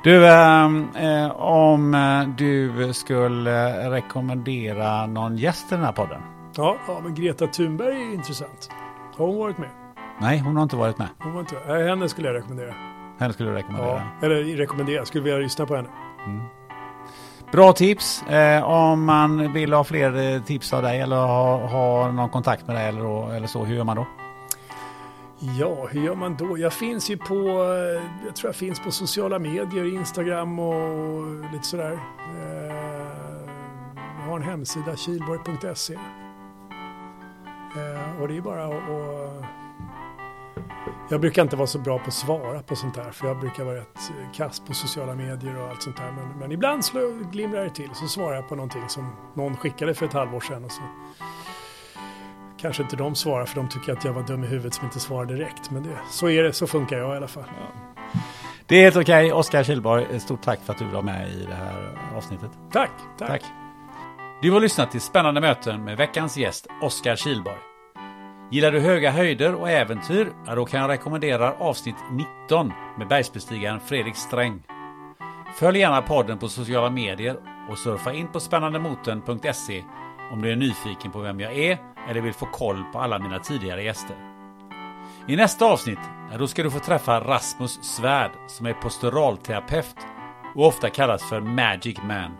Du, 0.04 0.26
ehm, 0.28 0.88
eh, 0.96 1.30
om 1.40 1.92
du 2.38 2.92
skulle 2.92 3.90
rekommendera 3.90 5.06
någon 5.06 5.36
gäst 5.36 5.72
i 5.72 5.74
den 5.74 5.84
här 5.84 5.92
podden? 5.92 6.20
Ja, 6.56 6.76
ja, 6.88 7.00
men 7.02 7.14
Greta 7.14 7.46
Thunberg 7.46 7.96
är 8.02 8.14
intressant. 8.14 8.70
Har 9.16 9.26
hon 9.26 9.38
varit 9.38 9.58
med? 9.58 9.70
Nej, 10.20 10.38
hon 10.38 10.56
har 10.56 10.62
inte 10.62 10.76
varit 10.76 10.98
med. 10.98 11.08
Hon 11.18 11.32
var 11.32 11.40
inte 11.40 11.56
henne 11.88 12.08
skulle 12.08 12.28
jag 12.28 12.36
rekommendera. 12.36 12.74
Henne 13.20 13.32
skulle 13.32 13.50
du 13.50 13.56
rekommendera. 13.56 14.02
Ja, 14.20 14.26
eller 14.26 14.56
rekommendera, 14.56 15.04
skulle 15.04 15.24
vilja 15.24 15.38
lyssna 15.38 15.66
på 15.66 15.76
henne. 15.76 15.88
Bra 17.52 17.72
tips. 17.72 18.22
Eh, 18.22 18.62
om 18.62 19.04
man 19.04 19.52
vill 19.52 19.72
ha 19.72 19.84
fler 19.84 20.34
eh, 20.34 20.42
tips 20.42 20.72
av 20.72 20.82
dig 20.82 21.00
eller 21.00 21.16
ha, 21.16 21.66
ha 21.66 22.12
någon 22.12 22.28
kontakt 22.28 22.66
med 22.66 22.76
dig 22.76 22.88
eller, 22.88 23.34
eller 23.34 23.46
så, 23.46 23.64
hur 23.64 23.76
gör 23.76 23.84
man 23.84 23.96
då? 23.96 24.06
Ja, 25.58 25.88
hur 25.90 26.02
gör 26.02 26.14
man 26.14 26.36
då? 26.36 26.58
Jag 26.58 26.72
finns 26.72 27.10
ju 27.10 27.16
på, 27.16 27.34
eh, 27.34 28.02
jag 28.26 28.36
tror 28.36 28.48
jag 28.48 28.56
finns 28.56 28.80
på 28.80 28.90
sociala 28.90 29.38
medier, 29.38 29.94
Instagram 29.94 30.58
och 30.58 31.26
lite 31.52 31.66
sådär. 31.66 31.92
Eh, 31.92 32.74
jag 34.20 34.30
har 34.30 34.36
en 34.36 34.42
hemsida, 34.42 34.96
kilborg.se. 34.96 35.98
Och 38.20 38.28
det 38.28 38.36
är 38.36 38.40
bara 38.40 38.64
att... 38.64 39.57
Jag 41.10 41.20
brukar 41.20 41.42
inte 41.42 41.56
vara 41.56 41.66
så 41.66 41.78
bra 41.78 41.98
på 41.98 42.04
att 42.06 42.14
svara 42.14 42.62
på 42.62 42.76
sånt 42.76 42.96
här, 42.96 43.10
för 43.10 43.26
jag 43.26 43.40
brukar 43.40 43.64
vara 43.64 43.76
rätt 43.76 43.98
eh, 44.10 44.32
kass 44.36 44.60
på 44.60 44.74
sociala 44.74 45.14
medier 45.14 45.62
och 45.62 45.68
allt 45.68 45.82
sånt 45.82 45.96
där. 45.96 46.12
Men, 46.12 46.38
men 46.38 46.52
ibland 46.52 46.84
slå, 46.84 47.00
glimrar 47.32 47.64
det 47.64 47.70
till, 47.70 47.90
så 47.94 48.08
svarar 48.08 48.34
jag 48.34 48.48
på 48.48 48.54
någonting 48.54 48.88
som 48.88 49.16
någon 49.34 49.56
skickade 49.56 49.94
för 49.94 50.06
ett 50.06 50.12
halvår 50.12 50.40
sedan. 50.40 50.64
Och 50.64 50.72
så 50.72 50.82
kanske 52.60 52.82
inte 52.82 52.96
de 52.96 53.14
svarar 53.14 53.46
för 53.46 53.56
de 53.56 53.68
tycker 53.68 53.92
att 53.92 54.04
jag 54.04 54.12
var 54.12 54.22
dum 54.22 54.44
i 54.44 54.46
huvudet 54.46 54.74
som 54.74 54.84
inte 54.84 55.00
svarade 55.00 55.34
direkt. 55.34 55.70
Men 55.70 55.82
det, 55.82 55.98
så 56.10 56.28
är 56.28 56.42
det, 56.42 56.52
så 56.52 56.66
funkar 56.66 56.98
jag 56.98 57.14
i 57.14 57.16
alla 57.16 57.28
fall. 57.28 57.44
Det 58.66 58.76
är 58.76 58.82
helt 58.82 58.96
okej. 58.96 59.32
Oskar 59.32 59.64
Kihlborg, 59.64 60.20
stort 60.20 60.42
tack 60.42 60.60
för 60.64 60.72
att 60.72 60.78
du 60.78 60.84
var 60.84 61.02
med 61.02 61.28
i 61.28 61.44
det 61.44 61.54
här 61.54 61.98
avsnittet. 62.16 62.50
Tack, 62.72 62.90
tack. 63.18 63.28
Tack. 63.28 63.42
Du 64.42 64.50
har 64.50 64.60
lyssnat 64.60 64.90
till 64.90 65.00
Spännande 65.00 65.40
möten 65.40 65.84
med 65.84 65.96
veckans 65.96 66.36
gäst 66.36 66.66
Oskar 66.82 67.16
Kihlborg. 67.16 67.67
Gillar 68.50 68.72
du 68.72 68.80
höga 68.80 69.10
höjder 69.10 69.54
och 69.54 69.70
äventyr? 69.70 70.32
Ja, 70.46 70.54
då 70.54 70.64
kan 70.64 70.80
jag 70.80 70.90
rekommendera 70.90 71.52
avsnitt 71.52 71.96
19 72.10 72.72
med 72.98 73.08
bergsbestigaren 73.08 73.80
Fredrik 73.80 74.16
Sträng. 74.16 74.62
Följ 75.58 75.78
gärna 75.78 76.02
podden 76.02 76.38
på 76.38 76.48
sociala 76.48 76.90
medier 76.90 77.36
och 77.70 77.78
surfa 77.78 78.12
in 78.12 78.28
på 78.28 78.40
spännandemoten.se 78.40 79.84
om 80.32 80.42
du 80.42 80.52
är 80.52 80.56
nyfiken 80.56 81.10
på 81.12 81.18
vem 81.18 81.40
jag 81.40 81.58
är 81.58 81.78
eller 82.10 82.20
vill 82.20 82.32
få 82.32 82.46
koll 82.46 82.84
på 82.92 82.98
alla 82.98 83.18
mina 83.18 83.38
tidigare 83.38 83.82
gäster. 83.82 84.16
I 85.26 85.36
nästa 85.36 85.66
avsnitt, 85.66 86.00
ja, 86.30 86.38
då 86.38 86.46
ska 86.46 86.62
du 86.62 86.70
få 86.70 86.78
träffa 86.78 87.20
Rasmus 87.20 87.82
Svärd 87.82 88.30
som 88.46 88.66
är 88.66 88.72
posturalterapeut 88.72 89.96
och 90.54 90.66
ofta 90.66 90.90
kallas 90.90 91.28
för 91.28 91.40
Magic 91.40 91.98
Man. 92.02 92.36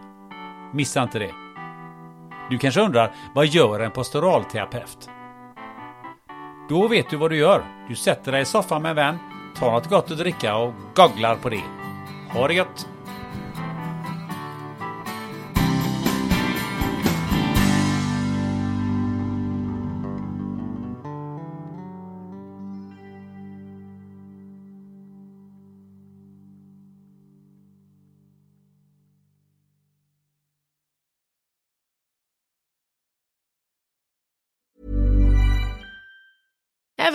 Missa 0.72 1.02
inte 1.02 1.18
det. 1.18 1.32
Du 2.50 2.58
kanske 2.58 2.80
undrar, 2.80 3.14
vad 3.34 3.46
gör 3.46 3.80
en 3.80 3.90
posturalterapeut? 3.90 5.10
Då 6.68 6.88
vet 6.88 7.10
du 7.10 7.16
vad 7.16 7.30
du 7.30 7.36
gör. 7.36 7.64
Du 7.88 7.94
sätter 7.94 8.32
dig 8.32 8.42
i 8.42 8.44
soffan 8.44 8.82
med 8.82 8.90
en 8.90 8.96
vän, 8.96 9.18
tar 9.56 9.70
något 9.70 9.88
gott 9.90 10.10
att 10.10 10.18
dricka 10.18 10.56
och 10.56 10.74
gogglar 10.94 11.36
på 11.36 11.48
det. 11.48 11.62
Ha 12.32 12.48
det 12.48 12.54
gött! 12.54 12.88